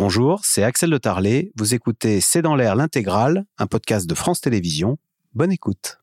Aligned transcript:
Bonjour, 0.00 0.42
c'est 0.44 0.62
Axel 0.62 0.90
de 0.90 0.96
Tarlet. 0.96 1.50
Vous 1.56 1.74
écoutez 1.74 2.20
C'est 2.20 2.40
dans 2.40 2.54
l'air 2.54 2.76
l'intégrale, 2.76 3.44
un 3.58 3.66
podcast 3.66 4.08
de 4.08 4.14
France 4.14 4.40
Télévisions. 4.40 4.96
Bonne 5.34 5.50
écoute. 5.50 5.98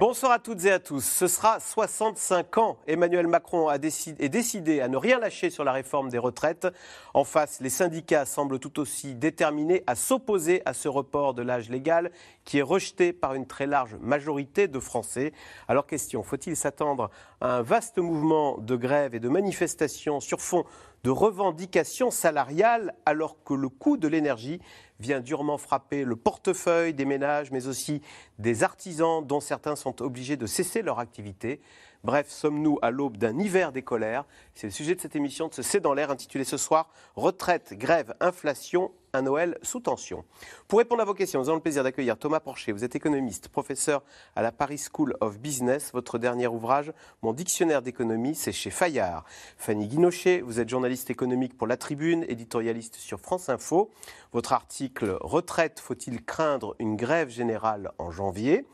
Bonsoir 0.00 0.32
à 0.32 0.40
toutes 0.40 0.64
et 0.64 0.72
à 0.72 0.80
tous. 0.80 1.04
Ce 1.04 1.28
sera 1.28 1.60
65 1.60 2.58
ans. 2.58 2.78
Emmanuel 2.88 3.28
Macron 3.28 3.68
a 3.68 3.78
décidé, 3.78 4.24
est 4.24 4.28
décidé 4.28 4.80
à 4.80 4.88
ne 4.88 4.96
rien 4.96 5.20
lâcher 5.20 5.50
sur 5.50 5.62
la 5.62 5.70
réforme 5.70 6.08
des 6.08 6.18
retraites. 6.18 6.66
En 7.14 7.22
face, 7.22 7.60
les 7.60 7.70
syndicats 7.70 8.26
semblent 8.26 8.58
tout 8.58 8.80
aussi 8.80 9.14
déterminés 9.14 9.84
à 9.86 9.94
s'opposer 9.94 10.62
à 10.66 10.74
ce 10.74 10.88
report 10.88 11.32
de 11.32 11.42
l'âge 11.42 11.70
légal 11.70 12.10
qui 12.44 12.58
est 12.58 12.62
rejeté 12.62 13.12
par 13.12 13.34
une 13.34 13.46
très 13.46 13.68
large 13.68 13.94
majorité 14.00 14.66
de 14.66 14.80
Français. 14.80 15.32
Alors 15.68 15.86
question, 15.86 16.24
faut-il 16.24 16.56
s'attendre 16.56 17.10
à 17.40 17.58
un 17.58 17.62
vaste 17.62 17.98
mouvement 17.98 18.58
de 18.58 18.74
grève 18.74 19.14
et 19.14 19.20
de 19.20 19.28
manifestations 19.28 20.18
sur 20.18 20.40
fond 20.40 20.64
de 21.04 21.10
revendications 21.10 22.10
salariales 22.10 22.94
alors 23.06 23.36
que 23.44 23.54
le 23.54 23.68
coût 23.68 23.96
de 23.96 24.08
l'énergie 24.08 24.60
vient 25.04 25.20
durement 25.20 25.58
frapper 25.58 26.02
le 26.04 26.16
portefeuille 26.16 26.94
des 26.94 27.04
ménages, 27.04 27.50
mais 27.50 27.66
aussi 27.66 28.00
des 28.38 28.62
artisans 28.62 29.24
dont 29.24 29.40
certains 29.40 29.76
sont 29.76 30.00
obligés 30.00 30.38
de 30.38 30.46
cesser 30.46 30.80
leur 30.80 30.98
activité. 30.98 31.60
Bref, 32.04 32.28
sommes-nous 32.28 32.78
à 32.82 32.90
l'aube 32.90 33.16
d'un 33.16 33.38
hiver 33.38 33.72
des 33.72 33.80
colères 33.80 34.26
C'est 34.54 34.66
le 34.66 34.72
sujet 34.72 34.94
de 34.94 35.00
cette 35.00 35.16
émission 35.16 35.48
de 35.48 35.54
ce 35.54 35.62
C'est 35.62 35.80
dans 35.80 35.94
l'air 35.94 36.10
intitulée 36.10 36.44
ce 36.44 36.58
soir 36.58 36.90
Retraite, 37.16 37.72
grève, 37.78 38.14
inflation, 38.20 38.92
un 39.14 39.22
Noël 39.22 39.56
sous 39.62 39.80
tension. 39.80 40.22
Pour 40.68 40.80
répondre 40.80 41.00
à 41.00 41.06
vos 41.06 41.14
questions, 41.14 41.40
nous 41.40 41.48
avons 41.48 41.56
le 41.56 41.62
plaisir 41.62 41.82
d'accueillir 41.82 42.18
Thomas 42.18 42.40
Porcher. 42.40 42.72
Vous 42.72 42.84
êtes 42.84 42.94
économiste, 42.94 43.48
professeur 43.48 44.02
à 44.36 44.42
la 44.42 44.52
Paris 44.52 44.76
School 44.92 45.16
of 45.22 45.38
Business. 45.38 45.92
Votre 45.94 46.18
dernier 46.18 46.46
ouvrage, 46.46 46.92
Mon 47.22 47.32
dictionnaire 47.32 47.80
d'économie, 47.80 48.34
c'est 48.34 48.52
chez 48.52 48.70
Fayard. 48.70 49.24
Fanny 49.56 49.88
Guinochet, 49.88 50.42
vous 50.42 50.60
êtes 50.60 50.68
journaliste 50.68 51.08
économique 51.08 51.56
pour 51.56 51.66
La 51.66 51.78
Tribune, 51.78 52.26
éditorialiste 52.28 52.96
sur 52.96 53.18
France 53.18 53.48
Info. 53.48 53.90
Votre 54.32 54.52
article 54.52 55.16
Retraite, 55.22 55.80
faut-il 55.80 56.22
craindre 56.22 56.76
une 56.78 56.96
grève 56.96 57.30
générale 57.30 57.92
en 57.96 58.10
janvier? 58.10 58.66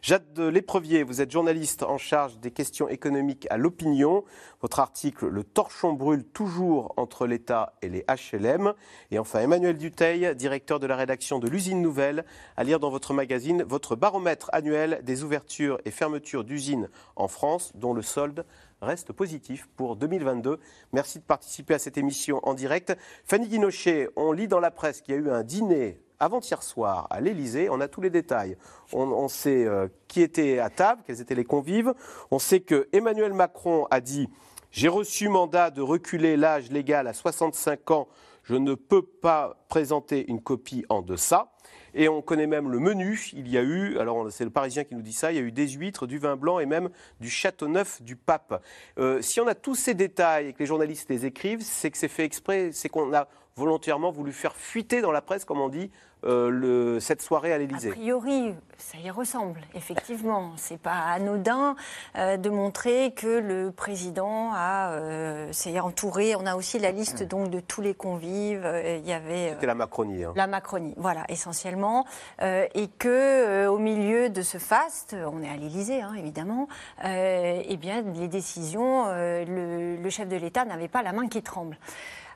Jade 0.00 0.32
de 0.32 0.46
Léprevier, 0.46 1.02
vous 1.02 1.20
êtes 1.20 1.32
journaliste 1.32 1.82
en 1.82 1.98
charge 1.98 2.38
des 2.38 2.52
questions 2.52 2.88
économiques 2.88 3.48
à 3.50 3.56
l'opinion. 3.56 4.24
Votre 4.62 4.78
article 4.78 5.26
Le 5.26 5.42
torchon 5.42 5.92
brûle 5.92 6.24
toujours 6.24 6.94
entre 6.96 7.26
l'État 7.26 7.74
et 7.82 7.88
les 7.88 8.04
HLM. 8.08 8.74
Et 9.10 9.18
enfin 9.18 9.40
Emmanuel 9.40 9.76
Duteil, 9.76 10.36
directeur 10.36 10.78
de 10.78 10.86
la 10.86 10.94
rédaction 10.94 11.40
de 11.40 11.48
l'usine 11.48 11.82
Nouvelle, 11.82 12.24
à 12.56 12.62
lire 12.62 12.78
dans 12.78 12.90
votre 12.90 13.12
magazine 13.12 13.64
votre 13.64 13.96
baromètre 13.96 14.48
annuel 14.52 15.00
des 15.02 15.24
ouvertures 15.24 15.80
et 15.84 15.90
fermetures 15.90 16.44
d'usines 16.44 16.88
en 17.16 17.26
France, 17.26 17.72
dont 17.74 17.92
le 17.92 18.02
solde 18.02 18.44
reste 18.80 19.12
positif 19.12 19.68
pour 19.76 19.96
2022. 19.96 20.60
Merci 20.92 21.18
de 21.18 21.24
participer 21.24 21.74
à 21.74 21.78
cette 21.80 21.98
émission 21.98 22.40
en 22.44 22.54
direct. 22.54 22.96
Fanny 23.24 23.48
Guinochet, 23.48 24.08
on 24.14 24.30
lit 24.30 24.46
dans 24.46 24.60
la 24.60 24.70
presse 24.70 25.00
qu'il 25.00 25.14
y 25.16 25.18
a 25.18 25.20
eu 25.20 25.30
un 25.30 25.42
dîner 25.42 26.00
avant-hier 26.20 26.62
soir 26.62 27.06
à 27.10 27.20
l'Élysée. 27.20 27.68
On 27.70 27.80
a 27.80 27.88
tous 27.88 28.00
les 28.00 28.10
détails. 28.10 28.56
On, 28.92 29.28
sait 29.28 29.64
euh, 29.64 29.88
qui 30.08 30.22
était 30.22 30.58
à 30.58 30.70
table, 30.70 31.02
quels 31.06 31.20
étaient 31.20 31.34
les 31.34 31.44
convives. 31.44 31.94
On 32.30 32.38
sait 32.38 32.60
que 32.60 32.88
Emmanuel 32.92 33.32
Macron 33.32 33.86
a 33.90 34.00
dit 34.00 34.28
J'ai 34.70 34.88
reçu 34.88 35.28
mandat 35.28 35.70
de 35.70 35.82
reculer 35.82 36.36
l'âge 36.36 36.70
légal 36.70 37.06
à 37.06 37.12
65 37.12 37.90
ans. 37.90 38.08
Je 38.42 38.54
ne 38.54 38.74
peux 38.74 39.02
pas 39.02 39.62
présenter 39.68 40.24
une 40.28 40.40
copie 40.40 40.84
en 40.88 41.02
deçà. 41.02 41.52
Et 41.94 42.08
on 42.08 42.22
connaît 42.22 42.46
même 42.46 42.70
le 42.70 42.78
menu. 42.78 43.30
Il 43.32 43.48
y 43.48 43.58
a 43.58 43.62
eu, 43.62 43.98
alors 43.98 44.30
c'est 44.30 44.44
le 44.44 44.50
Parisien 44.50 44.84
qui 44.84 44.94
nous 44.94 45.02
dit 45.02 45.12
ça, 45.12 45.32
il 45.32 45.36
y 45.36 45.38
a 45.38 45.42
eu 45.42 45.52
des 45.52 45.68
huîtres, 45.68 46.06
du 46.06 46.18
vin 46.18 46.36
blanc 46.36 46.58
et 46.58 46.66
même 46.66 46.90
du 47.20 47.30
château 47.30 47.68
neuf 47.68 48.02
du 48.02 48.16
pape. 48.16 48.62
Euh, 48.98 49.20
si 49.22 49.40
on 49.40 49.46
a 49.46 49.54
tous 49.54 49.74
ces 49.74 49.94
détails 49.94 50.48
et 50.48 50.52
que 50.52 50.60
les 50.60 50.66
journalistes 50.66 51.10
les 51.10 51.26
écrivent, 51.26 51.62
c'est 51.62 51.90
que 51.90 51.98
c'est 51.98 52.08
fait 52.08 52.24
exprès, 52.24 52.70
c'est 52.72 52.88
qu'on 52.88 53.12
a 53.14 53.28
volontairement 53.58 54.10
voulu 54.10 54.32
faire 54.32 54.54
fuiter 54.54 55.00
dans 55.00 55.12
la 55.12 55.20
presse, 55.20 55.44
comme 55.44 55.60
on 55.60 55.68
dit, 55.68 55.90
euh, 56.24 56.50
le, 56.50 56.98
cette 57.00 57.22
soirée 57.22 57.52
à 57.52 57.58
l'Élysée 57.58 57.90
A 57.90 57.92
priori, 57.92 58.52
ça 58.76 58.98
y 58.98 59.08
ressemble, 59.08 59.60
effectivement. 59.74 60.52
C'est 60.56 60.80
pas 60.80 60.96
anodin 61.14 61.76
euh, 62.16 62.36
de 62.36 62.50
montrer 62.50 63.12
que 63.14 63.38
le 63.38 63.70
président 63.70 64.50
a 64.52 64.90
euh, 64.94 65.52
s'est 65.52 65.78
entouré. 65.78 66.34
On 66.34 66.44
a 66.44 66.56
aussi 66.56 66.80
la 66.80 66.90
liste 66.90 67.22
donc 67.22 67.50
de 67.50 67.60
tous 67.60 67.82
les 67.82 67.94
convives. 67.94 68.68
Il 69.00 69.08
y 69.08 69.12
avait 69.12 69.50
c'était 69.50 69.66
la 69.66 69.76
Macronie. 69.76 70.24
Hein. 70.24 70.32
La 70.34 70.48
Macronie, 70.48 70.94
voilà, 70.96 71.24
essentiellement, 71.28 72.04
et 72.40 72.88
que 72.98 73.66
au 73.68 73.78
milieu 73.78 74.28
de 74.28 74.42
ce 74.42 74.58
faste, 74.58 75.14
on 75.32 75.42
est 75.42 75.48
à 75.48 75.56
l'Élysée, 75.56 76.02
hein, 76.02 76.14
évidemment. 76.14 76.68
eh 77.04 77.76
bien, 77.76 78.02
les 78.02 78.28
décisions, 78.28 79.06
le, 79.06 79.96
le 79.96 80.10
chef 80.10 80.28
de 80.28 80.36
l'État 80.36 80.64
n'avait 80.64 80.88
pas 80.88 81.02
la 81.02 81.12
main 81.12 81.28
qui 81.28 81.42
tremble. 81.42 81.78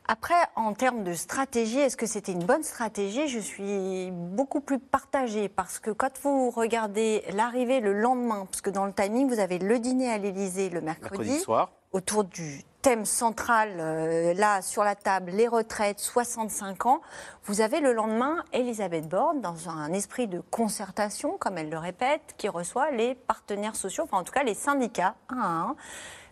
Après, 0.09 0.35
en 0.57 0.75
termes 0.75 1.05
de 1.05 1.15
stratégie, 1.15 1.79
est-ce 1.79 1.97
que 1.97 2.07
c'était 2.07 2.33
une 2.33 2.45
bonne 2.45 2.65
stratégie? 2.65 3.29
Je 3.29 3.39
suis 3.39 4.11
beaucoup 4.11 4.61
plus 4.61 4.81
partagée 4.81 5.49
parce 5.49 5.79
que 5.79 5.91
quand 5.91 6.11
vous 6.23 6.51
regardez 6.51 7.23
l'arrivée 7.33 7.81
le 7.81 7.93
lendemain, 7.93 8.47
parce 8.47 8.63
que 8.63 8.71
dans 8.71 8.85
le 8.85 8.93
timing, 8.93 9.29
vous 9.29 9.39
avez 9.39 9.59
le 9.59 9.79
dîner 9.79 10.11
à 10.11 10.19
l'Élysée 10.19 10.71
le 10.71 10.81
mercredi, 10.81 11.39
soir. 11.39 11.71
autour 11.93 12.25
du 12.25 12.65
thème 12.83 13.05
central, 13.05 13.75
euh, 13.79 14.35
là, 14.35 14.61
sur 14.61 14.83
la 14.83 14.97
table, 14.97 15.31
les 15.31 15.47
retraites, 15.47 16.01
65 16.01 16.87
ans. 16.87 17.01
Vous 17.45 17.61
avez 17.61 17.79
le 17.79 17.93
lendemain 17.93 18.43
Elisabeth 18.53 19.09
Borne, 19.09 19.41
dans 19.41 19.69
un 19.69 19.93
esprit 19.93 20.27
de 20.27 20.41
concertation, 20.41 21.39
comme 21.39 21.59
elle 21.59 21.71
le 21.71 21.79
répète, 21.79 22.35
qui 22.39 22.49
reçoit 22.49 22.91
les 22.91 23.15
partenaires 23.15 23.77
sociaux, 23.77 24.03
enfin 24.05 24.19
en 24.19 24.25
tout 24.25 24.33
cas 24.33 24.43
les 24.43 24.55
syndicats, 24.55 25.15
un 25.29 25.39
à 25.39 25.47
un. 25.47 25.77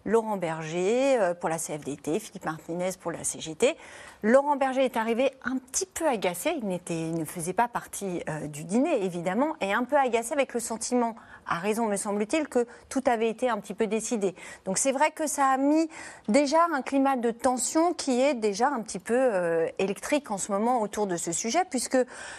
Laurent 0.04 0.36
Berger 0.36 1.18
euh, 1.18 1.34
pour 1.34 1.48
la 1.48 1.58
CFDT, 1.58 2.18
Philippe 2.18 2.44
Martinez 2.44 2.90
pour 3.00 3.12
la 3.12 3.24
CGT. 3.24 3.76
Laurent 4.22 4.56
Berger 4.56 4.84
est 4.84 4.96
arrivé 4.96 5.30
un 5.44 5.56
petit 5.56 5.86
peu 5.86 6.06
agacé, 6.06 6.58
il, 6.62 6.80
il 6.90 7.14
ne 7.14 7.24
faisait 7.24 7.52
pas 7.52 7.68
partie 7.68 8.22
euh, 8.28 8.46
du 8.46 8.64
dîner 8.64 9.04
évidemment, 9.04 9.56
et 9.60 9.72
un 9.72 9.84
peu 9.84 9.96
agacé 9.96 10.32
avec 10.32 10.54
le 10.54 10.60
sentiment, 10.60 11.16
à 11.50 11.58
raison 11.58 11.86
me 11.86 11.96
semble-t-il, 11.96 12.48
que 12.48 12.66
tout 12.88 13.02
avait 13.06 13.28
été 13.28 13.50
un 13.50 13.58
petit 13.58 13.74
peu 13.74 13.86
décidé. 13.86 14.34
Donc 14.64 14.78
c'est 14.78 14.92
vrai 14.92 15.10
que 15.10 15.26
ça 15.26 15.46
a 15.46 15.56
mis 15.58 15.90
déjà 16.28 16.66
un 16.72 16.80
climat 16.80 17.16
de 17.16 17.30
tension 17.30 17.92
qui 17.92 18.20
est 18.22 18.34
déjà 18.34 18.68
un 18.68 18.80
petit 18.80 18.98
peu 18.98 19.14
euh, 19.14 19.68
électrique 19.78 20.30
en 20.30 20.38
ce 20.38 20.52
moment 20.52 20.80
autour 20.80 21.06
de 21.06 21.16
ce 21.16 21.32
sujet, 21.32 21.64
puisque 21.68 21.98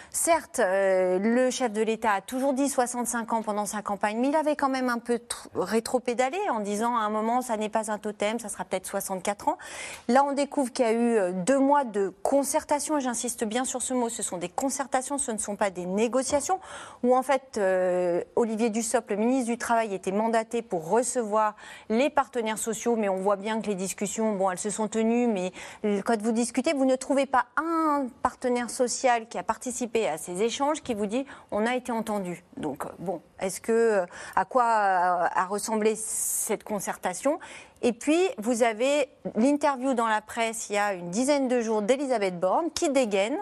certes, 0.10 0.60
le 0.60 1.50
chef 1.52 1.72
de 1.72 1.82
l'État 1.82 2.14
a 2.14 2.22
toujours 2.22 2.54
dit 2.54 2.70
65 2.70 3.34
ans 3.34 3.44
pendant 3.44 3.66
sa 3.66 3.82
campagne, 3.82 4.18
mais 4.20 4.30
il 4.30 4.36
avait 4.36 4.56
quand 4.56 4.70
même 4.70 4.90
un 4.90 4.98
peu 4.98 5.20
rétro-pédalé 5.56 6.38
en 6.50 6.60
disant 6.62 6.96
à 6.96 7.02
un 7.02 7.10
moment 7.10 7.42
ça 7.42 7.58
n'est 7.58 7.70
pas 7.70 7.92
un 7.92 7.98
totem, 7.98 8.40
ça 8.40 8.50
sera 8.50 8.66
peut-être 8.66 8.88
64 8.88 9.50
ans. 9.50 9.58
Là, 10.08 10.24
on 10.24 10.34
découvre 10.34 10.72
qu'il 10.72 10.86
y 10.86 10.88
a 10.88 10.94
eu 10.94 11.18
euh, 11.18 11.32
deux 11.32 11.60
mois 11.60 11.84
de 11.84 12.14
concertation, 12.24 12.98
et 12.98 13.02
j'insiste 13.02 13.44
bien 13.44 13.66
sur 13.66 13.82
ce 13.82 13.94
mot, 13.94 14.10
ce 14.10 14.24
sont 14.24 14.38
des 14.38 14.50
concertations, 14.50 15.18
ce 15.18 15.32
ne 15.32 15.38
sont 15.38 15.56
pas 15.56 15.70
des 15.70 15.86
négociations, 15.86 16.60
où 17.04 17.16
en 17.16 17.24
fait, 17.24 17.58
euh, 17.58 18.24
Olivier 18.36 18.70
Dussopt, 18.70 19.01
le 19.10 19.18
ministre 19.18 19.52
du 19.52 19.58
Travail, 19.58 19.94
était 19.94 20.12
mandaté 20.12 20.62
pour 20.62 20.90
recevoir 20.90 21.56
les 21.90 22.10
partenaires 22.10 22.58
sociaux, 22.58 22.96
mais 22.96 23.10
on 23.10 23.18
voit 23.18 23.36
bien 23.36 23.62
que 23.62 23.68
les 23.68 23.76
discussions, 23.76 24.36
bon, 24.36 24.52
elles 24.52 24.58
se 24.58 24.70
sont 24.70 24.88
tenues, 24.88 25.28
mais 25.28 25.52
quand 26.04 26.22
vous 26.22 26.32
discutez, 26.32 26.74
vous 26.74 26.86
ne 26.86 26.96
trouvez 26.96 27.26
pas 27.26 27.46
un 27.58 28.08
partenaire 28.22 28.70
social 28.70 29.28
qui 29.28 29.38
a 29.38 29.44
participé 29.44 30.08
à 30.08 30.18
ces 30.18 30.42
échanges 30.42 30.82
qui 30.82 30.94
vous 30.94 31.06
dit 31.06 31.26
on 31.52 31.66
a 31.66 31.76
été 31.76 31.92
entendu. 31.92 32.44
Donc, 32.58 32.86
euh, 32.86 32.90
bon, 33.00 33.22
est-ce 33.40 33.62
que, 33.62 34.06
à 34.36 34.46
quoi 34.46 34.64
a 34.66 35.46
ressemblé 35.46 35.96
cette 35.96 36.64
concertation? 36.64 37.40
Et 37.82 37.94
puis, 37.94 38.20
vous 38.38 38.64
avez 38.64 39.10
l'interview 39.36 39.94
dans 39.94 40.08
la 40.08 40.22
presse 40.22 40.70
il 40.70 40.74
y 40.74 40.78
a 40.78 40.94
une 40.94 41.10
dizaine 41.10 41.48
de 41.48 41.62
jours 41.62 41.82
d'Elisabeth 41.82 42.40
Borne 42.40 42.70
qui 42.72 42.90
dégaine 42.90 43.38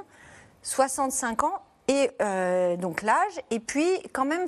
65 0.64 1.44
ans 1.44 1.62
et 1.90 2.12
euh, 2.22 2.78
donc 2.78 3.02
l'âge. 3.02 3.42
Et 3.50 3.60
puis, 3.60 3.90
quand 4.14 4.24
même, 4.24 4.46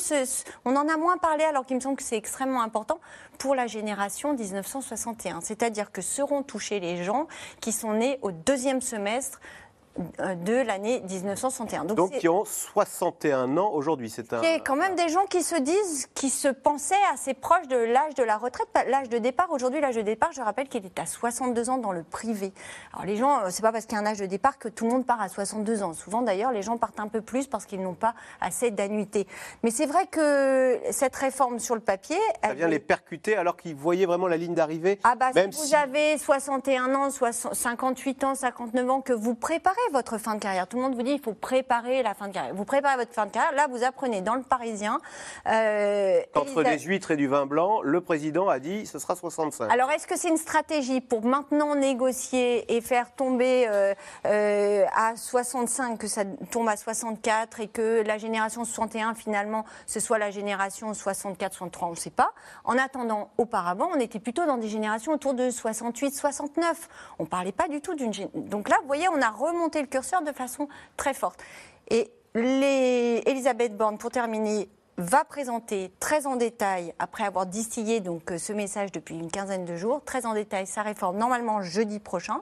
on 0.63 0.75
en 0.75 0.87
a 0.87 0.95
moins 0.95 1.17
parlé 1.17 1.43
alors 1.43 1.65
qu'il 1.65 1.75
me 1.75 1.81
semble 1.81 1.97
que 1.97 2.03
c'est 2.03 2.15
extrêmement 2.15 2.61
important 2.61 2.99
pour 3.39 3.55
la 3.55 3.65
génération 3.65 4.35
1961. 4.35 5.41
C'est-à-dire 5.41 5.91
que 5.91 6.01
seront 6.01 6.43
touchés 6.43 6.79
les 6.79 7.03
gens 7.03 7.27
qui 7.59 7.71
sont 7.71 7.93
nés 7.93 8.19
au 8.21 8.31
deuxième 8.31 8.79
semestre 8.79 9.41
de 9.97 10.65
l'année 10.65 11.01
1961. 11.01 11.85
Donc, 11.85 11.97
Donc 11.97 12.11
qui 12.17 12.29
ont 12.29 12.45
61 12.45 13.57
ans 13.57 13.71
aujourd'hui. 13.73 14.09
C'est 14.09 14.33
un... 14.33 14.41
Il 14.41 14.49
y 14.49 14.53
a 14.53 14.59
quand 14.59 14.75
même 14.75 14.95
des 14.95 15.09
gens 15.09 15.25
qui 15.25 15.43
se 15.43 15.55
disent, 15.55 16.07
qui 16.13 16.29
se 16.29 16.47
pensaient 16.47 16.95
assez 17.13 17.33
proches 17.33 17.67
de 17.67 17.75
l'âge 17.75 18.15
de 18.15 18.23
la 18.23 18.37
retraite, 18.37 18.67
l'âge 18.87 19.09
de 19.09 19.17
départ. 19.17 19.51
Aujourd'hui, 19.51 19.81
l'âge 19.81 19.95
de 19.95 20.01
départ, 20.01 20.31
je 20.31 20.41
rappelle 20.41 20.69
qu'il 20.69 20.85
est 20.85 20.99
à 20.99 21.05
62 21.05 21.69
ans 21.69 21.77
dans 21.77 21.91
le 21.91 22.03
privé. 22.03 22.53
Alors 22.93 23.05
les 23.05 23.17
gens, 23.17 23.41
euh, 23.41 23.47
c'est 23.49 23.61
pas 23.61 23.71
parce 23.71 23.85
qu'il 23.85 23.95
y 23.95 23.99
a 23.99 24.01
un 24.01 24.05
âge 24.05 24.19
de 24.19 24.25
départ 24.25 24.57
que 24.57 24.69
tout 24.69 24.85
le 24.85 24.91
monde 24.91 25.05
part 25.05 25.21
à 25.21 25.27
62 25.27 25.83
ans. 25.83 25.93
Souvent 25.93 26.21
d'ailleurs, 26.21 26.51
les 26.51 26.61
gens 26.61 26.77
partent 26.77 26.99
un 26.99 27.07
peu 27.07 27.21
plus 27.21 27.47
parce 27.47 27.65
qu'ils 27.65 27.81
n'ont 27.81 27.93
pas 27.93 28.13
assez 28.39 28.71
d'annuités. 28.71 29.27
Mais 29.63 29.71
c'est 29.71 29.85
vrai 29.85 30.07
que 30.07 30.79
cette 30.91 31.15
réforme 31.15 31.59
sur 31.59 31.75
le 31.75 31.81
papier... 31.81 32.17
Ça 32.43 32.53
vient 32.53 32.67
les 32.67 32.79
percuter 32.79 33.35
alors 33.35 33.57
qu'ils 33.57 33.75
voyaient 33.75 34.05
vraiment 34.05 34.27
la 34.27 34.37
ligne 34.37 34.55
d'arrivée 34.55 34.99
Ah 35.03 35.15
bah 35.15 35.31
si 35.33 35.41
vous 35.47 35.75
avez 35.75 36.17
61 36.17 36.95
ans, 36.95 37.09
58 37.09 38.23
ans, 38.23 38.35
59 38.35 38.89
ans, 38.89 39.01
que 39.01 39.13
vous 39.13 39.35
préparez 39.35 39.80
votre 39.91 40.17
fin 40.17 40.35
de 40.35 40.39
carrière. 40.39 40.67
Tout 40.67 40.77
le 40.77 40.83
monde 40.83 40.95
vous 40.95 41.03
dit 41.03 41.11
il 41.11 41.21
faut 41.21 41.33
préparer 41.33 42.03
la 42.03 42.13
fin 42.13 42.27
de 42.27 42.33
carrière. 42.33 42.53
Vous 42.53 42.65
préparez 42.65 42.97
votre 42.97 43.13
fin 43.13 43.25
de 43.25 43.31
carrière. 43.31 43.53
Là, 43.53 43.67
vous 43.67 43.83
apprenez 43.83 44.21
dans 44.21 44.35
le 44.35 44.43
Parisien. 44.43 44.99
Euh, 45.47 46.21
Entre 46.35 46.63
des 46.63 46.79
huîtres 46.79 47.11
et 47.11 47.17
du 47.17 47.27
vin 47.27 47.45
blanc, 47.45 47.81
le 47.81 48.01
président 48.01 48.47
a 48.47 48.59
dit 48.59 48.85
ce 48.85 48.99
sera 48.99 49.15
65. 49.15 49.71
Alors, 49.71 49.91
est-ce 49.91 50.07
que 50.07 50.17
c'est 50.17 50.29
une 50.29 50.37
stratégie 50.37 51.01
pour 51.01 51.25
maintenant 51.25 51.75
négocier 51.75 52.75
et 52.75 52.81
faire 52.81 53.13
tomber 53.13 53.67
euh, 53.67 53.93
euh, 54.25 54.85
à 54.95 55.15
65, 55.15 55.97
que 55.97 56.07
ça 56.07 56.23
tombe 56.51 56.67
à 56.67 56.77
64 56.77 57.59
et 57.59 57.67
que 57.67 58.03
la 58.05 58.17
génération 58.17 58.65
61, 58.65 59.13
finalement, 59.15 59.65
ce 59.87 59.99
soit 59.99 60.17
la 60.17 60.31
génération 60.31 60.91
64-63 60.91 61.69
On 61.81 61.89
ne 61.91 61.95
sait 61.95 62.09
pas. 62.09 62.31
En 62.63 62.77
attendant, 62.77 63.31
auparavant, 63.37 63.89
on 63.93 63.99
était 63.99 64.19
plutôt 64.19 64.45
dans 64.45 64.57
des 64.57 64.69
générations 64.69 65.13
autour 65.13 65.33
de 65.33 65.49
68-69. 65.49 66.61
On 67.19 67.23
ne 67.23 67.27
parlait 67.27 67.51
pas 67.51 67.67
du 67.67 67.81
tout 67.81 67.95
d'une. 67.95 68.11
Donc 68.33 68.69
là, 68.69 68.77
vous 68.81 68.87
voyez, 68.87 69.07
on 69.09 69.21
a 69.21 69.29
remonté 69.29 69.70
le 69.79 69.87
curseur 69.87 70.21
de 70.23 70.31
façon 70.31 70.67
très 70.97 71.13
forte. 71.13 71.39
Et. 71.89 72.11
Elisabeth 72.33 73.75
Borne, 73.75 73.97
pour 73.97 74.09
terminer, 74.09 74.69
va 74.97 75.23
présenter 75.23 75.91
très 75.99 76.27
en 76.27 76.35
détail, 76.35 76.93
après 76.99 77.23
avoir 77.23 77.45
distillé 77.45 77.99
donc, 77.99 78.31
euh, 78.31 78.37
ce 78.37 78.53
message 78.53 78.91
depuis 78.91 79.15
une 79.15 79.31
quinzaine 79.31 79.65
de 79.65 79.75
jours, 79.75 80.03
très 80.05 80.25
en 80.25 80.33
détail 80.33 80.67
sa 80.67 80.83
réforme, 80.83 81.17
normalement 81.17 81.61
jeudi 81.61 81.99
prochain. 81.99 82.41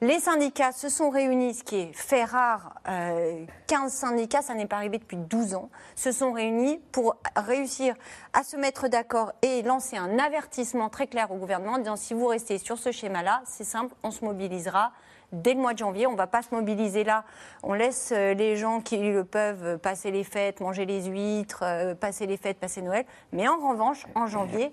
Les 0.00 0.18
syndicats 0.18 0.72
se 0.72 0.88
sont 0.88 1.10
réunis, 1.10 1.54
ce 1.54 1.62
qui 1.62 1.76
est 1.76 1.92
fait 1.92 2.24
rare. 2.24 2.74
15 2.86 2.88
euh, 2.88 3.88
syndicats, 3.88 4.42
ça 4.42 4.54
n'est 4.54 4.66
pas 4.66 4.76
arrivé 4.76 4.98
depuis 4.98 5.18
12 5.18 5.54
ans, 5.54 5.68
se 5.94 6.10
sont 6.10 6.32
réunis 6.32 6.80
pour 6.90 7.16
réussir 7.36 7.94
à 8.32 8.42
se 8.42 8.56
mettre 8.56 8.88
d'accord 8.88 9.32
et 9.42 9.62
lancer 9.62 9.96
un 9.96 10.18
avertissement 10.18 10.88
très 10.88 11.06
clair 11.06 11.30
au 11.30 11.36
gouvernement 11.36 11.74
en 11.74 11.78
disant 11.78 11.96
si 11.96 12.14
vous 12.14 12.26
restez 12.26 12.58
sur 12.58 12.78
ce 12.78 12.92
schéma-là, 12.92 13.42
c'est 13.44 13.64
simple, 13.64 13.94
on 14.02 14.10
se 14.10 14.24
mobilisera 14.24 14.92
dès 15.32 15.54
le 15.54 15.60
mois 15.60 15.72
de 15.72 15.78
janvier. 15.78 16.06
On 16.06 16.12
ne 16.12 16.16
va 16.16 16.26
pas 16.26 16.42
se 16.42 16.54
mobiliser 16.54 17.04
là. 17.04 17.24
On 17.62 17.72
laisse 17.72 18.12
euh, 18.12 18.34
les 18.34 18.56
gens 18.56 18.80
qui 18.80 18.98
le 18.98 19.24
peuvent 19.24 19.78
passer 19.78 20.10
les 20.10 20.24
fêtes, 20.24 20.60
manger 20.60 20.86
les 20.86 21.04
huîtres, 21.04 21.62
euh, 21.62 21.94
passer 21.94 22.26
les 22.26 22.36
fêtes, 22.36 22.58
passer 22.58 22.82
Noël. 22.82 23.04
Mais 23.32 23.48
en 23.48 23.56
revanche, 23.70 24.06
en 24.14 24.26
janvier, 24.26 24.70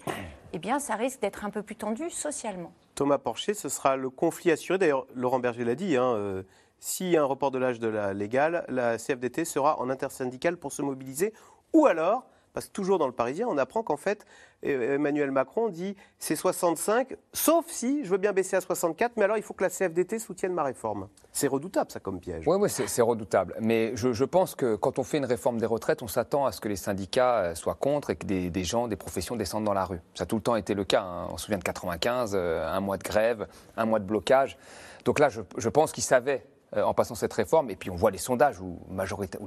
eh 0.54 0.60
bien, 0.60 0.80
ça 0.80 0.96
risque 0.96 1.22
d'être 1.22 1.46
un 1.46 1.50
peu 1.50 1.62
plus 1.62 1.76
tendu 1.76 2.10
socialement. 2.10 2.72
Thomas 2.96 3.18
Porcher, 3.18 3.54
ce 3.54 3.70
sera 3.70 3.96
le 3.96 4.10
conflit 4.10 4.52
assuré. 4.52 4.80
D'ailleurs, 4.80 5.06
Laurent 5.16 5.40
Berger 5.40 5.64
l'a 5.64 5.76
dit. 5.76 5.96
Hein, 5.98 6.14
euh, 6.16 6.44
s'il 6.80 7.10
y 7.10 7.18
a 7.18 7.22
un 7.22 7.26
report 7.26 7.52
de 7.52 7.58
l'âge 7.58 7.80
de 7.80 7.88
la 7.88 8.14
légale, 8.14 8.64
la 8.70 8.98
CFDT 8.98 9.46
sera 9.46 9.80
en 9.80 9.90
intersyndicale 9.90 10.58
pour 10.58 10.72
se 10.72 10.82
mobiliser. 10.82 11.34
Ou 11.74 11.88
alors, 11.88 12.26
parce 12.58 12.66
que 12.66 12.72
toujours 12.72 12.98
dans 12.98 13.06
le 13.06 13.14
Parisien, 13.14 13.46
on 13.48 13.60
apprend 13.60 13.84
qu'en 13.84 13.98
fait, 13.98 14.26
Emmanuel 14.64 15.30
Macron 15.30 15.70
dit 15.70 15.96
c'est 16.18 16.36
65, 16.36 17.16
sauf 17.32 17.68
si 17.68 18.04
je 18.04 18.10
veux 18.10 18.18
bien 18.18 18.34
baisser 18.34 18.56
à 18.56 18.62
64, 18.62 19.12
mais 19.16 19.26
alors 19.26 19.38
il 19.38 19.44
faut 19.44 19.54
que 19.54 19.64
la 19.64 19.70
CFDT 19.70 20.18
soutienne 20.18 20.54
ma 20.54 20.64
réforme. 20.64 21.08
C'est 21.32 21.48
redoutable, 21.48 21.92
ça, 21.92 22.00
comme 22.00 22.20
piège. 22.20 22.48
Oui, 22.48 22.58
ouais, 22.58 22.68
c'est 22.68 23.02
redoutable. 23.04 23.54
Mais 23.62 23.92
je, 23.96 24.24
pense 24.24 24.56
que 24.56 24.76
quand 24.76 24.98
on 24.98 25.04
fait 25.04 25.20
une 25.20 25.26
réforme 25.26 25.60
des 25.60 25.68
retraites, 25.68 26.02
on 26.02 26.08
s'attend 26.08 26.48
à 26.48 26.52
ce 26.52 26.60
que 26.60 26.68
les 26.68 26.78
syndicats 26.78 27.36
euh, 27.36 27.54
soient 27.54 27.76
contre 27.76 28.10
et 28.10 28.16
que 28.16 28.26
des, 28.26 28.64
gens, 28.64 28.88
des 28.88 28.96
professions 28.96 29.36
descendent 29.36 29.66
dans 29.66 29.76
la 29.76 29.86
rue. 29.86 30.02
Ça 30.16 30.24
a 30.24 30.26
tout 30.26 30.38
le 30.38 30.42
temps 30.42 30.56
été 30.56 30.74
le 30.74 30.84
cas. 30.84 31.04
Hein. 31.04 31.28
On 31.30 31.38
se 31.38 31.46
souvient 31.46 31.60
de 31.60 31.64
95, 31.64 32.32
euh, 32.34 32.68
un 32.68 32.80
mois 32.80 32.98
de 32.98 33.04
grève, 33.04 33.48
un 33.76 33.86
mois 33.86 34.00
de 34.00 34.06
blocage. 34.06 34.58
Donc 35.06 35.20
là, 35.20 35.30
je, 35.30 35.42
je 35.58 35.70
pense 35.70 35.92
qu'ils 35.92 36.04
savaient 36.04 36.44
en 36.76 36.94
passant 36.94 37.16
cette 37.16 37.34
réforme. 37.34 37.70
Et 37.70 37.76
puis 37.76 37.90
on 37.90 37.96
voit 37.96 38.12
les 38.12 38.18
sondages 38.18 38.60
où, 38.60 38.78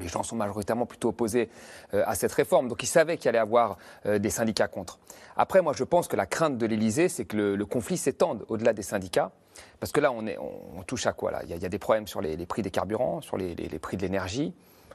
les 0.00 0.08
gens 0.08 0.22
sont 0.22 0.36
majoritairement 0.36 0.86
plutôt 0.86 1.08
opposés 1.08 1.50
euh, 1.94 2.02
à 2.06 2.14
cette 2.14 2.32
réforme. 2.32 2.68
Donc 2.68 2.82
ils 2.82 2.86
savaient 2.86 3.16
qu'il 3.16 3.28
allait 3.28 3.38
y 3.38 3.40
avoir 3.40 3.76
euh, 4.06 4.18
des 4.18 4.30
syndicats 4.30 4.68
contre. 4.68 4.98
Après, 5.36 5.62
moi 5.62 5.72
je 5.74 5.84
pense 5.84 6.08
que 6.08 6.16
la 6.16 6.26
crainte 6.26 6.58
de 6.58 6.66
l'Élysée, 6.66 7.08
c'est 7.08 7.24
que 7.24 7.36
le, 7.36 7.66
conflit 7.66 7.96
s'étende 7.96 8.44
au-delà 8.48 8.72
des 8.72 8.82
syndicats. 8.82 9.30
Parce 9.78 9.92
que 9.92 10.00
là, 10.00 10.12
on, 10.12 10.82
touche 10.86 11.06
à 11.06 11.12
quoi 11.12 11.30
là? 11.30 11.42
Il 11.44 11.56
y, 11.56 11.66
a, 11.66 11.68
des 11.68 11.78
problèmes 11.78 12.06
sur 12.06 12.20
les, 12.20 12.46
prix 12.46 12.62
des 12.62 12.70
carburants, 12.70 13.20
sur 13.20 13.36
les 13.36 13.54
prix 13.80 13.96
de 13.96 14.02
l'énergie. 14.02 14.54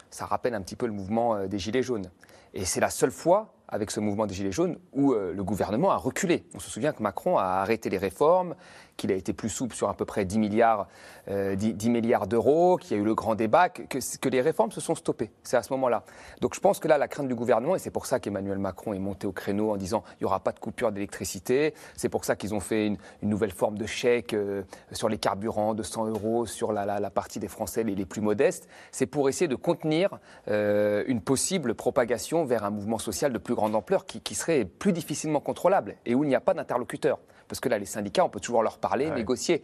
Ça 0.09 0.25
rappelle 0.25 0.55
un 0.55 0.61
petit 0.61 0.75
peu 0.75 0.85
le 0.85 0.91
mouvement 0.91 1.45
des 1.45 1.59
Gilets 1.59 1.83
jaunes. 1.83 2.09
Et 2.53 2.65
c'est 2.65 2.79
la 2.79 2.89
seule 2.89 3.11
fois 3.11 3.53
avec 3.67 3.91
ce 3.91 3.99
mouvement 3.99 4.25
des 4.25 4.33
Gilets 4.33 4.51
jaunes 4.51 4.77
où 4.93 5.13
le 5.13 5.43
gouvernement 5.43 5.91
a 5.91 5.97
reculé. 5.97 6.45
On 6.55 6.59
se 6.59 6.69
souvient 6.69 6.93
que 6.93 7.03
Macron 7.03 7.37
a 7.37 7.43
arrêté 7.43 7.89
les 7.89 7.97
réformes, 7.97 8.55
qu'il 8.97 9.11
a 9.11 9.15
été 9.15 9.33
plus 9.33 9.49
souple 9.49 9.75
sur 9.75 9.89
à 9.89 9.93
peu 9.93 10.05
près 10.05 10.25
10 10.25 10.39
milliards, 10.39 10.87
10, 11.27 11.31
euh, 11.31 11.89
milliards 11.89 12.27
d'euros, 12.27 12.77
qu'il 12.77 12.95
y 12.95 12.99
a 12.99 13.03
eu 13.03 13.05
le 13.05 13.15
grand 13.15 13.35
débat, 13.35 13.69
que, 13.69 14.29
les 14.29 14.41
réformes 14.41 14.71
se 14.71 14.81
sont 14.81 14.95
stoppées. 14.95 15.31
C'est 15.43 15.57
à 15.57 15.63
ce 15.63 15.71
moment-là. 15.73 16.03
Donc 16.41 16.55
je 16.55 16.59
pense 16.59 16.79
que 16.79 16.87
là, 16.87 16.97
la 16.97 17.07
crainte 17.07 17.27
du 17.27 17.35
gouvernement, 17.35 17.75
et 17.75 17.79
c'est 17.79 17.91
pour 17.91 18.05
ça 18.05 18.19
qu'Emmanuel 18.19 18.57
Macron 18.57 18.93
est 18.93 18.99
monté 18.99 19.27
au 19.27 19.31
créneau 19.31 19.71
en 19.71 19.77
disant 19.77 20.03
il 20.13 20.23
n'y 20.23 20.25
aura 20.25 20.39
pas 20.39 20.51
de 20.51 20.59
coupure 20.59 20.91
d'électricité, 20.91 21.73
c'est 21.95 22.09
pour 22.09 22.25
ça 22.25 22.35
qu'ils 22.35 22.53
ont 22.53 22.59
fait 22.59 22.87
une, 22.87 22.97
nouvelle 23.21 23.51
forme 23.51 23.77
de 23.77 23.85
chèque 23.85 24.33
euh, 24.33 24.63
sur 24.91 25.09
les 25.09 25.17
carburants 25.17 25.73
de 25.73 25.83
100 25.83 26.07
euros 26.07 26.45
sur 26.45 26.71
la, 26.71 27.09
partie 27.09 27.39
des 27.39 27.47
Français 27.47 27.83
les, 27.83 27.95
les 27.95 28.05
plus 28.05 28.21
modestes, 28.21 28.67
c'est 28.91 29.05
pour 29.05 29.29
essayer 29.29 29.47
de 29.47 29.55
contenir 29.55 30.19
euh, 30.47 31.03
une 31.07 31.21
possible 31.21 31.73
propagation 31.73 32.45
vers 32.45 32.63
un 32.63 32.69
mouvement 32.69 32.99
social 32.99 33.33
de 33.33 33.37
plus 33.37 33.55
grande 33.55 33.75
ampleur 33.75 34.05
qui, 34.05 34.21
qui 34.21 34.35
serait 34.35 34.65
plus 34.65 34.93
difficilement 34.93 35.39
contrôlable 35.39 35.95
et 36.05 36.15
où 36.15 36.23
il 36.23 36.27
n'y 36.27 36.35
a 36.35 36.41
pas 36.41 36.53
d'interlocuteur. 36.53 37.19
Parce 37.47 37.59
que 37.59 37.69
là, 37.69 37.77
les 37.77 37.85
syndicats, 37.85 38.25
on 38.25 38.29
peut 38.29 38.39
toujours 38.39 38.63
leur 38.63 38.77
parler, 38.77 39.09
négocier. 39.11 39.63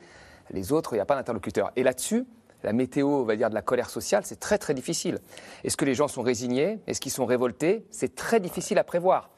Les 0.51 0.71
autres, 0.71 0.93
il 0.93 0.97
n'y 0.97 1.01
a 1.01 1.05
pas 1.05 1.15
d'interlocuteur. 1.15 1.71
Et 1.75 1.83
là-dessus, 1.83 2.25
la 2.63 2.73
météo, 2.73 3.07
on 3.07 3.23
va 3.23 3.35
dire, 3.35 3.49
de 3.49 3.55
la 3.55 3.61
colère 3.61 3.89
sociale, 3.89 4.23
c'est 4.25 4.39
très 4.39 4.57
très 4.57 4.73
difficile. 4.73 5.19
Est-ce 5.63 5.77
que 5.77 5.85
les 5.85 5.95
gens 5.95 6.07
sont 6.07 6.21
résignés? 6.21 6.79
Est-ce 6.87 7.01
qu'ils 7.01 7.11
sont 7.11 7.25
révoltés? 7.25 7.85
C'est 7.89 8.15
très 8.15 8.39
difficile 8.39 8.77
à 8.77 8.83
prévoir. 8.83 9.31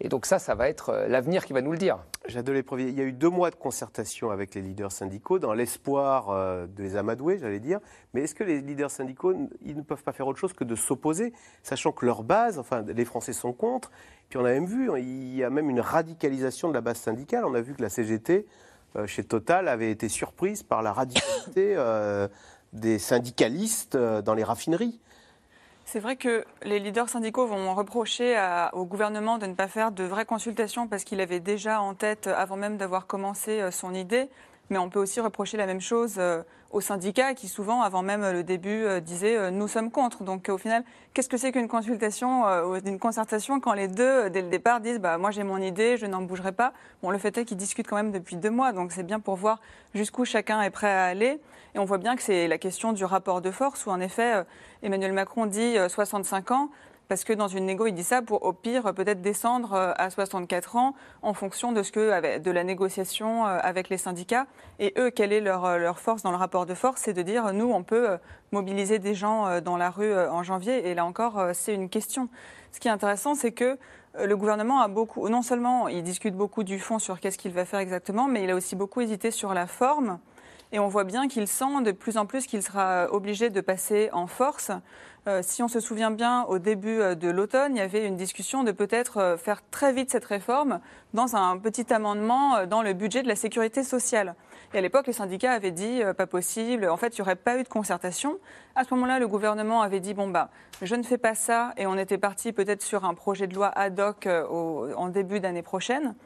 Et 0.00 0.08
donc 0.08 0.26
ça, 0.26 0.38
ça 0.38 0.54
va 0.54 0.68
être 0.68 0.90
euh, 0.90 1.08
l'avenir 1.08 1.44
qui 1.44 1.52
va 1.52 1.62
nous 1.62 1.72
le 1.72 1.78
dire. 1.78 1.98
J'adore 2.26 2.56
Il 2.78 2.98
y 2.98 3.00
a 3.00 3.04
eu 3.04 3.12
deux 3.12 3.28
mois 3.28 3.50
de 3.50 3.54
concertation 3.54 4.30
avec 4.30 4.54
les 4.54 4.62
leaders 4.62 4.92
syndicaux 4.92 5.38
dans 5.38 5.52
l'espoir 5.52 6.30
euh, 6.30 6.66
de 6.66 6.82
les 6.82 6.96
amadouer, 6.96 7.38
j'allais 7.38 7.60
dire. 7.60 7.80
Mais 8.12 8.22
est-ce 8.22 8.34
que 8.34 8.44
les 8.44 8.60
leaders 8.60 8.90
syndicaux, 8.90 9.34
ils 9.62 9.76
ne 9.76 9.82
peuvent 9.82 10.02
pas 10.02 10.12
faire 10.12 10.26
autre 10.26 10.38
chose 10.38 10.52
que 10.52 10.64
de 10.64 10.74
s'opposer, 10.74 11.32
sachant 11.62 11.92
que 11.92 12.04
leur 12.06 12.24
base, 12.24 12.58
enfin, 12.58 12.82
les 12.82 13.04
Français 13.04 13.32
sont 13.32 13.52
contre. 13.52 13.90
Puis 14.28 14.38
on 14.38 14.44
a 14.44 14.50
même 14.50 14.66
vu, 14.66 14.90
hein, 14.90 14.98
il 14.98 15.34
y 15.34 15.44
a 15.44 15.50
même 15.50 15.70
une 15.70 15.80
radicalisation 15.80 16.68
de 16.68 16.74
la 16.74 16.80
base 16.80 16.98
syndicale. 16.98 17.44
On 17.44 17.54
a 17.54 17.60
vu 17.60 17.74
que 17.74 17.82
la 17.82 17.88
CGT, 17.88 18.46
euh, 18.96 19.06
chez 19.06 19.22
Total, 19.22 19.68
avait 19.68 19.90
été 19.90 20.08
surprise 20.08 20.62
par 20.62 20.82
la 20.82 20.92
radicalité 20.92 21.76
des 22.72 22.98
syndicalistes 22.98 23.96
dans 23.96 24.34
les 24.34 24.42
raffineries. 24.42 24.98
C'est 25.84 26.00
vrai 26.00 26.16
que 26.16 26.44
les 26.62 26.80
leaders 26.80 27.08
syndicaux 27.08 27.46
vont 27.46 27.74
reprocher 27.74 28.36
au 28.72 28.84
gouvernement 28.84 29.38
de 29.38 29.46
ne 29.46 29.54
pas 29.54 29.68
faire 29.68 29.92
de 29.92 30.02
vraies 30.04 30.24
consultations 30.24 30.88
parce 30.88 31.04
qu'il 31.04 31.20
avait 31.20 31.40
déjà 31.40 31.80
en 31.80 31.94
tête, 31.94 32.26
avant 32.26 32.56
même 32.56 32.78
d'avoir 32.78 33.06
commencé 33.06 33.60
euh, 33.60 33.70
son 33.70 33.94
idée, 33.94 34.28
mais 34.70 34.78
on 34.78 34.88
peut 34.88 34.98
aussi 34.98 35.20
reprocher 35.20 35.56
la 35.56 35.66
même 35.66 35.80
chose 35.80 36.14
euh, 36.18 36.42
aux 36.70 36.80
syndicats 36.80 37.34
qui 37.34 37.48
souvent, 37.48 37.82
avant 37.82 38.02
même 38.02 38.22
le 38.30 38.42
début, 38.42 38.84
euh, 38.84 39.00
disaient 39.00 39.36
euh, 39.36 39.50
nous 39.50 39.68
sommes 39.68 39.90
contre. 39.90 40.24
Donc 40.24 40.48
au 40.48 40.58
final, 40.58 40.84
qu'est-ce 41.12 41.28
que 41.28 41.36
c'est 41.36 41.52
qu'une 41.52 41.68
consultation 41.68 42.44
ou 42.66 42.76
une 42.76 42.98
concertation 42.98 43.60
quand 43.60 43.74
les 43.74 43.88
deux, 43.88 44.30
dès 44.30 44.42
le 44.42 44.48
départ, 44.48 44.80
disent 44.80 45.00
bah, 45.00 45.18
moi 45.18 45.30
j'ai 45.30 45.44
mon 45.44 45.58
idée, 45.58 45.96
je 45.96 46.06
n'en 46.06 46.22
bougerai 46.22 46.52
pas 46.52 46.72
Bon, 47.02 47.10
le 47.10 47.18
fait 47.18 47.36
est 47.38 47.44
qu'ils 47.44 47.56
discutent 47.56 47.88
quand 47.88 47.96
même 47.96 48.12
depuis 48.12 48.36
deux 48.36 48.50
mois, 48.50 48.72
donc 48.72 48.92
c'est 48.92 49.02
bien 49.02 49.20
pour 49.20 49.36
voir 49.36 49.60
jusqu'où 49.94 50.24
chacun 50.24 50.62
est 50.62 50.70
prêt 50.70 50.90
à 50.90 51.04
aller. 51.04 51.40
Et 51.74 51.78
on 51.78 51.84
voit 51.84 51.98
bien 51.98 52.16
que 52.16 52.22
c'est 52.22 52.48
la 52.48 52.58
question 52.58 52.92
du 52.92 53.04
rapport 53.04 53.40
de 53.40 53.50
force 53.50 53.86
où 53.86 53.90
en 53.90 54.00
effet, 54.00 54.44
Emmanuel 54.82 55.12
Macron 55.12 55.46
dit 55.46 55.76
65 55.88 56.52
ans 56.52 56.70
parce 57.08 57.24
que 57.24 57.32
dans 57.32 57.48
une 57.48 57.66
négo, 57.66 57.86
il 57.86 57.92
dit 57.92 58.04
ça 58.04 58.22
pour 58.22 58.44
au 58.44 58.52
pire 58.52 58.94
peut-être 58.94 59.20
descendre 59.20 59.74
euh, 59.74 59.92
à 59.96 60.10
64 60.10 60.76
ans 60.76 60.94
en 61.22 61.34
fonction 61.34 61.72
de 61.72 61.82
ce 61.82 61.92
que 61.92 62.38
de 62.38 62.50
la 62.50 62.64
négociation 62.64 63.46
euh, 63.46 63.58
avec 63.62 63.88
les 63.88 63.98
syndicats. 63.98 64.46
Et 64.78 64.94
eux, 64.98 65.10
quelle 65.10 65.32
est 65.32 65.40
leur, 65.40 65.64
euh, 65.64 65.78
leur 65.78 65.98
force 65.98 66.22
dans 66.22 66.30
le 66.30 66.36
rapport 66.36 66.66
de 66.66 66.74
force? 66.74 67.02
C'est 67.02 67.12
de 67.12 67.22
dire 67.22 67.52
nous, 67.52 67.70
on 67.70 67.82
peut 67.82 68.18
mobiliser 68.52 68.98
des 68.98 69.14
gens 69.14 69.60
dans 69.60 69.76
la 69.76 69.90
rue 69.90 70.16
en 70.16 70.42
janvier. 70.42 70.88
Et 70.88 70.94
là 70.94 71.04
encore, 71.04 71.48
c'est 71.52 71.74
une 71.74 71.88
question. 71.88 72.28
Ce 72.72 72.80
qui 72.80 72.88
est 72.88 72.90
intéressant, 72.90 73.34
c'est 73.34 73.52
que 73.52 73.78
le 74.18 74.36
gouvernement 74.36 74.80
a 74.80 74.88
beaucoup, 74.88 75.28
non 75.28 75.42
seulement 75.42 75.88
il 75.88 76.02
discute 76.02 76.34
beaucoup 76.34 76.62
du 76.62 76.78
fond 76.78 76.98
sur 76.98 77.18
qu'est-ce 77.18 77.36
qu'il 77.36 77.52
va 77.52 77.64
faire 77.64 77.80
exactement, 77.80 78.28
mais 78.28 78.44
il 78.44 78.50
a 78.50 78.54
aussi 78.54 78.76
beaucoup 78.76 79.00
hésité 79.00 79.30
sur 79.30 79.54
la 79.54 79.66
forme. 79.66 80.18
Et 80.74 80.80
on 80.80 80.88
voit 80.88 81.04
bien 81.04 81.28
qu'il 81.28 81.46
sent 81.46 81.82
de 81.84 81.92
plus 81.92 82.16
en 82.16 82.26
plus 82.26 82.48
qu'il 82.48 82.60
sera 82.60 83.06
obligé 83.12 83.48
de 83.48 83.60
passer 83.60 84.10
en 84.12 84.26
force. 84.26 84.72
Euh, 85.28 85.38
si 85.40 85.62
on 85.62 85.68
se 85.68 85.78
souvient 85.78 86.10
bien, 86.10 86.42
au 86.48 86.58
début 86.58 87.00
euh, 87.00 87.14
de 87.14 87.28
l'automne, 87.28 87.76
il 87.76 87.78
y 87.78 87.80
avait 87.80 88.04
une 88.04 88.16
discussion 88.16 88.64
de 88.64 88.72
peut-être 88.72 89.18
euh, 89.18 89.36
faire 89.36 89.62
très 89.70 89.92
vite 89.92 90.10
cette 90.10 90.24
réforme 90.24 90.80
dans 91.12 91.36
un 91.36 91.58
petit 91.58 91.94
amendement 91.94 92.66
dans 92.66 92.82
le 92.82 92.92
budget 92.92 93.22
de 93.22 93.28
la 93.28 93.36
sécurité 93.36 93.84
sociale. 93.84 94.34
Et 94.74 94.78
à 94.78 94.80
l'époque, 94.80 95.06
les 95.06 95.12
syndicats 95.12 95.52
avaient 95.52 95.70
dit 95.70 96.02
pas 96.16 96.26
possible. 96.26 96.88
En 96.88 96.96
fait, 96.96 97.16
il 97.16 97.20
n'y 97.20 97.22
aurait 97.22 97.36
pas 97.36 97.56
eu 97.56 97.62
de 97.62 97.68
concertation. 97.68 98.40
À 98.74 98.82
ce 98.82 98.92
moment-là, 98.94 99.20
le 99.20 99.28
gouvernement 99.28 99.80
avait 99.80 100.00
dit 100.00 100.12
bon 100.12 100.26
bah, 100.26 100.50
je 100.82 100.96
ne 100.96 101.04
fais 101.04 101.18
pas 101.18 101.36
ça, 101.36 101.72
et 101.76 101.86
on 101.86 101.96
était 101.96 102.18
parti 102.18 102.52
peut-être 102.52 102.82
sur 102.82 103.04
un 103.04 103.14
projet 103.14 103.46
de 103.46 103.54
loi 103.54 103.68
ad 103.68 104.00
hoc 104.00 104.26
en 104.26 105.08
début 105.08 105.38
d'année 105.38 105.62
prochaine. 105.62 106.16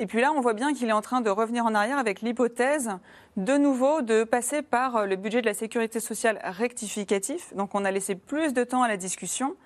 Et 0.00 0.06
puis 0.06 0.20
là, 0.20 0.32
on 0.32 0.40
voit 0.40 0.54
bien 0.54 0.74
qu'il 0.74 0.88
est 0.88 0.92
en 0.92 1.02
train 1.02 1.20
de 1.20 1.28
revenir 1.28 1.66
en 1.66 1.74
arrière 1.74 1.98
avec 1.98 2.22
l'hypothèse 2.22 2.90
de 3.36 3.56
nouveau 3.56 4.00
de 4.00 4.22
passer 4.22 4.62
par 4.62 5.06
le 5.06 5.16
budget 5.16 5.40
de 5.40 5.46
la 5.46 5.54
sécurité 5.54 5.98
sociale 5.98 6.38
rectificatif. 6.44 7.52
Donc 7.54 7.74
on 7.74 7.84
a 7.84 7.90
laissé 7.90 8.14
plus 8.14 8.54
de 8.54 8.62
temps 8.62 8.84
à 8.84 8.88
la 8.88 8.96
discussion, 8.96 9.56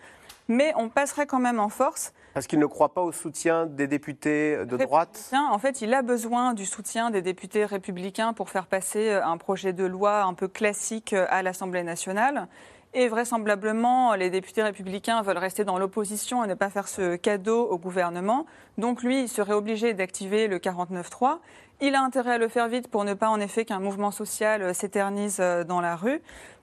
mais 0.48 0.72
on 0.76 0.88
passerait 0.88 1.26
quand 1.26 1.38
même 1.38 1.60
en 1.60 1.68
force 1.68 2.14
Parce 2.32 2.46
qu'il 2.46 2.58
ne 2.58 2.66
croit 2.66 2.94
pas 2.94 3.02
au 3.02 3.12
soutien 3.12 3.66
des 3.66 3.86
députés 3.86 4.64
de 4.64 4.76
droite 4.78 5.30
En 5.34 5.58
fait, 5.58 5.82
il 5.82 5.92
a 5.92 6.00
besoin 6.00 6.54
du 6.54 6.64
soutien 6.64 7.10
des 7.10 7.20
députés 7.20 7.66
républicains 7.66 8.32
pour 8.32 8.48
faire 8.48 8.66
passer 8.66 9.10
euh, 9.10 9.24
un 9.24 9.36
projet 9.36 9.74
de 9.74 9.84
loi 9.84 10.22
un 10.22 10.34
peu 10.34 10.48
classique 10.48 11.12
euh, 11.12 11.26
à 11.28 11.42
l'Assemblée 11.42 11.82
nationale. 11.82 12.48
Et 12.94 13.08
vraisemblablement, 13.08 14.14
les 14.14 14.28
députés 14.28 14.62
républicains 14.62 15.22
veulent 15.22 15.38
rester 15.38 15.64
dans 15.64 15.78
l'opposition 15.78 16.44
et 16.44 16.46
ne 16.46 16.52
pas 16.52 16.68
faire 16.68 16.88
ce 16.88 17.16
cadeau 17.16 17.66
au 17.66 17.78
gouvernement. 17.78 18.44
Donc 18.76 19.02
lui, 19.02 19.22
il 19.22 19.28
serait 19.28 19.54
obligé 19.54 19.94
d'activer 19.94 20.46
le 20.46 20.58
49-3. 20.58 21.38
Il 21.80 21.94
a 21.94 22.02
intérêt 22.02 22.32
à 22.32 22.38
le 22.38 22.48
faire 22.48 22.68
vite 22.68 22.88
pour 22.88 23.04
ne 23.04 23.14
pas 23.14 23.30
en 23.30 23.40
effet 23.40 23.64
qu'un 23.64 23.80
mouvement 23.80 24.10
social 24.10 24.74
s'éternise 24.74 25.38
euh, 25.40 25.64
dans 25.64 25.80
la 25.80 25.96
rue. 25.96 26.20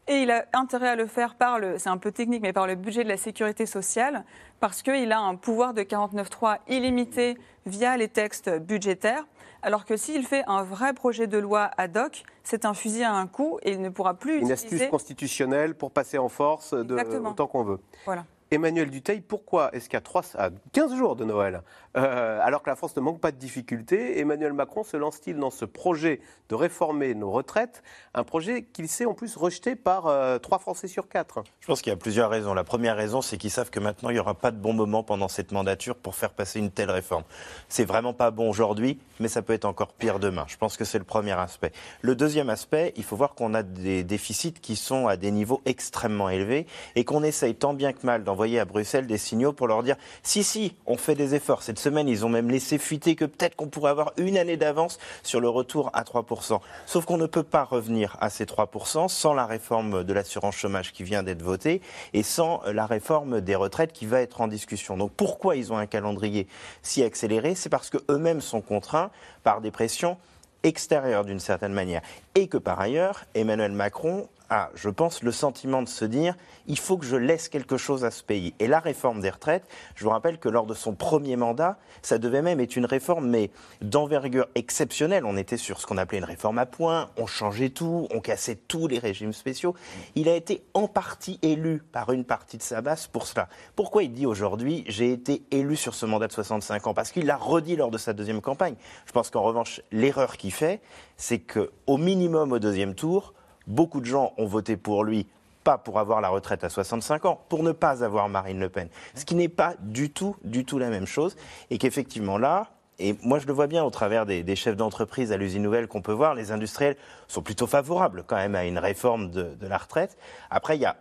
Et 0.07 0.21
il 0.21 0.31
a 0.31 0.45
intérêt 0.53 0.89
à 0.89 0.95
le 0.95 1.07
faire 1.07 1.33
par 1.33 1.59
le, 1.59 1.79
c'est 1.79 1.89
un 1.89 1.98
peu 1.98 2.12
technique, 2.12 2.43
mais 2.43 2.53
par 2.53 2.67
le 2.67 2.75
budget 2.75 3.03
de 3.03 3.09
la 3.09 3.17
sécurité 3.17 3.65
sociale, 3.65 4.24
parce 4.59 4.81
qu'il 4.83 5.12
a 5.12 5.19
un 5.19 5.36
pouvoir 5.36 5.74
de 5.74 5.81
49.3 5.81 6.57
illimité 6.67 7.38
via 7.65 7.98
les 7.98 8.07
textes 8.07 8.50
budgétaires. 8.50 9.25
Alors 9.62 9.86
que 9.86 9.98
s'il 9.98 10.25
fait 10.25 10.44
un 10.48 10.63
vrai 10.63 10.94
projet 10.94 11.28
de 11.28 11.38
loi 11.38 11.70
ad 11.78 11.98
hoc, 11.98 12.24
c'est 12.44 12.66
un 12.66 12.74
fusil 12.74 13.04
à 13.04 13.13
un 13.13 13.28
coup 13.28 13.60
et 13.63 13.72
il 13.72 13.82
ne 13.82 13.89
pourra 13.89 14.13
plus 14.13 14.38
Une 14.39 14.50
utiliser. 14.50 14.75
astuce 14.75 14.89
constitutionnelle 14.89 15.75
pour 15.75 15.92
passer 15.92 16.18
en 16.18 16.30
force 16.30 16.74
de, 16.74 16.96
autant 17.25 17.48
qu'on 17.48 17.63
veut. 17.63 17.80
Voilà. 18.06 18.25
Emmanuel 18.51 18.89
Duteil, 18.89 19.22
pourquoi 19.22 19.70
est-ce 19.75 19.89
qu'à 19.89 20.01
3 20.01 20.24
à 20.36 20.50
15 20.72 20.96
jours 20.96 21.16
de 21.16 21.24
Noël, 21.24 21.62
euh, 22.00 22.39
alors 22.41 22.63
que 22.63 22.70
la 22.70 22.75
France 22.75 22.96
ne 22.96 23.01
manque 23.01 23.20
pas 23.20 23.32
de 23.32 23.38
difficultés, 23.38 24.20
Emmanuel 24.20 24.53
Macron 24.53 24.84
se 24.84 24.98
lance-t-il 24.98 25.38
dans 25.38 25.50
ce 25.50 25.65
projet 25.65 26.22
de 26.48 26.56
réformer 26.56 27.13
nos 27.13 27.32
retraites, 27.32 27.84
un 28.13 28.24
projet 28.24 28.63
qu'il 28.63 28.88
sait 28.88 29.06
en 29.06 29.13
plus 29.13 29.36
rejeté 29.36 29.75
par 29.75 30.08
euh, 30.08 30.39
3 30.39 30.60
Français 30.60 30.88
sur 30.88 31.08
4 31.10 31.44
Je 31.60 31.68
pense 31.68 31.82
qu'il 31.82 31.91
y 31.91 31.94
a 31.94 31.98
plusieurs 31.98 32.29
raisons. 32.29 32.53
La 32.53 32.63
première 32.63 32.96
raison, 32.96 33.22
c'est 33.22 33.38
qu'ils 33.38 33.51
savent 33.51 33.70
que 33.70 33.79
maintenant, 33.79 34.10
il 34.10 34.13
n'y 34.13 34.20
aura 34.20 34.34
pas 34.34 34.51
de 34.51 34.58
bon 34.58 34.74
moment 34.74 35.03
pendant 35.03 35.27
cette 35.27 35.51
mandature 35.51 35.96
pour 35.96 36.15
faire 36.15 36.32
passer 36.32 36.60
une 36.60 36.72
telle 36.72 36.91
réforme. 36.91 37.24
C'est 37.68 37.86
vraiment 37.86 38.13
pas 38.13 38.32
bon 38.32 38.50
aujourd'hui, 38.50 39.00
mais 39.20 39.27
ça 39.27 39.41
peut 39.41 39.53
être 39.53 39.65
encore 39.65 39.94
pire 39.94 40.20
demain. 40.20 40.46
Je 40.48 40.58
pense 40.58 40.77
que 40.77 40.86
c'est 40.86 41.00
le 41.00 41.03
premier 41.03 41.34
aspect. 41.34 41.72
Le 42.01 42.15
deuxième 42.15 42.50
aspect, 42.50 42.94
il 42.96 43.03
faut 43.03 43.15
voir 43.15 43.36
qu'on 43.36 43.53
a 43.53 43.63
des 43.63 44.03
déficits 44.03 44.53
qui 44.53 44.75
sont 44.75 45.08
à 45.08 45.18
des 45.18 45.32
niveaux 45.32 45.62
extrêmement 45.65 46.29
élevés 46.29 46.65
et 46.96 47.03
qu'on 47.03 47.24
essaye 47.24 47.56
tant 47.56 47.74
bien 47.74 47.94
que 47.94 48.06
mal 48.06 48.24
d'envoyer 48.24 48.60
à 48.60 48.65
Bruxelles 48.65 49.08
des 49.08 49.18
signaux 49.18 49.53
pour 49.53 49.68
leur 49.68 49.84
dire 49.84 49.98
si, 50.24 50.44
si, 50.44 50.75
on 50.86 50.98
fait 50.98 51.15
des 51.15 51.36
efforts. 51.36 51.63
Cette 51.63 51.79
ils 51.98 52.25
ont 52.25 52.29
même 52.29 52.50
laissé 52.50 52.77
fuiter 52.77 53.15
que 53.15 53.25
peut-être 53.25 53.55
qu'on 53.55 53.67
pourrait 53.67 53.91
avoir 53.91 54.13
une 54.17 54.38
année 54.38 54.58
d'avance 54.58 55.00
sur 55.24 55.39
le 55.39 55.50
retour 55.50 55.89
à 55.93 56.03
3%. 56.03 56.60
Sauf 56.86 57.05
qu'on 57.05 57.17
ne 57.17 57.25
peut 57.25 57.43
pas 57.43 57.63
revenir 57.63 58.17
à 58.22 58.29
ces 58.29 58.46
3% 58.46 59.08
sans 59.08 59.34
la 59.34 59.46
réforme 59.46 60.03
de 60.03 60.13
l'assurance 60.13 60.55
chômage 60.55 60.91
qui 60.91 61.03
vient 61.03 61.24
d'être 61.24 61.41
votée 61.41 61.81
et 62.13 62.24
sans 62.24 62.62
la 62.65 62.86
réforme 62.86 63.41
des 63.41 63.55
retraites 63.55 63.93
qui 63.93 64.05
va 64.05 64.22
être 64.22 64.41
en 64.41 64.48
discussion. 64.48 64.98
Donc 64.98 65.12
pourquoi 65.12 65.55
ils 65.55 65.72
ont 65.74 65.77
un 65.77 65.88
calendrier 65.88 66.48
si 66.81 67.03
accéléré? 67.03 67.55
C'est 67.55 67.69
parce 67.69 67.89
qu'eux-mêmes 67.89 68.41
sont 68.41 68.62
contraints 68.62 69.12
par 69.43 69.62
des 69.62 69.72
pressions 69.72 70.17
extérieures 70.63 71.25
d'une 71.25 71.39
certaine 71.39 71.74
manière. 71.74 72.01
Et 72.36 72.48
que 72.48 72.58
par 72.58 72.79
ailleurs, 72.79 73.25
Emmanuel 73.34 73.72
Macron 73.72 74.27
a, 74.50 74.70
je 74.75 74.89
pense, 74.89 75.24
le 75.24 75.32
sentiment 75.32 75.82
de 75.82 75.89
se 75.89 76.06
dire 76.06 76.36
il 76.68 76.77
faut 76.77 76.98
que 76.98 77.06
je 77.06 77.15
laisse 77.15 77.50
quelque 77.50 77.77
chose 77.77 78.06
à 78.06 78.12
ce 78.12 78.24
pays. 78.24 78.53
Et 78.60 78.68
la 78.68 78.79
réforme 78.79 79.22
des 79.22 79.29
retraites, 79.29 79.68
je 79.96 80.03
vous 80.03 80.10
rappelle 80.10 80.38
que 80.38 80.50
lors 80.50 80.65
de 80.65 80.74
son 80.74 80.94
premier 80.94 81.36
mandat, 81.36 81.77
ça 82.01 82.18
devait 82.18 82.41
même 82.41 82.60
être 82.60 82.75
une 82.75 82.86
réforme, 82.86 83.27
mais 83.27 83.50
d'envergure 83.82 84.48
exceptionnelle. 84.56 85.25
On 85.25 85.38
était 85.38 85.58
sur 85.58 85.82
ce 85.82 85.88
qu'on 85.88 85.98
appelait 85.98 86.20
une 86.20 86.25
réforme 86.25 86.60
à 86.60 86.65
points, 86.65 87.10
on 87.18 87.25
changeait 87.25 87.70
tout, 87.70 88.08
on 88.12 88.20
cassait 88.20 88.56
tous 88.56 88.88
les 88.88 89.00
régimes 89.00 89.34
spéciaux. 89.34 89.75
Il 90.15 90.29
a 90.29 90.36
été 90.36 90.63
en 90.74 90.88
partie 90.88 91.39
élu 91.41 91.82
par 91.91 92.12
une 92.12 92.24
partie 92.24 92.58
de 92.58 92.63
sa 92.63 92.82
base 92.82 93.08
pour 93.08 93.25
cela. 93.25 93.50
Pourquoi 93.75 94.03
il 94.03 94.13
dit 94.13 94.25
aujourd'hui 94.25 94.84
j'ai 94.88 95.12
été 95.12 95.44
élu 95.51 95.75
sur 95.75 95.96
ce 95.96 96.06
mandat 96.06 96.27
de 96.27 96.34
65 96.34 96.88
ans? 96.88 96.94
Parce 96.94 97.12
qu'il 97.12 97.25
l'a 97.25 97.38
redit 97.38 97.75
lors 97.75 97.91
de 97.91 97.98
sa 97.98 98.13
deuxième 98.13 98.41
campagne. 98.41 98.75
Je 99.06 99.12
pense 99.12 99.29
qu'en 99.29 99.44
revanche, 99.44 99.82
l'erreur 99.91 100.38
qu'il 100.38 100.53
fait, 100.53 100.82
c'est 101.18 101.39
qu'au 101.39 101.98
minimum 101.98 102.51
au 102.51 102.60
deuxième 102.60 102.96
tour, 102.96 103.34
beaucoup 103.70 104.02
de 104.02 104.06
gens 104.06 104.34
ont 104.38 104.46
voté 104.46 104.76
pour 104.76 105.06
lui 105.06 105.26
pas 105.64 105.78
pour 105.78 106.00
avoir 106.00 106.22
la 106.22 106.30
retraite 106.30 106.64
à 106.64 106.70
65 106.70 107.26
ans, 107.26 107.40
pour 107.50 107.64
ne 107.64 107.72
pas 107.72 108.04
avoir 108.04 108.30
Marine 108.30 108.60
Le 108.60 108.70
Pen. 108.70 108.88
Ce 109.16 109.26
qui 109.26 109.36
n'est 109.36 109.50
pas 109.50 109.76
du 109.80 110.10
tout, 110.10 110.36
du 110.44 110.66
tout 110.66 110.80
la 110.80 110.90
même 110.90 111.06
chose. 111.06 111.36
Et 111.70 111.78
qu'effectivement 111.78 112.38
là, 112.38 112.68
et 112.98 113.16
moi 113.24 113.40
je 113.40 113.48
le 113.48 113.54
vois 113.54 113.68
bien 113.68 113.84
au 113.84 113.90
travers 113.90 114.26
des, 114.26 114.56
chefs 114.56 114.76
d'entreprise 114.76 115.32
à 115.32 115.38
l'usine 115.38 115.62
nouvelle 115.62 115.88
qu'on 115.88 116.02
peut 116.02 116.14
voir, 116.14 116.34
les 116.34 116.52
industriels 116.52 116.98
sont 117.28 117.42
plutôt 117.42 117.68
favorables 117.68 118.24
quand 118.26 118.36
même 118.36 118.56
à 118.56 118.66
une 118.66 118.78
réforme 118.78 119.32
de, 119.32 119.56
de 119.60 119.68
la 119.68 119.78
retraite. 119.78 120.18
Après, 120.50 120.76
il 120.78 120.82
y 120.82 120.86
a 120.86 120.98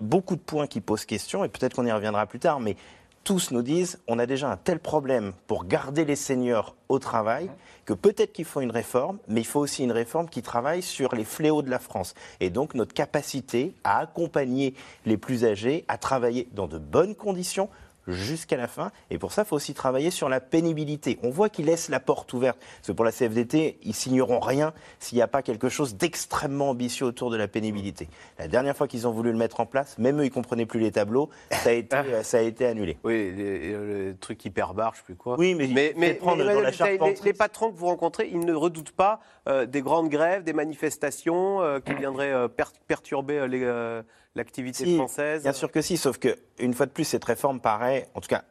beaucoup 0.00 0.36
de 0.36 0.40
points 0.40 0.66
qui 0.66 0.80
posent 0.80 1.04
question, 1.04 1.44
et 1.44 1.48
peut-être 1.48 1.74
qu'on 1.74 1.86
y 1.86 1.92
reviendra 1.92 2.26
plus 2.26 2.38
tard, 2.38 2.60
mais 2.60 2.76
tous 3.24 3.50
nous 3.50 3.62
disent 3.62 4.00
on 4.08 4.18
a 4.18 4.26
déjà 4.26 4.50
un 4.50 4.56
tel 4.56 4.78
problème 4.78 5.32
pour 5.46 5.64
garder 5.64 6.04
les 6.04 6.16
seniors 6.16 6.74
au 6.88 6.98
travail 6.98 7.50
que 7.84 7.92
peut-être 7.92 8.32
qu'il 8.32 8.44
faut 8.44 8.60
une 8.60 8.70
réforme, 8.70 9.18
mais 9.28 9.40
il 9.40 9.46
faut 9.46 9.60
aussi 9.60 9.84
une 9.84 9.92
réforme 9.92 10.28
qui 10.28 10.42
travaille 10.42 10.82
sur 10.82 11.14
les 11.14 11.24
fléaux 11.24 11.62
de 11.62 11.70
la 11.70 11.78
France. 11.78 12.14
Et 12.40 12.50
donc 12.50 12.74
notre 12.74 12.94
capacité 12.94 13.74
à 13.84 13.98
accompagner 13.98 14.74
les 15.04 15.16
plus 15.16 15.44
âgés, 15.44 15.84
à 15.88 15.98
travailler 15.98 16.48
dans 16.52 16.68
de 16.68 16.78
bonnes 16.78 17.14
conditions 17.14 17.68
jusqu'à 18.08 18.56
la 18.56 18.66
fin. 18.68 18.90
Et 19.10 19.18
pour 19.18 19.32
ça, 19.32 19.42
il 19.42 19.48
faut 19.48 19.56
aussi 19.56 19.74
travailler 19.74 20.10
sur 20.10 20.28
la 20.28 20.40
pénibilité. 20.40 21.18
On 21.22 21.30
voit 21.30 21.48
qu'ils 21.48 21.66
laissent 21.66 21.88
la 21.88 22.00
porte 22.00 22.32
ouverte. 22.32 22.58
Parce 22.58 22.88
que 22.88 22.92
pour 22.92 23.04
la 23.04 23.12
CFDT, 23.12 23.78
ils 23.82 23.94
signeront 23.94 24.40
rien 24.40 24.72
s'il 24.98 25.16
n'y 25.16 25.22
a 25.22 25.28
pas 25.28 25.42
quelque 25.42 25.68
chose 25.68 25.94
d'extrêmement 25.96 26.70
ambitieux 26.70 27.06
autour 27.06 27.30
de 27.30 27.36
la 27.36 27.48
pénibilité. 27.48 28.08
La 28.38 28.48
dernière 28.48 28.76
fois 28.76 28.88
qu'ils 28.88 29.06
ont 29.06 29.12
voulu 29.12 29.30
le 29.32 29.38
mettre 29.38 29.60
en 29.60 29.66
place, 29.66 29.98
même 29.98 30.18
eux, 30.20 30.24
ils 30.24 30.28
ne 30.30 30.34
comprenaient 30.34 30.66
plus 30.66 30.80
les 30.80 30.92
tableaux, 30.92 31.30
ça 31.50 31.70
a 31.70 31.72
été, 31.72 31.96
euh, 31.96 32.22
ça 32.22 32.38
a 32.38 32.40
été 32.42 32.66
annulé. 32.66 32.98
Oui, 33.04 33.32
les, 33.32 33.72
le 33.72 34.16
truc 34.18 34.44
hyper 34.44 34.74
barre, 34.74 34.92
je 34.94 34.98
sais 34.98 35.04
plus 35.04 35.14
quoi. 35.16 35.36
Oui, 35.38 35.54
mais, 35.54 35.68
Mais, 35.68 35.94
mais, 35.96 36.14
prendre 36.14 36.44
mais 36.44 36.52
dans 36.54 36.60
la 36.60 36.70
les, 36.70 37.14
les 37.24 37.32
patrons 37.32 37.70
que 37.72 37.76
vous 37.78 37.86
rencontrez, 37.86 38.28
ils 38.32 38.40
ne 38.40 38.54
redoutent 38.54 38.92
pas 38.92 39.20
euh, 39.48 39.66
des 39.66 39.82
grandes 39.82 40.08
grèves, 40.08 40.42
des 40.44 40.52
manifestations 40.52 41.62
euh, 41.62 41.80
qui 41.80 41.94
viendraient 41.98 42.32
euh, 42.32 42.48
per- 42.48 42.64
perturber 42.86 43.38
euh, 43.38 43.46
les, 43.46 43.62
euh, 43.64 44.02
l'activité 44.34 44.84
Si, 44.84 44.96
française 44.96 45.42
Bien 45.42 45.52
sûr 45.52 45.70
que 45.70 45.82
si, 45.82 45.96
sauf 45.96 46.18
que 46.18 46.36
une 46.58 46.74
fois 46.74 46.86
de 46.86 46.92
plus, 46.92 47.04
cette 47.04 47.24
réforme 47.24 47.60
paraît, 47.60 48.08
en 48.14 48.20
tout 48.20 48.28
cas 48.28 48.44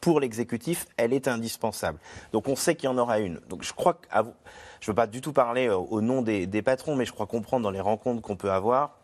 pour 0.00 0.20
l'exécutif, 0.20 0.86
elle 0.96 1.12
est 1.12 1.26
indispensable. 1.26 1.98
Donc 2.32 2.46
on 2.46 2.54
sait 2.54 2.76
qu'il 2.76 2.84
y 2.88 2.92
en 2.92 2.98
aura 2.98 3.18
une. 3.18 3.40
Donc 3.48 3.64
je 3.64 3.72
crois 3.72 3.94
que, 3.94 4.06
je 4.12 4.20
ne 4.20 4.86
veux 4.86 4.94
pas 4.94 5.08
du 5.08 5.20
tout 5.20 5.32
parler 5.32 5.66
euh, 5.66 5.76
au 5.76 6.00
nom 6.00 6.22
des, 6.22 6.46
des 6.46 6.62
patrons, 6.62 6.94
mais 6.94 7.04
je 7.04 7.12
crois 7.12 7.26
comprendre 7.26 7.64
dans 7.64 7.70
les 7.72 7.80
rencontres 7.80 8.22
qu'on 8.22 8.36
peut 8.36 8.52
avoir 8.52 8.98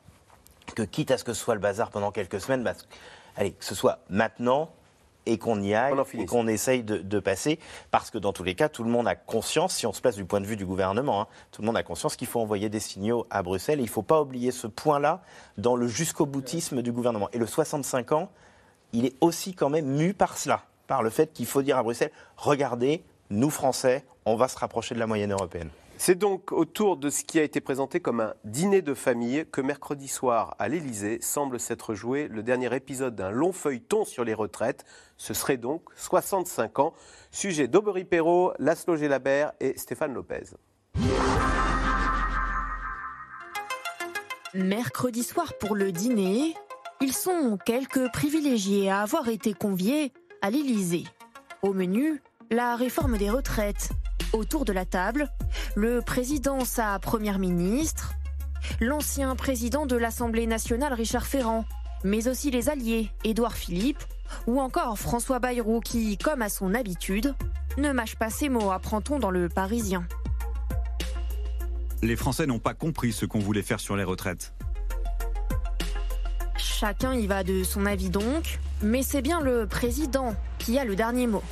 que 0.74 0.82
quitte 0.82 1.10
à 1.10 1.18
ce 1.18 1.24
que 1.24 1.32
ce 1.32 1.40
soit 1.40 1.54
le 1.54 1.60
bazar 1.60 1.90
pendant 1.90 2.10
quelques 2.10 2.40
semaines, 2.40 2.62
bah, 2.62 2.74
allez, 3.36 3.52
que 3.52 3.64
ce 3.64 3.74
soit 3.74 4.00
maintenant 4.08 4.70
et 5.28 5.36
qu'on 5.36 5.60
y 5.60 5.74
aille 5.74 5.94
et 6.14 6.24
qu'on 6.24 6.46
essaye 6.46 6.82
de, 6.82 6.96
de 6.96 7.20
passer, 7.20 7.58
parce 7.90 8.10
que 8.10 8.16
dans 8.18 8.32
tous 8.32 8.44
les 8.44 8.54
cas, 8.54 8.68
tout 8.68 8.82
le 8.82 8.90
monde 8.90 9.06
a 9.06 9.14
conscience, 9.14 9.74
si 9.74 9.86
on 9.86 9.92
se 9.92 10.00
place 10.00 10.16
du 10.16 10.24
point 10.24 10.40
de 10.40 10.46
vue 10.46 10.56
du 10.56 10.64
gouvernement, 10.64 11.20
hein, 11.20 11.26
tout 11.52 11.60
le 11.60 11.66
monde 11.66 11.76
a 11.76 11.82
conscience 11.82 12.16
qu'il 12.16 12.26
faut 12.26 12.40
envoyer 12.40 12.70
des 12.70 12.80
signaux 12.80 13.26
à 13.30 13.42
Bruxelles. 13.42 13.78
Et 13.78 13.82
il 13.82 13.86
ne 13.86 13.90
faut 13.90 14.02
pas 14.02 14.22
oublier 14.22 14.50
ce 14.50 14.66
point-là 14.66 15.22
dans 15.58 15.76
le 15.76 15.86
jusqu'au 15.86 16.24
boutisme 16.24 16.80
du 16.80 16.92
gouvernement. 16.92 17.28
Et 17.34 17.38
le 17.38 17.46
65 17.46 18.12
ans, 18.12 18.30
il 18.94 19.04
est 19.04 19.14
aussi 19.20 19.54
quand 19.54 19.68
même 19.68 19.86
mu 19.86 20.14
par 20.14 20.38
cela, 20.38 20.62
par 20.86 21.02
le 21.02 21.10
fait 21.10 21.32
qu'il 21.32 21.46
faut 21.46 21.62
dire 21.62 21.76
à 21.76 21.82
Bruxelles, 21.82 22.12
regardez, 22.38 23.04
nous 23.28 23.50
Français, 23.50 24.06
on 24.24 24.36
va 24.36 24.48
se 24.48 24.58
rapprocher 24.58 24.94
de 24.94 25.00
la 25.00 25.06
moyenne 25.06 25.32
européenne. 25.32 25.68
C'est 26.00 26.14
donc 26.14 26.52
autour 26.52 26.96
de 26.96 27.10
ce 27.10 27.24
qui 27.24 27.40
a 27.40 27.42
été 27.42 27.60
présenté 27.60 27.98
comme 27.98 28.20
un 28.20 28.34
dîner 28.44 28.82
de 28.82 28.94
famille 28.94 29.44
que 29.50 29.60
mercredi 29.60 30.06
soir 30.06 30.54
à 30.60 30.68
l'Élysée 30.68 31.18
semble 31.20 31.58
s'être 31.58 31.92
joué 31.92 32.28
le 32.28 32.44
dernier 32.44 32.72
épisode 32.74 33.16
d'un 33.16 33.32
long 33.32 33.50
feuilleton 33.50 34.04
sur 34.04 34.22
les 34.22 34.32
retraites. 34.32 34.84
Ce 35.16 35.34
serait 35.34 35.56
donc 35.56 35.82
65 35.96 36.78
ans. 36.78 36.94
Sujet 37.32 37.66
d'Aubery 37.66 38.04
Perrault, 38.04 38.52
Laszlo 38.60 38.94
Gélabert 38.94 39.52
et 39.58 39.76
Stéphane 39.76 40.14
Lopez. 40.14 40.44
Mercredi 44.54 45.24
soir 45.24 45.52
pour 45.58 45.74
le 45.74 45.90
dîner, 45.90 46.54
ils 47.00 47.12
sont 47.12 47.58
quelques 47.66 48.10
privilégiés 48.12 48.88
à 48.88 49.00
avoir 49.00 49.28
été 49.28 49.52
conviés 49.52 50.12
à 50.42 50.50
l'Élysée. 50.50 51.04
Au 51.62 51.72
menu, 51.72 52.22
la 52.52 52.76
réforme 52.76 53.18
des 53.18 53.30
retraites. 53.30 53.90
Autour 54.32 54.64
de 54.64 54.72
la 54.72 54.84
table, 54.84 55.30
le 55.74 56.02
président, 56.02 56.64
sa 56.64 56.98
première 56.98 57.38
ministre, 57.38 58.14
l'ancien 58.80 59.34
président 59.36 59.86
de 59.86 59.96
l'Assemblée 59.96 60.46
nationale 60.46 60.92
Richard 60.92 61.26
Ferrand, 61.26 61.64
mais 62.04 62.28
aussi 62.28 62.50
les 62.50 62.68
alliés 62.68 63.10
Édouard 63.24 63.54
Philippe 63.54 64.02
ou 64.46 64.60
encore 64.60 64.98
François 64.98 65.38
Bayrou 65.38 65.80
qui, 65.80 66.18
comme 66.18 66.42
à 66.42 66.50
son 66.50 66.74
habitude, 66.74 67.34
ne 67.78 67.92
mâche 67.92 68.16
pas 68.16 68.28
ses 68.28 68.50
mots, 68.50 68.70
apprend-on 68.70 69.18
dans 69.18 69.30
le 69.30 69.48
Parisien. 69.48 70.06
Les 72.02 72.16
Français 72.16 72.46
n'ont 72.46 72.58
pas 72.58 72.74
compris 72.74 73.12
ce 73.12 73.24
qu'on 73.24 73.40
voulait 73.40 73.62
faire 73.62 73.80
sur 73.80 73.96
les 73.96 74.04
retraites. 74.04 74.52
Chacun 76.56 77.14
y 77.14 77.26
va 77.26 77.44
de 77.44 77.64
son 77.64 77.86
avis 77.86 78.10
donc, 78.10 78.60
mais 78.82 79.02
c'est 79.02 79.22
bien 79.22 79.40
le 79.40 79.66
président 79.66 80.36
qui 80.58 80.78
a 80.78 80.84
le 80.84 80.96
dernier 80.96 81.26
mot. 81.26 81.42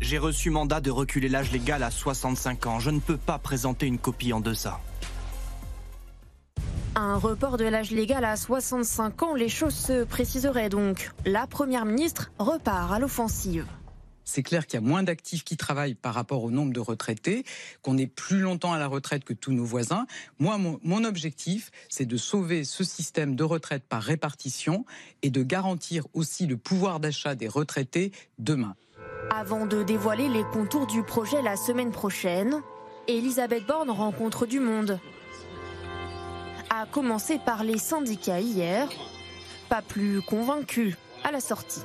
J'ai 0.00 0.16
reçu 0.16 0.48
mandat 0.48 0.80
de 0.80 0.90
reculer 0.90 1.28
l'âge 1.28 1.52
légal 1.52 1.82
à 1.82 1.90
65 1.90 2.66
ans. 2.66 2.80
Je 2.80 2.90
ne 2.90 3.00
peux 3.00 3.18
pas 3.18 3.38
présenter 3.38 3.86
une 3.86 3.98
copie 3.98 4.32
en 4.32 4.40
deçà. 4.40 4.80
Un 6.96 7.16
report 7.16 7.58
de 7.58 7.64
l'âge 7.64 7.90
légal 7.90 8.24
à 8.24 8.36
65 8.36 9.22
ans, 9.22 9.34
les 9.34 9.48
choses 9.48 9.74
se 9.74 10.04
préciseraient 10.04 10.70
donc. 10.70 11.10
La 11.26 11.46
Première 11.46 11.84
ministre 11.84 12.32
repart 12.38 12.92
à 12.92 12.98
l'offensive. 12.98 13.66
C'est 14.24 14.42
clair 14.42 14.66
qu'il 14.66 14.80
y 14.80 14.82
a 14.82 14.86
moins 14.86 15.02
d'actifs 15.02 15.44
qui 15.44 15.56
travaillent 15.56 15.94
par 15.94 16.14
rapport 16.14 16.44
au 16.44 16.50
nombre 16.50 16.72
de 16.72 16.80
retraités, 16.80 17.44
qu'on 17.82 17.98
est 17.98 18.06
plus 18.06 18.40
longtemps 18.40 18.72
à 18.72 18.78
la 18.78 18.86
retraite 18.86 19.24
que 19.24 19.32
tous 19.32 19.52
nos 19.52 19.64
voisins. 19.64 20.06
Moi, 20.38 20.56
mon, 20.56 20.78
mon 20.82 21.04
objectif, 21.04 21.70
c'est 21.88 22.06
de 22.06 22.16
sauver 22.16 22.64
ce 22.64 22.84
système 22.84 23.34
de 23.34 23.44
retraite 23.44 23.82
par 23.88 24.02
répartition 24.02 24.84
et 25.22 25.30
de 25.30 25.42
garantir 25.42 26.06
aussi 26.14 26.46
le 26.46 26.56
pouvoir 26.56 27.00
d'achat 27.00 27.34
des 27.34 27.48
retraités 27.48 28.12
demain. 28.38 28.76
Avant 29.28 29.66
de 29.66 29.82
dévoiler 29.82 30.28
les 30.28 30.44
contours 30.44 30.86
du 30.86 31.02
projet 31.02 31.42
la 31.42 31.56
semaine 31.56 31.90
prochaine, 31.90 32.62
Elisabeth 33.06 33.66
Borne 33.66 33.90
rencontre 33.90 34.46
du 34.46 34.60
monde. 34.60 34.98
A 36.70 36.86
commencer 36.86 37.38
par 37.44 37.62
les 37.62 37.78
syndicats 37.78 38.40
hier, 38.40 38.88
pas 39.68 39.82
plus 39.82 40.22
convaincus 40.22 40.96
à 41.22 41.32
la 41.32 41.40
sortie. 41.40 41.82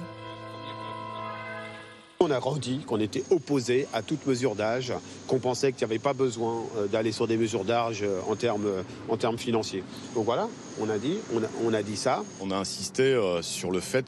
On 2.21 2.31
a 2.31 2.39
redit 2.39 2.79
qu'on 2.87 2.99
était 2.99 3.23
opposé 3.29 3.87
à 3.93 4.01
toute 4.01 4.25
mesure 4.25 4.55
d'âge, 4.55 4.93
qu'on 5.27 5.39
pensait 5.39 5.73
qu'il 5.73 5.85
n'y 5.85 5.91
avait 5.91 5.99
pas 5.99 6.13
besoin 6.13 6.63
euh, 6.77 6.87
d'aller 6.87 7.11
sur 7.11 7.27
des 7.27 7.35
mesures 7.35 7.65
d'âge 7.65 8.03
euh, 8.03 8.21
en 8.27 8.35
termes, 8.35 8.65
euh, 8.65 8.83
en 9.09 9.17
termes 9.17 9.37
financiers. 9.37 9.83
Donc 10.15 10.25
voilà, 10.25 10.47
on 10.79 10.89
a 10.89 10.97
dit, 10.97 11.17
on 11.33 11.43
a, 11.43 11.47
on 11.65 11.73
a 11.73 11.83
dit 11.83 11.97
ça. 11.97 12.23
On 12.41 12.51
a 12.51 12.55
insisté 12.55 13.19
sur 13.41 13.71
le 13.71 13.81
fait 13.81 14.05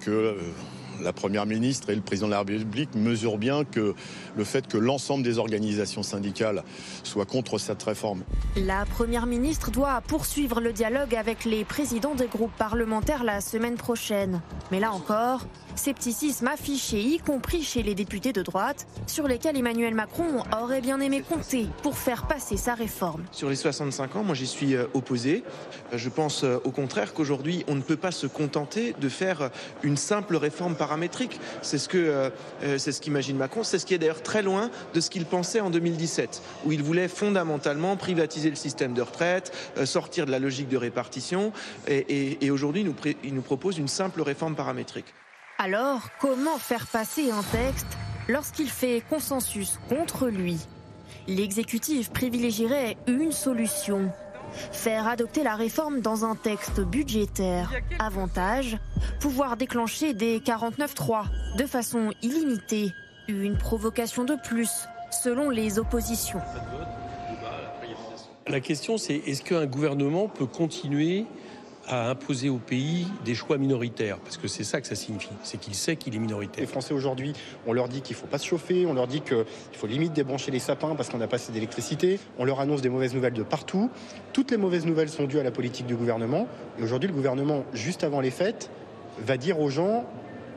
que 0.00 0.36
la 1.02 1.12
Première 1.12 1.46
ministre 1.46 1.90
et 1.90 1.94
le 1.94 2.00
Président 2.00 2.26
de 2.26 2.32
la 2.32 2.40
République 2.40 2.94
mesurent 2.94 3.38
bien 3.38 3.64
que 3.64 3.94
le 4.36 4.44
fait 4.44 4.66
que 4.66 4.78
l'ensemble 4.78 5.22
des 5.22 5.38
organisations 5.38 6.02
syndicales 6.02 6.62
soient 7.02 7.26
contre 7.26 7.58
cette 7.58 7.82
réforme. 7.82 8.22
La 8.56 8.84
Première 8.86 9.26
ministre 9.26 9.70
doit 9.70 10.00
poursuivre 10.06 10.60
le 10.60 10.72
dialogue 10.72 11.14
avec 11.14 11.44
les 11.44 11.64
présidents 11.64 12.14
des 12.14 12.26
groupes 12.26 12.54
parlementaires 12.56 13.24
la 13.24 13.40
semaine 13.40 13.76
prochaine. 13.76 14.40
Mais 14.70 14.80
là 14.80 14.92
encore, 14.92 15.46
scepticisme 15.74 16.46
affiché, 16.46 17.00
y 17.00 17.18
compris 17.18 17.62
chez 17.62 17.82
les 17.82 17.94
députés 17.94 18.32
de 18.32 18.42
droite, 18.42 18.86
sur 19.06 19.26
lesquels 19.26 19.56
Emmanuel 19.56 19.94
Macron 19.94 20.44
aurait 20.60 20.80
bien 20.80 21.00
aimé 21.00 21.22
compter 21.26 21.66
pour 21.82 21.96
faire 21.96 22.26
passer 22.26 22.56
sa 22.56 22.74
réforme. 22.74 23.24
Sur 23.32 23.48
les 23.48 23.56
65 23.56 24.16
ans, 24.16 24.24
moi 24.24 24.34
j'y 24.34 24.46
suis 24.46 24.74
euh, 24.74 24.86
opposé. 24.94 25.44
Euh, 25.92 25.98
Je 25.98 26.08
pense 26.08 26.44
euh, 26.44 26.58
au 26.64 26.70
contraire 26.70 27.14
qu'aujourd'hui, 27.14 27.64
on 27.68 27.74
ne 27.74 27.82
peut 27.82 27.96
pas 27.96 28.10
se 28.10 28.26
contenter 28.26 28.94
de 29.00 29.08
faire 29.08 29.50
une 29.82 29.96
simple 29.96 30.36
réforme 30.36 30.74
paramétrique. 30.74 31.40
C'est 31.62 31.78
ce 31.78 31.88
que 31.88 32.30
c'est 32.78 32.92
ce 32.92 33.00
qu'imagine 33.00 33.36
Macron. 33.36 33.62
C'est 33.62 33.78
ce 33.78 33.86
qui 33.86 33.94
est 33.94 33.98
d'ailleurs 33.98 34.22
très 34.22 34.42
loin 34.42 34.70
de 34.94 35.00
ce 35.00 35.10
qu'il 35.10 35.24
pensait 35.24 35.60
en 35.60 35.70
2017, 35.70 36.42
où 36.64 36.72
il 36.72 36.82
voulait 36.82 37.08
fondamentalement 37.08 37.96
privatiser 37.96 38.50
le 38.50 38.56
système 38.56 38.94
de 38.94 39.02
retraite, 39.02 39.52
sortir 39.84 40.26
de 40.26 40.30
la 40.30 40.38
logique 40.38 40.68
de 40.68 40.76
répartition. 40.76 41.52
Et, 41.88 42.50
aujourd'hui, 42.50 42.86
il 43.24 43.34
nous 43.34 43.42
propose 43.42 43.78
une 43.78 43.88
simple 43.88 44.22
réforme 44.22 44.54
paramétrique. 44.54 45.06
Alors, 45.62 46.08
comment 46.18 46.56
faire 46.56 46.86
passer 46.86 47.30
un 47.30 47.42
texte 47.42 47.98
lorsqu'il 48.28 48.70
fait 48.70 49.02
consensus 49.10 49.78
contre 49.90 50.28
lui? 50.28 50.56
L'exécutif 51.28 52.10
privilégierait 52.10 52.96
une 53.06 53.30
solution. 53.30 54.10
Faire 54.72 55.06
adopter 55.06 55.42
la 55.42 55.56
réforme 55.56 56.00
dans 56.00 56.24
un 56.24 56.34
texte 56.34 56.80
budgétaire. 56.80 57.74
Avantage, 57.98 58.78
pouvoir 59.20 59.58
déclencher 59.58 60.14
des 60.14 60.38
49.3 60.38 61.24
de 61.58 61.66
façon 61.66 62.10
illimitée. 62.22 62.90
Une 63.28 63.58
provocation 63.58 64.24
de 64.24 64.36
plus, 64.42 64.88
selon 65.10 65.50
les 65.50 65.78
oppositions. 65.78 66.40
La 68.46 68.60
question, 68.60 68.96
c'est 68.96 69.16
est-ce 69.26 69.42
qu'un 69.42 69.66
gouvernement 69.66 70.26
peut 70.26 70.46
continuer 70.46 71.26
à 71.90 72.08
imposer 72.08 72.48
au 72.48 72.58
pays 72.58 73.06
des 73.24 73.34
choix 73.34 73.58
minoritaires 73.58 74.18
Parce 74.18 74.36
que 74.36 74.48
c'est 74.48 74.64
ça 74.64 74.80
que 74.80 74.86
ça 74.86 74.94
signifie, 74.94 75.30
c'est 75.42 75.58
qu'il 75.58 75.74
sait 75.74 75.96
qu'il 75.96 76.14
est 76.14 76.18
minoritaire. 76.18 76.60
Les 76.60 76.66
Français 76.66 76.94
aujourd'hui, 76.94 77.32
on 77.66 77.72
leur 77.72 77.88
dit 77.88 78.00
qu'il 78.00 78.16
ne 78.16 78.20
faut 78.20 78.26
pas 78.26 78.38
se 78.38 78.46
chauffer, 78.46 78.86
on 78.86 78.94
leur 78.94 79.06
dit 79.06 79.20
qu'il 79.20 79.44
faut 79.72 79.86
limite 79.86 80.12
débrancher 80.12 80.50
les 80.50 80.60
sapins 80.60 80.94
parce 80.94 81.08
qu'on 81.08 81.18
n'a 81.18 81.26
pas 81.26 81.36
assez 81.36 81.52
d'électricité, 81.52 82.20
on 82.38 82.44
leur 82.44 82.60
annonce 82.60 82.80
des 82.80 82.88
mauvaises 82.88 83.14
nouvelles 83.14 83.34
de 83.34 83.42
partout. 83.42 83.90
Toutes 84.32 84.50
les 84.50 84.56
mauvaises 84.56 84.86
nouvelles 84.86 85.08
sont 85.08 85.24
dues 85.24 85.40
à 85.40 85.42
la 85.42 85.50
politique 85.50 85.86
du 85.86 85.96
gouvernement. 85.96 86.46
Et 86.78 86.82
aujourd'hui, 86.82 87.08
le 87.08 87.14
gouvernement, 87.14 87.64
juste 87.72 88.04
avant 88.04 88.20
les 88.20 88.30
fêtes, 88.30 88.70
va 89.18 89.36
dire 89.36 89.60
aux 89.60 89.70
gens 89.70 90.04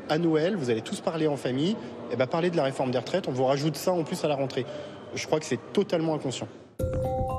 à 0.09 0.17
Noël, 0.17 0.55
vous 0.55 0.69
allez 0.69 0.81
tous 0.81 1.01
parler 1.01 1.27
en 1.27 1.37
famille, 1.37 1.75
et 2.11 2.15
ben 2.15 2.27
parler 2.27 2.51
de 2.51 2.57
la 2.57 2.63
réforme 2.63 2.91
des 2.91 2.97
retraites, 2.97 3.27
on 3.27 3.31
vous 3.31 3.45
rajoute 3.45 3.75
ça 3.75 3.91
en 3.91 4.03
plus 4.03 4.23
à 4.23 4.27
la 4.27 4.35
rentrée. 4.35 4.65
Je 5.15 5.25
crois 5.25 5.39
que 5.39 5.45
c'est 5.45 5.59
totalement 5.73 6.13
inconscient. 6.13 6.47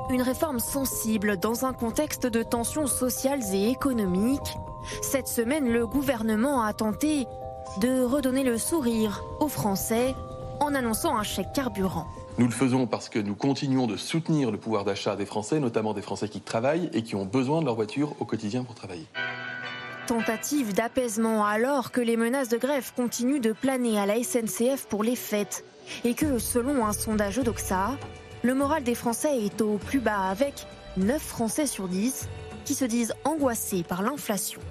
Une 0.09 0.21
réforme 0.21 0.59
sensible 0.59 1.37
dans 1.37 1.65
un 1.65 1.73
contexte 1.73 2.27
de 2.27 2.43
tensions 2.43 2.87
sociales 2.87 3.41
et 3.53 3.69
économiques. 3.69 4.57
Cette 5.01 5.27
semaine, 5.27 5.71
le 5.71 5.87
gouvernement 5.87 6.63
a 6.63 6.73
tenté 6.73 7.27
de 7.81 8.03
redonner 8.03 8.43
le 8.43 8.57
sourire 8.57 9.23
aux 9.39 9.47
Français 9.47 10.15
en 10.59 10.73
annonçant 10.73 11.17
un 11.17 11.23
chèque 11.23 11.51
carburant. 11.53 12.07
Nous 12.37 12.45
le 12.45 12.51
faisons 12.51 12.85
parce 12.85 13.09
que 13.09 13.19
nous 13.19 13.35
continuons 13.35 13.87
de 13.87 13.95
soutenir 13.95 14.51
le 14.51 14.57
pouvoir 14.57 14.83
d'achat 14.83 15.15
des 15.15 15.25
Français, 15.25 15.59
notamment 15.59 15.93
des 15.93 16.01
Français 16.01 16.27
qui 16.27 16.41
travaillent 16.41 16.89
et 16.93 17.01
qui 17.01 17.15
ont 17.15 17.25
besoin 17.25 17.61
de 17.61 17.65
leur 17.65 17.75
voiture 17.75 18.13
au 18.19 18.25
quotidien 18.25 18.63
pour 18.63 18.75
travailler. 18.75 19.05
Tentative 20.07 20.73
d'apaisement 20.73 21.45
alors 21.45 21.91
que 21.91 22.01
les 22.01 22.17
menaces 22.17 22.49
de 22.49 22.57
grève 22.57 22.91
continuent 22.95 23.39
de 23.39 23.53
planer 23.53 23.97
à 23.97 24.05
la 24.05 24.21
SNCF 24.21 24.85
pour 24.87 25.03
les 25.03 25.15
fêtes 25.15 25.65
et 26.03 26.13
que, 26.13 26.37
selon 26.37 26.85
un 26.85 26.93
sondage 26.93 27.39
Odoxa, 27.39 27.97
le 28.45 28.53
moral 28.53 28.83
des 28.83 28.93
Français 28.93 29.43
est 29.43 29.59
au 29.61 29.77
plus 29.77 29.99
bas 29.99 30.29
avec 30.29 30.67
9 30.97 31.19
Français 31.19 31.65
sur 31.65 31.87
10 31.87 32.29
qui 32.63 32.75
se 32.75 32.85
disent 32.85 33.13
angoissés 33.23 33.83
par 33.83 34.03
l'inflation. 34.03 34.61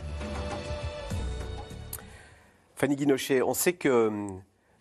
Fanny 2.77 2.95
Guinochet, 2.95 3.43
on 3.43 3.53
sait 3.53 3.73
que 3.73 4.07
hum, 4.07 4.41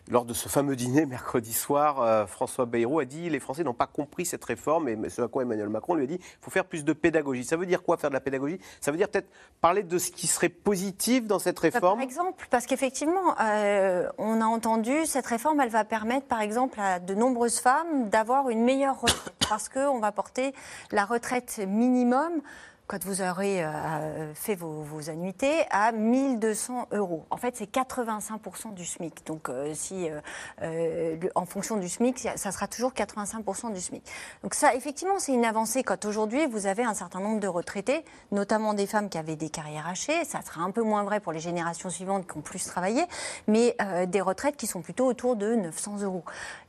lors 0.10 0.26
de 0.26 0.34
ce 0.34 0.50
fameux 0.50 0.76
dîner 0.76 1.06
mercredi 1.06 1.54
soir, 1.54 2.02
euh, 2.02 2.26
François 2.26 2.66
Bayrou 2.66 3.00
a 3.00 3.06
dit 3.06 3.30
les 3.30 3.40
Français 3.40 3.64
n'ont 3.64 3.74
pas 3.74 3.88
compris 3.88 4.26
cette 4.26 4.44
réforme 4.44 4.90
et 4.90 5.10
ce 5.10 5.22
à 5.22 5.28
quoi 5.28 5.44
Emmanuel 5.44 5.70
Macron 5.70 5.96
lui 5.96 6.04
a 6.04 6.08
dit 6.08 6.20
il 6.22 6.38
faut 6.42 6.52
faire 6.52 6.66
plus 6.66 6.84
de 6.84 6.94
pédagogie. 6.94 7.44
Ça 7.46 7.56
veut 7.56 7.66
dire 7.66 7.84
quoi 7.84 7.98
faire 7.98 8.10
de 8.10 8.16
la 8.16 8.20
pédagogie? 8.20 8.60
Ça 8.82 8.92
veut 8.92 8.98
dire 8.98 9.10
peut-être 9.10 9.30
parler 9.62 9.84
de 9.84 9.98
ce 9.98 10.12
qui 10.12 10.28
serait 10.28 10.50
positif 10.50 11.26
dans 11.26 11.40
cette 11.40 11.56
Bah, 11.56 11.62
réforme? 11.64 12.00
Par 12.00 12.04
exemple, 12.04 12.48
parce 12.50 12.66
qu'effectivement, 12.66 13.36
euh, 13.42 14.10
on 14.18 14.42
a 14.42 14.46
entendu, 14.46 15.06
cette 15.06 15.26
réforme, 15.26 15.62
elle 15.62 15.70
va 15.70 15.86
permettre, 15.86 16.28
par 16.28 16.42
exemple, 16.42 16.80
à 16.80 17.00
de 17.00 17.14
nombreuses 17.14 17.60
femmes 17.60 18.10
d'avoir 18.10 18.50
une 18.50 18.64
meilleure 18.64 19.00
retraite, 19.00 19.34
parce 19.50 19.70
qu'on 19.70 20.00
va 20.00 20.12
porter 20.12 20.54
la 20.92 21.06
retraite 21.06 21.62
minimum 21.66 22.42
quand 22.88 23.04
vous 23.06 23.22
aurez 23.22 23.64
euh, 23.64 24.34
fait 24.34 24.56
vos, 24.56 25.10
annuités, 25.10 25.66
à 25.72 25.92
1200 25.92 26.88
euros. 26.92 27.26
En 27.30 27.38
fait, 27.38 27.56
c'est 27.56 27.72
85% 27.72 28.74
du 28.74 28.86
SMIC. 28.86 29.26
Donc, 29.26 29.50
euh, 29.50 29.74
si, 29.74 30.10
euh, 30.10 30.20
euh, 30.62 31.18
en 31.36 31.46
fonction 31.46 31.78
du 31.78 31.90
SMIC, 31.90 32.28
ça 32.36 32.52
sera 32.52 32.68
toujours 32.68 32.92
85% 32.94 33.74
du 33.74 33.80
SMIC. 33.80 34.04
Donc 34.44 34.54
ça, 34.54 34.76
effectivement, 34.76 35.20
c'est 35.20 35.34
une 35.34 35.46
avancée 35.46 35.84
quand 35.84 36.06
aujourd'hui, 36.06 36.46
vous 36.46 36.68
avez 36.68 36.84
un 36.84 36.94
certain 36.94 37.20
nombre 37.20 37.40
de 37.40 37.48
retraités, 37.48 38.04
notamment 38.32 38.74
des 38.74 38.88
femmes 38.88 39.10
qui 39.10 39.18
avaient 39.18 39.36
des 39.36 39.50
carrières 39.50 39.88
hachées. 39.88 40.26
Ça 40.26 40.42
sera 40.42 40.62
un 40.62 40.72
peu 40.72 40.82
moins 40.82 41.04
vrai 41.04 41.20
pour 41.20 41.32
les 41.32 41.40
générations 41.40 41.90
suivantes 41.90 42.28
qui 42.28 42.38
ont 42.38 42.42
plus 42.42 42.66
travaillé, 42.66 43.04
mais 43.48 43.76
euh, 43.82 44.06
des 44.06 44.22
retraites 44.22 44.58
qui 44.58 44.68
sont 44.68 44.82
plutôt 44.82 45.06
autour 45.06 45.36
de 45.36 45.56
900 45.56 46.02
euros. 46.02 46.24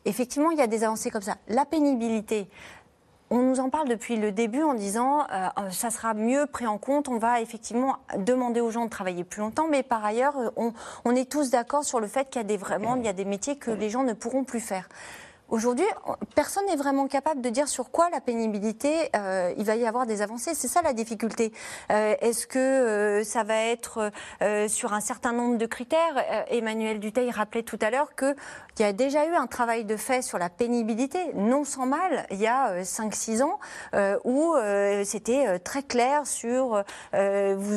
Effectivement, 0.05 0.51
il 0.51 0.59
y 0.59 0.63
a 0.63 0.67
des 0.67 0.85
avancées 0.85 1.11
comme 1.11 1.23
ça. 1.23 1.37
La 1.49 1.65
pénibilité, 1.65 2.49
on 3.35 3.43
nous 3.43 3.59
en 3.59 3.69
parle 3.69 3.89
depuis 3.89 4.17
le 4.17 4.31
début 4.31 4.63
en 4.63 4.75
disant 4.75 5.23
euh, 5.23 5.49
euh, 5.59 5.71
ça 5.71 5.91
sera 5.91 6.15
mieux 6.15 6.47
pris 6.47 6.69
en 6.69 6.79
compte, 6.79 7.09
on 7.09 7.19
va 7.19 7.41
effectivement 7.41 7.97
demander 8.17 8.61
aux 8.61 8.71
gens 8.71 8.85
de 8.85 8.91
travailler 8.91 9.25
plus 9.25 9.41
longtemps, 9.41 9.67
mais 9.69 9.83
par 9.83 10.05
ailleurs, 10.05 10.39
euh, 10.39 10.71
on, 11.05 11.17
est 11.17 11.29
tous 11.29 11.51
d'accord 11.51 11.83
sur 11.83 11.99
le 11.99 12.07
fait 12.07 12.31
qu'il 12.31 12.49
y 12.49 12.55
a 12.55 12.57
vraiment 12.57 12.95
y 12.97 13.09
a 13.09 13.13
des 13.13 13.25
métiers 13.25 13.57
que 13.57 13.73
les 13.73 13.91
gens 13.91 14.05
ne 14.05 14.13
pourront 14.13 14.45
plus 14.45 14.61
faire. 14.61 14.89
Aujourd'hui, 15.51 15.85
on- 16.07 16.15
personne 16.35 16.65
n'est 16.67 16.75
vraiment 16.77 17.07
capable 17.07 17.43
de 17.43 17.51
dire 17.51 17.69
sur 17.69 17.91
quoi 17.91 18.09
la 18.11 18.21
pénibilité, 18.21 19.11
euh, 19.15 19.53
il 19.59 19.65
va 19.65 19.77
y 19.77 19.87
avoir 19.87 20.07
des 20.07 20.23
avancées. 20.23 20.55
C'est 20.55 20.69
ça 20.69 20.81
la 20.83 20.95
difficulté. 20.95 21.53
Euh, 21.93 22.15
Est-ce 22.21 22.47
que 22.47 22.59
euh, 22.59 23.25
ça 23.25 23.43
va 23.45 23.57
être 23.57 24.11
sur 24.69 24.95
un 24.95 25.01
certain 25.01 25.33
nombre 25.33 25.59
de 25.59 25.67
critères? 25.67 26.25
Emmanuel 26.49 26.99
Duteil 26.99 27.31
rappelait 27.31 27.63
tout 27.63 27.79
à 27.83 27.91
l'heure 27.91 28.15
qu'il 28.17 28.35
y 28.81 28.85
a 28.85 28.93
déjà 28.93 29.27
eu 29.27 29.35
un 29.35 29.47
travail 29.47 29.85
de 29.85 29.97
fait 29.97 30.23
sur 30.23 30.39
la 30.39 30.49
pénibilité, 30.49 31.19
non 31.35 31.65
sans 31.65 31.87
mal, 31.87 32.27
il 32.31 32.41
y 32.41 32.47
a 32.47 32.71
euh, 32.71 32.83
5-6 32.83 33.43
ans, 33.43 33.59
où 34.25 34.55
c'était 35.05 35.59
très 35.61 35.83
clair 35.83 36.27
sur 36.27 36.83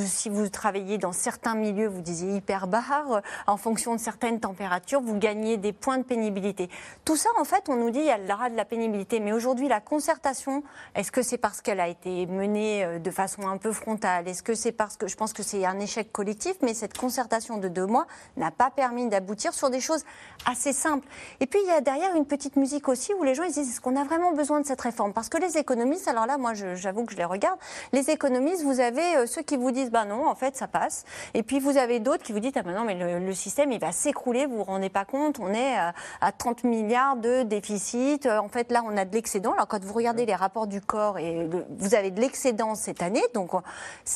si 0.06 0.30
vous 0.30 0.50
travaillez 0.50 0.98
dans 0.98 1.12
certains 1.12 1.56
milieux, 1.56 1.88
vous 1.88 2.02
disiez 2.02 2.36
hyper 2.36 2.68
barre, 2.68 3.22
en 3.46 3.58
fonction 3.58 3.94
de 3.94 4.00
certaines 4.00 4.40
températures, 4.40 5.02
vous 5.02 5.18
gagnez 5.18 5.58
des 5.58 5.74
points 5.74 5.98
de 5.98 6.04
pénibilité. 6.04 6.70
Tout 7.06 7.16
ça, 7.18 7.30
en 7.40 7.44
fait, 7.44 7.57
retraite, 7.58 7.70
on 7.70 7.76
nous 7.76 7.90
dit 7.90 8.00
il 8.00 8.30
y 8.30 8.34
aura 8.34 8.50
de 8.50 8.56
la 8.56 8.66
pénibilité. 8.66 9.20
Mais 9.20 9.34
aujourd'hui, 9.34 9.68
la 9.68 9.80
concertation, 9.80 10.64
est-ce 10.96 11.12
que 11.12 11.22
c'est 11.22 11.38
parce 11.38 11.62
qu'elle 11.62 11.80
a 11.80 11.88
été 11.88 12.26
menée 12.26 12.84
euh, 12.84 13.00
de 13.00 13.12
façon 13.12 13.48
un 13.48 13.58
peu 13.58 13.72
frontale? 13.72 14.28
Est-ce 14.28 14.44
que 14.44 14.54
c'est 14.54 14.72
parce 14.72 14.98
que 14.98 15.08
je 15.08 15.16
pense 15.16 15.34
que 15.34 15.44
c'est 15.44 15.66
un 15.66 15.80
échec 15.80 16.12
collectif 16.12 16.56
Mais 16.62 16.74
cette 16.74 16.98
concertation 16.98 17.58
de 17.58 17.68
deux 17.68 17.86
mois 17.86 18.08
n'a 18.36 18.52
pas 18.52 18.70
permis 18.70 19.08
d'aboutir 19.08 19.54
sur 19.54 19.70
des 19.70 19.80
choses 19.80 20.04
assez 20.46 20.74
simples. 20.74 21.08
Et 21.40 21.48
puis 21.48 21.60
il 21.64 21.68
y 21.68 21.72
a 21.72 21.82
derrière 21.82 22.16
une 22.16 22.26
petite 22.26 22.56
musique 22.56 22.88
aussi 22.88 23.14
où 23.14 23.24
les 23.24 23.36
gens 23.36 23.44
ils 23.44 23.52
disent 23.52 23.70
est-ce 23.70 23.82
qu'on 23.82 23.96
a 23.96 24.04
vraiment 24.04 24.32
besoin 24.34 24.62
de 24.62 24.66
cette 24.66 24.82
réforme? 24.82 25.14
Parce 25.14 25.30
que 25.30 25.38
les 25.38 25.58
économistes, 25.58 26.08
alors 26.08 26.26
là, 26.26 26.38
moi 26.38 26.54
j'avoue 26.54 27.06
que 27.06 27.12
je 27.12 27.18
les 27.18 27.26
regarde, 27.26 27.60
les 27.94 28.10
économistes, 28.10 28.64
vous 28.64 28.80
avez 28.80 29.18
euh, 29.18 29.26
ceux 29.26 29.42
qui 29.42 29.58
vous 29.58 29.72
disent 29.72 29.92
bah 29.92 30.06
non, 30.06 30.28
en 30.28 30.36
fait 30.36 30.56
ça 30.56 30.68
passe. 30.68 31.06
Et 31.34 31.44
puis 31.44 31.60
vous 31.60 31.78
avez 31.78 32.00
d'autres 32.00 32.24
qui 32.24 32.34
vous 32.34 32.40
disent 32.40 32.54
ah 32.56 32.64
ben 32.64 32.76
non, 32.76 32.84
mais 32.84 32.96
le, 32.96 33.20
le 33.26 33.34
système 33.34 33.72
il 33.72 33.80
va 33.80 33.92
s'écrouler, 33.92 34.46
vous 34.46 34.58
vous 34.58 34.64
rendez 34.64 34.90
pas 34.90 35.06
compte, 35.06 35.40
on 35.40 35.54
est 35.54 35.76
à 36.22 36.32
30 36.32 36.64
milliards 36.64 37.16
de 37.16 37.47
déficit. 37.48 38.26
Euh, 38.26 38.38
En 38.38 38.50
fait, 38.50 38.72
là, 38.72 38.84
on 38.86 38.96
a 38.96 39.06
de 39.06 39.14
l'excédent. 39.14 39.54
Alors, 39.54 39.68
quand 39.68 39.84
vous 39.84 39.94
regardez 39.94 40.26
les 40.26 40.36
rapports 40.36 40.68
du 40.68 40.82
corps, 40.82 41.18
et 41.18 41.48
le- 41.48 41.66
vous 41.78 41.96
avez 41.96 42.12
de 42.12 42.22
l'excédent 42.22 42.76
cette 42.76 43.02
année. 43.02 43.24
Donc, 43.34 43.52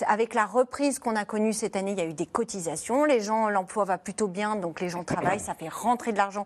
avec 0.07 0.33
la 0.33 0.45
reprise 0.45 0.99
qu'on 0.99 1.15
a 1.15 1.25
connue 1.25 1.53
cette 1.53 1.75
année, 1.75 1.91
il 1.91 1.97
y 1.97 2.01
a 2.01 2.05
eu 2.05 2.13
des 2.13 2.25
cotisations. 2.25 3.05
Les 3.05 3.19
gens, 3.21 3.49
l'emploi 3.49 3.83
va 3.85 3.97
plutôt 3.97 4.27
bien, 4.27 4.55
donc 4.55 4.79
les 4.81 4.89
gens 4.89 5.03
travaillent, 5.03 5.39
ça 5.39 5.53
fait 5.53 5.69
rentrer 5.69 6.11
de 6.11 6.17
l'argent. 6.17 6.45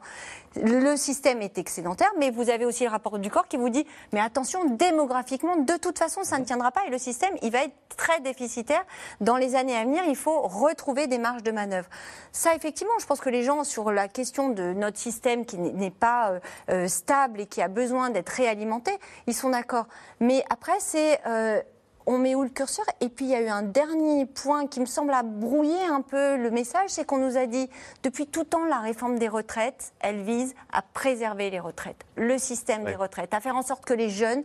Le 0.64 0.96
système 0.96 1.42
est 1.42 1.58
excédentaire, 1.58 2.12
mais 2.18 2.32
vous 2.32 2.50
avez 2.50 2.66
aussi 2.66 2.84
le 2.86 2.90
rapport 2.90 3.20
du 3.20 3.30
corps 3.30 3.48
qui 3.48 3.58
vous 3.58 3.70
dit, 3.70 3.86
mais 4.14 4.22
attention, 4.22 4.64
démographiquement, 4.66 5.58
de 5.58 5.76
toute 5.78 6.00
façon, 6.00 6.24
ça 6.24 6.40
ne 6.40 6.46
tiendra 6.46 6.72
pas 6.72 6.86
et 6.88 6.90
le 6.90 6.98
système, 6.98 7.34
il 7.42 7.52
va 7.52 7.64
être 7.66 7.76
très 7.98 8.20
déficitaire. 8.22 8.84
Dans 9.20 9.36
les 9.38 9.56
années 9.56 9.76
à 9.76 9.84
venir, 9.84 10.04
il 10.08 10.16
faut 10.16 10.42
retrouver 10.42 11.08
des 11.08 11.18
marges 11.18 11.44
de 11.44 11.52
manœuvre. 11.52 11.88
Ça, 12.32 12.56
effectivement, 12.56 12.94
je 13.00 13.06
pense 13.06 13.20
que 13.20 13.30
les 13.30 13.44
gens, 13.44 13.64
sur 13.64 13.92
la 13.92 14.08
question 14.08 14.50
de 14.50 14.74
notre 14.74 14.98
système 14.98 15.46
qui 15.46 15.58
n'est- 15.58 15.92
pas 15.92 16.32
euh, 16.32 16.40
euh, 16.70 16.88
stable 16.88 17.42
et 17.42 17.46
qui 17.46 17.62
a 17.62 17.68
besoin 17.68 18.10
d'être 18.10 18.30
réalimenté, 18.30 18.92
ils 19.28 19.34
sont 19.36 19.50
d'accord. 19.50 19.88
Mais 20.20 20.44
après, 20.50 20.80
c'est... 20.80 21.20
euh, 21.28 21.62
on 22.06 22.18
met 22.18 22.36
où 22.36 22.44
le 22.44 22.50
curseur 22.50 22.86
Et 23.02 23.10
puis 23.10 23.26
il 23.26 23.32
y 23.32 23.36
a 23.36 23.42
eu 23.42 23.48
un 23.48 23.62
dernier 23.62 24.26
point 24.26 24.68
qui 24.68 24.80
me 24.80 24.86
semble 24.86 25.14
a 25.14 25.24
brouillé 25.24 25.84
un 25.90 26.02
peu 26.02 26.38
le 26.38 26.52
message, 26.52 26.90
c'est 26.90 27.06
qu'on 27.06 27.18
nous 27.18 27.38
a 27.38 27.46
dit 27.46 27.70
depuis 28.04 28.28
tout 28.28 28.44
temps 28.44 28.66
la 28.66 28.80
réforme 28.80 29.18
des 29.18 29.28
retraites, 29.28 29.94
elle 30.00 30.22
vise 30.22 30.54
à 30.72 30.82
préserver 30.82 31.50
les 31.50 31.60
retraites, 31.60 32.06
le 32.16 32.38
système 32.38 32.84
des 32.84 32.96
retraites, 32.96 33.34
à 33.34 33.40
faire 33.40 33.56
en 33.56 33.64
sorte 33.64 33.86
que 33.86 33.94
les 33.94 34.10
jeunes 34.10 34.44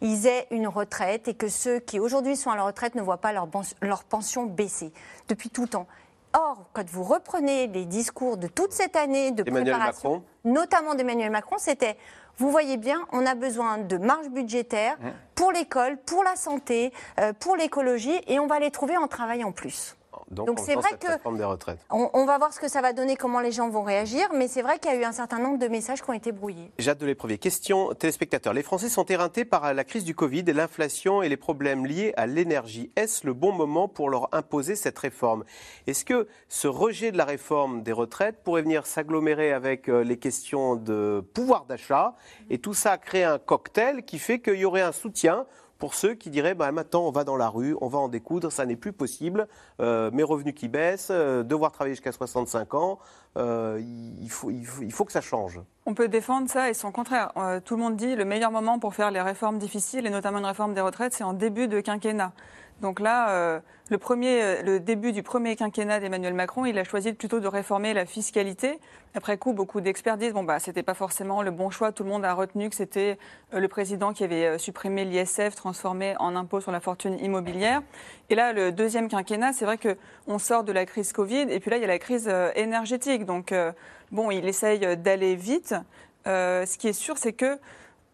ils 0.00 0.26
aient 0.26 0.46
une 0.50 0.66
retraite 0.66 1.28
et 1.28 1.34
que 1.34 1.48
ceux 1.48 1.78
qui 1.78 2.00
aujourd'hui 2.00 2.36
sont 2.36 2.50
à 2.50 2.56
la 2.56 2.64
retraite 2.64 2.94
ne 2.94 3.02
voient 3.02 3.20
pas 3.20 3.32
leur, 3.32 4.04
pension 4.04 4.44
baisser 4.44 4.92
depuis 5.28 5.50
tout 5.50 5.66
temps. 5.66 5.86
Or, 6.34 6.66
quand 6.72 6.88
vous 6.88 7.04
reprenez 7.04 7.66
les 7.66 7.84
discours 7.84 8.38
de 8.38 8.46
toute 8.46 8.72
cette 8.72 8.96
année 8.96 9.32
de 9.32 9.42
Emmanuel 9.46 9.74
préparation, 9.74 10.10
Macron. 10.12 10.24
notamment 10.44 10.94
d'Emmanuel 10.94 11.30
Macron, 11.30 11.56
c'était 11.58 11.96
vous 12.38 12.50
voyez 12.50 12.76
bien, 12.76 13.00
on 13.12 13.24
a 13.26 13.34
besoin 13.34 13.78
de 13.78 13.96
marge 13.98 14.28
budgétaire 14.28 14.96
pour 15.34 15.52
l'école, 15.52 15.96
pour 15.96 16.24
la 16.24 16.36
santé, 16.36 16.92
euh, 17.20 17.32
pour 17.32 17.56
l'écologie, 17.56 18.20
et 18.26 18.38
on 18.38 18.46
va 18.46 18.58
les 18.58 18.70
trouver 18.70 18.96
en 18.96 19.06
travaillant 19.06 19.52
plus. 19.52 19.96
Donc, 20.30 20.60
c'est 20.60 20.74
vrai 20.74 20.90
que- 21.00 21.08
réforme 21.08 21.38
des 21.38 21.44
retraites. 21.44 21.80
On, 21.90 22.08
on 22.12 22.24
va 22.24 22.38
voir 22.38 22.52
ce 22.52 22.60
que 22.60 22.68
ça 22.68 22.80
va 22.80 22.92
donner, 22.92 23.16
comment 23.16 23.40
les 23.40 23.52
gens 23.52 23.68
vont 23.68 23.82
réagir, 23.82 24.28
mais 24.34 24.48
c'est 24.48 24.62
vrai 24.62 24.78
qu'il 24.78 24.90
y 24.90 24.94
a 24.94 24.98
eu 24.98 25.04
un 25.04 25.12
certain 25.12 25.38
nombre 25.38 25.58
de 25.58 25.68
messages 25.68 26.02
qui 26.02 26.08
ont 26.10 26.14
été 26.14 26.32
brouillés. 26.32 26.70
Jade 26.78 26.98
de 26.98 27.06
l'éprevier. 27.06 27.38
Question 27.38 27.92
téléspectateurs. 27.94 28.52
Les 28.52 28.62
Français 28.62 28.88
sont 28.88 29.04
éreintés 29.06 29.44
par 29.44 29.74
la 29.74 29.84
crise 29.84 30.04
du 30.04 30.14
Covid 30.14 30.44
l'inflation 30.52 31.22
et 31.22 31.28
les 31.28 31.36
problèmes 31.36 31.86
liés 31.86 32.12
à 32.16 32.26
l'énergie. 32.26 32.90
Est-ce 32.96 33.26
le 33.26 33.32
bon 33.32 33.52
moment 33.52 33.88
pour 33.88 34.10
leur 34.10 34.28
imposer 34.32 34.76
cette 34.76 34.98
réforme? 34.98 35.44
Est-ce 35.86 36.04
que 36.04 36.28
ce 36.48 36.68
rejet 36.68 37.10
de 37.10 37.16
la 37.18 37.24
réforme 37.24 37.82
des 37.82 37.92
retraites 37.92 38.42
pourrait 38.44 38.62
venir 38.62 38.86
s'agglomérer 38.86 39.52
avec 39.52 39.88
euh, 39.88 40.04
les 40.04 40.18
questions 40.18 40.76
de 40.76 41.24
pouvoir 41.34 41.64
d'achat? 41.64 42.14
Et 42.50 42.58
tout 42.58 42.74
ça 42.74 42.98
créer 42.98 43.24
un 43.24 43.38
cocktail 43.38 44.04
qui 44.04 44.18
fait 44.18 44.40
qu'il 44.40 44.56
y 44.56 44.64
aurait 44.64 44.82
un 44.82 44.92
soutien 44.92 45.46
pour 45.82 45.94
ceux 45.94 46.14
qui 46.14 46.30
diraient 46.30 46.54
bah, 46.54 46.70
maintenant 46.70 47.00
on 47.00 47.10
va 47.10 47.24
dans 47.24 47.36
la 47.36 47.48
rue, 47.48 47.76
on 47.80 47.88
va 47.88 47.98
en 47.98 48.06
découdre, 48.06 48.52
ça 48.52 48.64
n'est 48.64 48.76
plus 48.76 48.92
possible, 48.92 49.48
euh, 49.80 50.12
mes 50.12 50.22
revenus 50.22 50.54
qui 50.54 50.68
baissent, 50.68 51.08
euh, 51.10 51.42
devoir 51.42 51.72
travailler 51.72 51.96
jusqu'à 51.96 52.12
65 52.12 52.74
ans, 52.74 53.00
euh, 53.36 53.82
il, 54.20 54.30
faut, 54.30 54.52
il, 54.52 54.92
faut, 54.92 55.04
que 55.04 55.10
ça 55.10 55.20
change. 55.20 55.60
On 55.84 55.94
peut 55.94 56.06
défendre 56.06 56.48
ça 56.48 56.70
et 56.70 56.74
son 56.74 56.92
contraire. 56.92 57.32
Tout 57.64 57.74
le 57.74 57.82
monde 57.82 57.96
dit 57.96 58.14
le 58.14 58.24
meilleur 58.24 58.52
moment 58.52 58.78
pour 58.78 58.94
faire 58.94 59.10
les 59.10 59.20
réformes 59.20 59.58
difficiles, 59.58 60.06
et 60.06 60.10
notamment 60.10 60.38
une 60.38 60.44
réforme 60.44 60.72
des 60.72 60.80
retraites, 60.80 61.14
c'est 61.14 61.24
en 61.24 61.32
début 61.32 61.66
de 61.66 61.80
quinquennat. 61.80 62.32
Donc 62.80 62.98
là, 62.98 63.30
euh, 63.30 63.60
le, 63.90 63.98
premier, 63.98 64.42
euh, 64.42 64.62
le 64.62 64.80
début 64.80 65.12
du 65.12 65.22
premier 65.22 65.54
quinquennat 65.54 66.00
d'Emmanuel 66.00 66.34
Macron, 66.34 66.64
il 66.66 66.76
a 66.78 66.84
choisi 66.84 67.12
plutôt 67.12 67.38
de 67.38 67.46
réformer 67.46 67.94
la 67.94 68.06
fiscalité. 68.06 68.80
Après 69.14 69.38
coup, 69.38 69.52
beaucoup 69.52 69.80
d'experts 69.80 70.16
disent 70.16 70.32
bon 70.32 70.42
bah 70.42 70.58
c'était 70.58 70.82
pas 70.82 70.94
forcément 70.94 71.42
le 71.42 71.50
bon 71.52 71.70
choix. 71.70 71.92
Tout 71.92 72.02
le 72.02 72.08
monde 72.08 72.24
a 72.24 72.34
retenu 72.34 72.68
que 72.70 72.74
c'était 72.74 73.18
euh, 73.54 73.60
le 73.60 73.68
président 73.68 74.12
qui 74.12 74.24
avait 74.24 74.58
supprimé 74.58 75.04
l'ISF, 75.04 75.54
transformé 75.54 76.16
en 76.18 76.34
impôt 76.34 76.60
sur 76.60 76.72
la 76.72 76.80
fortune 76.80 77.18
immobilière. 77.20 77.82
Et 78.30 78.34
là, 78.34 78.52
le 78.52 78.72
deuxième 78.72 79.08
quinquennat, 79.08 79.52
c'est 79.52 79.64
vrai 79.64 79.78
que 79.78 79.96
on 80.26 80.38
sort 80.38 80.64
de 80.64 80.72
la 80.72 80.84
crise 80.84 81.12
Covid, 81.12 81.46
et 81.50 81.60
puis 81.60 81.70
là 81.70 81.76
il 81.76 81.82
y 81.82 81.84
a 81.84 81.88
la 81.88 81.98
crise 81.98 82.28
énergétique. 82.56 83.26
Donc 83.26 83.54
bon, 84.10 84.30
il 84.30 84.48
essaye 84.48 84.96
d'aller 84.96 85.36
vite. 85.36 85.74
Ce 86.24 86.78
qui 86.78 86.88
est 86.88 86.92
sûr, 86.94 87.18
c'est 87.18 87.32
que 87.32 87.58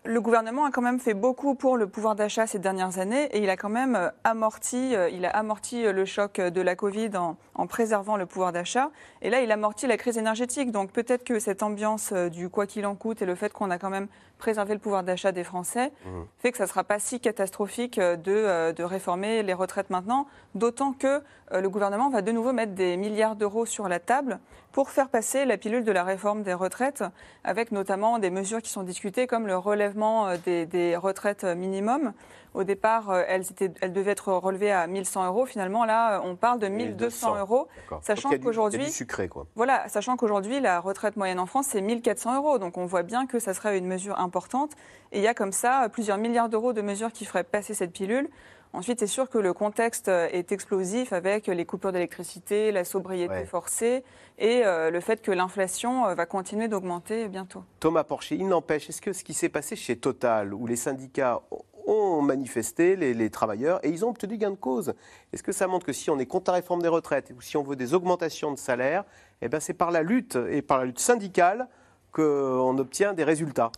le 0.04 0.20
gouvernement 0.20 0.64
a 0.64 0.70
quand 0.70 0.80
même 0.80 1.00
fait 1.00 1.14
beaucoup 1.14 1.54
pour 1.54 1.76
le 1.76 1.88
pouvoir 1.88 2.14
d'achat 2.14 2.46
ces 2.46 2.58
dernières 2.58 2.98
années 2.98 3.24
et 3.32 3.42
il 3.42 3.50
a 3.50 3.56
quand 3.56 3.68
même 3.68 3.96
euh, 3.96 4.08
amorti, 4.24 4.94
euh, 4.94 5.11
il 5.11 5.26
a 5.26 5.30
amorti 5.30 5.84
euh, 5.84 5.92
le 5.92 6.04
choc 6.04 6.40
de 6.40 6.61
la 6.61 6.76
Covid 6.76 7.11
en, 7.16 7.66
préservant 7.66 8.16
le 8.16 8.24
pouvoir 8.24 8.52
d'achat. 8.52 8.90
Et 9.20 9.30
là, 9.30 9.40
il 9.40 9.50
amortit 9.50 9.87
la 9.87 9.96
crise 9.96 10.16
énergétique. 10.16 10.70
Donc 10.70 10.92
peut-être 10.92 11.24
que 11.24 11.40
cette 11.40 11.62
ambiance 11.62 12.12
du 12.12 12.48
quoi 12.48 12.66
qu'il 12.66 12.87
en 12.87 12.94
coûte 12.94 13.20
et 13.20 13.26
le 13.26 13.34
fait 13.34 13.52
qu'on 13.52 13.70
a 13.70 13.78
quand 13.78 13.90
même 13.90 14.06
préservé 14.38 14.74
le 14.74 14.81
pouvoir 14.81 15.03
d'achat 15.03 15.33
des 15.33 15.44
Français 15.44 15.92
fait 16.38 16.53
que 16.53 16.59
ça 16.59 16.64
ne 16.64 16.68
sera 16.68 16.85
pas 16.85 16.98
si 16.98 17.20
catastrophique 17.20 17.98
euh, 17.98 18.16
de, 18.16 18.33
euh, 18.33 18.72
de 18.72 18.83
réformer 18.83 19.42
les 19.42 19.53
retraites 19.53 19.90
maintenant. 19.90 20.27
D'autant 20.55 20.92
que 20.92 21.20
euh, 21.53 21.61
le 21.61 21.68
gouvernement 21.68 22.09
va 22.09 22.22
de 22.22 22.33
nouveau 22.33 22.53
mettre 22.53 22.72
des 22.72 22.96
milliards 22.96 23.37
d'euros 23.37 23.66
sur 23.66 23.88
la 23.88 24.01
table 24.01 24.38
pour 24.72 24.90
faire 24.90 25.09
passer 25.09 25.44
la 25.44 25.57
pilule 25.57 25.85
de 25.85 25.92
la 25.92 26.05
réforme 26.05 26.42
des 26.42 26.55
retraites, 26.55 27.03
avec 27.42 27.72
notamment 27.72 28.18
des 28.18 28.31
mesures 28.31 28.62
qui 28.62 28.70
sont 28.70 28.83
discutées 28.83 29.27
comme 29.27 29.46
le 29.46 29.57
relèvement 29.57 30.29
des, 30.44 30.66
des 30.66 30.94
retraites 30.94 31.44
minimum. 31.44 32.12
Au 32.59 32.64
départ, 32.64 33.11
euh, 33.11 33.23
elles, 33.29 33.42
étaient- 33.42 33.71
elles 33.81 33.92
devaient 33.92 34.11
être 34.11 34.33
relevées 34.33 34.73
à 34.73 34.88
1100 34.88 35.25
euros. 35.27 35.47
Finalement, 35.47 35.85
là, 35.85 36.16
euh, 36.18 36.21
on 36.25 36.35
parle 36.35 36.59
de 36.59 36.66
1200 36.66 37.37
euros, 37.38 37.68
D'accord. 37.77 38.01
Sachant 38.03 38.31
qu'aujourd'hui- 38.42 38.90
sucré, 38.90 39.29
quoi. 39.29 39.47
voilà, 39.55 39.88
sachant 39.88 40.16
qu'aujourd'hui, 40.16 40.59
la 40.59 40.81
retraite 40.81 41.16
moyenne 41.16 41.38
en 41.38 41.47
France, 41.47 41.68
c'est 41.71 41.81
1400 41.81 42.35
euros. 42.37 42.59
Donc 42.59 42.77
on 42.77 42.85
voit 42.85 43.05
bien 43.05 43.27
que 43.29 43.38
ça 43.38 43.55
serait 43.55 43.79
une 43.79 43.87
mesure 43.87 44.18
importante. 44.18 44.73
Et 45.12 45.18
il 45.18 45.23
y 45.23 45.29
a 45.29 45.35
comme 45.35 45.53
ça 45.53 45.85
euh, 45.85 45.88
plusieurs 45.88 46.18
milliards 46.18 46.49
d'euros 46.49 46.73
de 46.73 46.83
mesures 46.83 47.12
qui 47.12 47.25
feraient 47.25 47.44
passer 47.44 47.75
cette 47.75 47.92
pilule. 47.92 48.29
Ensuite, 48.75 48.99
c'est 49.01 49.07
sûr 49.07 49.31
que 49.31 49.38
le 49.38 49.55
contexte 49.55 50.09
est 50.09 50.53
explosif 50.53 51.14
avec 51.14 51.47
les 51.47 51.64
coupures 51.64 51.90
d'électricité, 51.90 52.71
la 52.71 52.85
sobriété 52.85 53.33
Ouais. 53.33 53.47
forcée 53.47 54.05
et 54.37 54.61
euh, 54.66 54.90
le 54.90 55.01
fait 55.01 55.23
que 55.23 55.31
l'inflation 55.31 56.12
va 56.14 56.27
continuer 56.27 56.68
d'augmenter 56.68 57.29
bientôt. 57.29 57.62
Thomas 57.81 58.05
Porcher, 58.05 58.35
il 58.35 58.47
n'empêche, 58.47 58.90
est-ce 58.90 59.01
que 59.01 59.14
ce 59.14 59.25
qui 59.25 59.33
s'est 59.33 59.49
passé 59.49 59.75
chez 59.75 59.97
Total, 59.97 60.53
où 60.53 60.66
les 60.66 60.77
syndicats 60.77 61.40
ont 61.88 62.22
manifesté, 62.22 62.94
les, 62.96 63.31
travailleurs, 63.31 63.85
et 63.85 63.88
ils 63.88 64.05
ont 64.05 64.11
obtenu 64.11 64.37
gain 64.37 64.51
de 64.51 64.57
cause, 64.57 64.94
est-ce 65.33 65.42
que 65.42 65.53
ça 65.53 65.66
montre 65.66 65.87
que 65.87 65.92
si 65.92 66.11
on 66.11 66.18
est 66.18 66.27
contre 66.27 66.51
la 66.51 66.57
réforme 66.57 66.83
des 66.83 66.88
retraites, 66.88 67.33
ou 67.37 67.40
si 67.40 67.57
on 67.57 67.62
veut 67.62 67.77
des 67.77 67.94
augmentations 67.94 68.53
de 68.53 68.59
salaire, 68.59 69.05
eh 69.42 69.48
ben 69.48 69.59
c'est 69.59 69.74
par 69.74 69.90
la 69.90 70.03
lutte, 70.03 70.38
et 70.51 70.62
par 70.62 70.79
la 70.79 70.85
lutte 70.85 71.01
syndicale, 71.01 71.68
qu'on 72.12 72.77
obtient 72.79 73.14
des 73.14 73.24
résultats? 73.24 73.72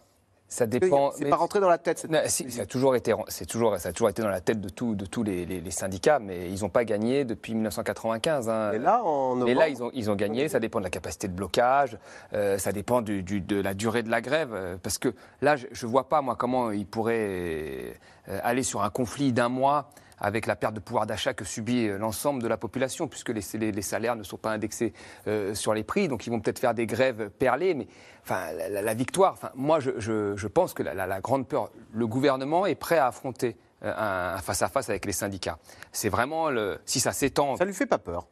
Ça 0.52 0.66
dépend. 0.66 1.12
C'est 1.12 1.26
pas 1.30 1.36
rentré 1.36 1.60
dans 1.60 1.68
la 1.68 1.78
tête. 1.78 2.00
cette- 2.00 2.10
Non, 2.10 2.18
si, 2.26 2.50
ça 2.50 2.62
a 2.62 2.66
toujours 2.66 2.96
été, 2.96 3.14
c'est 3.28 3.46
toujours, 3.46 3.78
ça 3.78 3.90
a 3.90 3.92
toujours 3.92 4.08
été 4.10 4.20
dans 4.20 4.28
la 4.28 4.40
tête 4.40 4.60
de, 4.60 4.68
tout- 4.68 4.96
de 4.96 5.06
tous 5.06 5.22
les, 5.22 5.46
les- 5.46 5.60
les 5.60 5.70
syndicats, 5.70 6.18
mais 6.18 6.50
ils 6.50 6.60
n'ont 6.62 6.68
pas 6.68 6.84
gagné 6.84 7.24
depuis 7.24 7.54
1995. 7.54 8.48
hein. 8.48 8.72
Et 8.72 8.78
là, 8.78 9.00
en 9.04 9.34
Mais 9.36 9.40
novembre, 9.40 9.60
là, 9.60 9.68
ils 9.68 9.80
ont, 9.82 9.90
ils 9.94 10.10
ont 10.10 10.16
gagné. 10.16 10.48
Ça 10.48 10.58
dépend 10.58 10.80
de 10.80 10.84
la 10.84 10.90
capacité 10.90 11.28
de 11.28 11.32
blocage, 11.34 11.96
euh, 12.34 12.58
ça 12.58 12.72
dépend 12.72 13.00
du- 13.00 13.22
du- 13.22 13.40
de 13.40 13.60
la 13.60 13.74
durée 13.74 14.02
de 14.02 14.10
la 14.10 14.20
grève. 14.20 14.50
euh, 14.52 14.76
parce 14.82 14.98
que 14.98 15.14
là, 15.40 15.54
je 15.56 15.86
ne 15.86 15.90
vois 15.90 16.08
pas, 16.08 16.20
moi, 16.20 16.34
comment 16.34 16.72
ils 16.72 16.84
pourraient 16.86 17.94
euh, 18.28 18.38
aller 18.42 18.64
sur 18.64 18.82
un 18.82 18.90
conflit 18.90 19.32
d'un 19.32 19.48
mois 19.48 19.88
avec 20.20 20.46
la 20.46 20.56
perte 20.56 20.74
de 20.74 20.80
pouvoir 20.80 21.06
d'achat 21.06 21.34
que 21.34 21.44
subit 21.44 21.88
euh, 21.88 21.98
l'ensemble 21.98 22.42
de 22.42 22.48
la 22.48 22.56
population, 22.56 23.08
puisque 23.08 23.30
les, 23.30 23.82
salaires 23.82 24.16
ne 24.16 24.22
sont 24.22 24.36
pas 24.36 24.50
indexés 24.50 24.92
euh, 25.26 25.54
sur 25.54 25.74
les 25.74 25.82
prix. 25.82 26.08
Donc, 26.08 26.26
ils 26.26 26.30
vont 26.30 26.40
peut-être 26.40 26.58
faire 26.58 26.74
des 26.74 26.86
grèves 26.86 27.30
perlées. 27.30 27.74
Mais 27.74 27.88
enfin, 28.22 28.52
la, 28.52 28.94
victoire, 28.94 29.32
enfin, 29.32 29.50
moi, 29.54 29.80
je, 29.80 30.46
pense 30.46 30.74
que 30.74 30.82
la, 30.82 31.20
grande 31.20 31.48
peur, 31.48 31.70
le 31.92 32.06
gouvernement 32.06 32.66
est 32.66 32.74
prêt 32.74 32.98
à 32.98 33.06
affronter 33.06 33.56
euh, 33.82 33.92
un 33.96 34.34
un 34.34 34.38
face-à-face 34.38 34.90
avec 34.90 35.06
les 35.06 35.12
syndicats. 35.12 35.58
C'est 35.92 36.08
vraiment, 36.08 36.50
le, 36.50 36.78
si 36.84 37.00
ça 37.00 37.12
s'étend... 37.12 37.56
Ça 37.56 37.64
lui 37.64 37.74
fait 37.74 37.86
pas 37.86 37.98
peur 37.98 38.26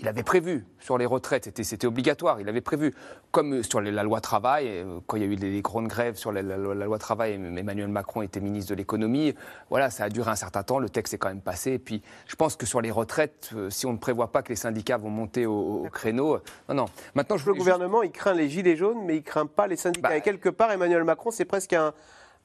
il 0.00 0.06
avait 0.06 0.22
prévu 0.22 0.64
sur 0.78 0.96
les 0.96 1.06
retraites, 1.06 1.50
c'était, 1.64 1.86
obligatoire, 1.86 2.40
il 2.40 2.48
avait 2.48 2.60
prévu, 2.60 2.94
comme 3.32 3.64
sur 3.64 3.80
les- 3.80 3.90
la 3.90 4.04
loi 4.04 4.20
travail, 4.20 4.68
euh, 4.68 5.00
quand 5.08 5.16
il 5.16 5.24
y 5.24 5.26
a 5.26 5.28
eu 5.28 5.34
des, 5.34 5.50
des 5.50 5.60
grandes 5.60 5.88
grèves 5.88 6.14
sur 6.14 6.30
la, 6.30 6.40
la- 6.40 6.56
la 6.56 6.84
loi 6.86 6.98
travail, 6.98 7.32
Emmanuel 7.32 7.88
Macron 7.88 8.22
était 8.22 8.38
ministre 8.38 8.70
de 8.70 8.76
l'économie, 8.76 9.34
voilà, 9.70 9.90
ça 9.90 10.04
a 10.04 10.08
duré 10.08 10.30
un 10.30 10.36
certain 10.36 10.62
temps, 10.62 10.78
le 10.78 10.88
texte 10.88 11.14
est 11.14 11.18
quand 11.18 11.28
même 11.28 11.40
passé, 11.40 11.72
et 11.72 11.78
puis 11.80 12.00
je 12.26 12.36
pense 12.36 12.54
que 12.54 12.64
sur 12.64 12.80
les 12.80 12.92
retraites, 12.92 13.50
euh, 13.56 13.70
si 13.70 13.86
on 13.86 13.92
ne 13.92 13.98
prévoit 13.98 14.30
pas 14.30 14.42
que 14.42 14.50
les 14.50 14.56
syndicats 14.56 14.98
vont 14.98 15.10
monter 15.10 15.46
au, 15.46 15.84
au 15.84 15.88
créneau, 15.90 16.34
euh, 16.36 16.42
non, 16.68 16.74
non. 16.76 16.84
Maintenant, 17.16 17.36
je 17.36 17.46
Le 17.46 17.54
juste- 17.54 17.58
gouvernement, 17.58 18.02
il 18.02 18.12
craint 18.12 18.34
les 18.34 18.48
gilets 18.48 18.76
jaunes, 18.76 19.04
mais 19.04 19.16
il 19.16 19.22
craint 19.24 19.46
pas 19.46 19.66
les 19.66 19.76
syndicats. 19.76 20.16
Et 20.16 20.20
quelque 20.20 20.48
part, 20.48 20.70
Emmanuel 20.70 21.02
Macron, 21.02 21.32
c'est 21.32 21.44
presque 21.44 21.72
un, 21.72 21.92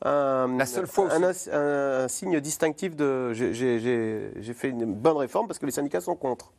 un, 0.04 0.58
La 0.58 0.66
seule 0.66 0.88
fois 0.88 1.06
où 1.06 1.12
un, 1.12 1.24
un- 1.24 2.04
un 2.04 2.08
signe 2.08 2.40
distinctif 2.40 2.96
de 2.96 3.32
j'ai 3.34 4.54
fait 4.56 4.70
une 4.70 4.86
bonne 4.92 5.18
réforme 5.18 5.46
parce 5.48 5.60
que 5.60 5.68
les 5.68 5.72
syndicats 5.72 6.02
sont 6.02 6.16
contre. 6.16 6.52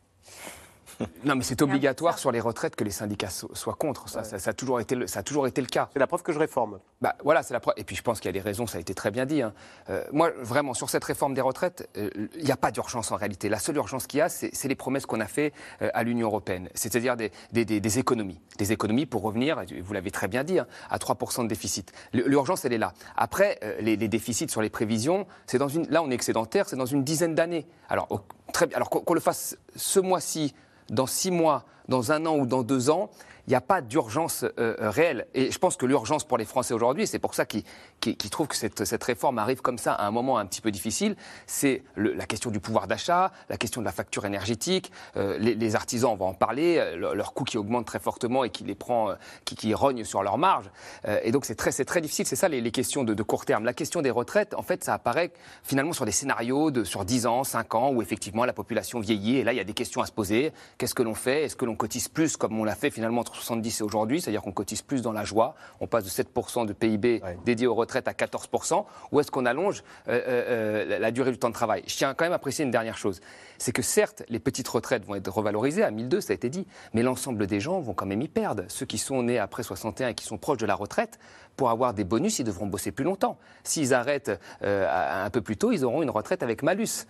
Non, 1.25 1.35
mais 1.35 1.43
c'est 1.43 1.61
obligatoire 1.61 2.17
sur 2.19 2.31
les 2.31 2.39
retraites 2.39 2.75
que 2.75 2.83
les 2.83 2.91
syndicats 2.91 3.29
so- 3.29 3.49
soient 3.53 3.73
contre. 3.73 4.07
Ça, 4.09 4.23
ça- 4.23 4.37
ça 4.39 4.51
a 4.51 4.53
toujours 4.53 4.79
été 4.79 4.95
le, 4.95 5.07
ça 5.07 5.19
a 5.19 5.23
toujours 5.23 5.47
été 5.47 5.59
le 5.61 5.67
cas. 5.67 5.89
C'est 5.93 5.99
la 5.99 6.07
preuve 6.07 6.21
que 6.23 6.31
je 6.31 6.39
réforme. 6.39 6.79
Bah, 7.01 7.15
voilà, 7.23 7.41
c'est 7.43 7.53
la 7.53 7.59
preuve. 7.59 7.73
Et 7.77 7.83
puis 7.83 7.95
je 7.95 8.01
pense 8.03 8.19
qu'il 8.19 8.29
y 8.29 8.29
a 8.29 8.33
des 8.33 8.41
raisons, 8.41 8.67
ça 8.67 8.77
a 8.77 8.81
été 8.81 8.93
très 8.93 9.11
bien 9.11 9.25
dit. 9.25 9.41
hein. 9.41 9.53
Euh, 9.89 10.03
moi, 10.11 10.31
vraiment, 10.41 10.73
sur 10.73 10.89
cette 10.89 11.03
réforme 11.03 11.33
des 11.33 11.41
retraites, 11.41 11.89
euh, 11.97 12.09
il 12.37 12.45
n'y 12.45 12.51
a 12.51 12.57
pas 12.57 12.71
d'urgence 12.71 13.11
en 13.11 13.15
réalité. 13.15 13.49
La 13.49 13.59
seule 13.59 13.75
urgence 13.77 14.07
qu'il 14.07 14.19
y 14.19 14.21
a, 14.21 14.29
c'est 14.29 14.67
les 14.67 14.75
promesses 14.75 15.05
qu'on 15.05 15.19
a 15.19 15.25
faites 15.27 15.53
euh, 15.81 15.89
à 15.93 16.03
l'Union 16.03 16.27
européenne, 16.27 16.69
c'est-à-dire 16.75 17.17
des, 17.17 17.31
des- 17.51 17.65
des- 17.65 17.79
des 17.79 17.99
économies. 17.99 18.39
Des 18.57 18.71
économies 18.71 19.05
pour 19.05 19.23
revenir, 19.23 19.63
vous 19.83 19.93
l'avez 19.93 20.11
très 20.11 20.27
bien 20.27 20.43
dit, 20.43 20.59
hein, 20.59 20.67
à 20.89 20.97
3% 20.97 21.43
de 21.43 21.47
déficit. 21.47 21.91
L'urgence, 22.13 22.63
elle 22.65 22.73
est 22.73 22.77
là. 22.77 22.93
Après, 23.17 23.57
euh, 23.63 23.75
les, 23.81 23.95
les 23.97 24.07
déficits 24.07 24.49
sur 24.49 24.61
les 24.61 24.69
prévisions, 24.69 25.25
c'est 25.47 25.57
dans 25.57 25.67
une, 25.67 25.87
là, 25.89 26.01
on 26.03 26.11
est 26.11 26.15
excédentaire, 26.15 26.69
c'est 26.69 26.75
dans 26.77 26.85
une 26.85 27.03
dizaine 27.03 27.35
d'années. 27.35 27.65
Alors, 27.89 28.07
au- 28.11 28.19
très 28.53 28.67
bien. 28.67 28.75
Alors 28.77 28.89
qu'on 28.89 28.99
qu'on 29.01 29.13
le 29.13 29.19
fasse 29.19 29.57
ce 29.75 29.99
mois-ci, 29.99 30.53
dans 30.89 31.07
six 31.07 31.31
mois, 31.31 31.65
dans 31.87 32.11
un 32.11 32.25
an 32.25 32.37
ou 32.37 32.45
dans 32.45 32.63
deux 32.63 32.89
ans, 32.89 33.09
il 33.47 33.51
n'y 33.51 33.55
a 33.55 33.61
pas 33.61 33.81
d'urgence 33.81 34.43
euh, 34.43 34.51
euh, 34.59 34.89
réelle. 34.89 35.27
Et 35.33 35.51
je 35.51 35.59
pense 35.59 35.77
que 35.77 35.85
l'urgence 35.85 36.23
pour 36.23 36.37
les 36.37 36.45
Français 36.45 36.73
aujourd'hui, 36.73 37.07
c'est 37.07 37.19
pour 37.19 37.33
ça 37.35 37.45
qu'ils 37.45 37.63
qu'ils- 37.99 38.17
qu'ils 38.17 38.29
trouvent 38.29 38.47
que 38.47 38.55
cette, 38.55 38.85
cette 38.85 39.03
réforme 39.03 39.37
arrive 39.39 39.61
comme 39.61 39.77
ça 39.77 39.93
à 39.93 40.05
un 40.05 40.11
moment 40.11 40.37
un 40.37 40.45
petit 40.45 40.61
peu 40.61 40.71
difficile, 40.71 41.15
c'est 41.47 41.83
le- 41.95 42.13
la 42.13 42.25
question 42.25 42.51
du 42.51 42.59
pouvoir 42.59 42.87
d'achat, 42.87 43.31
la 43.49 43.57
question 43.57 43.81
de 43.81 43.85
la 43.85 43.91
facture 43.91 44.25
énergétique. 44.25 44.91
Euh, 45.17 45.37
les, 45.37 45.55
les 45.55 45.75
artisans, 45.75 46.11
on 46.11 46.15
va 46.15 46.25
en 46.25 46.33
parler, 46.33 46.77
euh, 46.77 46.95
leur, 46.97 47.15
leur 47.15 47.33
coût 47.33 47.43
qui 47.43 47.57
augmente 47.57 47.85
très 47.85 47.99
fortement 47.99 48.43
et 48.43 48.49
qui 48.49 48.63
les 48.63 48.75
prend, 48.75 49.09
euh, 49.11 49.15
qui, 49.45 49.55
qui 49.55 49.73
rogne 49.73 50.03
sur 50.03 50.23
leur 50.23 50.37
marge. 50.37 50.69
Euh, 51.07 51.19
et 51.23 51.31
donc 51.31 51.45
c'est 51.45 51.55
très, 51.55 51.71
très 51.71 52.01
difficile. 52.01 52.25
C'est 52.25 52.35
ça 52.35 52.47
les, 52.49 52.61
les 52.61 52.71
questions 52.71 53.03
de, 53.03 53.13
de 53.13 53.23
court 53.23 53.45
terme. 53.45 53.63
La 53.65 53.73
question 53.73 54.01
des 54.01 54.11
retraites, 54.11 54.53
en 54.53 54.61
fait, 54.63 54.83
ça 54.83 54.93
apparaît 54.93 55.31
finalement 55.63 55.93
sur 55.93 56.05
des 56.05 56.11
scénarios 56.11 56.71
de 56.71 56.83
sur 56.83 57.05
10 57.05 57.25
ans, 57.25 57.43
5 57.43 57.75
ans, 57.75 57.89
où 57.91 58.01
effectivement 58.01 58.45
la 58.45 58.53
population 58.53 58.99
vieillit. 58.99 59.37
Et 59.37 59.43
là, 59.43 59.53
il 59.53 59.57
y 59.57 59.59
a 59.61 59.63
des 59.63 59.73
questions 59.73 60.01
à 60.01 60.05
se 60.05 60.11
poser. 60.11 60.51
Qu'est-ce 60.77 60.95
que 60.95 61.03
l'on 61.03 61.15
fait? 61.15 61.43
Est-ce 61.43 61.55
que 61.55 61.65
l'on 61.65 61.75
cotise 61.75 62.07
plus 62.07 62.37
comme 62.37 62.59
on 62.59 62.63
l'a 62.63 62.75
fait 62.75 62.89
finalement 62.89 63.23
70 63.35 63.79
et 63.79 63.83
aujourd'hui 63.83 64.21
C'est-à-dire 64.21 64.41
qu'on 64.41 64.51
cotise 64.51 64.81
plus 64.81 65.01
dans 65.01 65.11
la 65.11 65.23
joie. 65.23 65.55
On 65.79 65.87
passe 65.87 66.03
de 66.03 66.09
7% 66.09 66.65
de 66.65 66.73
PIB 66.73 67.21
dédié 67.45 67.67
aux 67.67 67.75
retraites 67.75 68.07
à 68.07 68.13
14%. 68.13 68.85
Ou 69.11 69.19
est-ce 69.19 69.31
qu'on 69.31 69.45
allonge 69.45 69.83
euh, 70.07 70.13
euh, 70.13 70.21
euh, 70.27 70.85
la- 70.85 70.99
la 70.99 71.11
durée 71.11 71.31
du 71.31 71.37
temps 71.37 71.49
de 71.49 71.53
travail? 71.53 71.83
Je 71.87 71.95
tiens 71.95 72.13
quand 72.13 72.25
même 72.25 72.33
à 72.33 72.39
préciser 72.39 72.63
une 72.63 72.71
dernière 72.71 72.97
chose. 72.97 73.19
C'est 73.57 73.71
que 73.71 73.81
certes, 73.81 74.23
les 74.29 74.39
petites 74.39 74.67
retraites 74.67 75.05
vont 75.05 75.15
être 75.15 75.29
revalorisées 75.31 75.83
à 75.83 75.91
1002, 75.91 76.21
ça 76.21 76.31
a 76.31 76.35
été 76.35 76.49
dit. 76.49 76.67
Mais 76.93 77.03
l'ensemble 77.03 77.47
des 77.47 77.59
gens 77.59 77.79
vont 77.79 77.93
quand 77.93 78.05
même 78.05 78.21
y 78.21 78.27
perdre. 78.27 78.63
Ceux 78.67 78.85
qui 78.85 78.97
sont 78.97 79.23
nés 79.23 79.39
après 79.39 79.63
61 79.63 80.09
et 80.09 80.13
qui 80.13 80.25
sont 80.25 80.37
proches 80.37 80.57
de 80.57 80.65
la 80.65 80.75
retraite, 80.75 81.19
pour 81.55 81.69
avoir 81.69 81.93
des 81.93 82.03
bonus, 82.03 82.39
ils 82.39 82.43
devront 82.43 82.65
bosser 82.67 82.91
plus 82.91 83.05
longtemps. 83.05 83.37
S'ils 83.63 83.93
arrêtent 83.93 84.31
euh, 84.63 85.23
un 85.25 85.29
peu 85.29 85.41
plus 85.41 85.55
tôt, 85.55 85.71
ils 85.71 85.85
auront 85.85 86.03
une 86.03 86.09
retraite 86.09 86.43
avec 86.43 86.63
malus. 86.63 87.05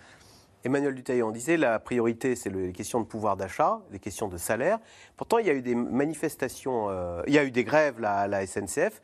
Emmanuel 0.66 1.02
on 1.22 1.30
disait 1.30 1.56
la 1.56 1.78
priorité, 1.78 2.34
c'est 2.36 2.50
le- 2.50 2.66
les 2.66 2.72
questions 2.72 3.00
de 3.00 3.06
pouvoir 3.06 3.36
d'achat, 3.36 3.80
les 3.92 3.98
questions 3.98 4.28
de 4.28 4.36
salaire. 4.36 4.78
Pourtant, 5.16 5.38
il 5.38 5.46
y 5.46 5.50
a 5.50 5.54
eu 5.54 5.62
des 5.62 5.74
manifestations, 5.74 6.88
euh, 6.90 7.22
il 7.26 7.34
y 7.34 7.38
a 7.38 7.44
eu 7.44 7.50
des 7.50 7.64
grèves 7.64 8.00
là, 8.00 8.16
à 8.16 8.26
la 8.26 8.42
SNCF 8.46 9.00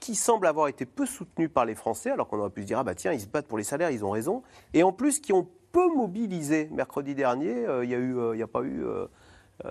qui 0.00 0.14
semblent 0.14 0.46
avoir 0.48 0.68
été 0.68 0.84
peu 0.84 1.06
soutenues 1.06 1.48
par 1.48 1.64
les 1.64 1.74
Français, 1.74 2.10
alors 2.10 2.26
qu'on 2.28 2.38
aurait 2.40 2.50
pu 2.50 2.62
se 2.62 2.66
dire, 2.66 2.78
ah 2.78 2.84
bah 2.84 2.94
tiens, 2.94 3.12
ils 3.12 3.20
se 3.20 3.26
battent 3.26 3.46
pour 3.46 3.56
les 3.58 3.64
salaires, 3.64 3.90
ils 3.90 4.04
ont 4.04 4.10
raison. 4.10 4.42
Et 4.74 4.82
en 4.82 4.92
plus, 4.92 5.20
qui 5.20 5.32
ont 5.32 5.48
peu 5.70 5.88
mobilisé. 5.94 6.68
Mercredi 6.72 7.14
dernier, 7.14 7.66
euh, 7.66 7.84
il 7.84 7.88
n'y 7.88 7.94
a, 7.94 7.98
eu, 7.98 8.18
euh, 8.18 8.34
il 8.34 8.40
y 8.40 8.42
a 8.42 8.46
pas 8.48 8.62
eu... 8.62 8.84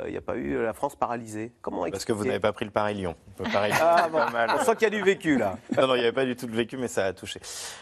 il 0.05 0.11
n'y 0.11 0.17
a 0.17 0.21
pas 0.21 0.37
eu 0.37 0.55
la 0.63 0.71
France 0.73 0.95
paralysée. 0.95 1.51
Comment 1.61 1.83
Parce 1.91 2.05
que 2.05 2.13
vous 2.13 2.23
n'avez 2.25 2.39
pas 2.39 2.53
pris 2.53 2.63
le 2.65 2.71
Paris-Lyon. 2.71 3.13
Paris-Lyon, 3.51 3.77
Ah, 3.81 4.07
bon. 4.09 4.19
On 4.57 4.63
sent 4.63 4.75
qu'il 4.77 4.83
y 4.83 4.85
a 4.85 4.89
du 4.97 5.03
vécu, 5.03 5.37
là. 5.37 5.57
Non, 5.77 5.87
non, 5.87 5.95
il 5.95 5.99
n'y 5.99 6.03
avait 6.05 6.13
pas 6.13 6.23
du 6.25 6.35
tout 6.37 6.47
de 6.47 6.55
vécu, 6.55 6.77
mais 6.77 6.87
ça 6.87 7.05
a 7.07 7.13
touché. 7.13 7.41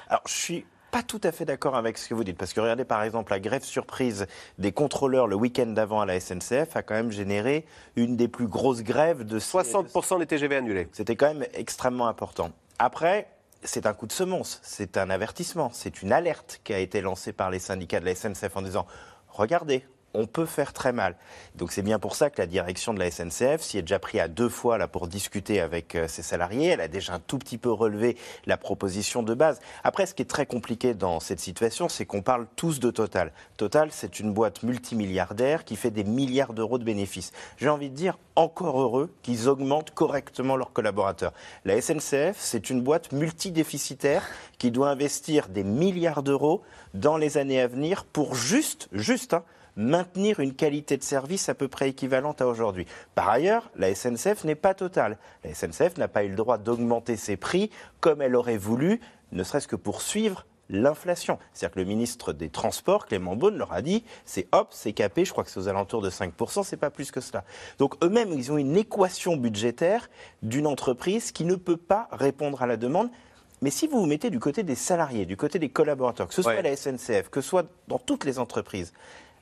Alors, 0.09 0.23
je 0.27 0.33
suis 0.33 0.65
pas 0.91 1.03
tout 1.03 1.21
à 1.23 1.31
fait 1.31 1.45
d'accord 1.45 1.75
avec 1.75 1.97
ce 1.97 2.09
que 2.09 2.13
vous 2.13 2.23
dites, 2.23 2.37
parce 2.37 2.53
que 2.53 2.59
regardez 2.59 2.85
par 2.85 3.03
exemple 3.03 3.31
la 3.31 3.39
grève 3.39 3.63
surprise 3.63 4.27
des 4.57 4.71
contrôleurs 4.71 5.27
le 5.27 5.35
week-end 5.35 5.67
d'avant 5.67 6.01
à 6.01 6.05
la 6.05 6.19
SNCF 6.19 6.75
a 6.75 6.81
quand 6.81 6.95
même 6.95 7.11
généré 7.11 7.65
une 7.95 8.15
des 8.15 8.27
plus 8.27 8.47
grosses 8.47 8.83
grèves 8.83 9.23
de 9.23 9.39
60% 9.39 10.19
des 10.19 10.25
TGV 10.25 10.55
annulés. 10.55 10.87
C'était 10.91 11.15
quand 11.15 11.33
même 11.33 11.45
extrêmement 11.53 12.07
important. 12.07 12.51
Après, 12.79 13.27
c'est 13.63 13.85
un 13.85 13.93
coup 13.93 14.07
de 14.07 14.11
semonce, 14.11 14.59
c'est 14.63 14.97
un 14.97 15.09
avertissement, 15.09 15.69
c'est 15.73 16.01
une 16.01 16.11
alerte 16.11 16.61
qui 16.63 16.73
a 16.73 16.79
été 16.79 17.01
lancée 17.01 17.33
par 17.33 17.49
les 17.51 17.59
syndicats 17.59 17.99
de 17.99 18.05
la 18.05 18.15
SNCF 18.15 18.55
en 18.55 18.61
disant 18.61 18.85
regardez, 19.27 19.85
on 20.13 20.25
peut 20.25 20.45
faire 20.45 20.73
très 20.73 20.91
mal. 20.91 21.15
Donc 21.55 21.71
c'est 21.71 21.81
bien 21.81 21.99
pour 21.99 22.15
ça 22.15 22.29
que 22.29 22.41
la 22.41 22.47
direction 22.47 22.93
de 22.93 22.99
la 22.99 23.11
SNCF 23.11 23.61
s'y 23.61 23.77
est 23.77 23.81
déjà 23.81 23.99
pris 23.99 24.19
à 24.19 24.27
deux 24.27 24.49
fois 24.49 24.77
là 24.77 24.87
pour 24.87 25.07
discuter 25.07 25.61
avec 25.61 25.95
euh, 25.95 26.07
ses 26.07 26.23
salariés. 26.23 26.67
Elle 26.67 26.81
a 26.81 26.87
déjà 26.87 27.13
un 27.13 27.19
tout 27.19 27.37
petit 27.37 27.57
peu 27.57 27.71
relevé 27.71 28.17
la 28.45 28.57
proposition 28.57 29.23
de 29.23 29.33
base. 29.33 29.59
Après, 29.83 30.05
ce 30.05 30.13
qui 30.13 30.21
est 30.21 30.25
très 30.25 30.45
compliqué 30.45 30.93
dans 30.93 31.19
cette 31.19 31.39
situation, 31.39 31.89
c'est 31.89 32.05
qu'on 32.05 32.21
parle 32.21 32.47
tous 32.55 32.79
de 32.79 32.91
Total. 32.91 33.31
Total, 33.57 33.89
c'est 33.91 34.19
une 34.19 34.33
boîte 34.33 34.63
multimilliardaire 34.63 35.63
qui 35.63 35.75
fait 35.75 35.91
des 35.91 36.03
milliards 36.03 36.53
d'euros 36.53 36.77
de 36.77 36.83
bénéfices. 36.83 37.31
J'ai 37.57 37.69
envie 37.69 37.89
de 37.89 37.95
dire 37.95 38.17
encore 38.35 38.81
heureux 38.81 39.13
qu'ils 39.21 39.47
augmentent 39.47 39.91
correctement 39.91 40.55
leurs 40.55 40.73
collaborateurs. 40.73 41.33
La 41.65 41.79
SNCF, 41.81 42.35
c'est 42.37 42.69
une 42.69 42.81
boîte 42.81 43.11
multidéficitaire 43.11 44.23
qui 44.57 44.71
doit 44.71 44.89
investir 44.89 45.49
des 45.49 45.63
milliards 45.63 46.23
d'euros 46.23 46.61
dans 46.93 47.17
les 47.17 47.37
années 47.37 47.61
à 47.61 47.67
venir 47.67 48.05
pour 48.05 48.35
juste, 48.35 48.87
juste, 48.91 49.33
hein, 49.33 49.43
maintenir 49.75 50.39
une 50.39 50.53
qualité 50.53 50.97
de 50.97 51.03
service 51.03 51.49
à 51.49 51.53
peu 51.55 51.67
près 51.67 51.89
équivalente 51.89 52.41
à 52.41 52.47
aujourd'hui. 52.47 52.85
Par 53.15 53.29
ailleurs, 53.29 53.69
la 53.75 53.93
SNCF 53.93 54.43
n'est 54.43 54.55
pas 54.55 54.73
totale. 54.73 55.17
La 55.43 55.53
SNCF 55.53 55.97
n'a 55.97 56.07
pas 56.07 56.23
eu 56.23 56.29
le 56.29 56.35
droit 56.35 56.57
d'augmenter 56.57 57.15
ses 57.15 57.37
prix 57.37 57.69
comme 57.99 58.21
elle 58.21 58.35
aurait 58.35 58.57
voulu, 58.57 58.99
ne 59.31 59.43
serait-ce 59.43 59.67
que 59.67 59.75
pour 59.75 60.01
suivre 60.01 60.45
l'inflation. 60.71 61.39
C'est-à-dire 61.51 61.73
que 61.73 61.79
le 61.79 61.85
ministre 61.85 62.31
des 62.31 62.49
Transports, 62.49 63.07
Clément 63.07 63.35
Beaune, 63.35 63.57
leur 63.57 63.73
a 63.73 63.81
dit, 63.81 64.03
c'est 64.23 64.47
hop, 64.51 64.67
c'est 64.71 64.93
capé, 64.93 65.25
je 65.25 65.31
crois 65.31 65.43
que 65.43 65.49
c'est 65.49 65.59
aux 65.59 65.67
alentours 65.67 66.01
de 66.03 66.11
5%, 66.11 66.63
c'est 66.63 66.77
pas 66.77 66.91
plus 66.91 67.09
que 67.11 67.21
cela. 67.21 67.43
Donc 67.79 67.95
eux-mêmes, 68.03 68.31
ils 68.33 68.51
ont 68.51 68.57
une 68.57 68.77
équation 68.77 69.35
budgétaire 69.35 70.09
d'une 70.43 70.67
entreprise 70.67 71.31
qui 71.31 71.43
ne 71.43 71.55
peut 71.55 71.77
pas 71.77 72.07
répondre 72.11 72.61
à 72.61 72.67
la 72.67 72.77
demande. 72.77 73.09
Mais 73.61 73.71
si 73.71 73.87
vous 73.87 73.99
vous 73.99 74.05
mettez 74.05 74.29
du 74.29 74.39
côté 74.39 74.61
des 74.63 74.75
salariés, 74.75 75.25
du 75.25 75.35
côté 75.37 75.57
des 75.57 75.69
collaborateurs, 75.69 76.27
que 76.27 76.33
ce 76.35 76.41
soit 76.43 76.51
Ouais. 76.53 76.59
à 76.59 76.61
la 76.61 76.75
SNCF, 76.75 77.29
que 77.29 77.41
ce 77.41 77.49
soit 77.49 77.65
dans 77.87 77.97
toutes 77.99 78.23
les 78.23 78.37
entreprises, 78.39 78.93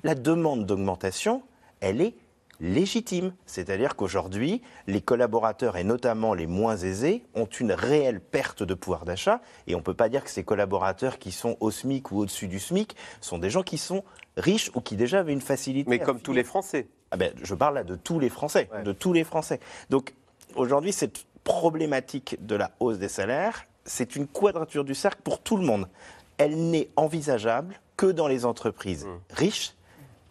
la 0.03 0.15
demande 0.15 0.65
d'augmentation, 0.65 1.43
elle 1.79 2.01
est 2.01 2.15
légitime. 2.59 3.33
C'est-à-dire 3.45 3.95
qu'aujourd'hui, 3.95 4.61
les 4.87 5.01
collaborateurs, 5.01 5.77
et 5.77 5.83
notamment 5.83 6.33
les 6.33 6.47
moins 6.47 6.75
aisés, 6.77 7.23
ont 7.35 7.45
une 7.45 7.71
réelle 7.71 8.19
perte 8.19 8.63
de 8.63 8.73
pouvoir 8.73 9.05
d'achat. 9.05 9.41
Et 9.67 9.75
on 9.75 9.79
ne 9.79 9.83
peut 9.83 9.93
pas 9.93 10.09
dire 10.09 10.23
que 10.23 10.29
ces 10.29 10.43
collaborateurs 10.43 11.19
qui 11.19 11.31
sont 11.31 11.57
au 11.59 11.71
SMIC 11.71 12.11
ou 12.11 12.19
au-dessus 12.19 12.47
du 12.47 12.59
SMIC 12.59 12.95
sont 13.21 13.37
des 13.37 13.49
gens 13.49 13.63
qui 13.63 13.77
sont 13.77 14.03
riches 14.37 14.71
ou 14.75 14.81
qui 14.81 14.95
déjà 14.95 15.19
avaient 15.19 15.33
une 15.33 15.41
facilité. 15.41 15.89
Mais 15.89 15.99
comme 15.99 16.19
tous 16.19 16.33
les 16.33 16.43
Français. 16.43 16.87
Ah 17.11 17.17
ben, 17.17 17.31
je 17.41 17.55
parle 17.55 17.75
là 17.75 17.83
de 17.83 17.95
tous 17.95 18.19
les 18.19 18.29
Français, 18.29 18.69
de 18.83 18.91
tous 18.91 19.13
les 19.13 19.23
Français. 19.23 19.59
Donc 19.89 20.13
aujourd'hui, 20.55 20.91
cette 20.91 21.25
problématique 21.43 22.37
de 22.45 22.55
la 22.55 22.71
hausse 22.79 22.97
des 22.97 23.07
salaires, 23.07 23.63
c'est 23.85 24.17
une 24.17 24.27
quadrature 24.27 24.83
du 24.83 24.93
cercle 24.93 25.21
pour 25.23 25.39
tout 25.41 25.55
le 25.55 25.63
monde. 25.63 25.87
Elle 26.37 26.69
n'est 26.69 26.89
envisageable 26.97 27.79
que 27.95 28.07
dans 28.07 28.27
les 28.27 28.45
entreprises 28.45 29.05
Mmh. 29.05 29.19
riches 29.29 29.76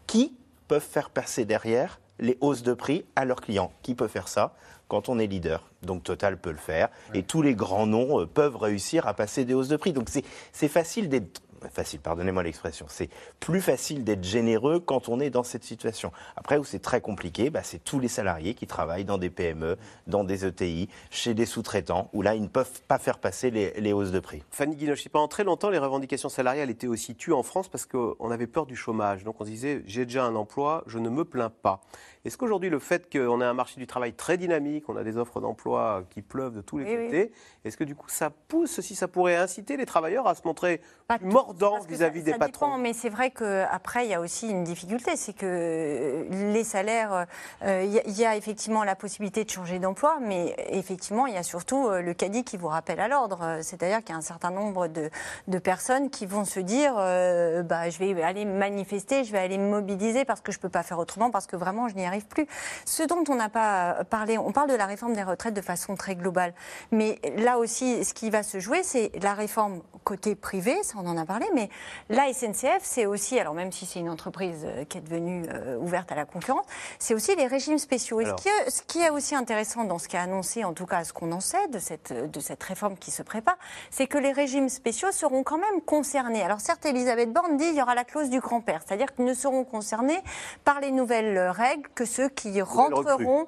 qui 0.06 0.34
peuvent 0.68 0.82
faire 0.82 1.10
passer 1.10 1.44
derrière 1.44 2.00
les 2.18 2.38
hausses 2.40 2.62
de 2.62 2.74
prix 2.74 3.04
à 3.14 3.24
leurs 3.24 3.40
clients. 3.40 3.72
Qui 3.82 3.94
peut 3.94 4.08
faire 4.08 4.28
ça 4.28 4.54
quand 4.88 5.08
on 5.08 5.18
est 5.18 5.26
leader? 5.26 5.70
Donc 5.82 6.02
Total 6.04 6.38
peut 6.38 6.50
le 6.50 6.56
faire 6.56 6.88
et 7.14 7.22
tous 7.22 7.42
les 7.42 7.54
grands 7.54 7.86
noms 7.86 8.20
euh, 8.20 8.26
peuvent 8.26 8.56
réussir 8.56 9.06
à 9.06 9.14
passer 9.14 9.44
des 9.44 9.54
hausses 9.54 9.68
de 9.68 9.76
prix. 9.76 9.92
Donc 9.92 10.08
c'est 10.08 10.24
c'est 10.52 10.68
facile 10.68 11.08
d'être 11.08 11.42
facile, 11.72 12.00
pardonnez-moi 12.00 12.42
l'expression, 12.42 12.86
c'est 12.88 13.08
plus 13.40 13.60
facile 13.60 14.04
d'être 14.04 14.24
généreux 14.24 14.80
quand 14.80 15.08
on 15.08 15.20
est 15.20 15.30
dans 15.30 15.42
cette 15.42 15.64
situation. 15.64 16.12
Après, 16.36 16.58
où 16.58 16.64
c'est 16.64 16.80
très 16.80 17.00
compliqué, 17.00 17.50
bah, 17.50 17.60
c'est 17.62 17.82
tous 17.82 18.00
les 18.00 18.08
salariés 18.08 18.54
qui 18.54 18.66
travaillent 18.66 19.04
dans 19.04 19.18
des 19.18 19.30
PME, 19.30 19.76
dans 20.06 20.24
des 20.24 20.44
ETI, 20.44 20.88
chez 21.10 21.34
des 21.34 21.46
sous-traitants, 21.46 22.10
où 22.12 22.22
là, 22.22 22.34
ils 22.34 22.42
ne 22.42 22.48
peuvent 22.48 22.82
pas 22.88 22.98
faire 22.98 23.18
passer 23.18 23.50
les, 23.50 23.92
hausses 23.92 24.10
de 24.10 24.20
prix. 24.20 24.42
Fanny 24.50 24.76
Guinochi, 24.76 25.08
pendant 25.08 25.28
très 25.28 25.44
longtemps, 25.44 25.70
les 25.70 25.78
revendications 25.78 26.28
salariales 26.28 26.70
étaient 26.70 26.86
aussi 26.86 27.14
tues 27.14 27.32
en 27.32 27.42
France 27.42 27.68
parce 27.68 27.86
qu'on 27.86 28.30
avait 28.30 28.46
peur 28.46 28.66
du 28.66 28.76
chômage. 28.76 29.24
Donc 29.24 29.40
on 29.40 29.44
se 29.44 29.50
disait, 29.50 29.82
j'ai 29.86 30.04
déjà 30.04 30.24
un 30.24 30.34
emploi, 30.34 30.84
je 30.86 30.98
ne 30.98 31.08
me 31.08 31.24
plains 31.24 31.50
pas. 31.50 31.80
Est-ce 32.26 32.36
qu'aujourd'hui, 32.36 32.70
le 32.70 32.80
fait 32.80 33.08
qu'on 33.10 33.40
ait 33.40 33.44
un 33.44 33.54
marché 33.54 33.78
du 33.78 33.86
travail 33.86 34.12
très 34.12 34.36
dynamique, 34.36 34.88
on 34.88 34.96
a 34.96 35.04
des 35.04 35.16
offres 35.16 35.40
d'emploi 35.40 36.02
qui 36.10 36.22
pleuvent 36.22 36.54
de 36.56 36.60
tous 36.60 36.78
les 36.78 36.84
oui. 36.96 37.04
côtés, 37.06 37.32
est-ce 37.64 37.76
que 37.76 37.84
du 37.84 37.94
coup, 37.94 38.08
ça 38.08 38.30
pousse, 38.48 38.80
si 38.80 38.96
ça 38.96 39.06
pourrait 39.06 39.36
inciter 39.36 39.76
les 39.76 39.86
travailleurs 39.86 40.26
à 40.26 40.34
se 40.34 40.40
montrer 40.44 40.80
plus 41.08 41.24
mordants 41.26 41.78
vis-à-vis 41.88 42.20
ça- 42.20 42.24
des 42.26 42.32
ça 42.32 42.38
patrons 42.38 42.66
dépend, 42.66 42.78
mais 42.78 42.92
c'est 42.94 43.10
vrai 43.10 43.30
qu'après, 43.30 44.06
il 44.06 44.10
y 44.10 44.14
a 44.14 44.20
aussi 44.20 44.48
une 44.50 44.64
difficulté, 44.64 45.14
c'est 45.14 45.34
que 45.34 45.46
euh, 45.46 46.52
les 46.52 46.64
salaires, 46.64 47.26
euh, 47.62 47.82
il 47.84 47.92
y, 47.92 47.98
a- 48.00 48.02
il 48.06 48.18
y 48.18 48.24
a 48.24 48.34
effectivement 48.34 48.82
la 48.82 48.96
possibilité 48.96 49.44
de 49.44 49.50
changer 49.50 49.78
d'emploi, 49.78 50.18
mais 50.20 50.56
effectivement, 50.70 51.26
il 51.26 51.34
y 51.34 51.38
a 51.38 51.44
surtout 51.44 51.86
euh, 51.86 52.02
le 52.02 52.12
caddie 52.12 52.42
qui 52.42 52.56
vous 52.56 52.66
rappelle 52.68 52.98
à 52.98 53.06
l'ordre. 53.06 53.58
C'est-à-dire 53.62 53.98
qu'il 54.00 54.10
y 54.10 54.12
a 54.14 54.16
un 54.16 54.20
certain 54.20 54.50
nombre 54.50 54.88
de, 54.88 55.10
de 55.46 55.58
personnes 55.58 56.10
qui 56.10 56.26
vont 56.26 56.44
se 56.44 56.58
dire, 56.58 56.94
euh, 56.98 57.62
bah, 57.62 57.88
je 57.88 57.98
vais 57.98 58.20
aller 58.22 58.44
manifester, 58.44 59.22
je 59.22 59.30
vais 59.30 59.38
aller 59.38 59.58
me 59.58 59.68
mobiliser 59.70 60.24
parce 60.24 60.40
que 60.40 60.50
je 60.50 60.58
ne 60.58 60.62
peux 60.62 60.68
pas 60.70 60.82
faire 60.82 60.98
autrement, 60.98 61.30
parce 61.30 61.46
que 61.46 61.54
vraiment, 61.56 61.88
je 61.88 61.94
n'y 61.94 62.04
arrive 62.04 62.15
plus. 62.24 62.46
Ce 62.84 63.02
dont 63.02 63.24
on 63.28 63.34
n'a 63.34 63.48
pas 63.48 64.04
parlé, 64.08 64.38
on 64.38 64.52
parle 64.52 64.70
de 64.70 64.74
la 64.74 64.86
réforme 64.86 65.14
des 65.14 65.22
retraites 65.22 65.54
de 65.54 65.60
façon 65.60 65.96
très 65.96 66.14
globale, 66.14 66.54
mais 66.90 67.18
là 67.36 67.58
aussi, 67.58 68.04
ce 68.04 68.14
qui 68.14 68.30
va 68.30 68.42
se 68.42 68.60
jouer, 68.60 68.82
c'est 68.82 69.10
la 69.22 69.34
réforme 69.34 69.82
côté 70.04 70.36
privé, 70.36 70.82
ça 70.84 70.94
on 70.98 71.06
en 71.06 71.16
a 71.16 71.26
parlé, 71.26 71.46
mais 71.52 71.68
la 72.08 72.32
SNCF, 72.32 72.80
c'est 72.82 73.06
aussi, 73.06 73.38
alors 73.40 73.54
même 73.54 73.72
si 73.72 73.86
c'est 73.86 73.98
une 73.98 74.08
entreprise 74.08 74.64
euh, 74.64 74.84
qui 74.84 74.98
est 74.98 75.00
devenue 75.00 75.44
euh, 75.52 75.76
ouverte 75.78 76.12
à 76.12 76.14
la 76.14 76.24
concurrence, 76.24 76.64
c'est 77.00 77.12
aussi 77.12 77.34
les 77.34 77.46
régimes 77.46 77.78
spéciaux. 77.78 78.20
Et 78.20 78.26
ce 78.26 78.34
qui, 78.34 78.48
est, 78.48 78.70
ce 78.70 78.82
qui 78.82 79.00
est 79.00 79.10
aussi 79.10 79.34
intéressant 79.34 79.84
dans 79.84 79.98
ce 79.98 80.06
qui 80.06 80.14
est 80.14 80.20
annoncé, 80.20 80.62
en 80.62 80.72
tout 80.74 80.86
cas 80.86 81.02
ce 81.02 81.12
qu'on 81.12 81.32
en 81.32 81.40
sait 81.40 81.66
de 81.68 81.80
cette, 81.80 82.12
de 82.12 82.40
cette 82.40 82.62
réforme 82.62 82.96
qui 82.96 83.10
se 83.10 83.22
prépare, 83.22 83.58
c'est 83.90 84.06
que 84.06 84.16
les 84.16 84.32
régimes 84.32 84.68
spéciaux 84.68 85.10
seront 85.10 85.42
quand 85.42 85.58
même 85.58 85.80
concernés. 85.84 86.42
Alors 86.42 86.60
certes, 86.60 86.86
Elisabeth 86.86 87.32
Borne 87.32 87.56
dit 87.56 87.64
qu'il 87.64 87.76
y 87.76 87.82
aura 87.82 87.96
la 87.96 88.04
clause 88.04 88.30
du 88.30 88.38
grand-père, 88.38 88.82
c'est-à-dire 88.86 89.12
qu'ils 89.14 89.24
ne 89.24 89.34
seront 89.34 89.64
concernés 89.64 90.22
par 90.64 90.80
les 90.80 90.92
nouvelles 90.92 91.48
règles 91.48 91.88
que 91.94 92.04
ceux 92.06 92.28
qui 92.28 92.60
rentreront 92.62 93.46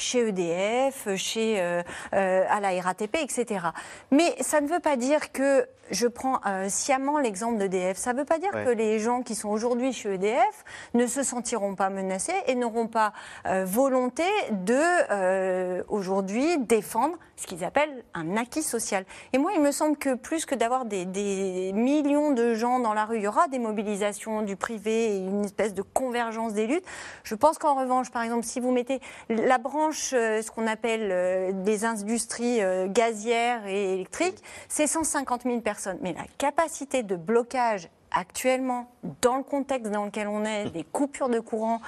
chez 0.00 0.28
EDF, 0.28 1.08
chez, 1.16 1.60
euh, 1.60 1.82
euh, 2.14 2.44
à 2.48 2.60
la 2.60 2.80
RATP, 2.80 3.16
etc. 3.16 3.66
Mais 4.10 4.34
ça 4.40 4.60
ne 4.60 4.66
veut 4.68 4.80
pas 4.80 4.96
dire 4.96 5.32
que, 5.32 5.66
je 5.90 6.06
prends 6.06 6.38
euh, 6.46 6.68
sciemment 6.68 7.18
l'exemple 7.18 7.58
d'EDF, 7.58 7.96
ça 7.96 8.12
ne 8.12 8.18
veut 8.20 8.24
pas 8.24 8.38
dire 8.38 8.50
Ouais. 8.54 8.64
que 8.64 8.70
les 8.70 9.00
gens 9.00 9.22
qui 9.22 9.34
sont 9.34 9.48
aujourd'hui 9.48 9.92
chez 9.92 10.14
EDF 10.14 10.64
ne 10.94 11.04
se 11.08 11.24
sentiront 11.24 11.74
pas 11.74 11.90
menacés 11.90 12.32
et 12.46 12.54
n'auront 12.54 12.86
pas 12.86 13.12
euh, 13.46 13.64
volonté 13.66 14.22
de, 14.52 14.78
euh, 15.10 15.82
aujourd'hui, 15.88 16.58
défendre 16.58 17.16
ce 17.34 17.48
qu'ils 17.48 17.64
appellent 17.64 18.04
un 18.14 18.36
acquis 18.36 18.62
social. 18.62 19.04
Et 19.32 19.38
moi, 19.38 19.50
il 19.52 19.60
me 19.60 19.72
semble 19.72 19.96
que 19.96 20.14
plus 20.14 20.46
que 20.46 20.54
d'avoir 20.54 20.84
des, 20.84 21.06
des 21.06 21.72
millions 21.74 22.30
de 22.30 22.54
gens 22.54 22.78
dans 22.78 22.94
la 22.94 23.04
rue, 23.04 23.16
il 23.16 23.22
y 23.22 23.26
aura 23.28 23.48
des 23.48 23.58
mobilisations 23.58 24.42
du 24.42 24.54
privé 24.54 25.16
et 25.16 25.18
une 25.18 25.44
espèce 25.44 25.74
de 25.74 25.82
convergence 25.82 26.52
des 26.52 26.68
luttes. 26.68 26.84
Je 27.24 27.34
pense 27.34 27.58
qu'en 27.58 27.74
revanche, 27.74 28.10
par 28.12 28.22
exemple, 28.22 28.44
si 28.44 28.60
vous 28.60 28.70
mettez 28.70 29.00
la 29.28 29.58
branche, 29.58 29.89
euh, 30.12 30.42
ce 30.42 30.50
qu'on 30.50 30.66
appelle 30.66 31.10
euh, 31.10 31.52
des 31.52 31.84
industries 31.84 32.62
euh, 32.62 32.88
gazières 32.88 33.66
et 33.66 33.94
électriques, 33.94 34.42
c'est 34.68 34.86
150 34.86 35.42
000 35.44 35.60
personnes. 35.60 35.98
Mais 36.02 36.12
la 36.12 36.24
capacité 36.38 37.02
de 37.02 37.16
blocage 37.16 37.88
actuellement, 38.12 38.90
dans 39.22 39.36
le 39.36 39.42
contexte 39.42 39.90
dans 39.90 40.04
lequel 40.04 40.28
on 40.28 40.44
est, 40.44 40.70
des 40.70 40.84
coupures 40.84 41.28
de 41.28 41.40
courant, 41.40 41.80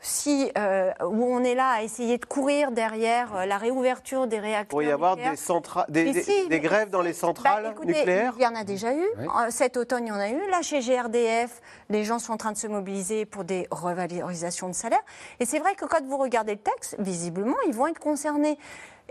si, 0.00 0.50
euh, 0.58 0.92
où 1.02 1.24
on 1.24 1.42
est 1.44 1.54
là 1.54 1.70
à 1.70 1.82
essayer 1.82 2.18
de 2.18 2.24
courir 2.24 2.70
derrière 2.72 3.34
euh, 3.34 3.46
la 3.46 3.58
réouverture 3.58 4.26
des 4.26 4.38
réacteurs. 4.38 4.64
Il 4.66 4.68
pourrait 4.68 4.86
y 4.86 4.90
avoir 4.90 5.16
des, 5.16 5.22
centra- 5.36 5.86
des, 5.88 6.04
Mais 6.04 6.12
des- 6.12 6.22
si, 6.22 6.42
des 6.44 6.48
mais 6.48 6.60
grèves 6.60 6.90
dans 6.90 7.02
les 7.02 7.12
centrales 7.12 7.64
bah, 7.64 7.70
écoutez, 7.72 7.88
nucléaires 7.94 8.34
Il 8.38 8.42
y 8.42 8.46
en 8.46 8.54
a 8.54 8.64
déjà 8.64 8.92
eu. 8.94 9.06
Oui. 9.18 9.26
Cet 9.50 9.76
automne, 9.76 10.04
il 10.06 10.08
y 10.08 10.12
en 10.12 10.20
a 10.20 10.28
eu. 10.30 10.50
Là, 10.50 10.62
chez 10.62 10.80
GRDF, 10.80 11.60
les 11.88 12.04
gens 12.04 12.18
sont 12.18 12.32
en 12.32 12.36
train 12.36 12.52
de 12.52 12.58
se 12.58 12.66
mobiliser 12.66 13.24
pour 13.26 13.44
des 13.44 13.66
revalorisations 13.70 14.68
de 14.68 14.74
salaire. 14.74 15.02
Et 15.40 15.46
c'est 15.46 15.58
vrai 15.58 15.74
que 15.74 15.84
quand 15.84 16.04
vous 16.06 16.18
regardez 16.18 16.52
le 16.52 16.58
texte, 16.60 16.96
visiblement, 16.98 17.56
ils 17.66 17.74
vont 17.74 17.86
être 17.86 17.98
concernés. 18.00 18.58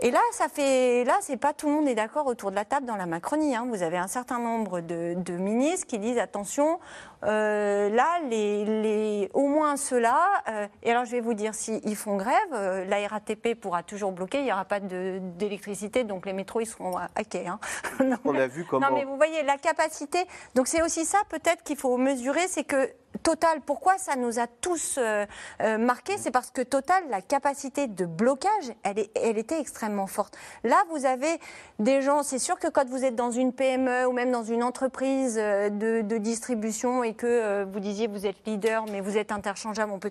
Et 0.00 0.12
là, 0.12 0.20
ça 0.30 0.48
fait, 0.48 1.02
là, 1.04 1.18
c'est 1.20 1.36
pas 1.36 1.52
tout 1.52 1.66
le 1.66 1.72
monde 1.74 1.88
est 1.88 1.96
d'accord 1.96 2.26
autour 2.26 2.50
de 2.50 2.54
la 2.56 2.64
table 2.64 2.86
dans 2.86 2.94
la 2.94 3.06
Macronie. 3.06 3.56
hein. 3.56 3.66
Vous 3.68 3.82
avez 3.82 3.96
un 3.98 4.06
certain 4.06 4.38
nombre 4.38 4.80
de, 4.80 5.14
de 5.16 5.32
ministres 5.32 5.88
qui 5.88 5.98
disent 5.98 6.18
attention, 6.18 6.78
euh, 7.24 7.88
là, 7.90 8.06
les, 8.30 8.64
les, 8.64 9.30
au 9.34 9.48
moins 9.48 9.76
ceux-là. 9.76 10.20
euh, 10.48 10.66
et 10.84 10.92
alors, 10.92 11.04
je 11.04 11.10
vais 11.10 11.20
vous 11.20 11.34
dire, 11.34 11.52
s'ils 11.52 11.96
font 11.96 12.16
grève, 12.16 12.36
euh, 12.52 12.84
la 12.84 13.08
RATP 13.08 13.54
pourra 13.60 13.82
toujours 13.82 14.12
bloquer. 14.12 14.38
Il 14.38 14.44
n'y 14.44 14.52
aura 14.52 14.64
pas 14.64 14.78
d'électricité, 14.78 16.04
donc 16.04 16.26
les 16.26 16.32
métros 16.32 16.60
ils 16.60 16.66
seront 16.66 16.96
hackés. 17.16 17.48
Hein. 17.48 17.58
On 18.24 18.36
a 18.36 18.46
vu 18.46 18.64
comment. 18.64 18.88
non, 18.90 18.94
mais 18.94 19.04
vous 19.04 19.16
voyez, 19.16 19.42
la 19.42 19.56
capacité. 19.58 20.24
Donc, 20.54 20.68
c'est 20.68 20.82
aussi 20.82 21.06
ça, 21.06 21.18
peut-être, 21.28 21.64
qu'il 21.64 21.76
faut 21.76 21.96
mesurer 21.96 22.46
c'est 22.46 22.62
que 22.64 22.88
Total, 23.22 23.60
pourquoi 23.60 23.98
ça 23.98 24.16
nous 24.16 24.38
a 24.38 24.46
tous 24.46 24.96
euh, 24.98 25.26
euh, 25.62 25.78
marqués? 25.78 26.16
C'est 26.18 26.30
parce 26.30 26.50
que 26.50 26.62
Total, 26.62 27.02
la 27.10 27.20
capacité 27.20 27.86
de 27.86 28.04
blocage, 28.04 28.72
elle, 28.82 28.98
est, 28.98 29.10
elle 29.16 29.38
était 29.38 29.60
extrêmement 29.60 30.06
forte. 30.06 30.36
Là, 30.62 30.76
vous 30.90 31.04
avez 31.04 31.40
des 31.78 32.02
gens, 32.02 32.22
c'est 32.22 32.38
sûr 32.38 32.58
que 32.58 32.68
quand 32.68 32.86
vous 32.88 33.04
êtes 33.04 33.16
dans 33.16 33.30
une 33.30 33.52
PME 33.52 34.06
ou 34.06 34.12
même 34.12 34.30
dans 34.30 34.44
une 34.44 34.62
entreprise 34.62 35.36
euh, 35.38 35.68
de, 35.70 36.02
de 36.02 36.18
distribution 36.18 37.02
et 37.02 37.14
que 37.14 37.26
euh, 37.26 37.66
vous 37.70 37.80
disiez 37.80 38.06
vous 38.08 38.26
êtes 38.26 38.46
leader, 38.46 38.84
mais 38.90 39.00
vous 39.00 39.16
êtes 39.16 39.32
interchangeable, 39.32 39.92
on 39.92 39.98
peut. 39.98 40.10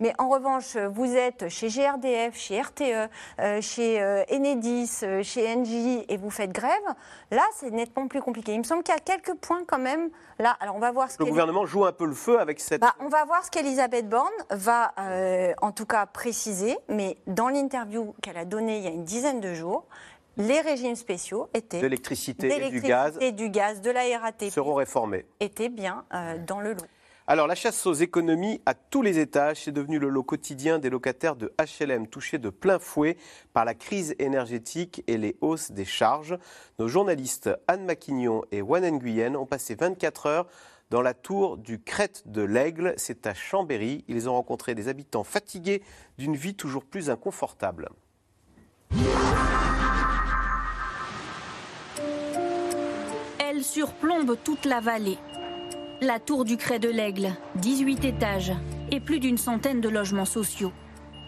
Mais 0.00 0.12
en 0.18 0.28
revanche, 0.28 0.76
vous 0.76 1.16
êtes 1.16 1.48
chez 1.48 1.68
GRDF, 1.68 2.36
chez 2.36 2.60
RTE, 2.60 3.08
euh, 3.40 3.60
chez 3.60 4.24
Enedis, 4.30 5.00
chez 5.22 5.54
Engie 5.54 6.04
et 6.08 6.16
vous 6.16 6.30
faites 6.30 6.52
grève, 6.52 6.70
là, 7.30 7.42
c'est 7.54 7.70
nettement 7.70 8.08
plus 8.08 8.20
compliqué. 8.20 8.52
Il 8.52 8.58
me 8.58 8.64
semble 8.64 8.82
qu'il 8.82 8.94
y 8.94 8.96
a 8.96 9.00
quelques 9.00 9.34
points 9.38 9.62
quand 9.66 9.78
même. 9.78 10.10
Là, 10.38 10.56
alors 10.60 10.76
on 10.76 10.80
va 10.80 10.92
voir 10.92 11.10
ce 11.10 11.18
Le 11.18 11.24
gouvernement 11.24 11.66
joue 11.66 11.84
un 11.84 11.92
peu 11.92 12.06
le 12.06 12.14
feu 12.14 12.37
avec 12.38 12.60
cette. 12.60 12.80
bah, 12.80 12.94
on 13.00 13.08
va 13.08 13.24
voir 13.24 13.44
ce 13.44 13.50
qu'Elisabeth 13.50 14.08
Borne 14.08 14.28
va 14.50 14.92
euh, 14.98 15.52
en 15.62 15.72
tout 15.72 15.86
cas 15.86 16.06
préciser, 16.06 16.76
mais 16.88 17.16
dans 17.26 17.48
l'interview 17.48 18.14
qu'elle 18.22 18.36
a 18.36 18.44
donnée 18.44 18.78
il 18.78 18.84
y 18.84 18.88
a 18.88 18.90
une 18.90 19.04
dizaine 19.04 19.40
de 19.40 19.54
jours, 19.54 19.86
les 20.36 20.60
régimes 20.60 20.96
spéciaux 20.96 21.48
étaient 21.52 21.80
D'électricité 21.80 22.46
et 22.46 22.70
du 22.70 22.80
gaz 22.80 23.18
du 23.18 23.50
gaz, 23.50 23.80
de 23.80 23.90
la 23.90 24.02
RATP 24.18 24.50
seront 24.50 24.74
réformés. 24.74 25.26
étaient 25.40 25.68
bien 25.68 26.04
euh, 26.14 26.38
dans 26.46 26.60
le 26.60 26.74
lot. 26.74 26.86
Alors, 27.30 27.46
la 27.46 27.54
chasse 27.54 27.84
aux 27.84 27.92
économies 27.92 28.62
à 28.64 28.72
tous 28.72 29.02
les 29.02 29.18
étages, 29.18 29.64
c'est 29.64 29.70
devenu 29.70 29.98
le 29.98 30.08
lot 30.08 30.22
quotidien 30.22 30.78
des 30.78 30.88
locataires 30.88 31.36
de 31.36 31.52
HLM 31.58 32.06
touchés 32.06 32.38
de 32.38 32.48
plein 32.48 32.78
fouet 32.78 33.18
par 33.52 33.66
la 33.66 33.74
crise 33.74 34.14
énergétique 34.18 35.04
et 35.06 35.18
les 35.18 35.36
hausses 35.42 35.70
des 35.70 35.84
charges. 35.84 36.38
Nos 36.78 36.88
journalistes 36.88 37.50
Anne 37.66 37.84
Maquignon 37.84 38.44
et 38.50 38.62
Wan 38.62 38.82
Nguyen 38.82 39.36
ont 39.36 39.44
passé 39.44 39.74
24 39.74 40.24
heures 40.24 40.46
dans 40.90 41.02
la 41.02 41.14
tour 41.14 41.56
du 41.58 41.80
Crête 41.80 42.22
de 42.26 42.42
l'Aigle. 42.42 42.94
C'est 42.96 43.26
à 43.26 43.34
Chambéry. 43.34 44.04
Ils 44.08 44.28
ont 44.28 44.34
rencontré 44.34 44.74
des 44.74 44.88
habitants 44.88 45.24
fatigués 45.24 45.82
d'une 46.18 46.36
vie 46.36 46.54
toujours 46.54 46.84
plus 46.84 47.10
inconfortable. 47.10 47.88
Elle 53.38 53.64
surplombe 53.64 54.36
toute 54.42 54.64
la 54.64 54.80
vallée. 54.80 55.18
La 56.00 56.20
tour 56.20 56.44
du 56.44 56.56
Cré 56.56 56.78
de 56.78 56.88
l'Aigle, 56.88 57.34
18 57.56 58.04
étages 58.04 58.52
et 58.92 59.00
plus 59.00 59.18
d'une 59.18 59.38
centaine 59.38 59.80
de 59.80 59.88
logements 59.88 60.24
sociaux. 60.24 60.72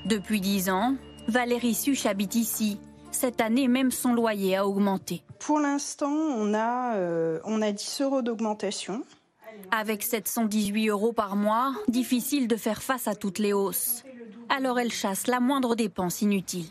Depuis 0.06 0.40
10 0.40 0.70
ans, 0.70 0.94
Valérie 1.26 1.74
Suche 1.74 2.06
habite 2.06 2.36
ici. 2.36 2.78
Cette 3.10 3.40
année, 3.40 3.66
même 3.66 3.90
son 3.90 4.14
loyer 4.14 4.56
a 4.56 4.66
augmenté. 4.66 5.24
Pour 5.40 5.58
l'instant, 5.58 6.12
on 6.12 6.54
a, 6.54 6.94
euh, 6.94 7.40
on 7.44 7.60
a 7.62 7.72
10 7.72 8.02
euros 8.02 8.22
d'augmentation. 8.22 9.02
Avec 9.70 10.02
718 10.02 10.88
euros 10.88 11.12
par 11.12 11.36
mois, 11.36 11.74
difficile 11.88 12.48
de 12.48 12.56
faire 12.56 12.82
face 12.82 13.08
à 13.08 13.14
toutes 13.14 13.38
les 13.38 13.52
hausses. 13.52 14.04
Alors 14.48 14.78
elle 14.78 14.92
chasse 14.92 15.26
la 15.26 15.40
moindre 15.40 15.76
dépense 15.76 16.22
inutile. 16.22 16.68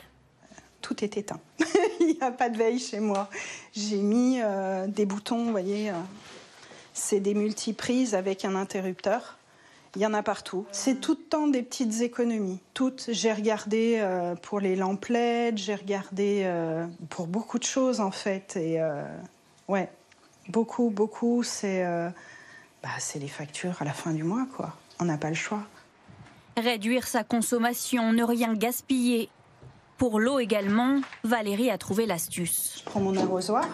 Tout 0.82 1.04
est 1.04 1.17
éteint. 1.17 1.39
Il 1.99 2.08
n'y 2.08 2.21
a 2.21 2.32
pas 2.32 2.49
de 2.49 2.58
veille 2.58 2.80
chez 2.80 2.99
moi. 2.99 3.30
J'ai 3.73 4.02
mis 4.02 4.39
euh, 4.41 4.88
des 4.88 5.06
boutons, 5.06 5.45
vous 5.45 5.52
voyez. 5.52 5.89
euh, 5.89 5.93
c'est 6.93 7.19
des 7.19 7.34
multiprises 7.34 8.15
avec 8.15 8.43
un 8.43 8.56
interrupteur. 8.56 9.38
Il 9.95 10.02
y 10.02 10.06
en 10.06 10.13
a 10.13 10.21
partout. 10.21 10.65
C'est 10.71 10.99
tout 10.99 11.17
le 11.19 11.23
temps 11.23 11.47
des 11.47 11.63
petites 11.63 12.02
économies. 12.02 12.60
Toutes. 12.73 13.10
J'ai 13.12 13.32
regardé 13.32 13.97
euh, 13.99 14.36
pour 14.36 14.60
les 14.60 14.75
lampes 14.75 15.06
LED, 15.06 15.58
j'ai 15.58 15.75
regardé 15.75 16.49
pour 17.10 17.28
beaucoup 17.28 17.58
de 17.60 17.63
choses 17.63 17.99
en 18.02 18.12
fait. 18.12 18.56
Et 18.58 18.80
ouais, 19.67 19.89
beaucoup, 20.49 20.89
beaucoup. 20.89 21.43
C'est 21.43 21.84
bah, 22.83 22.89
c'est 22.99 23.19
les 23.19 23.27
factures 23.27 23.75
à 23.81 23.85
la 23.85 23.93
fin 23.93 24.13
du 24.13 24.23
mois, 24.23 24.47
quoi. 24.55 24.75
On 24.99 25.05
n'a 25.05 25.17
pas 25.17 25.29
le 25.29 25.35
choix. 25.35 25.63
Réduire 26.57 27.07
sa 27.07 27.23
consommation, 27.23 28.13
ne 28.13 28.23
rien 28.23 28.53
gaspiller. 28.53 29.29
Pour 29.97 30.19
l'eau 30.19 30.39
également, 30.39 31.01
Valérie 31.23 31.69
a 31.69 31.77
trouvé 31.77 32.05
l'astuce. 32.05 32.77
Je 32.79 32.83
prends 32.83 33.01
mon 33.01 33.15
arrosoir. 33.17 33.65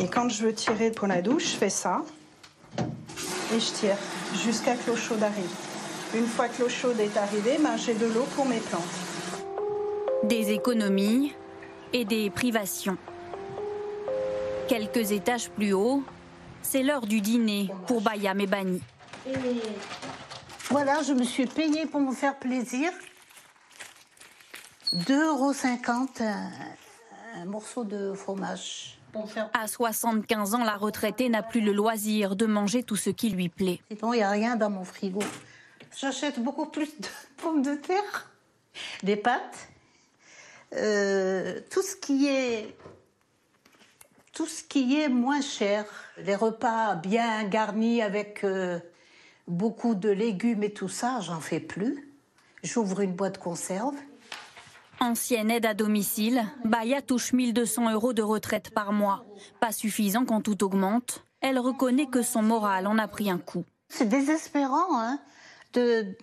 Et 0.00 0.08
quand 0.08 0.28
je 0.28 0.44
veux 0.44 0.54
tirer 0.54 0.90
pour 0.90 1.08
la 1.08 1.22
douche, 1.22 1.52
je 1.52 1.56
fais 1.56 1.70
ça. 1.70 2.02
Et 3.54 3.60
je 3.60 3.72
tire 3.72 3.96
jusqu'à 4.34 4.74
que 4.74 4.90
l'eau 4.90 4.96
chaude 4.96 5.22
arrive. 5.22 5.54
Une 6.14 6.26
fois 6.26 6.48
que 6.48 6.62
l'eau 6.62 6.68
chaude 6.68 6.98
est 7.00 7.16
arrivée, 7.16 7.58
ben, 7.62 7.76
j'ai 7.76 7.94
de 7.94 8.06
l'eau 8.06 8.26
pour 8.34 8.46
mes 8.46 8.60
plantes. 8.60 8.82
Des 10.24 10.52
économies 10.52 11.34
et 11.92 12.04
des 12.04 12.30
privations. 12.30 12.96
Quelques 14.68 15.12
étages 15.12 15.50
plus 15.50 15.72
haut, 15.72 16.02
c'est 16.66 16.82
l'heure 16.82 17.06
du 17.06 17.20
dîner 17.20 17.70
pour 17.86 18.00
Bayam 18.00 18.40
et 18.40 18.46
Bani. 18.46 18.82
Voilà, 20.68 21.02
je 21.02 21.12
me 21.12 21.22
suis 21.22 21.46
payée 21.46 21.86
pour 21.86 22.00
me 22.00 22.12
faire 22.12 22.38
plaisir. 22.38 22.90
2,50 24.92 25.22
euros 25.22 25.52
un, 26.20 26.50
un 27.40 27.44
morceau 27.44 27.84
de 27.84 28.12
fromage. 28.14 28.98
À 29.54 29.66
75 29.66 30.54
ans, 30.54 30.64
la 30.64 30.76
retraitée 30.76 31.28
n'a 31.28 31.42
plus 31.42 31.60
le 31.60 31.72
loisir 31.72 32.36
de 32.36 32.46
manger 32.46 32.82
tout 32.82 32.96
ce 32.96 33.10
qui 33.10 33.30
lui 33.30 33.48
plaît. 33.48 33.80
Il 33.90 34.10
n'y 34.10 34.22
a 34.22 34.30
rien 34.30 34.56
dans 34.56 34.68
mon 34.68 34.84
frigo. 34.84 35.20
J'achète 35.98 36.40
beaucoup 36.40 36.66
plus 36.66 36.88
de 36.98 37.08
pommes 37.38 37.62
de 37.62 37.74
terre, 37.76 38.30
des 39.02 39.16
pâtes, 39.16 39.68
euh, 40.74 41.60
tout 41.70 41.82
ce 41.82 41.96
qui 41.96 42.26
est 42.26 42.76
tout 44.36 44.46
ce 44.46 44.62
qui 44.62 45.00
est 45.00 45.08
moins 45.08 45.40
cher. 45.40 45.86
Les 46.18 46.36
repas 46.36 46.94
bien 46.94 47.44
garnis 47.44 48.02
avec 48.02 48.44
euh, 48.44 48.78
beaucoup 49.48 49.94
de 49.94 50.10
légumes 50.10 50.62
et 50.62 50.74
tout 50.74 50.90
ça, 50.90 51.20
j'en 51.22 51.40
fais 51.40 51.58
plus. 51.58 52.12
J'ouvre 52.62 53.00
une 53.00 53.14
boîte 53.14 53.38
conserve. 53.38 53.94
Ancienne 55.00 55.50
aide 55.50 55.64
à 55.64 55.72
domicile, 55.72 56.44
Baya 56.66 57.00
touche 57.00 57.32
1200 57.32 57.92
euros 57.92 58.12
de 58.12 58.20
retraite 58.20 58.70
par 58.70 58.92
mois. 58.92 59.24
Pas 59.58 59.72
suffisant 59.72 60.26
quand 60.26 60.42
tout 60.42 60.62
augmente. 60.64 61.24
Elle 61.40 61.58
reconnaît 61.58 62.06
que 62.06 62.20
son 62.20 62.42
moral 62.42 62.86
en 62.86 62.98
a 62.98 63.08
pris 63.08 63.30
un 63.30 63.38
coup. 63.38 63.64
C'est 63.88 64.08
désespérant 64.08 64.98
hein, 65.00 65.18
de, 65.72 66.14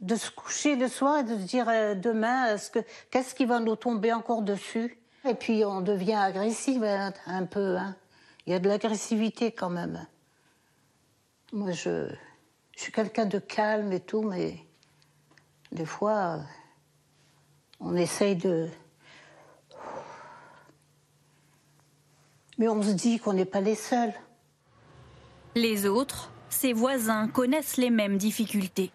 de 0.00 0.14
se 0.14 0.30
coucher 0.30 0.76
le 0.76 0.88
soir 0.88 1.18
et 1.18 1.24
de 1.24 1.36
se 1.36 1.42
dire 1.42 1.68
euh, 1.68 1.94
demain, 1.94 2.54
est-ce 2.54 2.70
que, 2.70 2.78
qu'est-ce 3.10 3.34
qui 3.34 3.44
va 3.44 3.60
nous 3.60 3.76
tomber 3.76 4.14
encore 4.14 4.40
dessus? 4.40 4.99
Et 5.28 5.34
puis 5.34 5.64
on 5.64 5.80
devient 5.80 6.14
agressif 6.14 6.82
hein, 6.82 7.12
un 7.26 7.44
peu. 7.44 7.76
hein. 7.76 7.94
Il 8.46 8.52
y 8.52 8.56
a 8.56 8.58
de 8.58 8.68
l'agressivité 8.68 9.52
quand 9.52 9.70
même. 9.70 10.06
Moi, 11.52 11.72
je, 11.72 12.08
je 12.76 12.80
suis 12.82 12.92
quelqu'un 12.92 13.26
de 13.26 13.38
calme 13.38 13.92
et 13.92 14.00
tout, 14.00 14.22
mais 14.22 14.56
des 15.72 15.84
fois, 15.84 16.40
on 17.80 17.94
essaye 17.96 18.36
de. 18.36 18.68
Mais 22.58 22.68
on 22.68 22.82
se 22.82 22.90
dit 22.90 23.18
qu'on 23.18 23.32
n'est 23.34 23.44
pas 23.44 23.60
les 23.60 23.74
seuls. 23.74 24.12
Les 25.54 25.86
autres, 25.86 26.30
ses 26.48 26.72
voisins, 26.72 27.28
connaissent 27.28 27.76
les 27.76 27.90
mêmes 27.90 28.16
difficultés. 28.16 28.90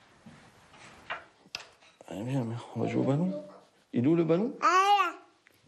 Allez, 2.07 2.23
viens, 2.23 2.45
on 2.75 2.81
va 2.81 2.87
jouer 2.87 3.01
au 3.01 3.05
ballon. 3.05 3.43
Il 3.93 4.05
est 4.05 4.07
où 4.07 4.15
le 4.15 4.23
ballon? 4.23 4.53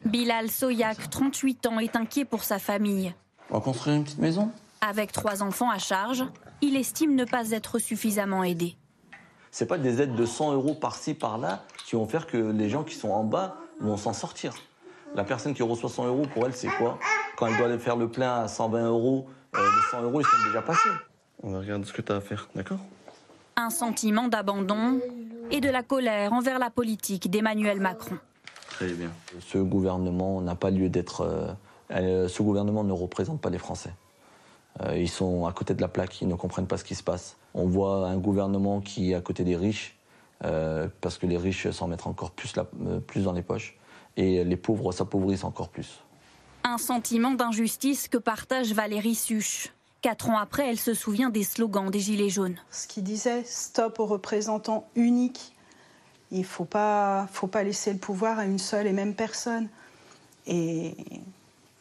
Bilal 0.06 0.50
Soyak, 0.50 1.10
38 1.10 1.66
ans, 1.68 1.80
est 1.80 1.96
inquiet 1.96 2.26
pour 2.26 2.44
sa 2.44 2.60
famille. 2.60 3.14
On 3.50 3.56
va 3.56 3.60
construire 3.62 3.96
une 3.96 4.04
petite 4.04 4.20
maison? 4.20 4.52
Avec 4.82 5.12
trois 5.12 5.44
enfants 5.44 5.70
à 5.70 5.80
charge, 5.80 6.24
il 6.62 6.76
estime 6.76 7.16
ne 7.16 7.26
pas 7.26 7.52
être 7.52 7.80
suffisamment 7.80 8.44
aidé. 8.44 8.76
C'est 9.52 9.66
pas 9.66 9.78
des 9.78 10.02
aides 10.02 10.16
de 10.16 10.26
100 10.26 10.54
euros 10.54 10.76
par-ci, 10.76 11.14
par-là 11.14 11.64
qui 11.86 11.96
vont 11.96 12.06
faire 12.06 12.28
que 12.28 12.38
les 12.38 12.70
gens 12.70 12.84
qui 12.84 12.96
sont 12.96 13.10
en 13.10 13.24
bas 13.24 13.58
vont 13.80 13.98
s'en 13.98 14.14
sortir. 14.14 14.54
La 15.16 15.24
personne 15.24 15.54
qui 15.54 15.64
reçoit 15.64 15.90
100 15.90 16.06
euros, 16.08 16.26
pour 16.34 16.46
elle, 16.46 16.54
c'est 16.54 16.68
quoi? 16.68 17.00
Quand 17.38 17.48
elle 17.48 17.58
doit 17.58 17.68
aller 17.68 17.80
faire 17.80 17.96
le 17.96 18.10
plein 18.10 18.42
à 18.42 18.48
120 18.48 18.88
euros, 18.88 19.28
euh, 19.56 19.60
les 19.60 19.92
100 19.92 20.02
euros, 20.04 20.22
ils 20.22 20.26
sont 20.26 20.48
déjà 20.48 20.62
passés. 20.62 20.90
On 21.42 21.52
va 21.52 21.60
regarder 21.60 21.86
ce 21.86 21.94
que 21.94 22.02
tu 22.02 22.12
as 22.12 22.16
à 22.16 22.22
faire, 22.22 22.50
d'accord? 22.56 22.80
Un 23.56 23.70
sentiment 23.70 24.28
d'abandon 24.28 25.00
et 25.50 25.62
de 25.62 25.70
la 25.70 25.82
colère 25.82 26.34
envers 26.34 26.60
la 26.60 26.70
politique 26.70 27.30
d'Emmanuel 27.32 27.80
Macron. 27.80 28.18
Très 28.78 28.94
bien. 28.94 29.10
Ce 29.40 29.58
gouvernement 29.58 30.40
n'a 30.42 30.56
pas 30.56 30.70
lieu 30.70 30.88
d'être. 30.90 31.22
euh, 31.22 31.52
euh, 31.92 32.28
ce 32.28 32.44
gouvernement 32.44 32.84
ne 32.84 32.94
représente 32.94 33.42
pas 33.42 33.50
les 33.50 33.58
Français. 33.58 33.94
Euh, 34.82 34.98
ils 34.98 35.10
sont 35.10 35.48
à 35.48 35.52
côté 35.54 35.74
de 35.74 35.82
la 35.82 35.88
plaque, 35.88 36.22
ils 36.22 36.28
ne 36.28 36.36
comprennent 36.36 36.68
pas 36.68 36.78
ce 36.78 36.84
qui 36.84 36.94
se 36.94 37.02
passe. 37.02 37.38
On 37.56 37.66
voit 37.66 38.08
un 38.08 38.18
gouvernement 38.18 38.80
qui 38.82 39.12
est 39.12 39.16
à 39.16 39.22
côté 39.22 39.44
des 39.44 39.56
riches, 39.56 39.98
euh, 40.46 40.88
parce 41.02 41.18
que 41.18 41.26
les 41.26 41.38
riches 41.38 41.70
s'en 41.72 41.88
mettent 41.88 42.06
encore 42.06 42.30
plus, 42.32 42.56
la- 42.56 42.68
plus 43.08 43.24
dans 43.24 43.32
les 43.34 43.42
poches, 43.42 43.78
et 44.16 44.44
les 44.44 44.58
pauvres 44.58 44.92
s'appauvrissent 44.92 45.44
encore 45.44 45.70
plus. 45.70 46.00
Un 46.64 46.78
sentiment 46.78 47.32
d'injustice 47.32 48.08
que 48.08 48.18
partage 48.20 48.74
Valérie 48.74 49.16
Suche. 49.16 49.74
Quatre 50.02 50.30
ans 50.30 50.38
après, 50.38 50.70
elle 50.70 50.78
se 50.78 50.94
souvient 50.94 51.32
des 51.32 51.44
slogans 51.44 51.90
des 51.90 52.00
Gilets 52.00 52.30
jaunes. 52.30 52.58
Ce 52.70 52.86
qu'il 52.86 53.04
disait, 53.04 53.44
stop 53.46 54.00
aux 54.00 54.06
représentants 54.06 54.88
uniques. 54.96 55.56
Il 56.32 56.40
ne 56.40 56.46
faut 56.46 56.66
pas, 56.66 57.28
laisser 57.64 57.94
le 57.94 58.00
pouvoir 58.00 58.40
à 58.40 58.46
une 58.46 58.60
seule 58.60 58.88
et 58.88 58.94
même 58.94 59.14
personne. 59.14 59.68
Et 60.46 60.96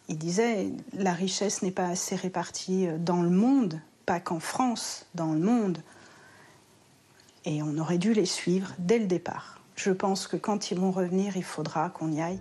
il 0.09 0.19
disait, 0.19 0.69
la 0.93 1.13
richesse 1.13 1.63
n'est 1.63 1.71
pas 1.71 1.87
assez 1.87 2.15
répartie 2.15 2.89
dans 2.99 3.23
le 3.23 3.31
monde, 3.31 3.81
pas 4.07 4.21
qu'en 4.21 4.41
France, 4.41 5.07
dans 5.15 5.33
le 5.33 5.41
monde. 5.41 5.79
Et 7.45 7.63
on 7.63 7.79
aurait 7.79 7.99
dû 7.99 8.13
les 8.13 8.27
suivre 8.27 8.73
dès 8.79 8.99
le 8.99 9.07
départ. 9.07 9.61
Je 9.77 9.91
pense 9.91 10.27
que 10.27 10.37
quand 10.37 10.71
ils 10.71 10.79
vont 10.79 10.91
revenir, 10.91 11.37
il 11.37 11.45
faudra 11.45 11.91
qu'on 11.91 12.11
y 12.13 12.21
aille. 12.21 12.41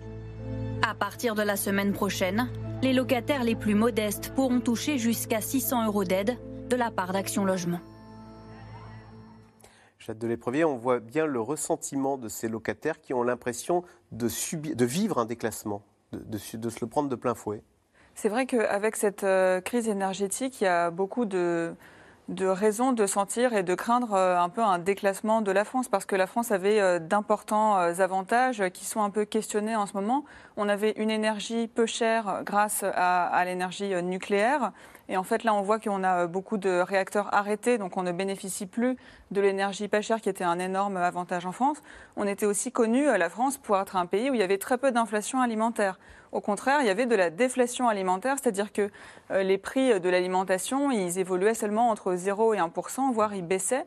À 0.88 0.94
partir 0.94 1.34
de 1.34 1.42
la 1.42 1.56
semaine 1.56 1.92
prochaine, 1.92 2.48
les 2.82 2.92
locataires 2.92 3.44
les 3.44 3.54
plus 3.54 3.74
modestes 3.74 4.32
pourront 4.34 4.60
toucher 4.60 4.98
jusqu'à 4.98 5.40
600 5.40 5.86
euros 5.86 6.04
d'aide 6.04 6.38
de 6.68 6.76
la 6.76 6.90
part 6.90 7.12
d'Action 7.12 7.44
Logement. 7.44 7.80
Jade 10.06 10.18
de 10.18 10.28
l'éprevier, 10.28 10.64
on 10.64 10.76
voit 10.76 11.00
bien 11.00 11.26
le 11.26 11.40
ressentiment 11.40 12.16
de 12.16 12.28
ces 12.28 12.48
locataires 12.48 13.00
qui 13.00 13.12
ont 13.12 13.24
l'impression 13.24 13.82
de, 14.12 14.28
de 14.72 14.84
vivre 14.84 15.18
un 15.18 15.24
déclassement, 15.24 15.82
de, 16.12 16.38
se 16.38 16.56
le 16.80 16.86
prendre 16.86 17.08
de 17.08 17.16
plein 17.16 17.34
fouet. 17.34 17.60
C'est 18.14 18.28
vrai 18.28 18.46
qu'avec 18.46 18.94
cette 18.94 19.24
euh, 19.24 19.60
crise 19.60 19.88
énergétique, 19.88 20.60
il 20.60 20.64
y 20.64 20.68
a 20.68 20.92
beaucoup 20.92 21.24
de, 21.24 21.74
raisons 22.28 22.92
de 22.92 23.04
sentir 23.04 23.52
et 23.52 23.64
de 23.64 23.74
craindre 23.74 24.14
euh, 24.14 24.38
un 24.38 24.48
peu 24.48 24.62
un 24.62 24.78
déclassement 24.78 25.42
de 25.42 25.50
la 25.50 25.64
France, 25.64 25.88
parce 25.88 26.04
que 26.04 26.14
la 26.14 26.28
France 26.28 26.52
avait 26.52 26.80
euh, 26.80 27.00
d'importants 27.00 27.74
avantages 27.74 28.62
qui 28.72 28.84
sont 28.84 29.02
un 29.02 29.10
peu 29.10 29.24
questionnés 29.24 29.74
en 29.74 29.86
ce 29.86 29.94
moment. 29.94 30.24
On 30.56 30.68
avait 30.68 30.92
une 30.98 31.10
énergie 31.10 31.66
peu 31.66 31.86
chère 31.86 32.42
grâce 32.44 32.84
à, 32.84 33.44
l'énergie 33.44 33.92
nucléaire. 34.04 34.70
Et 35.08 35.16
en 35.16 35.22
fait, 35.22 35.44
là, 35.44 35.54
on 35.54 35.62
voit 35.62 35.78
qu'on 35.78 36.02
a 36.02 36.24
euh, 36.24 36.26
beaucoup 36.26 36.58
de 36.58 36.80
réacteurs 36.80 37.32
arrêtés, 37.32 37.78
donc 37.78 37.96
on 37.96 38.02
ne 38.02 38.12
bénéficie 38.12 38.66
plus 38.66 38.96
de 39.30 39.40
l'énergie 39.40 39.88
pas 39.88 40.02
chère, 40.02 40.20
qui 40.20 40.28
était 40.28 40.44
un 40.44 40.58
énorme 40.58 40.96
avantage 40.96 41.46
en 41.46 41.52
France. 41.52 41.78
On 42.16 42.26
était 42.26 42.46
aussi 42.46 42.72
connu, 42.72 43.08
euh, 43.08 43.16
la 43.16 43.30
France, 43.30 43.56
pour 43.56 43.76
être 43.78 43.96
un 43.96 44.06
pays 44.06 44.30
où 44.30 44.34
il 44.34 44.40
y 44.40 44.42
avait 44.42 44.58
très 44.58 44.78
peu 44.78 44.90
d'inflation 44.90 45.40
alimentaire. 45.40 45.98
Au 46.32 46.40
contraire, 46.40 46.80
il 46.80 46.86
y 46.86 46.90
avait 46.90 47.06
de 47.06 47.14
la 47.14 47.30
déflation 47.30 47.88
alimentaire, 47.88 48.36
c'est-à-dire 48.42 48.72
que 48.72 48.90
euh, 49.30 49.42
les 49.42 49.58
prix 49.58 50.00
de 50.00 50.08
l'alimentation, 50.08 50.90
ils 50.90 51.18
évoluaient 51.18 51.54
seulement 51.54 51.90
entre 51.90 52.14
0 52.14 52.54
et 52.54 52.58
1% 52.58 53.12
voire 53.12 53.34
ils 53.34 53.46
baissaient. 53.46 53.86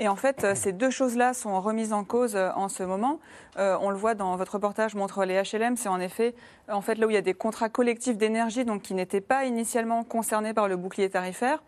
Et 0.00 0.08
en 0.08 0.16
fait, 0.16 0.44
euh, 0.44 0.54
ces 0.54 0.72
deux 0.72 0.88
choses-là 0.88 1.34
sont 1.34 1.60
remises 1.60 1.92
en 1.92 2.04
cause 2.04 2.34
euh, 2.34 2.50
en 2.56 2.70
ce 2.70 2.82
moment. 2.82 3.20
Euh, 3.58 3.76
on 3.82 3.90
le 3.90 3.96
voit 3.96 4.14
dans 4.14 4.34
votre 4.36 4.54
reportage 4.54 4.94
montre 4.94 5.26
les 5.26 5.42
HLM, 5.42 5.76
c'est 5.76 5.90
en 5.90 6.00
effet 6.00 6.34
là 6.68 7.06
où 7.06 7.10
il 7.10 7.14
y 7.14 7.18
a 7.18 7.22
des 7.22 7.34
contrats 7.34 7.68
collectifs 7.68 8.16
d'énergie 8.16 8.64
qui 8.82 8.94
n'étaient 8.94 9.20
pas 9.20 9.44
initialement 9.44 10.02
concernés 10.02 10.54
par 10.54 10.68
le 10.68 10.76
bouclier 10.76 11.10
tarifaire. 11.10 11.62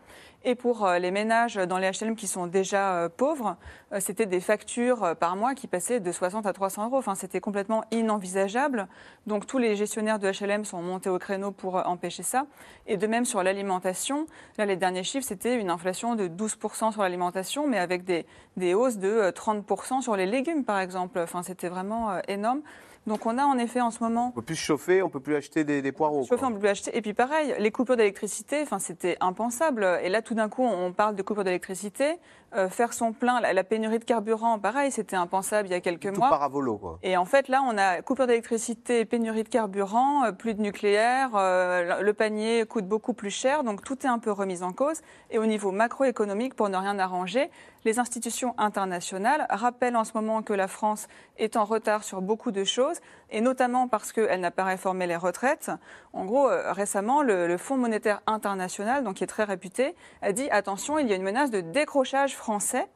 Et 0.45 0.55
pour 0.55 0.85
euh, 0.85 0.99
les 0.99 1.11
ménages 1.11 1.55
dans 1.55 1.77
les 1.77 1.89
HLM 1.89 2.15
qui 2.15 2.27
sont 2.27 2.47
déjà 2.47 2.95
euh, 2.95 3.09
pauvres, 3.09 3.55
euh, 3.93 3.99
c'était 4.01 4.25
des 4.25 4.41
factures 4.41 5.15
par 5.17 5.37
mois 5.37 5.55
qui 5.55 5.67
passaient 5.67 6.01
de 6.01 6.11
60 6.11 6.45
à 6.45 6.51
300 6.51 6.87
euros. 6.87 6.97
Enfin, 6.97 7.15
c'était 7.15 7.39
complètement 7.39 7.85
inenvisageable. 7.91 8.87
Donc 9.25 9.47
tous 9.47 9.57
les 9.57 9.77
gestionnaires 9.77 10.19
de 10.19 10.29
HLM 10.29 10.65
sont 10.65 10.81
montés 10.81 11.09
au 11.09 11.17
créneau 11.17 11.51
pour 11.51 11.75
empêcher 11.87 12.23
ça. 12.23 12.45
Et 12.87 12.97
de 12.97 13.07
même 13.07 13.23
sur 13.23 13.41
l'alimentation, 13.41 14.25
là 14.57 14.65
les 14.65 14.75
derniers 14.75 15.03
chiffres, 15.03 15.25
c'était 15.25 15.57
une 15.57 15.69
inflation 15.69 16.15
de 16.15 16.27
12% 16.27 16.91
sur 16.91 17.01
l'alimentation, 17.01 17.65
mais 17.65 17.79
avec 17.79 18.03
des, 18.03 18.25
des 18.57 18.73
hausses 18.73 18.97
de 18.97 19.07
euh, 19.07 19.31
30% 19.31 20.01
sur 20.01 20.17
les 20.17 20.25
légumes 20.25 20.65
par 20.65 20.79
exemple. 20.79 21.19
Enfin, 21.19 21.41
c'était 21.41 21.69
vraiment 21.69 22.19
énorme. 22.27 22.61
Donc 23.05 23.25
on 23.25 23.37
a 23.37 23.43
en 23.43 23.57
effet 23.57 23.81
en 23.81 23.91
ce 23.91 24.01
moment 24.03 24.27
On 24.29 24.31
peut 24.31 24.41
plus 24.41 24.55
se 24.55 24.61
chauffer, 24.63 25.01
on 25.01 25.09
peut 25.09 25.19
plus 25.19 25.35
acheter 25.35 25.63
des, 25.63 25.81
des 25.81 25.91
poireaux. 25.91 26.21
Chauffer, 26.23 26.37
quoi. 26.37 26.47
on 26.47 26.51
peut 26.53 26.59
plus 26.59 26.69
acheter. 26.69 26.95
Et 26.97 27.01
puis 27.01 27.13
pareil, 27.13 27.53
les 27.59 27.71
coupures 27.71 27.97
d'électricité, 27.97 28.61
enfin, 28.61 28.79
c'était 28.79 29.17
impensable. 29.19 29.85
Et 30.03 30.09
là, 30.09 30.21
tout 30.21 30.35
d'un 30.35 30.47
coup, 30.49 30.63
on 30.63 30.93
parle 30.93 31.15
de 31.15 31.21
coupures 31.21 31.43
d'électricité. 31.43 32.17
Euh, 32.55 32.69
faire 32.69 32.93
son 32.93 33.13
plein, 33.13 33.41
la, 33.41 33.51
la 33.51 33.63
pénurie 33.63 33.97
de 33.97 34.03
carburant, 34.03 34.59
pareil, 34.59 34.91
c'était 34.91 35.15
impensable 35.15 35.67
il 35.69 35.71
y 35.71 35.73
a 35.73 35.81
quelques 35.81 36.13
Tout 36.13 36.19
mois. 36.19 36.29
part 36.29 36.43
à 36.43 36.47
volo, 36.47 36.77
quoi. 36.77 36.99
Et 37.01 37.17
en 37.17 37.25
fait, 37.25 37.47
là, 37.47 37.63
on 37.67 37.75
a 37.79 38.03
coupure 38.03 38.27
d'électricité, 38.27 39.05
pénurie 39.05 39.41
de 39.43 39.49
carburant, 39.49 40.25
euh, 40.25 40.31
plus 40.31 40.53
de 40.53 40.61
nucléaire, 40.61 41.31
euh, 41.35 41.99
le 42.01 42.13
panier 42.13 42.65
coûte 42.67 42.85
beaucoup 42.87 43.13
plus 43.13 43.31
cher, 43.31 43.63
donc 43.63 43.83
tout 43.83 43.97
est 44.05 44.09
un 44.09 44.19
peu 44.19 44.31
remis 44.31 44.61
en 44.61 44.71
cause. 44.71 45.01
Et 45.31 45.39
au 45.39 45.47
niveau 45.47 45.71
macroéconomique, 45.71 46.53
pour 46.53 46.69
ne 46.69 46.77
rien 46.77 46.99
arranger, 46.99 47.49
les 47.85 47.99
institutions 47.99 48.55
internationales 48.57 49.45
rappellent 49.49 49.95
en 49.95 50.03
ce 50.03 50.13
moment 50.13 50.41
que 50.41 50.53
la 50.53 50.67
France 50.67 51.07
est 51.37 51.57
en 51.57 51.65
retard 51.65 52.03
sur 52.03 52.21
beaucoup 52.21 52.51
de 52.51 52.63
choses, 52.63 52.99
et 53.29 53.41
notamment 53.41 53.87
parce 53.87 54.11
qu'elle 54.11 54.39
n'a 54.39 54.51
pas 54.51 54.63
réformé 54.63 55.07
les 55.07 55.15
retraites. 55.15 55.71
En 56.13 56.25
gros, 56.25 56.49
euh, 56.49 56.71
récemment, 56.71 57.21
le, 57.21 57.57
Fonds 57.57 57.77
monétaire 57.77 58.21
international, 58.25 59.03
donc 59.03 59.15
qui 59.15 59.23
est 59.23 59.27
très 59.27 59.43
réputé, 59.43 59.95
a 60.21 60.31
dit 60.31 60.49
attention, 60.49 60.97
il 60.97 61.07
y 61.07 61.13
a 61.13 61.15
une 61.15 61.23
menace 61.23 61.51
de 61.51 61.61
décrochage 61.61 62.35
français 62.35 62.87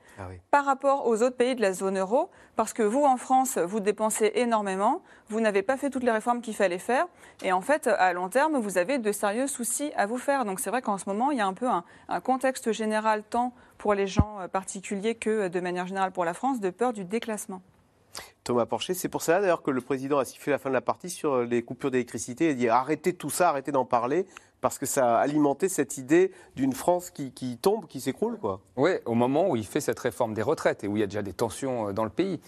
par 0.52 0.66
rapport 0.66 1.08
aux 1.08 1.22
autres 1.22 1.38
pays 1.38 1.56
de 1.56 1.62
la 1.62 1.74
zone 1.74 1.98
euro, 1.98 2.30
parce 2.56 2.74
que 2.74 2.84
vous, 2.84 3.04
en 3.04 3.18
France, 3.18 3.58
vous 3.58 3.80
dépensez 3.80 4.32
énormément, 4.36 5.02
vous 5.30 5.42
n'avez 5.42 5.62
pas 5.62 5.78
fait 5.78 5.90
toutes 5.90 6.04
les 6.04 6.12
réformes 6.12 6.42
qu'il 6.42 6.56
fallait 6.56 6.80
faire, 6.80 7.08
et 7.44 7.52
en 7.52 7.62
fait, 7.62 7.88
à 7.88 8.14
long 8.14 8.30
terme, 8.30 8.58
vous 8.58 8.78
avez 8.78 8.98
de 8.98 9.12
sérieux 9.12 9.48
soucis 9.48 9.92
à 9.96 10.06
vous 10.06 10.18
faire. 10.18 10.46
Donc 10.46 10.60
c'est 10.60 10.70
vrai 10.70 10.82
qu'en 10.82 10.98
ce 10.98 11.08
moment, 11.08 11.32
il 11.32 11.38
y 11.38 11.42
a 11.42 11.48
un 11.48 11.54
peu 11.54 11.68
un, 11.68 11.84
un 12.10 12.20
contexte 12.20 12.72
général, 12.72 13.24
tant 13.30 13.54
pour 13.78 13.94
les 13.94 14.08
gens 14.08 14.40
euh, 14.40 14.48
particuliers 14.48 15.16
que 15.16 15.30
euh, 15.30 15.50
de 15.50 15.60
manière 15.60 15.88
générale 15.88 16.12
pour 16.12 16.26
la 16.26 16.34
France, 16.34 16.60
de 16.60 16.70
peur 16.70 16.94
du 16.94 17.06
déclassement. 17.06 17.62
Thomas 18.44 18.66
Porcher, 18.66 18.94
c'est 18.94 19.10
pour 19.10 19.22
cela 19.22 19.42
d'ailleurs 19.42 19.62
que 19.62 19.72
le 19.72 19.82
président 19.82 20.18
a 20.20 20.26
sifflé 20.26 20.52
la 20.52 20.58
fin 20.58 20.70
de 20.70 20.74
la 20.74 20.82
partie 20.82 21.10
sur 21.10 21.42
les 21.44 21.64
coupures 21.64 21.92
d'électricité 21.92 22.50
et 22.50 22.56
dit 22.56 22.70
arrêtez 22.70 23.14
tout 23.14 23.30
ça, 23.30 23.50
arrêtez 23.50 23.72
d'en 23.72 23.84
parler, 23.86 24.26
parce 24.62 24.78
que 24.80 24.86
ça 24.86 25.18
a 25.18 25.20
alimenté 25.20 25.70
cette 25.70 25.98
idée 25.98 26.32
d'une 26.56 26.74
France 26.74 27.10
qui, 27.10 27.32
qui 27.32 27.58
tombe, 27.58 27.86
qui 27.88 28.00
s'écroule. 28.02 28.38
quoi. 28.40 28.62
Oui, 28.78 28.92
au 29.06 29.14
moment 29.16 29.50
où 29.50 29.56
il 29.56 29.66
fait 29.66 29.82
cette 29.82 30.00
réforme 30.00 30.34
des 30.34 30.42
retraites 30.42 30.84
et 30.84 30.88
où 30.88 30.96
il 30.98 31.02
y 31.02 31.04
a 31.04 31.08
déjà 31.08 31.22
des 31.22 31.34
tensions 31.34 31.90
euh, 31.90 31.92
dans 31.94 32.04
le 32.06 32.10
pays. 32.10 32.40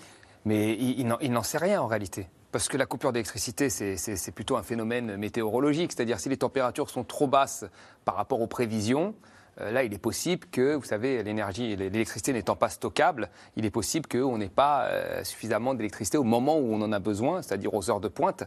Mais 0.45 0.73
il, 0.73 1.05
il 1.21 1.31
n'en- 1.33 1.43
sait 1.43 1.57
rien 1.57 1.81
en 1.81 1.87
réalité. 1.87 2.27
Parce 2.51 2.67
que 2.67 2.77
la 2.77 2.85
coupure 2.87 3.11
d'électricité, 3.11 3.69
c'est- 3.69 4.31
plutôt 4.31 4.55
un 4.57 4.63
phénomène 4.63 5.17
météorologique. 5.17 5.91
C'est-à-dire 5.91 6.19
si 6.19 6.29
les 6.29 6.37
températures 6.37 6.89
sont 6.89 7.03
trop 7.03 7.27
basses 7.27 7.65
par 8.05 8.15
rapport 8.15 8.41
aux 8.41 8.47
prévisions, 8.47 9.13
là, 9.59 9.83
il 9.83 9.93
est 9.93 9.99
possible 9.99 10.47
que, 10.51 10.75
vous 10.75 10.83
savez, 10.83 11.23
l'énergie, 11.23 11.75
l'électricité 11.75 12.33
n'étant 12.33 12.55
pas 12.55 12.69
stockable, 12.69 13.29
il 13.55 13.65
est 13.65 13.71
possible 13.71 14.07
qu'on 14.07 14.37
n'ait 14.37 14.49
pas 14.49 14.85
euh, 14.85 15.23
suffisamment 15.23 15.73
d'électricité 15.73 16.17
au 16.17 16.23
moment 16.23 16.57
où 16.57 16.73
on 16.73 16.81
en 16.81 16.91
a 16.91 16.99
besoin, 16.99 17.41
c'est-à-dire 17.41 17.73
aux 17.73 17.89
heures 17.89 17.99
de 17.99 18.07
pointe. 18.07 18.43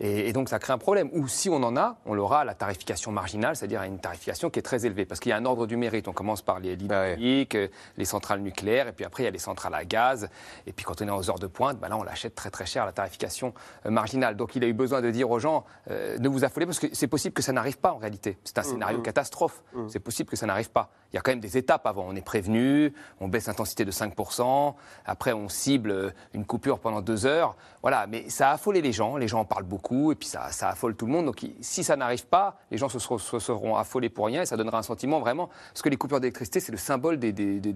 Et, 0.00 0.28
et 0.28 0.32
donc, 0.32 0.48
ça 0.48 0.58
crée 0.58 0.72
un 0.72 0.78
problème. 0.78 1.10
Ou 1.12 1.28
si 1.28 1.48
on 1.48 1.62
en 1.62 1.76
a, 1.76 1.96
on 2.06 2.14
l'aura 2.14 2.40
à 2.40 2.44
la 2.44 2.54
tarification 2.54 3.12
marginale, 3.12 3.56
c'est-à-dire 3.56 3.80
à 3.80 3.86
une 3.86 3.98
tarification 3.98 4.50
qui 4.50 4.58
est 4.58 4.62
très 4.62 4.86
élevée. 4.86 5.04
Parce 5.04 5.20
qu'il 5.20 5.30
y 5.30 5.32
a 5.32 5.36
un 5.36 5.44
ordre 5.44 5.66
du 5.66 5.76
mérite. 5.76 6.08
On 6.08 6.12
commence 6.12 6.42
par 6.42 6.60
les 6.60 6.76
l'hydraulique, 6.76 7.54
euh, 7.54 7.68
les 7.96 8.04
centrales 8.04 8.40
nucléaires, 8.40 8.88
et 8.88 8.92
puis 8.92 9.04
après, 9.04 9.22
il 9.22 9.26
y 9.26 9.28
a 9.28 9.32
les 9.32 9.38
centrales 9.38 9.74
à 9.74 9.84
gaz. 9.84 10.28
Et 10.66 10.72
puis, 10.72 10.84
quand 10.84 11.00
on 11.02 11.08
est 11.08 11.10
aux 11.10 11.30
heures 11.30 11.38
de 11.38 11.46
pointe, 11.46 11.78
ben 11.78 11.88
là, 11.88 11.96
on 11.96 12.02
l'achète 12.02 12.34
très, 12.34 12.50
très 12.50 12.66
cher, 12.66 12.86
la 12.86 12.92
tarification 12.92 13.54
euh, 13.86 13.90
marginale. 13.90 14.36
Donc, 14.36 14.56
il 14.56 14.64
a 14.64 14.66
eu 14.66 14.72
besoin 14.72 15.00
de 15.00 15.10
dire 15.10 15.30
aux 15.30 15.38
gens, 15.38 15.64
euh, 15.90 16.18
ne 16.18 16.28
vous 16.28 16.44
affolez, 16.44 16.66
parce 16.66 16.78
que 16.78 16.88
c'est 16.92 17.08
possible 17.08 17.34
que 17.34 17.42
ça 17.42 17.52
n'arrive 17.52 17.78
pas 17.78 17.92
en 17.92 17.98
réalité. 17.98 18.38
C'est 18.44 18.58
un 18.58 18.62
scénario 18.62 18.98
mm. 18.98 19.02
catastrophe. 19.02 19.62
C'est 19.88 20.00
possible 20.00 20.28
que 20.28 20.36
ça 20.36 20.46
n'arrive 20.50 20.70
pas. 20.70 20.90
Il 21.12 21.16
y 21.16 21.18
a 21.18 21.22
quand 21.22 21.32
même 21.32 21.40
des 21.40 21.56
étapes 21.58 21.86
avant. 21.88 22.06
On 22.08 22.14
est 22.14 22.24
prévenu, 22.24 22.94
on 23.20 23.26
baisse 23.26 23.48
l'intensité 23.48 23.84
de 23.84 23.90
5%, 23.90 24.74
après 25.04 25.32
on 25.32 25.48
cible 25.48 26.14
une 26.34 26.44
coupure 26.44 26.78
pendant 26.78 27.00
deux 27.00 27.26
heures. 27.26 27.56
Voilà, 27.82 28.06
mais 28.06 28.28
ça 28.30 28.50
a 28.50 28.52
affolé 28.52 28.80
les 28.80 28.92
gens, 28.92 29.16
les 29.16 29.26
gens 29.26 29.40
en 29.40 29.44
parlent 29.44 29.64
beaucoup, 29.64 30.12
et 30.12 30.14
puis 30.14 30.28
ça, 30.28 30.44
affole 30.68 30.94
tout 30.94 31.06
le 31.06 31.12
monde. 31.12 31.26
Donc 31.26 31.44
si 31.60 31.82
ça 31.82 31.96
n'arrive 31.96 32.26
pas, 32.26 32.58
les 32.70 32.78
gens 32.78 32.88
se, 32.88 33.00
seront- 33.00 33.18
se 33.18 33.38
seront 33.40 33.74
affolés 33.74 34.08
pour 34.08 34.26
rien, 34.26 34.42
et 34.42 34.46
ça 34.46 34.56
donnera 34.56 34.78
un 34.78 34.82
sentiment 34.82 35.18
vraiment... 35.18 35.48
Parce 35.72 35.82
que 35.82 35.88
les 35.88 35.96
coupures 35.96 36.20
d'électricité, 36.20 36.60
c'est 36.60 36.70
le 36.72 36.78
symbole 36.78 37.18
des, 37.18 37.32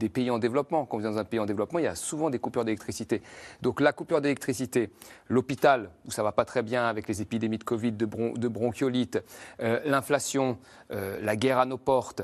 pays 0.09 0.31
en 0.31 0.39
développement. 0.39 0.85
Quand 0.87 0.99
vous 0.99 1.05
êtes 1.07 1.13
dans 1.13 1.19
un 1.19 1.25
pays 1.25 1.41
en 1.41 1.47
développement, 1.47 1.81
il 1.81 1.87
y 1.87 1.89
a 1.89 1.97
souvent 1.97 2.31
des 2.31 2.39
coupures 2.39 2.65
d'électricité. 2.65 3.21
Donc 3.63 3.81
la 3.81 3.93
coupure 3.93 4.21
d'électricité, 4.21 4.93
l'hôpital, 5.29 5.91
où 6.07 6.13
ça 6.13 6.23
va 6.23 6.31
pas 6.31 6.45
très 6.45 6.63
bien 6.63 6.87
avec 6.87 7.09
les 7.09 7.21
épidémies 7.21 7.59
de 7.59 7.65
Covid, 7.65 7.93
de, 7.93 8.07
bron- 8.07 8.35
de 8.39 8.47
bronchiolite, 8.49 9.19
euh, 9.61 9.81
l'inflation, 9.85 10.57
euh, 10.93 11.19
la 11.23 11.35
guerre 11.35 11.59
à 11.59 11.67
nos 11.67 11.79
portes, 11.79 12.23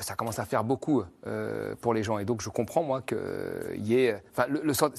ça 0.00 0.14
commence 0.14 0.38
à 0.38 0.44
faire 0.44 0.64
beaucoup 0.64 1.02
euh, 1.26 1.74
pour 1.80 1.94
les 1.94 2.02
gens. 2.02 2.18
Et 2.18 2.24
donc, 2.24 2.40
je 2.42 2.48
comprends, 2.48 2.82
moi, 2.82 3.02
qu'il 3.02 3.86
y 3.86 3.94
ait. 3.94 4.20
Enfin, 4.32 4.46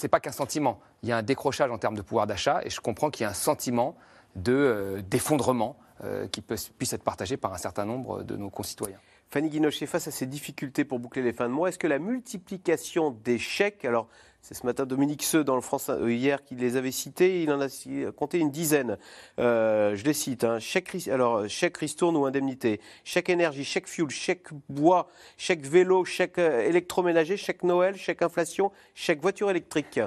pas 0.10 0.20
qu'un 0.20 0.32
sentiment. 0.32 0.80
Il 1.04 1.10
y 1.10 1.12
a 1.12 1.18
un 1.18 1.24
décrochage 1.24 1.72
en 1.72 1.78
termes 1.78 1.96
de 1.96 2.02
pouvoir 2.02 2.28
d'achat, 2.28 2.62
et 2.64 2.70
je 2.70 2.82
comprends 2.82 3.10
qu'il 3.10 3.24
y 3.24 3.28
a 3.28 3.30
un 3.30 3.34
sentiment 3.34 3.96
de, 4.36 4.54
euh, 4.54 5.02
d'effondrement 5.02 5.78
euh, 6.04 6.28
qui 6.28 6.42
puisse 6.42 6.94
être 6.94 7.04
partagé 7.04 7.38
par 7.38 7.54
un 7.54 7.58
certain 7.58 7.86
nombre 7.86 8.24
de 8.24 8.36
nos 8.36 8.50
concitoyens. 8.50 9.00
Fanny 9.30 9.50
Guinochet, 9.50 9.86
face 9.86 10.08
à 10.08 10.12
ces 10.12 10.28
difficultés 10.28 10.86
pour 10.86 11.00
boucler 11.00 11.22
les 11.22 11.34
fins 11.34 11.48
de 11.48 11.54
mois, 11.54 11.70
est-ce 11.70 11.80
que 11.80 11.88
la 11.88 12.00
multiplication 12.00 13.12
des 13.12 13.40
chèques, 13.40 13.86
alors 13.86 14.08
c'est 14.46 14.54
ce 14.54 14.64
matin 14.64 14.86
Dominique 14.86 15.24
Seux 15.24 15.44
dans 15.44 15.56
le 15.56 15.62
France 15.62 15.90
euh, 15.90 16.14
hier 16.14 16.44
qui 16.44 16.54
les 16.54 16.76
avait 16.76 16.92
cités, 16.92 17.42
il 17.42 17.52
en 17.52 17.60
a 17.62 17.68
compté 18.16 18.38
une 18.38 18.52
dizaine. 18.52 19.00
Euh, 19.40 19.96
je 19.96 20.04
les 20.04 20.14
cite 20.14 20.44
hein. 20.44 20.60
chèque, 20.60 21.08
alors 21.08 21.50
chèque 21.50 21.78
ristourne 21.78 22.16
ou 22.16 22.28
indemnité, 22.28 22.80
chèque 23.04 23.32
énergie, 23.32 23.66
chèque 23.66 23.88
fuel, 23.88 24.12
chèque 24.12 24.50
bois, 24.70 25.08
chèque 25.38 25.66
vélo, 25.66 26.06
chèque 26.06 26.38
euh, 26.38 26.62
électroménager, 26.62 27.38
chèque 27.38 27.64
Noël, 27.64 27.96
chèque 27.98 28.22
inflation, 28.22 28.72
chèque 28.94 29.20
voiture 29.20 29.50
électrique. 29.50 30.00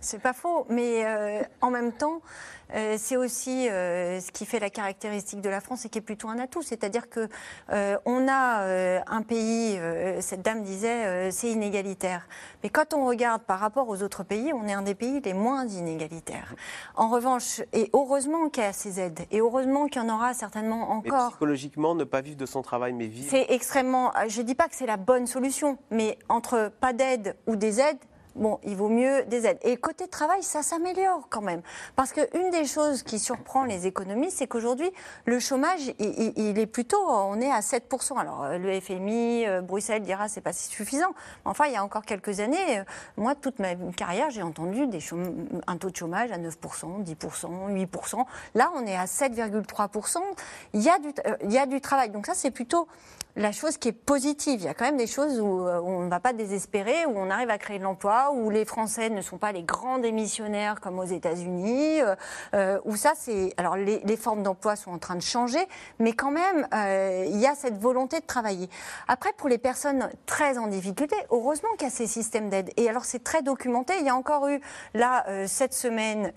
C'est 0.00 0.20
pas 0.20 0.32
faux, 0.32 0.66
mais 0.68 1.04
euh, 1.04 1.42
en 1.60 1.70
même 1.70 1.92
temps, 1.92 2.20
euh, 2.74 2.94
c'est 2.98 3.16
aussi 3.16 3.68
euh, 3.68 4.20
ce 4.20 4.30
qui 4.30 4.46
fait 4.46 4.60
la 4.60 4.70
caractéristique 4.70 5.40
de 5.40 5.48
la 5.48 5.60
France 5.60 5.84
et 5.84 5.88
qui 5.88 5.98
est 5.98 6.02
plutôt 6.02 6.28
un 6.28 6.38
atout. 6.38 6.62
C'est-à-dire 6.62 7.08
que 7.08 7.28
on 8.04 8.28
a 8.28 9.00
un 9.06 9.22
pays, 9.22 9.78
cette 10.20 10.42
dame 10.42 10.62
disait, 10.62 11.30
c'est 11.30 11.50
inégalitaire. 11.50 12.26
Mais 12.62 12.68
quand 12.68 12.94
on 12.94 13.06
regarde 13.06 13.42
par 13.42 13.58
rapport 13.58 13.88
aux 13.88 14.02
autres 14.02 14.22
pays, 14.22 14.52
on 14.52 14.66
est 14.66 14.72
un 14.72 14.82
des 14.82 14.94
pays 14.94 15.20
les 15.20 15.34
moins 15.34 15.66
inégalitaires. 15.66 16.54
En 16.96 17.08
revanche, 17.08 17.62
et 17.72 17.90
heureusement 17.92 18.48
qu'il 18.48 18.62
y 18.62 18.66
a 18.66 18.72
ces 18.72 19.00
aides, 19.00 19.20
et 19.30 19.40
heureusement 19.40 19.86
qu'il 19.86 20.02
y 20.02 20.04
en 20.04 20.14
aura 20.14 20.34
certainement 20.34 21.00
Mais 21.04 21.10
encore. 21.10 21.30
psychologiquement, 21.30 21.94
ne 21.94 22.04
pas 22.04 22.20
vivre 22.20 22.36
de 22.36 22.46
son 22.46 22.62
travail, 22.62 22.92
mais 22.92 23.06
vivre. 23.06 23.28
C'est 23.30 23.46
extrêmement. 23.50 24.12
Je 24.28 24.40
ne 24.40 24.46
dis 24.46 24.54
pas 24.54 24.68
que 24.68 24.74
c'est 24.74 24.86
la 24.86 24.96
bonne 24.96 25.26
solution, 25.26 25.78
mais 25.90 26.18
entre 26.28 26.70
pas 26.80 26.92
d'aide 26.92 27.36
ou 27.46 27.56
des 27.56 27.80
aides. 27.80 27.98
Bon, 28.36 28.60
il 28.64 28.76
vaut 28.76 28.88
mieux 28.88 29.24
des 29.24 29.46
aides. 29.46 29.58
Et 29.62 29.76
côté 29.76 30.06
travail, 30.06 30.42
ça 30.42 30.62
s'améliore 30.62 31.26
quand 31.30 31.40
même. 31.40 31.62
Parce 31.96 32.12
qu'une 32.12 32.50
des 32.50 32.64
choses 32.64 33.02
qui 33.02 33.18
surprend 33.18 33.64
les 33.64 33.86
économistes, 33.86 34.38
c'est 34.38 34.46
qu'aujourd'hui, 34.46 34.90
le 35.24 35.38
chômage, 35.40 35.80
il, 35.98 36.58
est 36.58 36.66
plutôt, 36.66 37.00
on 37.08 37.40
est 37.40 37.50
à 37.50 37.60
7%. 37.60 38.18
Alors, 38.18 38.44
euh, 38.44 38.58
le 38.58 38.80
FMI, 38.80 39.46
euh, 39.46 39.60
Bruxelles 39.60 40.02
dira 40.02 40.28
c'est 40.28 40.40
pas 40.40 40.52
si 40.52 40.68
suffisant. 40.68 41.12
Enfin, 41.44 41.66
il 41.66 41.72
y 41.72 41.76
a 41.76 41.84
encore 41.84 42.04
quelques 42.04 42.40
années, 42.40 42.78
euh, 42.78 42.84
moi, 43.16 43.34
toute 43.34 43.58
ma 43.58 43.74
carrière, 43.96 44.30
j'ai 44.30 44.42
entendu 44.42 44.86
un 45.66 45.76
taux 45.76 45.90
de 45.90 45.96
chômage 45.96 46.30
à 46.30 46.38
9%, 46.38 47.02
10%, 47.02 47.86
8%. 47.86 48.24
Là, 48.54 48.70
on 48.74 48.86
est 48.86 48.96
à 48.96 49.06
7,3%. 49.06 50.18
Il 50.74 50.80
il 51.44 51.52
y 51.52 51.58
a 51.58 51.66
du 51.66 51.80
travail. 51.80 52.10
Donc 52.10 52.26
ça, 52.26 52.34
c'est 52.34 52.50
plutôt 52.50 52.88
la 53.36 53.52
chose 53.52 53.76
qui 53.76 53.88
est 53.88 53.92
positive. 53.92 54.60
Il 54.60 54.64
y 54.64 54.68
a 54.68 54.74
quand 54.74 54.84
même 54.84 54.96
des 54.96 55.06
choses 55.06 55.40
où, 55.40 55.66
euh, 55.66 55.80
où 55.80 55.88
on 55.88 56.04
ne 56.04 56.10
va 56.10 56.20
pas 56.20 56.32
désespérer, 56.32 57.06
où 57.06 57.12
on 57.16 57.30
arrive 57.30 57.50
à 57.50 57.58
créer 57.58 57.78
de 57.78 57.84
l'emploi, 57.84 58.32
où 58.32 58.50
les 58.50 58.64
Français 58.64 59.10
ne 59.10 59.22
sont 59.22 59.38
pas 59.38 59.52
les 59.52 59.62
grands 59.62 59.98
démissionnaires 59.98 60.80
comme 60.80 60.98
aux 60.98 61.04
États-Unis, 61.04 62.00
euh, 62.00 62.14
euh, 62.54 62.80
où 62.84 62.96
ça, 62.96 63.12
c'est. 63.16 63.52
Alors, 63.56 63.76
les, 63.76 64.16
formes 64.16 64.42
d'emploi 64.42 64.76
sont 64.76 64.90
en 64.90 64.98
train 64.98 65.14
de 65.14 65.22
changer, 65.22 65.66
mais 65.98 66.12
quand 66.12 66.30
même, 66.30 66.66
il 67.26 67.38
y 67.38 67.46
a 67.46 67.54
cette 67.54 67.78
volonté 67.78 68.20
de 68.20 68.26
travailler. 68.26 68.68
Après, 69.08 69.32
pour 69.32 69.48
les 69.48 69.56
personnes 69.56 70.10
très 70.26 70.58
en 70.58 70.66
difficulté, 70.66 71.16
heureusement 71.30 71.70
qu'il 71.78 71.84
y 71.84 71.90
a 71.90 71.94
ces 71.94 72.06
systèmes 72.06 72.50
d'aide. 72.50 72.70
Et 72.76 72.88
alors, 72.88 73.04
c'est 73.06 73.24
très 73.24 73.40
documenté. 73.42 73.94
Il 74.00 74.04
y 74.04 74.10
a 74.10 74.14
encore 74.14 74.48
eu, 74.48 74.60
là, 74.92 75.24
cette 75.46 75.72
semaine, 75.72 76.32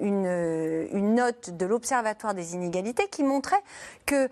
une 0.00 1.14
note 1.14 1.50
de 1.50 1.64
l'Observatoire 1.64 2.34
des 2.34 2.54
inégalités 2.54 3.08
qui 3.08 3.22
montrait 3.22 3.62
que 4.04 4.28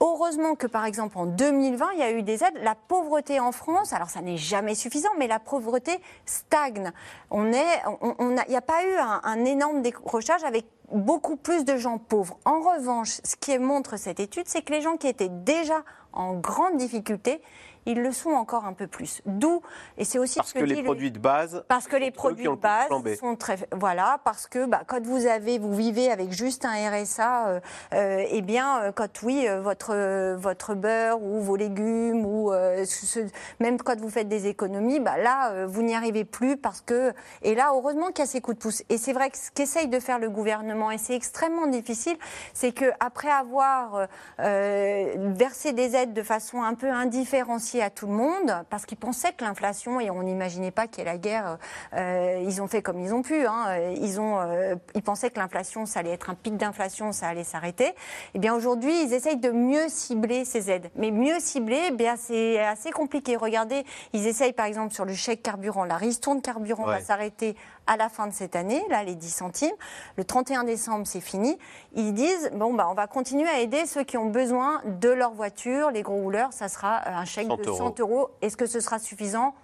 Heureusement 0.00 0.54
que, 0.54 0.66
par 0.66 0.84
exemple, 0.84 1.16
en 1.16 1.26
2020, 1.26 1.86
il 1.94 1.98
y 2.00 2.02
a 2.02 2.12
eu 2.12 2.22
des 2.22 2.44
aides. 2.44 2.58
La 2.62 2.74
pauvreté 2.74 3.40
en 3.40 3.50
France, 3.52 3.92
alors 3.92 4.10
ça 4.10 4.20
n'est 4.20 4.36
jamais 4.36 4.74
suffisant, 4.74 5.08
mais 5.18 5.26
la 5.26 5.38
pauvreté 5.38 5.98
stagne. 6.26 6.92
On 7.30 7.52
est, 7.52 7.82
on, 8.02 8.36
a- 8.36 8.44
il 8.46 8.50
n'y 8.50 8.56
a 8.56 8.60
pas 8.62 8.84
eu 8.84 8.94
un, 8.96 9.20
un 9.24 9.44
énorme 9.44 9.80
décrochage 9.82 10.44
avec 10.44 10.66
beaucoup 10.92 11.36
plus 11.36 11.64
de 11.64 11.76
gens 11.76 11.98
pauvres. 11.98 12.38
En 12.44 12.60
revanche, 12.60 13.18
ce 13.24 13.36
qui 13.36 13.58
montre 13.58 13.96
cette 13.98 14.20
étude, 14.20 14.46
c'est 14.48 14.62
que 14.62 14.72
les 14.72 14.82
gens 14.82 14.96
qui 14.96 15.08
étaient 15.08 15.30
déjà 15.30 15.82
en 16.12 16.34
grande 16.34 16.76
difficulté, 16.76 17.40
ils 17.86 18.00
le 18.02 18.12
sont 18.12 18.30
encore 18.30 18.64
un 18.66 18.72
peu 18.72 18.86
plus. 18.86 19.22
D'où, 19.26 19.62
et 19.96 20.04
c'est 20.04 20.18
aussi 20.18 20.36
Parce 20.38 20.48
ce 20.50 20.54
que 20.54 20.64
dit 20.64 20.74
les 20.74 20.76
le- 20.76 20.84
produits 20.84 21.10
de 21.10 21.18
base. 21.18 21.64
parce 21.68 21.86
que 21.88 21.96
les 21.96 22.10
produits 22.10 22.44
de 22.46 22.50
base 22.54 22.88
sont 23.18 23.36
très 23.36 23.56
voilà 23.72 24.18
parce 24.24 24.46
que 24.46 24.66
bah, 24.66 24.82
quand 24.86 25.02
vous 25.04 25.26
avez 25.26 25.58
vous 25.58 25.74
vivez 25.74 26.10
avec 26.10 26.32
juste 26.32 26.64
un 26.64 26.74
RSA 26.90 27.48
euh, 27.48 27.60
euh, 27.94 28.24
eh 28.30 28.42
bien 28.42 28.80
euh, 28.82 28.92
quand 28.92 29.22
oui 29.22 29.46
euh, 29.48 29.60
votre 29.60 30.34
votre 30.36 30.74
beurre 30.74 31.22
ou 31.22 31.40
vos 31.40 31.56
légumes 31.56 32.26
ou 32.26 32.52
euh, 32.52 32.84
ce- 32.84 33.20
même 33.60 33.78
quand 33.80 33.98
vous 34.00 34.10
faites 34.10 34.28
des 34.28 34.46
économies 34.48 35.00
bah 35.00 35.16
là 35.18 35.66
vous 35.66 35.82
n'y 35.82 35.94
arrivez 35.94 36.24
plus 36.24 36.56
parce 36.56 36.80
que 36.80 37.12
et 37.42 37.54
là 37.54 37.70
heureusement 37.72 38.08
qu'il 38.08 38.20
y 38.20 38.22
a 38.22 38.26
ces 38.26 38.40
coups 38.40 38.56
de 38.58 38.62
pouce 38.62 38.82
et 38.88 38.98
c'est 38.98 39.12
vrai 39.12 39.30
que 39.30 39.38
ce 39.38 39.50
qu'essaye 39.52 39.88
de 39.88 40.00
faire 40.00 40.18
le 40.18 40.28
gouvernement 40.30 40.90
et 40.90 40.98
c'est 40.98 41.14
extrêmement 41.14 41.66
difficile 41.66 42.16
c'est 42.52 42.72
que 42.72 42.86
après 43.00 43.30
avoir 43.30 44.06
versé 44.38 45.72
des 45.72 45.94
aides 45.96 46.12
de 46.12 46.22
façon 46.22 46.62
un 46.62 46.74
peu 46.74 46.90
indifférenciée 46.90 47.75
à 47.82 47.90
tout 47.90 48.06
le 48.06 48.12
monde 48.12 48.64
parce 48.70 48.86
qu'ils 48.86 48.98
pensaient 48.98 49.32
que 49.32 49.44
l'inflation 49.44 50.00
et 50.00 50.10
on 50.10 50.22
n'imaginait 50.22 50.70
pas 50.70 50.86
qu'il 50.86 51.04
y 51.04 51.06
ait 51.06 51.10
la 51.10 51.18
guerre 51.18 51.58
euh, 51.94 52.42
ils 52.44 52.62
ont 52.62 52.66
fait 52.66 52.82
comme 52.82 53.00
ils 53.00 53.12
ont 53.14 53.22
pu. 53.22 53.46
hein. 53.46 53.76
Ils, 53.96 54.20
ont, 54.20 54.38
euh, 54.40 54.74
ils 54.94 55.02
pensaient 55.02 55.30
que 55.30 55.38
l'inflation, 55.38 55.86
ça 55.86 56.00
allait 56.00 56.12
être 56.12 56.30
un 56.30 56.34
pic 56.34 56.56
d'inflation, 56.56 57.12
ça 57.12 57.28
allait 57.28 57.44
s'arrêter. 57.44 57.94
Eh 58.34 58.38
bien, 58.38 58.54
aujourd'hui, 58.54 59.04
ils 59.04 59.12
essayent 59.12 59.36
de 59.36 59.50
mieux 59.50 59.88
cibler 59.88 60.44
ces 60.44 60.70
aides. 60.70 60.90
Mais 60.96 61.10
mieux 61.10 61.38
cibler, 61.38 61.80
eh 61.88 61.90
bien, 61.90 62.16
c'est 62.16 62.58
assez 62.60 62.90
compliqué. 62.90 63.36
Regardez, 63.36 63.84
ils 64.12 64.26
essayent, 64.26 64.52
par 64.52 64.66
exemple, 64.66 64.92
sur 64.94 65.04
le 65.04 65.14
chèque 65.14 65.42
carburant. 65.42 65.84
La 65.84 65.96
ristourne 65.96 66.40
carburant 66.42 66.84
va 66.84 67.00
s'arrêter 67.00 67.56
à 67.86 67.96
la 67.96 68.08
fin 68.08 68.26
de 68.26 68.32
cette 68.32 68.56
année, 68.56 68.82
là, 68.88 69.04
les 69.04 69.14
10 69.14 69.30
centimes. 69.30 69.74
Le 70.16 70.24
31 70.24 70.64
décembre, 70.64 71.06
c'est 71.06 71.20
fini. 71.20 71.56
Ils 71.94 72.12
disent, 72.14 72.50
bon, 72.54 72.74
bah, 72.74 72.88
on 72.90 72.94
va 72.94 73.06
continuer 73.06 73.48
à 73.48 73.60
aider 73.60 73.86
ceux 73.86 74.04
qui 74.04 74.16
ont 74.16 74.30
besoin 74.30 74.82
de 74.84 75.08
leur 75.08 75.32
voiture, 75.32 75.90
les 75.90 76.02
gros 76.02 76.16
rouleurs. 76.16 76.52
Ça 76.52 76.68
sera 76.68 77.02
euh, 77.06 77.10
un 77.14 77.24
chèque 77.24 77.48
100 77.48 77.56
de 77.56 77.66
euros. 77.68 77.78
100 77.78 78.00
euros. 78.00 78.30
Est-ce 78.42 78.56
que 78.56 78.66
ce 78.66 78.80
sera 78.80 78.98
suffisant? 78.98 79.54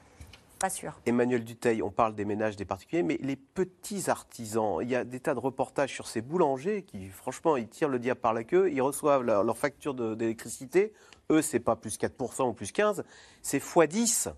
Pas 0.58 0.70
sûr. 0.70 1.00
Emmanuel 1.06 1.42
Duteil, 1.42 1.82
on 1.82 1.90
parle 1.90 2.14
des 2.14 2.24
ménages, 2.24 2.54
des 2.54 2.64
particuliers, 2.64 3.02
mais 3.02 3.18
les 3.20 3.34
petits 3.34 4.08
artisans, 4.08 4.78
il 4.80 4.88
y 4.88 4.94
a 4.94 5.02
des 5.02 5.18
tas 5.18 5.34
de 5.34 5.40
reportages 5.40 5.92
sur 5.92 6.06
ces 6.06 6.20
boulangers 6.20 6.84
qui, 6.84 7.08
franchement, 7.08 7.56
ils 7.56 7.68
tirent 7.68 7.88
le 7.88 7.98
diable 7.98 8.20
par 8.20 8.32
la 8.32 8.44
queue, 8.44 8.70
ils 8.70 8.80
reçoivent 8.80 9.22
leur, 9.22 9.42
leur 9.42 9.58
facture 9.58 9.92
d'électricité. 9.92 10.92
Eux, 11.30 11.42
c'est 11.42 11.58
pas 11.58 11.74
plus 11.74 11.98
4% 11.98 12.48
ou 12.48 12.52
plus 12.52 12.72
15%, 12.72 13.02
c'est 13.42 13.58
x10. 13.58 14.32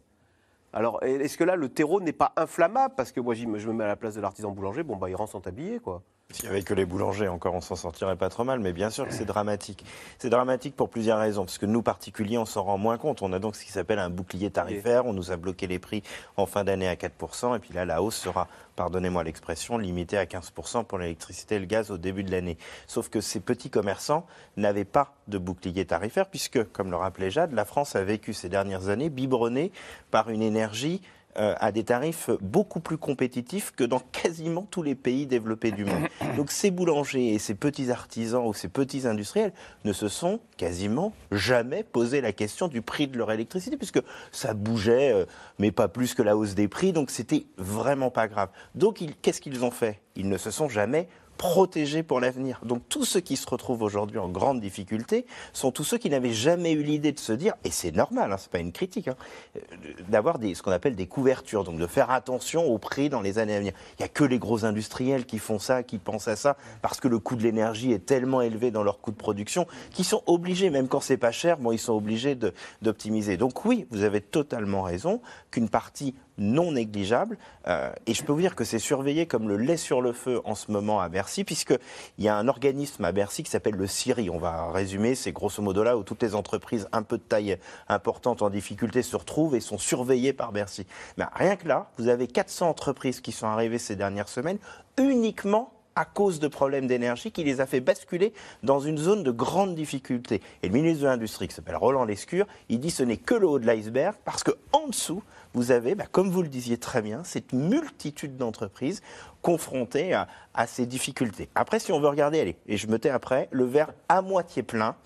Alors, 0.74 0.98
est-ce 1.04 1.38
que 1.38 1.44
là, 1.44 1.54
le 1.54 1.68
terreau 1.68 2.00
n'est 2.00 2.12
pas 2.12 2.32
inflammable? 2.36 2.94
Parce 2.96 3.12
que 3.12 3.20
moi, 3.20 3.34
je 3.34 3.46
me 3.46 3.72
mets 3.72 3.84
à 3.84 3.86
la 3.86 3.94
place 3.94 4.16
de 4.16 4.20
l'artisan 4.20 4.50
boulanger, 4.50 4.82
bon, 4.82 4.96
bah, 4.96 5.08
il 5.08 5.14
rend 5.14 5.28
son 5.28 5.40
tablier, 5.40 5.78
quoi. 5.78 6.02
S'il 6.30 6.46
n'y 6.46 6.50
avait 6.50 6.62
que 6.62 6.74
les 6.74 6.84
boulangers, 6.84 7.28
encore, 7.28 7.54
on 7.54 7.60
s'en 7.60 7.76
sortirait 7.76 8.16
pas 8.16 8.28
trop 8.28 8.42
mal, 8.42 8.58
mais 8.58 8.72
bien 8.72 8.90
sûr 8.90 9.06
que 9.06 9.12
c'est 9.12 9.24
dramatique. 9.24 9.84
C'est 10.18 10.30
dramatique 10.30 10.74
pour 10.74 10.88
plusieurs 10.88 11.20
raisons, 11.20 11.44
parce 11.44 11.58
que 11.58 11.66
nous, 11.66 11.80
particuliers, 11.80 12.38
on 12.38 12.44
s'en 12.44 12.64
rend 12.64 12.76
moins 12.76 12.98
compte. 12.98 13.22
On 13.22 13.32
a 13.32 13.38
donc 13.38 13.54
ce 13.54 13.64
qui 13.64 13.70
s'appelle 13.70 14.00
un 14.00 14.10
bouclier 14.10 14.50
tarifaire, 14.50 15.06
on 15.06 15.12
nous 15.12 15.30
a 15.30 15.36
bloqué 15.36 15.66
les 15.68 15.78
prix 15.78 16.02
en 16.36 16.46
fin 16.46 16.64
d'année 16.64 16.88
à 16.88 16.96
4%, 16.96 17.54
et 17.54 17.58
puis 17.60 17.72
là, 17.72 17.84
la 17.84 18.02
hausse 18.02 18.16
sera, 18.16 18.48
pardonnez-moi 18.74 19.22
l'expression, 19.22 19.78
limitée 19.78 20.18
à 20.18 20.24
15% 20.24 20.84
pour 20.86 20.98
l'électricité 20.98 21.54
et 21.54 21.58
le 21.60 21.66
gaz 21.66 21.92
au 21.92 21.98
début 21.98 22.24
de 22.24 22.32
l'année. 22.32 22.58
Sauf 22.88 23.10
que 23.10 23.20
ces 23.20 23.38
petits 23.38 23.70
commerçants 23.70 24.26
n'avaient 24.56 24.84
pas 24.84 25.14
de 25.28 25.38
bouclier 25.38 25.84
tarifaire, 25.84 26.28
puisque, 26.28 26.64
comme 26.72 26.90
le 26.90 26.96
rappelait 26.96 27.30
Jade, 27.30 27.52
la 27.52 27.64
France 27.64 27.94
a 27.94 28.02
vécu 28.02 28.32
ces 28.32 28.48
dernières 28.48 28.88
années 28.88 29.08
biberonnée 29.08 29.70
par 30.10 30.30
une 30.30 30.42
énergie 30.42 31.00
euh, 31.36 31.54
à 31.58 31.72
des 31.72 31.84
tarifs 31.84 32.30
beaucoup 32.40 32.80
plus 32.80 32.98
compétitifs 32.98 33.72
que 33.72 33.84
dans 33.84 33.98
quasiment 33.98 34.66
tous 34.70 34.82
les 34.82 34.94
pays 34.94 35.26
développés 35.26 35.72
du 35.72 35.84
monde. 35.84 36.04
Donc 36.36 36.50
ces 36.50 36.70
boulangers 36.70 37.34
et 37.34 37.38
ces 37.38 37.54
petits 37.54 37.90
artisans 37.90 38.46
ou 38.46 38.54
ces 38.54 38.68
petits 38.68 39.06
industriels 39.06 39.52
ne 39.84 39.92
se 39.92 40.08
sont 40.08 40.40
quasiment 40.56 41.12
jamais 41.32 41.82
posé 41.82 42.20
la 42.20 42.32
question 42.32 42.68
du 42.68 42.82
prix 42.82 43.08
de 43.08 43.18
leur 43.18 43.32
électricité, 43.32 43.76
puisque 43.76 44.00
ça 44.32 44.54
bougeait, 44.54 45.12
euh, 45.12 45.24
mais 45.58 45.72
pas 45.72 45.88
plus 45.88 46.14
que 46.14 46.22
la 46.22 46.36
hausse 46.36 46.54
des 46.54 46.68
prix, 46.68 46.92
donc 46.92 47.10
c'était 47.10 47.46
vraiment 47.56 48.10
pas 48.10 48.28
grave. 48.28 48.48
Donc 48.74 49.02
qu'est-ce 49.22 49.40
qu'ils 49.40 49.64
ont 49.64 49.70
fait? 49.70 50.00
Ils 50.16 50.28
ne 50.28 50.38
se 50.38 50.50
sont 50.50 50.68
jamais 50.68 51.08
protégés 51.36 52.02
pour 52.02 52.20
l'avenir. 52.20 52.60
Donc 52.64 52.82
tous 52.88 53.04
ceux 53.04 53.20
qui 53.20 53.36
se 53.36 53.48
retrouvent 53.48 53.82
aujourd'hui 53.82 54.18
en 54.18 54.28
grande 54.28 54.60
difficulté 54.60 55.26
sont 55.52 55.72
tous 55.72 55.84
ceux 55.84 55.98
qui 55.98 56.10
n'avaient 56.10 56.32
jamais 56.32 56.72
eu 56.72 56.82
l'idée 56.82 57.12
de 57.12 57.18
se 57.18 57.32
dire, 57.32 57.54
et 57.64 57.70
c'est 57.70 57.94
normal, 57.94 58.32
hein, 58.32 58.36
c'est 58.38 58.50
pas 58.50 58.58
une 58.58 58.72
critique, 58.72 59.08
hein, 59.08 59.16
euh, 59.56 59.60
d'avoir 60.08 60.38
ce 60.42 60.62
qu'on 60.62 60.70
appelle 60.70 60.96
des 60.96 61.06
couvertures, 61.06 61.64
donc 61.64 61.78
de 61.78 61.86
faire 61.86 62.10
attention 62.10 62.64
au 62.64 62.78
prix 62.78 63.08
dans 63.08 63.20
les 63.20 63.38
années 63.38 63.56
à 63.56 63.58
venir. 63.58 63.72
Il 63.98 64.02
n'y 64.02 64.04
a 64.04 64.08
que 64.08 64.24
les 64.24 64.38
gros 64.38 64.64
industriels 64.64 65.26
qui 65.26 65.38
font 65.38 65.58
ça, 65.58 65.82
qui 65.82 65.98
pensent 65.98 66.28
à 66.28 66.36
ça, 66.36 66.56
parce 66.82 67.00
que 67.00 67.08
le 67.08 67.18
coût 67.18 67.36
de 67.36 67.42
l'énergie 67.42 67.92
est 67.92 68.06
tellement 68.06 68.40
élevé 68.40 68.70
dans 68.70 68.82
leur 68.82 69.00
coût 69.00 69.10
de 69.10 69.16
production, 69.16 69.66
qu'ils 69.90 70.04
sont 70.04 70.22
obligés, 70.26 70.70
même 70.70 70.88
quand 70.88 71.00
c'est 71.00 71.16
pas 71.16 71.32
cher, 71.32 71.58
bon, 71.58 71.72
ils 71.72 71.78
sont 71.78 71.94
obligés 71.94 72.36
d'optimiser. 72.82 73.36
Donc 73.36 73.64
oui, 73.64 73.86
vous 73.90 74.02
avez 74.02 74.20
totalement 74.20 74.82
raison 74.82 75.20
qu'une 75.50 75.68
partie 75.68 76.14
non 76.38 76.72
négligeable, 76.72 77.38
euh, 77.66 77.92
et 78.06 78.14
je 78.14 78.24
peux 78.24 78.32
vous 78.32 78.40
dire 78.40 78.54
que 78.54 78.64
c'est 78.64 78.78
surveillé 78.78 79.26
comme 79.26 79.48
le 79.48 79.56
lait 79.56 79.76
sur 79.76 80.00
le 80.00 80.12
feu 80.12 80.40
en 80.44 80.54
ce 80.54 80.70
moment 80.70 81.00
à 81.00 81.08
Bercy, 81.08 81.44
puisqu'il 81.44 81.78
y 82.24 82.28
a 82.28 82.36
un 82.36 82.48
organisme 82.48 83.04
à 83.04 83.12
Bercy 83.12 83.42
qui 83.42 83.50
s'appelle 83.50 83.74
le 83.74 83.86
CIRI. 83.86 84.30
On 84.30 84.38
va 84.38 84.70
résumer, 84.72 85.14
c'est 85.14 85.32
grosso 85.32 85.62
modo 85.62 85.82
là 85.82 85.96
où 85.96 86.02
toutes 86.02 86.22
les 86.22 86.34
entreprises 86.34 86.88
un 86.92 87.02
peu 87.02 87.18
de 87.18 87.22
taille 87.22 87.58
importante 87.88 88.42
en 88.42 88.50
difficulté 88.50 89.02
se 89.02 89.16
retrouvent 89.16 89.54
et 89.54 89.60
sont 89.60 89.78
surveillées 89.78 90.32
par 90.32 90.52
Bercy. 90.52 90.86
Mais 91.16 91.24
rien 91.34 91.56
que 91.56 91.68
là, 91.68 91.90
vous 91.98 92.08
avez 92.08 92.26
400 92.26 92.68
entreprises 92.68 93.20
qui 93.20 93.32
sont 93.32 93.46
arrivées 93.46 93.78
ces 93.78 93.96
dernières 93.96 94.28
semaines 94.28 94.58
uniquement 94.98 95.72
à 95.96 96.04
cause 96.04 96.40
de 96.40 96.48
problèmes 96.48 96.86
d'énergie 96.86 97.30
qui 97.30 97.44
les 97.44 97.60
a 97.60 97.66
fait 97.66 97.80
basculer 97.80 98.32
dans 98.62 98.80
une 98.80 98.98
zone 98.98 99.22
de 99.22 99.30
grande 99.30 99.74
difficulté. 99.74 100.42
Et 100.62 100.68
le 100.68 100.74
ministre 100.74 101.02
de 101.02 101.06
l'Industrie, 101.06 101.48
qui 101.48 101.54
s'appelle 101.54 101.76
Roland 101.76 102.04
Lescure, 102.04 102.46
il 102.68 102.80
dit 102.80 102.90
ce 102.90 103.02
n'est 103.02 103.16
que 103.16 103.34
le 103.34 103.46
haut 103.46 103.58
de 103.58 103.66
l'iceberg 103.66 104.16
parce 104.24 104.42
qu'en 104.42 104.88
dessous, 104.88 105.22
vous 105.54 105.70
avez, 105.70 105.94
bah, 105.94 106.06
comme 106.10 106.30
vous 106.30 106.42
le 106.42 106.48
disiez 106.48 106.76
très 106.76 107.00
bien, 107.00 107.24
cette 107.24 107.52
multitude 107.52 108.36
d'entreprises 108.36 109.00
confrontées 109.40 110.12
à, 110.12 110.28
à 110.52 110.66
ces 110.66 110.86
difficultés. 110.86 111.48
Après, 111.54 111.78
si 111.78 111.92
on 111.92 112.00
veut 112.00 112.08
regarder, 112.08 112.40
allez, 112.40 112.56
et 112.66 112.76
je 112.76 112.86
me 112.88 112.98
tais 112.98 113.10
après, 113.10 113.48
le 113.50 113.64
verre 113.64 113.92
à 114.08 114.20
moitié 114.20 114.62
plein, 114.62 114.96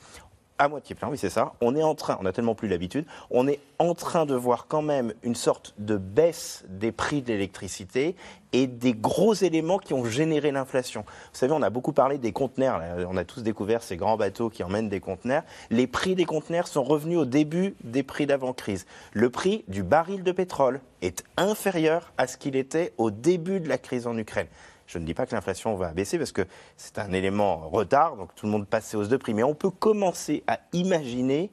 à 0.59 0.69
moitié 0.69 0.95
plein, 0.95 1.09
oui 1.09 1.19
c'est 1.19 1.31
ça. 1.31 1.55
On 1.61 1.77
est 1.77 1.83
en 1.83 1.95
train, 1.95 2.19
on 2.21 2.27
a 2.27 2.33
tellement 2.33 2.55
plus 2.55 2.69
l'habitude, 2.69 3.07
on 3.31 3.47
est 3.47 3.61
en 3.79 3.95
train 3.95 4.27
de 4.27 4.35
voir 4.35 4.67
quand 4.67 4.83
même 4.83 5.15
une 5.23 5.35
sorte 5.35 5.75
de 5.79 5.97
baisse 5.97 6.65
des 6.69 6.93
prix 6.93 7.23
de 7.23 7.29
l'électricité 7.29 8.17
et 8.53 8.67
des 8.67 8.95
gros 8.95 9.35
éléments 9.35 9.79
qui 9.79 9.95
ont 9.95 10.05
généré 10.05 10.51
l'inflation. 10.51 11.05
Vous 11.07 11.39
savez, 11.39 11.53
on 11.53 11.63
a 11.63 11.71
beaucoup 11.71 11.93
parlé 11.93 12.19
des 12.19 12.33
conteneurs, 12.33 12.81
on 13.09 13.17
a 13.17 13.25
tous 13.25 13.43
découvert 13.43 13.83
ces 13.83 13.97
grands 13.97 14.17
bateaux 14.17 14.49
qui 14.51 14.63
emmènent 14.65 14.89
des 14.89 15.01
conteneurs. 15.01 15.43
Les 15.71 15.87
prix 15.87 16.15
des 16.15 16.25
conteneurs 16.25 16.67
sont 16.67 16.83
revenus 16.83 17.19
au 17.19 17.25
début 17.25 17.75
des 17.85 18.03
prix 18.03 18.27
d'avant-crise. 18.27 18.87
Le 19.13 19.31
prix 19.31 19.65
du 19.69 19.83
baril 19.83 20.23
de 20.23 20.33
pétrole 20.33 20.81
est 21.03 21.25
inférieur 21.37 22.13
à 22.17 22.27
ce 22.27 22.37
qu'il 22.37 22.57
était 22.57 22.95
au 22.97 23.11
début 23.11 23.61
de 23.61 23.69
la 23.69 23.79
crise 23.79 24.07
en 24.07 24.17
Ukraine. 24.17 24.49
Je 24.89 24.99
ne 24.99 25.05
dis 25.05 25.13
pas 25.13 25.27
que 25.27 25.35
l'inflation 25.35 25.77
va 25.77 25.93
baisser 25.93 26.17
parce 26.17 26.33
que 26.33 26.47
c'est 26.79 26.99
un 26.99 27.13
élément 27.13 27.69
retard, 27.69 28.17
donc 28.17 28.35
tout 28.35 28.47
le 28.47 28.53
monde 28.53 28.67
passe 28.67 28.87
ses 28.87 28.97
hausses 28.97 29.11
de 29.11 29.19
prix. 29.19 29.35
Mais 29.35 29.43
on 29.43 29.55
peut 29.55 29.71
commencer 29.71 30.43
à 30.47 30.59
imaginer 30.73 31.51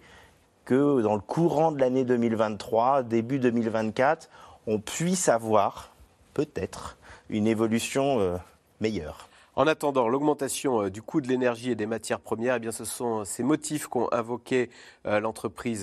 que 0.63 1.01
dans 1.01 1.13
le 1.13 1.21
courant 1.21 1.73
de 1.73 1.79
l'année 1.79 2.05
2023, 2.05 3.03
début 3.03 3.38
2024, 3.38 4.29
on 4.67 4.79
puisse 4.79 5.27
avoir 5.27 5.93
peut-être 6.33 6.97
une 7.29 7.45
évolution 7.45 8.19
euh, 8.21 8.38
meilleure. 8.79 9.27
En 9.57 9.67
attendant 9.67 10.09
l'augmentation 10.09 10.83
euh, 10.83 10.89
du 10.89 11.01
coût 11.01 11.21
de 11.21 11.29
l'énergie 11.29 11.71
et 11.71 11.75
des 11.75 11.85
matières 11.85 12.19
premières, 12.19 12.59
eh 12.61 12.71
ce 12.73 12.83
sont 12.83 13.23
ces 13.23 13.41
motifs 13.41 13.87
euh, 13.95 14.67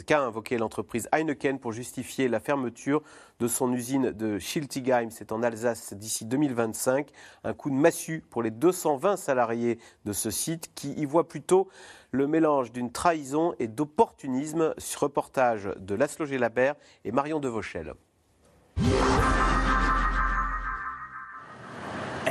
qu'a 0.04 0.20
invoqué 0.20 0.58
l'entreprise 0.58 1.08
Heineken 1.10 1.58
pour 1.58 1.72
justifier 1.72 2.28
la 2.28 2.38
fermeture 2.38 3.02
de 3.40 3.48
son 3.48 3.72
usine 3.72 4.10
de 4.10 4.38
Schiltigheim, 4.38 5.08
c'est 5.10 5.32
en 5.32 5.42
Alsace, 5.42 5.94
d'ici 5.94 6.26
2025. 6.26 7.08
Un 7.44 7.54
coup 7.54 7.70
de 7.70 7.74
massue 7.74 8.22
pour 8.28 8.42
les 8.42 8.50
220 8.50 9.16
salariés 9.16 9.78
de 10.04 10.12
ce 10.12 10.30
site 10.30 10.70
qui 10.74 10.92
y 10.92 11.06
voient 11.06 11.26
plutôt 11.26 11.68
le 12.10 12.26
mélange 12.26 12.72
d'une 12.72 12.92
trahison 12.92 13.54
et 13.58 13.68
d'opportunisme. 13.68 14.74
Reportage 15.00 15.70
de 15.78 15.94
Laszlo 15.94 16.26
Labert 16.26 16.74
et 17.04 17.10
Marion 17.10 17.40
Devauchel. 17.40 17.94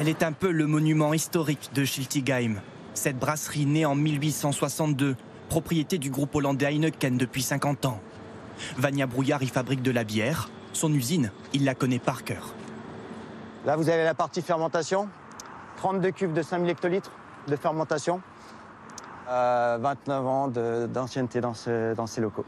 Elle 0.02 0.10
est 0.10 0.24
un 0.24 0.32
peu 0.32 0.50
le 0.50 0.66
monument 0.66 1.14
historique 1.14 1.70
de 1.76 1.86
Schiltigheim. 1.86 2.56
Cette 2.96 3.20
brasserie 3.20 3.68
née 3.68 3.86
en 3.86 3.94
1862, 3.94 5.16
propriété 5.48 6.00
du 6.00 6.10
groupe 6.10 6.34
hollandais 6.34 6.74
Heineken 6.74 7.20
depuis 7.20 7.44
50 7.44 7.86
ans. 7.86 8.00
Vania 8.80 9.06
Brouillard 9.06 9.44
y 9.44 9.48
fabrique 9.48 9.84
de 9.84 9.92
la 9.92 10.04
bière. 10.04 10.50
Son 10.74 10.92
usine, 10.92 11.30
il 11.54 11.66
la 11.66 11.76
connaît 11.76 12.00
par 12.00 12.24
cœur. 12.24 12.56
Là, 13.64 13.76
vous 13.76 13.90
avez 13.90 14.04
la 14.04 14.16
partie 14.16 14.42
fermentation. 14.42 15.08
32 15.78 16.10
cuves 16.10 16.34
de 16.34 16.42
5000 16.42 16.72
hectolitres 16.72 17.12
de 17.48 17.56
fermentation. 17.56 18.22
Euh, 19.30 19.78
29 19.80 20.26
ans 20.26 20.48
de- 20.48 20.88
d'ancienneté 20.92 21.42
dans, 21.42 21.54
ce- 21.54 21.94
dans 21.94 22.08
ces 22.08 22.22
locaux. 22.22 22.46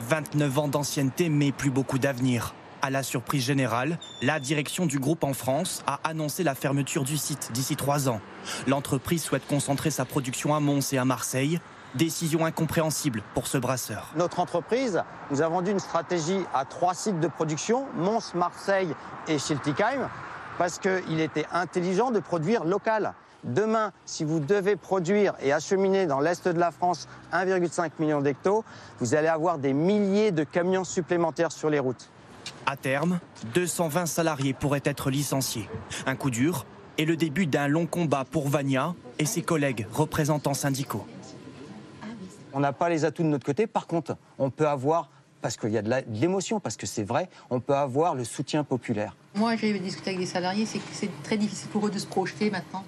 29 0.00 0.58
ans 0.58 0.68
d'ancienneté, 0.68 1.28
mais 1.28 1.52
plus 1.52 1.70
beaucoup 1.70 1.98
d'avenir. 1.98 2.54
À 2.80 2.90
la 2.90 3.02
surprise 3.02 3.44
générale, 3.44 3.98
la 4.22 4.38
direction 4.38 4.86
du 4.86 5.00
groupe 5.00 5.24
en 5.24 5.32
France 5.32 5.82
a 5.88 5.98
annoncé 6.04 6.44
la 6.44 6.54
fermeture 6.54 7.02
du 7.02 7.16
site 7.16 7.50
d'ici 7.52 7.74
trois 7.74 8.08
ans. 8.08 8.20
L'entreprise 8.68 9.22
souhaite 9.22 9.46
concentrer 9.48 9.90
sa 9.90 10.04
production 10.04 10.54
à 10.54 10.60
Mons 10.60 10.92
et 10.92 10.98
à 10.98 11.04
Marseille. 11.04 11.58
Décision 11.96 12.44
incompréhensible 12.44 13.22
pour 13.34 13.48
ce 13.48 13.58
brasseur. 13.58 14.12
Notre 14.14 14.38
entreprise 14.38 15.02
nous 15.32 15.42
a 15.42 15.48
vendu 15.48 15.72
une 15.72 15.80
stratégie 15.80 16.40
à 16.54 16.64
trois 16.64 16.94
sites 16.94 17.18
de 17.18 17.26
production, 17.26 17.86
Mons, 17.96 18.34
Marseille 18.34 18.94
et 19.26 19.38
Schiltigheim, 19.38 20.08
parce 20.56 20.78
qu'il 20.78 21.20
était 21.20 21.46
intelligent 21.52 22.12
de 22.12 22.20
produire 22.20 22.64
local. 22.64 23.14
Demain, 23.42 23.92
si 24.04 24.24
vous 24.24 24.38
devez 24.38 24.76
produire 24.76 25.34
et 25.40 25.52
acheminer 25.52 26.06
dans 26.06 26.20
l'Est 26.20 26.46
de 26.46 26.58
la 26.58 26.70
France 26.70 27.08
1,5 27.32 27.90
million 27.98 28.20
d'hectos, 28.20 28.64
vous 29.00 29.14
allez 29.14 29.28
avoir 29.28 29.58
des 29.58 29.72
milliers 29.72 30.30
de 30.30 30.44
camions 30.44 30.84
supplémentaires 30.84 31.52
sur 31.52 31.70
les 31.70 31.78
routes. 31.78 32.10
À 32.66 32.76
terme, 32.76 33.20
220 33.54 34.06
salariés 34.06 34.52
pourraient 34.52 34.82
être 34.84 35.10
licenciés. 35.10 35.68
Un 36.06 36.16
coup 36.16 36.30
dur 36.30 36.66
et 36.98 37.04
le 37.04 37.16
début 37.16 37.46
d'un 37.46 37.68
long 37.68 37.86
combat 37.86 38.24
pour 38.24 38.48
Vania 38.48 38.94
et 39.18 39.24
ses 39.24 39.42
collègues 39.42 39.86
représentants 39.92 40.54
syndicaux. 40.54 41.06
On 42.52 42.60
n'a 42.60 42.72
pas 42.72 42.88
les 42.88 43.04
atouts 43.04 43.22
de 43.22 43.28
notre 43.28 43.46
côté. 43.46 43.66
Par 43.66 43.86
contre, 43.86 44.16
on 44.38 44.50
peut 44.50 44.66
avoir, 44.66 45.10
parce 45.40 45.56
qu'il 45.56 45.70
y 45.70 45.78
a 45.78 45.82
de 45.82 46.04
l'émotion, 46.10 46.60
parce 46.60 46.76
que 46.76 46.86
c'est 46.86 47.04
vrai, 47.04 47.28
on 47.50 47.60
peut 47.60 47.74
avoir 47.74 48.14
le 48.14 48.24
soutien 48.24 48.64
populaire. 48.64 49.16
Moi, 49.34 49.54
j'ai 49.56 49.78
discuté 49.78 50.10
avec 50.10 50.20
des 50.20 50.26
salariés, 50.26 50.66
c'est 50.66 50.78
que 50.78 50.84
c'est 50.92 51.10
très 51.22 51.36
difficile 51.36 51.68
pour 51.68 51.86
eux 51.86 51.90
de 51.90 51.98
se 51.98 52.06
projeter 52.06 52.50
maintenant. 52.50 52.84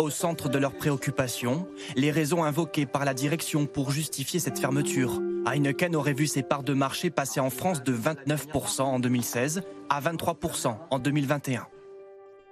Au 0.00 0.08
centre 0.08 0.48
de 0.48 0.56
leurs 0.56 0.72
préoccupations, 0.72 1.68
les 1.94 2.10
raisons 2.10 2.42
invoquées 2.42 2.86
par 2.86 3.04
la 3.04 3.12
direction 3.12 3.66
pour 3.66 3.90
justifier 3.90 4.40
cette 4.40 4.58
fermeture. 4.58 5.20
Heineken 5.44 5.94
aurait 5.94 6.14
vu 6.14 6.26
ses 6.26 6.42
parts 6.42 6.62
de 6.62 6.72
marché 6.72 7.10
passer 7.10 7.38
en 7.38 7.50
France 7.50 7.82
de 7.82 7.94
29% 7.94 8.80
en 8.80 8.98
2016 8.98 9.60
à 9.90 10.00
23% 10.00 10.74
en 10.90 10.98
2021. 10.98 11.66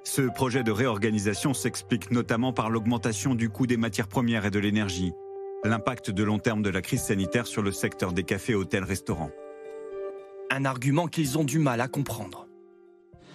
Ce 0.05 0.21
projet 0.21 0.63
de 0.63 0.71
réorganisation 0.71 1.55
s'explique 1.55 2.11
notamment 2.11 2.53
par 2.53 2.69
l'augmentation 2.69 3.35
du 3.35 3.49
coût 3.49 3.67
des 3.67 3.79
matières 3.79 4.09
premières 4.09 4.45
et 4.45 4.51
de 4.51 4.59
l'énergie, 4.59 5.15
l'impact 5.65 6.11
de 6.11 6.23
long 6.25 6.39
terme 6.39 6.61
de 6.61 6.69
la 6.69 6.83
crise 6.83 7.05
sanitaire 7.05 7.47
sur 7.47 7.63
le 7.63 7.73
secteur 7.73 8.13
des 8.13 8.25
cafés, 8.25 8.55
hôtels, 8.55 8.85
restaurants. 8.85 9.31
Un 10.51 10.67
argument 10.67 11.09
qu'ils 11.09 11.39
ont 11.39 11.45
du 11.45 11.59
mal 11.59 11.81
à 11.81 11.89
comprendre. 11.89 12.48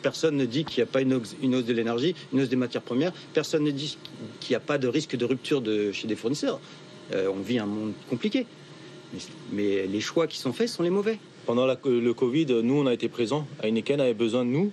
Personne 0.03 0.35
ne 0.37 0.45
dit 0.45 0.65
qu'il 0.65 0.83
n'y 0.83 0.89
a 0.89 0.91
pas 0.91 1.01
une 1.01 1.13
hausse, 1.13 1.35
une 1.41 1.55
hausse 1.55 1.65
de 1.65 1.73
l'énergie, 1.73 2.13
une 2.33 2.41
hausse 2.41 2.49
des 2.49 2.55
matières 2.57 2.83
premières. 2.83 3.13
Personne 3.33 3.63
ne 3.63 3.71
dit 3.71 3.97
qu'il 4.41 4.51
n'y 4.51 4.55
a 4.57 4.59
pas 4.59 4.77
de 4.77 4.87
risque 4.87 5.15
de 5.15 5.25
rupture 5.25 5.61
de, 5.61 5.91
chez 5.93 6.07
des 6.07 6.15
fournisseurs. 6.17 6.59
Euh, 7.13 7.31
on 7.35 7.39
vit 7.41 7.57
un 7.57 7.65
monde 7.65 7.93
compliqué. 8.09 8.45
Mais, 9.13 9.19
mais 9.51 9.87
les 9.87 10.01
choix 10.01 10.27
qui 10.27 10.37
sont 10.37 10.53
faits 10.53 10.67
sont 10.69 10.83
les 10.83 10.89
mauvais. 10.89 11.17
Pendant 11.45 11.65
la- 11.65 11.77
le 11.85 12.13
Covid, 12.13 12.47
nous, 12.63 12.75
on 12.79 12.85
a 12.85 12.93
été 12.93 13.07
présents. 13.07 13.47
Heineken 13.63 13.99
avait 14.01 14.13
besoin 14.13 14.43
de 14.45 14.49
nous, 14.49 14.71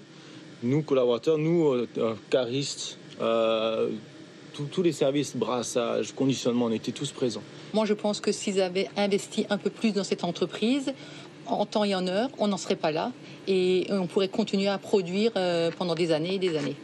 nous, 0.62 0.82
collaborateurs, 0.82 1.38
nous, 1.38 1.68
euh, 1.68 1.88
euh, 1.98 2.14
caristes, 2.28 2.98
euh, 3.20 3.88
tous- 4.52 4.64
tous 4.64 4.82
les 4.82 4.92
services, 4.92 5.36
brassage, 5.36 6.12
conditionnement, 6.14 6.66
on 6.66 6.72
était 6.72 6.92
tous 6.92 7.10
présents. 7.12 7.42
Moi, 7.72 7.84
je 7.86 7.94
pense 7.94 8.20
que 8.20 8.32
s'ils 8.32 8.60
avaient 8.60 8.88
investi 8.96 9.46
un 9.48 9.58
peu 9.58 9.70
plus 9.70 9.92
dans 9.92 10.04
cette 10.04 10.24
entreprise, 10.24 10.92
en 11.52 11.66
temps 11.66 11.84
et 11.84 11.94
en 11.94 12.06
heure, 12.06 12.30
on 12.38 12.48
n'en 12.48 12.56
serait 12.56 12.76
pas 12.76 12.90
là 12.90 13.12
et 13.46 13.86
on 13.90 14.06
pourrait 14.06 14.28
continuer 14.28 14.68
à 14.68 14.78
produire 14.78 15.32
euh, 15.36 15.70
pendant 15.76 15.94
des 15.94 16.12
années 16.12 16.34
et 16.34 16.38
des 16.38 16.56
années. 16.56 16.76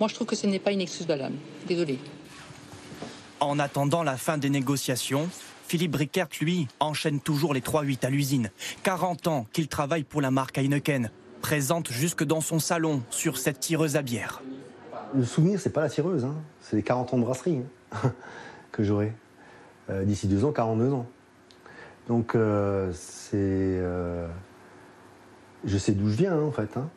Moi, 0.00 0.08
je 0.08 0.14
trouve 0.14 0.26
que 0.26 0.36
ce 0.36 0.46
n'est 0.46 0.58
pas 0.58 0.72
une 0.72 0.80
excuse 0.80 1.06
valable. 1.06 1.34
Désolée. 1.66 1.98
En 3.40 3.58
attendant 3.58 4.02
la 4.02 4.16
fin 4.16 4.38
des 4.38 4.50
négociations, 4.50 5.28
Philippe 5.66 5.92
Brickert, 5.92 6.28
lui, 6.40 6.66
enchaîne 6.80 7.20
toujours 7.20 7.52
les 7.52 7.60
3-8 7.60 8.06
à 8.06 8.10
l'usine. 8.10 8.50
40 8.84 9.26
ans 9.26 9.46
qu'il 9.52 9.68
travaille 9.68 10.04
pour 10.04 10.20
la 10.20 10.30
marque 10.30 10.58
Heineken, 10.58 11.10
présente 11.42 11.90
jusque 11.90 12.24
dans 12.24 12.40
son 12.40 12.58
salon 12.58 13.02
sur 13.10 13.38
cette 13.38 13.60
tireuse 13.60 13.96
à 13.96 14.02
bière. 14.02 14.42
Le 15.14 15.24
souvenir, 15.24 15.60
c'est 15.60 15.70
pas 15.70 15.82
la 15.82 15.88
tireuse, 15.88 16.24
hein. 16.24 16.34
c'est 16.60 16.76
les 16.76 16.82
40 16.82 17.14
ans 17.14 17.18
de 17.18 17.24
brasserie 17.24 17.62
hein, 17.92 18.12
que 18.72 18.82
j'aurai. 18.82 19.12
Euh, 19.90 20.04
D'ici 20.04 20.26
deux 20.26 20.44
ans, 20.44 20.52
42 20.52 20.92
ans. 20.92 21.06
Donc, 22.08 22.34
euh, 22.34 22.90
c'est. 22.92 23.36
euh, 23.36 24.26
je 25.64 25.76
sais 25.76 25.92
d'où 25.92 26.08
je 26.08 26.16
viens, 26.16 26.32
hein, 26.32 26.42
en 26.42 26.52
fait. 26.52 26.76
hein. 26.76 26.88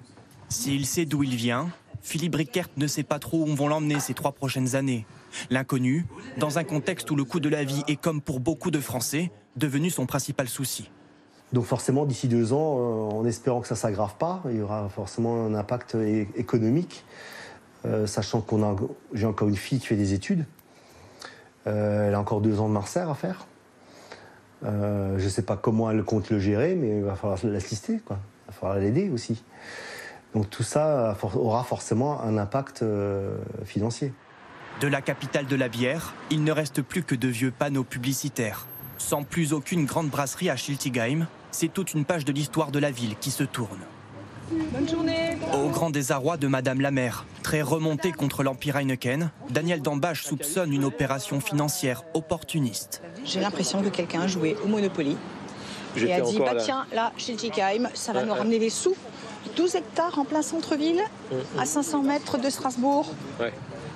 S'il 0.49 0.85
sait 0.85 1.05
d'où 1.05 1.23
il 1.23 1.35
vient, 1.35 1.69
Philippe 2.01 2.33
Brickert 2.33 2.69
ne 2.77 2.87
sait 2.87 3.03
pas 3.03 3.19
trop 3.19 3.43
où 3.43 3.55
vont 3.55 3.67
l'emmener 3.67 3.99
ces 3.99 4.13
trois 4.13 4.31
prochaines 4.31 4.75
années. 4.75 5.05
L'inconnu, 5.49 6.05
dans 6.37 6.57
un 6.57 6.63
contexte 6.63 7.09
où 7.11 7.15
le 7.15 7.23
coût 7.23 7.39
de 7.39 7.49
la 7.49 7.63
vie 7.63 7.83
est, 7.87 7.95
comme 7.95 8.21
pour 8.21 8.39
beaucoup 8.39 8.71
de 8.71 8.79
Français, 8.79 9.31
devenu 9.55 9.89
son 9.89 10.05
principal 10.05 10.47
souci. 10.47 10.89
Donc, 11.53 11.65
forcément, 11.65 12.05
d'ici 12.05 12.27
deux 12.27 12.53
ans, 12.53 12.77
euh, 12.79 13.19
en 13.19 13.25
espérant 13.25 13.61
que 13.61 13.67
ça 13.67 13.75
s'aggrave 13.75 14.15
pas, 14.17 14.41
il 14.49 14.57
y 14.57 14.61
aura 14.61 14.87
forcément 14.89 15.45
un 15.45 15.53
impact 15.53 15.97
économique. 16.35 17.03
Euh, 17.85 18.05
sachant 18.07 18.41
qu'on 18.41 18.63
a, 18.63 18.75
j'ai 19.13 19.25
encore 19.25 19.49
une 19.49 19.55
fille 19.55 19.79
qui 19.79 19.87
fait 19.87 19.95
des 19.95 20.13
études. 20.13 20.45
Euh, 21.67 22.07
elle 22.07 22.13
a 22.13 22.19
encore 22.19 22.39
deux 22.41 22.59
ans 22.59 22.67
de 22.67 22.73
Marseille 22.73 23.03
à 23.09 23.13
faire. 23.15 23.47
Euh, 24.63 25.17
je 25.17 25.23
ne 25.23 25.29
sais 25.29 25.41
pas 25.41 25.57
comment 25.57 25.89
elle 25.89 26.03
compte 26.03 26.29
le 26.29 26.39
gérer, 26.39 26.75
mais 26.75 26.97
il 26.97 27.03
va 27.03 27.15
falloir 27.15 27.39
l'assister. 27.43 27.93
Il 27.93 28.09
va 28.09 28.19
falloir 28.51 28.79
l'aider 28.79 29.09
aussi. 29.09 29.43
Donc 30.33 30.49
tout 30.49 30.63
ça 30.63 31.17
aura 31.35 31.63
forcément 31.63 32.21
un 32.21 32.37
impact 32.37 32.83
euh, 32.83 33.37
financier. 33.65 34.13
De 34.79 34.87
la 34.87 35.01
capitale 35.01 35.45
de 35.45 35.55
la 35.55 35.67
bière, 35.67 36.13
il 36.29 36.43
ne 36.43 36.51
reste 36.51 36.81
plus 36.81 37.03
que 37.03 37.15
de 37.15 37.27
vieux 37.27 37.51
panneaux 37.51 37.83
publicitaires. 37.83 38.65
Sans 38.97 39.23
plus 39.23 39.51
aucune 39.53 39.85
grande 39.85 40.09
brasserie 40.09 40.49
à 40.49 40.55
Schiltigheim, 40.55 41.27
c'est 41.51 41.73
toute 41.73 41.93
une 41.93 42.05
page 42.05 42.23
de 42.23 42.31
l'histoire 42.31 42.71
de 42.71 42.79
la 42.79 42.91
ville 42.91 43.15
qui 43.19 43.31
se 43.31 43.43
tourne. 43.43 43.79
Bonne 44.51 44.89
journée. 44.89 45.37
Au 45.53 45.69
grand 45.69 45.91
désarroi 45.91 46.35
de 46.35 46.47
Madame 46.47 46.81
la 46.81 46.91
maire, 46.91 47.25
très 47.41 47.61
remontée 47.61 48.11
contre 48.11 48.43
l'Empire 48.43 48.75
Heineken, 48.75 49.31
Daniel 49.49 49.81
Dambache 49.81 50.23
soupçonne 50.23 50.73
une 50.73 50.83
opération 50.83 51.39
financière 51.39 52.03
opportuniste. 52.13 53.01
J'ai 53.23 53.39
l'impression 53.39 53.81
que 53.81 53.87
quelqu'un 53.87 54.21
a 54.21 54.27
joué 54.27 54.57
au 54.63 54.67
Monopoly 54.67 55.15
et 55.95 56.13
a 56.13 56.21
dit 56.21 56.39
bah 56.39 56.53
là. 56.53 56.63
tiens 56.63 56.85
là 56.93 57.13
chez 57.17 57.35
ça 57.93 58.13
va 58.13 58.23
nous 58.23 58.31
ouais. 58.31 58.37
ramener 58.37 58.59
des 58.59 58.69
sous 58.69 58.95
12 59.55 59.75
hectares 59.75 60.19
en 60.19 60.25
plein 60.25 60.41
centre-ville 60.41 61.01
à 61.57 61.65
500 61.65 62.03
mètres 62.03 62.37
de 62.37 62.49
Strasbourg 62.49 63.09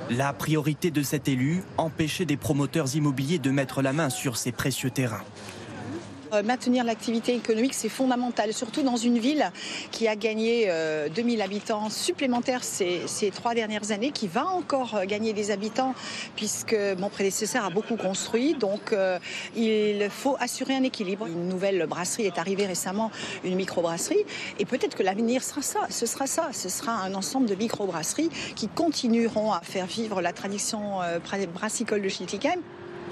La 0.10 0.34
priorité 0.34 0.92
de 0.92 1.04
cet 1.04 1.28
élu, 1.28 1.64
empêcher 1.78 2.26
des 2.26 2.38
promoteurs 2.38 2.96
immobiliers 2.96 3.40
de 3.40 3.52
mettre 3.52 3.82
la 3.82 3.92
main 3.92 4.10
sur 4.10 4.38
ces 4.38 4.52
précieux 4.52 4.90
terrains. 4.90 5.24
Euh, 6.36 6.44
maintenir 6.44 6.84
l'activité 6.84 7.34
économique 7.34 7.74
c'est 7.74 7.90
fondamental 7.90 8.54
surtout 8.54 8.84
dans 8.84 8.98
une 8.98 9.18
ville 9.18 9.52
qui 9.92 10.08
a 10.08 10.16
gagné 10.16 10.66
euh, 10.70 11.10
2000 11.10 11.42
habitants 11.42 11.90
supplémentaires 11.90 12.64
ces, 12.64 13.06
trois 13.34 13.54
dernières 13.54 13.92
années 13.92 14.12
qui 14.12 14.28
va 14.28 14.46
encore 14.48 14.96
euh, 14.96 15.06
gagner 15.06 15.34
des 15.34 15.52
habitants 15.52 15.94
puisque 16.36 16.76
mon 16.98 17.10
prédécesseur 17.10 17.66
a 17.66 17.70
beaucoup 17.70 17.96
construit. 17.96 18.54
Donc 18.56 18.96
il 19.56 20.08
faut 20.10 20.36
assurer 20.40 20.76
un 20.76 20.84
équilibre. 20.84 21.28
Une 21.28 21.48
nouvelle 21.48 21.86
brasserie 21.88 22.26
est 22.26 22.38
arrivée 22.38 22.66
récemment 22.66 23.12
une 23.44 23.56
microbrasserie. 23.56 24.24
Et 24.60 24.66
peut-être 24.66 24.96
que 24.96 25.04
l'avenir 25.04 25.44
sera 25.44 25.62
ça 25.62 25.80
ce 25.90 26.06
sera 26.06 26.28
ça. 26.28 26.50
Ce 26.52 26.70
sera 26.70 26.94
un 26.94 27.14
ensemble 27.14 27.48
de 27.48 27.56
microbrasseries 27.56 28.30
qui 28.56 28.68
continueront 28.68 29.52
à 29.54 29.62
faire 29.62 29.86
vivre 29.86 30.22
la 30.22 30.34
tradition 30.34 31.00
bra- 31.24 31.46
brassicole 31.54 32.02
de 32.02 32.10
Schiltigheim 32.10 32.60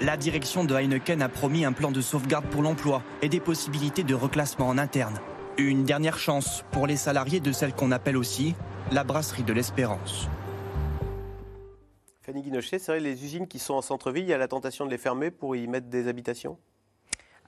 La 0.00 0.16
direction 0.16 0.64
de 0.64 0.74
Heineken 0.74 1.22
a 1.22 1.28
promis 1.28 1.64
un 1.64 1.72
plan 1.72 1.92
de 1.92 2.00
sauvegarde 2.00 2.46
pour 2.46 2.62
l'emploi 2.62 3.02
et 3.22 3.28
des 3.28 3.38
possibilités 3.38 4.02
de 4.02 4.14
reclassement 4.14 4.66
en 4.66 4.76
interne. 4.76 5.20
Une 5.56 5.84
dernière 5.84 6.18
chance 6.18 6.64
pour 6.72 6.88
les 6.88 6.96
salariés 6.96 7.38
de 7.38 7.52
celle 7.52 7.72
qu'on 7.72 7.92
appelle 7.92 8.16
aussi 8.16 8.56
la 8.90 9.04
brasserie 9.04 9.44
de 9.44 9.52
l'espérance. 9.52 10.28
Fanny 12.22 12.42
Guinochet, 12.42 12.80
c'est 12.80 12.90
vrai, 12.90 13.00
les 13.00 13.24
usines 13.24 13.46
qui 13.46 13.60
sont 13.60 13.74
en 13.74 13.82
centre-ville, 13.82 14.24
il 14.24 14.30
y 14.30 14.32
a 14.32 14.38
la 14.38 14.48
tentation 14.48 14.84
de 14.84 14.90
les 14.90 14.98
fermer 14.98 15.30
pour 15.30 15.54
y 15.54 15.68
mettre 15.68 15.86
des 15.86 16.08
habitations? 16.08 16.58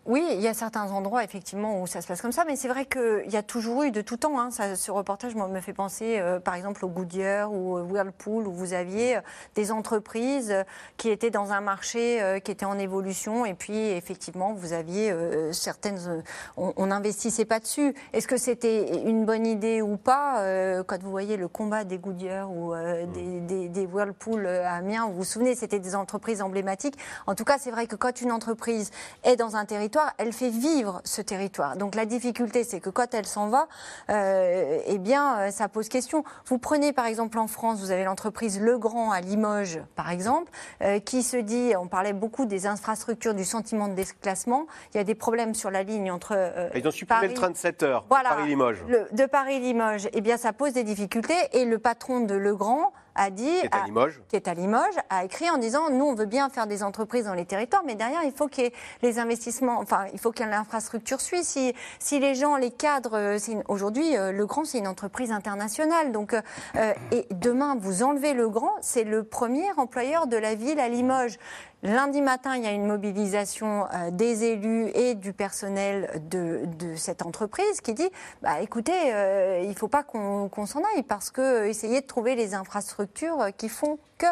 Oui, 0.07 0.25
il 0.31 0.41
y 0.41 0.47
a 0.47 0.55
certains 0.55 0.93
endroits 0.93 1.25
effectivement 1.25 1.81
où 1.83 1.89
ça 1.89 2.01
se 2.01 2.07
passe 2.07 2.23
comme 2.23 2.31
ça, 2.31 2.45
mais 2.47 2.55
c'est 2.55 2.69
vrai 2.69 2.87
qu'il 2.87 3.29
y 3.29 3.37
a 3.37 3.43
toujours 3.43 3.83
eu 3.83 3.91
de 3.91 4.01
tout 4.03 4.17
temps. 4.17 4.39
hein, 4.39 4.53
ça- 4.53 4.77
ce 4.77 4.93
reportage 4.93 5.35
me 5.35 5.61
fait 5.61 5.73
penser, 5.73 6.19
euh, 6.21 6.39
par 6.39 6.55
exemple, 6.55 6.85
au 6.85 6.89
Goodyear 6.89 7.53
ou 7.53 7.77
au 7.77 7.81
Whirlpool, 7.83 8.47
où 8.47 8.53
vous 8.53 8.73
aviez 8.73 9.17
euh, 9.17 9.21
des 9.57 9.73
entreprises 9.73 10.53
euh, 10.53 10.63
qui 10.97 11.11
étaient 11.11 11.31
dans 11.31 11.51
un 11.51 11.61
marché 11.61 12.23
euh, 12.23 12.39
qui 12.39 12.53
était 12.53 12.65
en 12.67 12.79
évolution, 12.79 13.45
et 13.47 13.55
puis 13.55 13.77
effectivement, 13.77 14.53
vous 14.55 14.73
aviez 14.73 15.11
euh, 15.11 15.53
certaines. 15.53 16.23
on 16.57 16.87
n'investissait 16.87 17.45
pas 17.45 17.59
dessus. 17.59 17.93
Est-ce 18.13 18.29
que 18.29 18.37
c'était 18.37 19.03
une 19.09 19.25
bonne 19.25 19.45
idée 19.47 19.83
ou 19.83 19.97
pas 19.97 20.41
Quand 20.87 21.03
vous 21.03 21.11
voyez 21.11 21.37
le 21.37 21.49
combat 21.49 21.83
des 21.83 21.99
Goodyear 21.99 22.49
ou 22.53 22.75
euh, 22.75 23.07
des, 23.07 23.41
des, 23.41 23.69
des 23.69 23.87
Whirlpool 23.87 24.47
à 24.47 24.75
Amiens, 24.75 25.07
vous 25.07 25.15
vous 25.15 25.25
souvenez, 25.25 25.57
c'était 25.57 25.81
des 25.81 25.97
entreprises 25.97 26.43
emblématiques. 26.43 26.97
En 27.27 27.35
tout 27.35 27.45
cas, 27.45 27.57
c'est 27.59 27.73
vrai 27.73 27.89
que 27.89 27.97
quand 27.97 28.21
une 28.21 28.31
entreprise 28.31 28.91
est 29.25 29.35
dans 29.37 29.57
un 29.57 29.65
territoire, 29.65 29.95
elle 30.18 30.32
fait 30.32 30.51
vivre 30.51 31.01
ce 31.05 31.20
territoire. 31.22 31.76
Donc 31.76 31.94
la 31.94 32.07
difficulté, 32.07 32.64
c'est 32.64 32.80
que 32.80 32.90
quand 32.90 33.14
elle 33.14 33.26
s'en 33.26 33.49
va, 33.49 33.68
euh, 34.11 34.78
eh 34.86 34.99
bien, 34.99 35.38
euh, 35.38 35.51
ça 35.51 35.68
pose 35.68 35.88
question. 35.88 36.24
Vous 36.47 36.59
prenez 36.59 36.92
par 36.92 37.07
exemple 37.07 37.38
en 37.38 37.47
France, 37.47 37.80
vous 37.80 37.90
avez 37.90 38.05
l'entreprise 38.05 38.61
Legrand 38.61 39.11
à 39.12 39.20
Limoges, 39.20 39.80
par 39.94 40.11
exemple, 40.11 40.51
euh, 40.82 40.99
qui 41.01 41.22
se 41.22 41.36
dit, 41.36 41.72
on 41.78 41.88
parlait 41.88 42.12
beaucoup 42.12 42.44
des 42.47 42.66
infrastructures, 42.66 43.34
du 43.34 43.44
sentiment 43.44 43.88
de 43.88 43.94
déclassement. 43.94 44.66
Il 44.94 44.99
y 44.99 45.01
a 45.01 45.05
des 45.05 45.14
problèmes 45.14 45.55
sur 45.55 45.70
la 45.70 45.82
ligne 45.82 46.11
entre. 46.11 46.32
euh, 46.36 46.68
Ils 46.74 46.86
ont 46.86 46.90
supprimé 46.90 47.20
Paris- 47.20 47.28
le 47.28 47.34
train 47.34 47.51
de 47.51 47.57
7 47.57 47.82
heures, 47.82 48.05
voilà, 48.09 48.30
Paris-Limoges. 48.30 48.84
de 49.12 49.26
Paris-Limoges, 49.26 50.09
eh 50.12 50.20
bien, 50.20 50.36
ça 50.36 50.53
pose 50.53 50.72
des 50.72 50.84
difficultés. 50.84 51.34
Et 51.53 51.64
le 51.64 51.78
patron 51.78 52.20
de 52.20 52.34
Legrand 52.34 52.92
a 53.17 53.31
dit, 53.31 53.45
Qui 53.61 53.67
est 53.67 53.75
à 53.75 53.83
a- 53.83 53.87
Limoges. 53.87 54.21
qui 54.29 54.37
est 54.37 54.49
à 54.49 54.55
Limoges, 54.55 54.97
a 55.11 55.25
écrit 55.25 55.51
en 55.51 55.59
disant, 55.59 55.91
nous, 55.91 56.05
on 56.05 56.14
veut 56.14 56.27
bien 56.27 56.49
faire 56.49 56.67
des 56.67 56.83
entreprises 56.83 57.25
dans 57.25 57.35
les 57.35 57.45
territoires, 57.47 57.83
mais 57.87 57.95
derrière, 57.95 58.23
il 58.25 58.33
faut 58.33 58.47
qu'il 58.49 58.64
y 58.64 58.67
ait 58.69 58.73
les 59.03 59.19
investissements, 59.19 59.79
enfin, 59.79 60.07
il 60.12 60.19
faut 60.19 60.31
qu'il 60.33 60.45
y 60.47 60.49
ait 60.49 60.53
l'infrastructure 60.53 61.21
suive. 61.21 61.43
Si, 61.43 61.75
si 61.99 62.19
les 62.19 62.35
gens, 62.35 62.57
les 62.57 62.71
cadres, 62.71 63.17
euh, 63.17 63.39
aujourd'hui, 63.69 64.17
euh, 64.17 64.33
Legrand, 64.33 64.64
c'est 64.64 64.79
une 64.79 64.89
entreprise 64.89 65.33
internationale. 65.33 66.12
Donc, 66.12 66.35
euh, 66.35 66.43
euh, 66.77 66.93
et 67.12 67.27
demain, 67.31 67.77
vous 67.79 68.03
enlevez 68.03 68.35
Legrand, 68.35 68.73
c'est 68.81 69.05
le 69.05 69.25
premier 69.25 69.67
employeur 69.77 70.27
de 70.27 70.37
la 70.37 70.55
ville 70.55 70.79
à 70.81 70.89
Limoges. 70.89 71.39
Lundi 71.87 72.20
matin, 72.20 72.57
il 72.57 72.64
y 72.64 72.66
a 72.66 72.72
une 72.72 72.89
mobilisation 72.89 73.87
euh, 73.95 74.11
des 74.11 74.43
élus 74.43 74.91
et 74.97 75.14
du 75.14 75.32
personnel 75.32 76.20
de, 76.28 76.66
cette 76.97 77.22
entreprise 77.22 77.80
qui 77.80 77.95
dit 77.95 78.11
bah, 78.43 78.61
écoutez, 78.61 79.14
euh, 79.14 79.61
il 79.62 79.68
ne 79.68 79.74
faut 79.74 79.87
pas 79.87 80.03
qu'on 80.03 80.66
s'en 80.66 80.80
aille 80.80 81.05
parce 81.05 81.30
que 81.30 81.41
euh, 81.41 81.68
essayez 81.68 82.01
de 82.01 82.07
trouver 82.07 82.34
les 82.34 82.55
infrastructures 82.55 83.51
qui 83.57 83.68
font 83.68 84.01
que. 84.18 84.26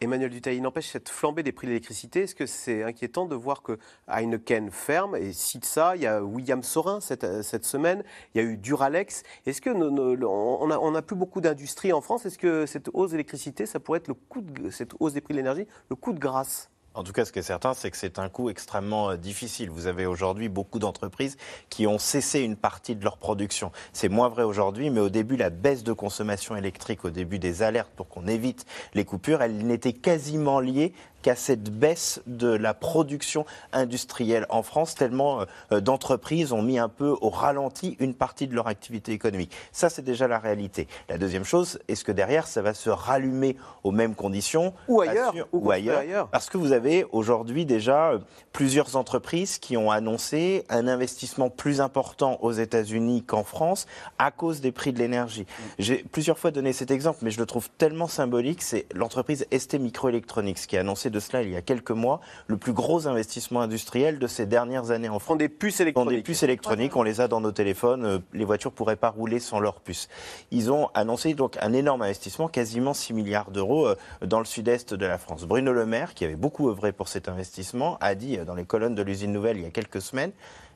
Emmanuel 0.00 0.30
Dutailly, 0.30 0.60
n'empêche 0.60 0.90
cette 0.90 1.08
flambée 1.08 1.44
des 1.44 1.52
prix 1.52 1.68
de 1.68 1.70
l'électricité. 1.70 2.22
Est-ce 2.22 2.34
que 2.34 2.46
c'est 2.46 2.82
inquiétant 2.82 3.26
de 3.26 3.36
voir 3.36 3.62
que 3.62 3.78
Heineken 4.08 4.72
ferme 4.72 5.14
Et 5.14 5.32
cite 5.32 5.66
ça, 5.66 5.94
il 5.94 6.02
y 6.02 6.06
a 6.08 6.20
William 6.20 6.64
Sorin 6.64 7.00
cette, 7.00 7.64
semaine, 7.64 8.02
il 8.34 8.42
y 8.42 8.44
a 8.44 8.48
eu 8.48 8.56
Duralex. 8.56 9.22
Est-ce 9.46 9.60
que 9.60 9.70
nos- 9.70 10.28
on 10.28 10.94
a 10.96 11.02
plus 11.02 11.16
beaucoup 11.16 11.40
d'industrie 11.40 11.92
en 11.92 12.00
France? 12.00 12.26
Est-ce 12.26 12.38
que 12.38 12.66
cette 12.66 12.90
hausse 12.92 13.12
d'électricité, 13.12 13.66
ça 13.66 13.78
pourrait 13.78 13.98
être 13.98 14.08
le 14.08 14.14
coup 14.14 14.40
de, 14.40 14.70
cette 14.70 14.94
hausse 14.98 15.12
des 15.12 15.20
prix 15.20 15.34
de 15.34 15.38
l'énergie, 15.38 15.68
le 15.90 15.94
coup 15.94 16.12
de 16.12 16.18
grâce? 16.18 16.68
En 16.94 17.04
tout 17.04 17.12
cas, 17.12 17.24
ce 17.24 17.32
qui 17.32 17.38
est 17.38 17.42
certain, 17.42 17.74
c'est 17.74 17.90
que 17.90 17.96
c'est 17.96 18.18
un 18.18 18.28
coût 18.28 18.50
extrêmement 18.50 19.10
euh, 19.10 19.16
difficile. 19.16 19.70
Vous 19.70 19.86
avez 19.86 20.06
aujourd'hui 20.06 20.48
beaucoup 20.48 20.78
d'entreprises 20.78 21.36
qui 21.68 21.86
ont 21.86 21.98
cessé 21.98 22.40
une 22.40 22.56
partie 22.56 22.96
de 22.96 23.04
leur 23.04 23.18
production. 23.18 23.70
C'est 23.92 24.08
moins 24.08 24.28
vrai 24.28 24.42
aujourd'hui, 24.42 24.90
mais 24.90 25.00
au 25.00 25.08
début, 25.08 25.36
la 25.36 25.50
baisse 25.50 25.84
de 25.84 25.92
consommation 25.92 26.56
électrique, 26.56 27.04
au 27.04 27.10
début 27.10 27.38
des 27.38 27.62
alertes 27.62 27.92
pour 27.94 28.08
qu'on 28.08 28.26
évite 28.26 28.66
les 28.94 29.04
coupures, 29.04 29.42
elle 29.42 29.66
n'était 29.66 29.92
quasiment 29.92 30.60
liée 30.60 30.92
qu'à 31.22 31.36
cette 31.36 31.70
baisse 31.70 32.20
de 32.26 32.48
la 32.48 32.74
production 32.74 33.44
industrielle 33.72 34.46
en 34.48 34.62
France, 34.62 34.94
tellement 34.94 35.40
euh, 35.72 35.80
d'entreprises 35.80 36.52
ont 36.52 36.62
mis 36.62 36.78
un 36.78 36.88
peu 36.88 37.16
au 37.20 37.30
ralenti 37.30 37.96
une 38.00 38.14
partie 38.14 38.46
de 38.46 38.54
leur 38.54 38.66
activité 38.68 39.12
économique. 39.12 39.52
Ça, 39.72 39.88
c'est 39.88 40.02
déjà 40.02 40.28
la 40.28 40.38
réalité. 40.38 40.86
La 41.08 41.18
deuxième 41.18 41.44
chose, 41.44 41.78
est-ce 41.88 42.04
que 42.04 42.12
derrière, 42.12 42.46
ça 42.46 42.62
va 42.62 42.74
se 42.74 42.90
rallumer 42.90 43.56
aux 43.84 43.90
mêmes 43.90 44.14
conditions? 44.14 44.72
Ou 44.88 45.00
ailleurs, 45.00 45.34
ou 45.52 45.66
ou 45.66 45.70
ailleurs, 45.70 45.98
ailleurs. 45.98 46.28
Parce 46.28 46.48
que 46.48 46.58
vous 46.58 46.72
avez 46.72 47.04
aujourd'hui 47.12 47.64
déjà 47.64 48.12
euh, 48.12 48.18
plusieurs 48.52 48.96
entreprises 48.96 49.58
qui 49.58 49.76
ont 49.76 49.90
annoncé 49.90 50.64
un 50.68 50.88
investissement 50.88 51.50
plus 51.50 51.80
important 51.80 52.38
aux 52.42 52.52
États-Unis 52.52 53.22
qu'en 53.22 53.44
France 53.44 53.86
à 54.18 54.30
cause 54.30 54.60
des 54.60 54.72
prix 54.72 54.92
de 54.92 54.98
l'énergie. 54.98 55.46
J'ai 55.78 56.04
plusieurs 56.10 56.38
fois 56.38 56.50
donné 56.50 56.72
cet 56.72 56.90
exemple, 56.90 57.18
mais 57.22 57.30
je 57.30 57.38
le 57.38 57.46
trouve 57.46 57.68
tellement 57.78 58.08
symbolique. 58.08 58.62
C'est 58.62 58.86
l'entreprise 58.94 59.46
ST 59.56 59.74
Microelectronics 59.74 60.66
qui 60.66 60.76
a 60.76 60.80
annoncé 60.80 61.07
de 61.10 61.20
cela 61.20 61.42
il 61.42 61.50
y 61.50 61.56
a 61.56 61.62
quelques 61.62 61.90
mois 61.90 62.20
le 62.46 62.56
plus 62.56 62.72
gros 62.72 63.06
investissement 63.06 63.60
industriel 63.60 64.18
de 64.18 64.26
ces 64.26 64.46
dernières 64.46 64.90
années 64.90 65.08
en 65.08 65.18
France. 65.18 65.38
des 65.38 65.48
puces 65.48 65.80
électroniques. 65.80 66.16
des 66.16 66.22
puces 66.22 66.42
électroniques, 66.42 66.96
on 66.96 67.02
les 67.02 67.20
a 67.20 67.28
dans 67.28 67.40
nos 67.40 67.52
téléphones. 67.52 68.04
euh, 68.04 68.18
Les 68.32 68.44
voitures 68.44 68.72
pourraient 68.72 68.96
pas 68.96 69.10
rouler 69.10 69.40
sans 69.40 69.60
leurs 69.60 69.80
puces. 69.80 70.08
Ils 70.50 70.70
ont 70.70 70.88
annoncé 70.94 71.34
donc 71.34 71.56
un 71.60 71.72
énorme 71.72 72.02
investissement, 72.02 72.48
quasiment 72.48 72.94
6 72.94 73.12
milliards 73.12 73.50
d'euros 73.50 73.86
euh, 73.88 73.96
dans 74.24 74.38
le 74.38 74.44
sud-est 74.44 74.94
de 74.94 75.06
la 75.06 75.18
France. 75.18 75.44
Bruno 75.44 75.72
Le 75.72 75.86
Maire, 75.86 76.14
qui 76.14 76.24
avait 76.24 76.36
beaucoup 76.36 76.68
œuvré 76.68 76.92
pour 76.92 77.08
cet 77.08 77.28
investissement, 77.28 77.98
a 78.00 78.14
dit 78.14 78.38
euh, 78.38 78.44
dans 78.44 78.54
les 78.54 78.64
colonnes 78.64 78.94
de 78.94 79.02
l'usine 79.02 79.32
nouvelle 79.32 79.56
il 79.58 79.62
y 79.62 79.66
a 79.66 79.70
quelques 79.70 80.00
semaines, 80.02 80.32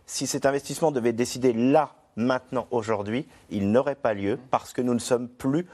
si 0.06 0.26
cet 0.26 0.46
investissement 0.46 0.90
devait 0.90 1.12
décider 1.12 1.52
là, 1.52 1.94
maintenant, 2.16 2.66
aujourd'hui, 2.70 3.26
il 3.50 3.70
n'aurait 3.70 3.94
pas 3.94 4.14
lieu 4.14 4.38
parce 4.50 4.72
que 4.72 4.82
nous 4.82 4.94
ne 4.94 4.98
sommes 4.98 5.28
plus 5.28 5.66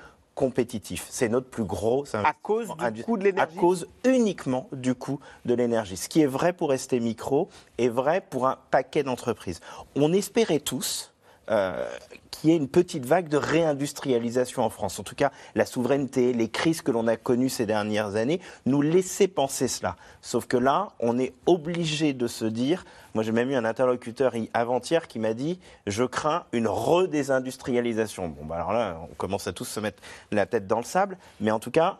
C'est 1.10 1.28
notre 1.28 1.48
plus 1.48 1.64
gros 1.64 2.00
investissement. 2.00 2.22
À 2.24 2.34
cause 2.42 2.68
du 2.92 3.04
coût 3.04 3.16
de 3.16 3.24
l'énergie 3.24 3.56
À 3.56 3.60
cause 3.60 3.88
uniquement 4.04 4.68
du 4.72 4.94
coût 4.94 5.20
de 5.44 5.54
l'énergie. 5.54 5.96
Ce 5.96 6.08
qui 6.08 6.20
est 6.20 6.26
vrai 6.26 6.52
pour 6.52 6.72
ST 6.72 6.94
Micro 6.94 7.48
est 7.78 7.88
vrai 7.88 8.20
pour 8.20 8.46
un 8.46 8.58
paquet 8.70 9.02
d'entreprises. 9.02 9.60
On 9.96 10.12
espérait 10.12 10.60
tous 10.60 11.12
euh, 11.50 11.88
qu'il 12.30 12.50
y 12.50 12.52
ait 12.52 12.56
une 12.56 12.68
petite 12.68 13.04
vague 13.04 13.28
de 13.28 13.36
réindustrialisation 13.36 14.62
en 14.62 14.70
France. 14.70 14.98
En 14.98 15.02
tout 15.02 15.14
cas, 15.14 15.32
la 15.54 15.66
souveraineté, 15.66 16.32
les 16.32 16.48
crises 16.48 16.82
que 16.82 16.90
l'on 16.90 17.06
a 17.06 17.16
connues 17.16 17.48
ces 17.48 17.66
dernières 17.66 18.14
années 18.14 18.40
nous 18.66 18.82
laissaient 18.82 19.28
penser 19.28 19.66
cela. 19.66 19.96
Sauf 20.22 20.46
que 20.46 20.56
là, 20.56 20.92
on 21.00 21.18
est 21.18 21.32
obligé 21.46 22.12
de 22.12 22.26
se 22.26 22.44
dire, 22.44 22.84
moi 23.14 23.24
j'ai 23.24 23.32
même 23.32 23.50
eu 23.50 23.54
un 23.54 23.64
interlocuteur 23.64 24.36
hi- 24.36 24.50
avant-hier 24.54 25.08
qui 25.08 25.18
m'a 25.18 25.34
dit, 25.34 25.58
je 25.86 26.04
crains 26.04 26.44
une 26.52 26.68
redésindustrialisation. 26.68 28.28
Bon, 28.28 28.44
bah 28.44 28.56
alors 28.56 28.72
là, 28.72 29.00
on 29.10 29.14
commence 29.14 29.46
à 29.48 29.52
tous 29.52 29.64
se 29.64 29.80
mettre 29.80 30.02
la 30.30 30.46
tête 30.46 30.66
dans 30.66 30.78
le 30.78 30.84
sable, 30.84 31.18
mais 31.40 31.50
en 31.50 31.58
tout 31.58 31.72
cas, 31.72 31.98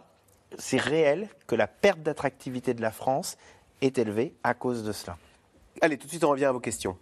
c'est 0.57 0.81
réel 0.81 1.29
que 1.47 1.55
la 1.57 1.67
perte 1.67 2.01
d'attractivité 2.01 2.75
de 2.75 2.81
la 2.81 2.91
France 2.91 3.37
est 3.83 3.99
élevée 3.99 4.35
à 4.45 4.55
cause 4.55 4.85
de 4.85 4.93
cela. 4.93 5.17
Allez, 5.81 5.99
tout 5.99 6.07
de 6.07 6.11
suite, 6.11 6.25
on 6.25 6.31
revient 6.31 6.47
à 6.47 6.53
vos 6.53 6.61
questions. 6.61 6.97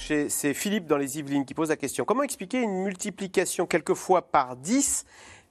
C'est 0.00 0.54
Philippe 0.54 0.86
dans 0.86 0.96
les 0.96 1.18
Yvelines 1.18 1.44
qui 1.44 1.54
pose 1.54 1.68
la 1.68 1.76
question. 1.76 2.04
Comment 2.04 2.22
expliquer 2.22 2.62
une 2.62 2.82
multiplication 2.82 3.66
quelquefois 3.66 4.22
par 4.22 4.56
10 4.56 5.04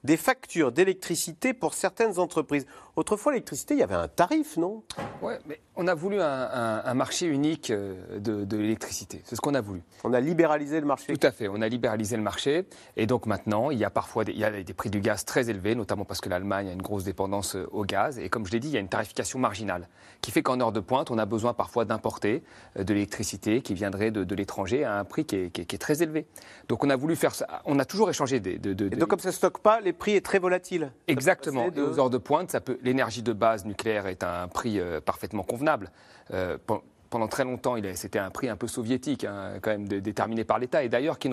des 0.04 0.18
factures 0.18 0.72
d'électricité 0.72 1.54
pour 1.54 1.74
certaines 1.74 2.20
entreprises? 2.20 2.66
Autrefois, 3.00 3.32
l'électricité, 3.32 3.76
il 3.76 3.80
y 3.80 3.84
avait 3.84 3.96
un 3.96 4.10
tarif, 4.10 4.58
non? 4.58 4.84
Ouais, 5.22 5.40
mais 5.48 5.62
on 5.78 5.88
a 5.88 5.94
voulu 5.96 6.20
un, 6.20 6.26
un- 6.26 6.82
un 6.84 6.94
marché 6.94 7.28
unique 7.28 7.72
euh, 7.72 8.20
de, 8.20 8.44
de 8.44 8.58
l'électricité. 8.58 9.22
C'est 9.24 9.38
ce 9.38 9.42
qu'on 9.42 9.54
a 9.54 9.62
voulu. 9.62 9.82
On 10.04 10.12
a 10.12 10.20
libéralisé 10.20 10.82
le 10.82 10.86
marché. 10.86 11.14
Tout 11.16 11.26
à 11.26 11.32
fait. 11.32 11.48
On 11.48 11.62
a 11.62 11.70
libéralisé 11.70 12.18
le 12.18 12.24
marché. 12.24 12.66
Et 12.98 13.06
donc 13.08 13.26
maintenant, 13.26 13.72
il 13.72 13.78
y 13.80 13.86
a 13.86 13.90
parfois 13.90 14.26
des, 14.26 14.34
il 14.34 14.38
y 14.40 14.44
a 14.44 14.52
des 14.52 14.74
prix 14.74 14.90
du 14.90 15.00
gaz 15.00 15.24
très 15.24 15.50
élevés, 15.50 15.76
notamment 15.76 16.04
parce 16.04 16.20
que 16.20 16.28
l'Allemagne 16.28 16.68
a 16.68 16.74
une 16.74 16.82
grosse 16.82 17.06
dépendance 17.06 17.56
euh, 17.56 17.70
au 17.72 17.86
gaz. 17.86 18.20
Et 18.20 18.28
comme 18.28 18.46
je 18.46 18.52
l'ai 18.52 18.60
dit, 18.60 18.68
il 18.68 18.74
y 18.74 18.78
a 18.78 18.82
une 18.82 18.90
tarification 18.90 19.40
marginale 19.40 19.88
qui 20.20 20.32
fait 20.32 20.44
qu'en 20.44 20.60
heure 20.60 20.74
de 20.74 20.82
pointe, 20.82 21.10
on 21.10 21.18
a 21.18 21.26
besoin 21.26 21.54
parfois 21.54 21.86
d'importer 21.86 22.44
euh, 22.78 22.84
de 22.84 22.94
l'électricité 22.94 23.62
qui 23.62 23.76
viendrait 23.76 24.12
de, 24.12 24.26
de 24.26 24.36
l'étranger 24.36 24.84
à 24.84 25.00
un 25.00 25.06
prix 25.06 25.24
qui 25.24 25.38
est, 25.38 25.50
qui 25.52 25.62
est- 25.62 25.66
qui 25.66 25.76
est 25.78 25.80
très 25.80 26.04
élevé. 26.04 26.26
Donc 26.68 26.84
on 26.84 26.90
a 26.90 26.98
voulu 26.98 27.16
faire 27.16 27.34
ça. 27.34 27.62
On 27.64 27.80
a 27.80 27.86
toujours 27.86 28.10
échangé 28.10 28.42
des, 28.42 28.58
de, 28.58 28.74
de- 28.74 28.88
Et 28.88 28.98
donc, 28.98 29.08
comme 29.08 29.20
ça 29.20 29.30
ne 29.30 29.34
stocke 29.34 29.60
pas, 29.60 29.80
les 29.80 29.94
prix 29.94 30.16
est 30.18 30.26
très 30.26 30.40
volatile. 30.40 30.92
Exactement. 31.08 31.66
Et 31.74 31.80
aux 31.80 31.98
heures 31.98 32.10
de 32.10 32.18
pointe, 32.18 32.52
ça 32.52 32.60
peut. 32.60 32.78
L'énergie 32.90 33.22
de 33.22 33.34
base 33.34 33.66
nucléaire 33.66 34.08
est 34.08 34.24
à 34.24 34.42
un 34.42 34.48
prix 34.48 34.80
euh, 34.80 35.00
parfaitement 35.00 35.44
convenable. 35.44 35.92
Euh, 36.34 36.58
pen- 36.66 36.80
pendant 37.12 37.28
très 37.28 37.44
longtemps, 37.44 37.76
c'était 37.94 38.18
un 38.18 38.32
prix 38.32 38.50
un 38.50 38.56
peu 38.56 38.68
soviétique, 38.68 39.26
hein, 39.26 39.54
quand 39.62 39.70
même 39.70 39.88
dé- 39.88 40.02
déterminé 40.02 40.44
par 40.44 40.58
l'État, 40.58 40.84
et 40.84 40.90
d'ailleurs 40.90 41.20
qui, 41.20 41.30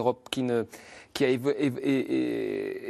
a 1.24 1.28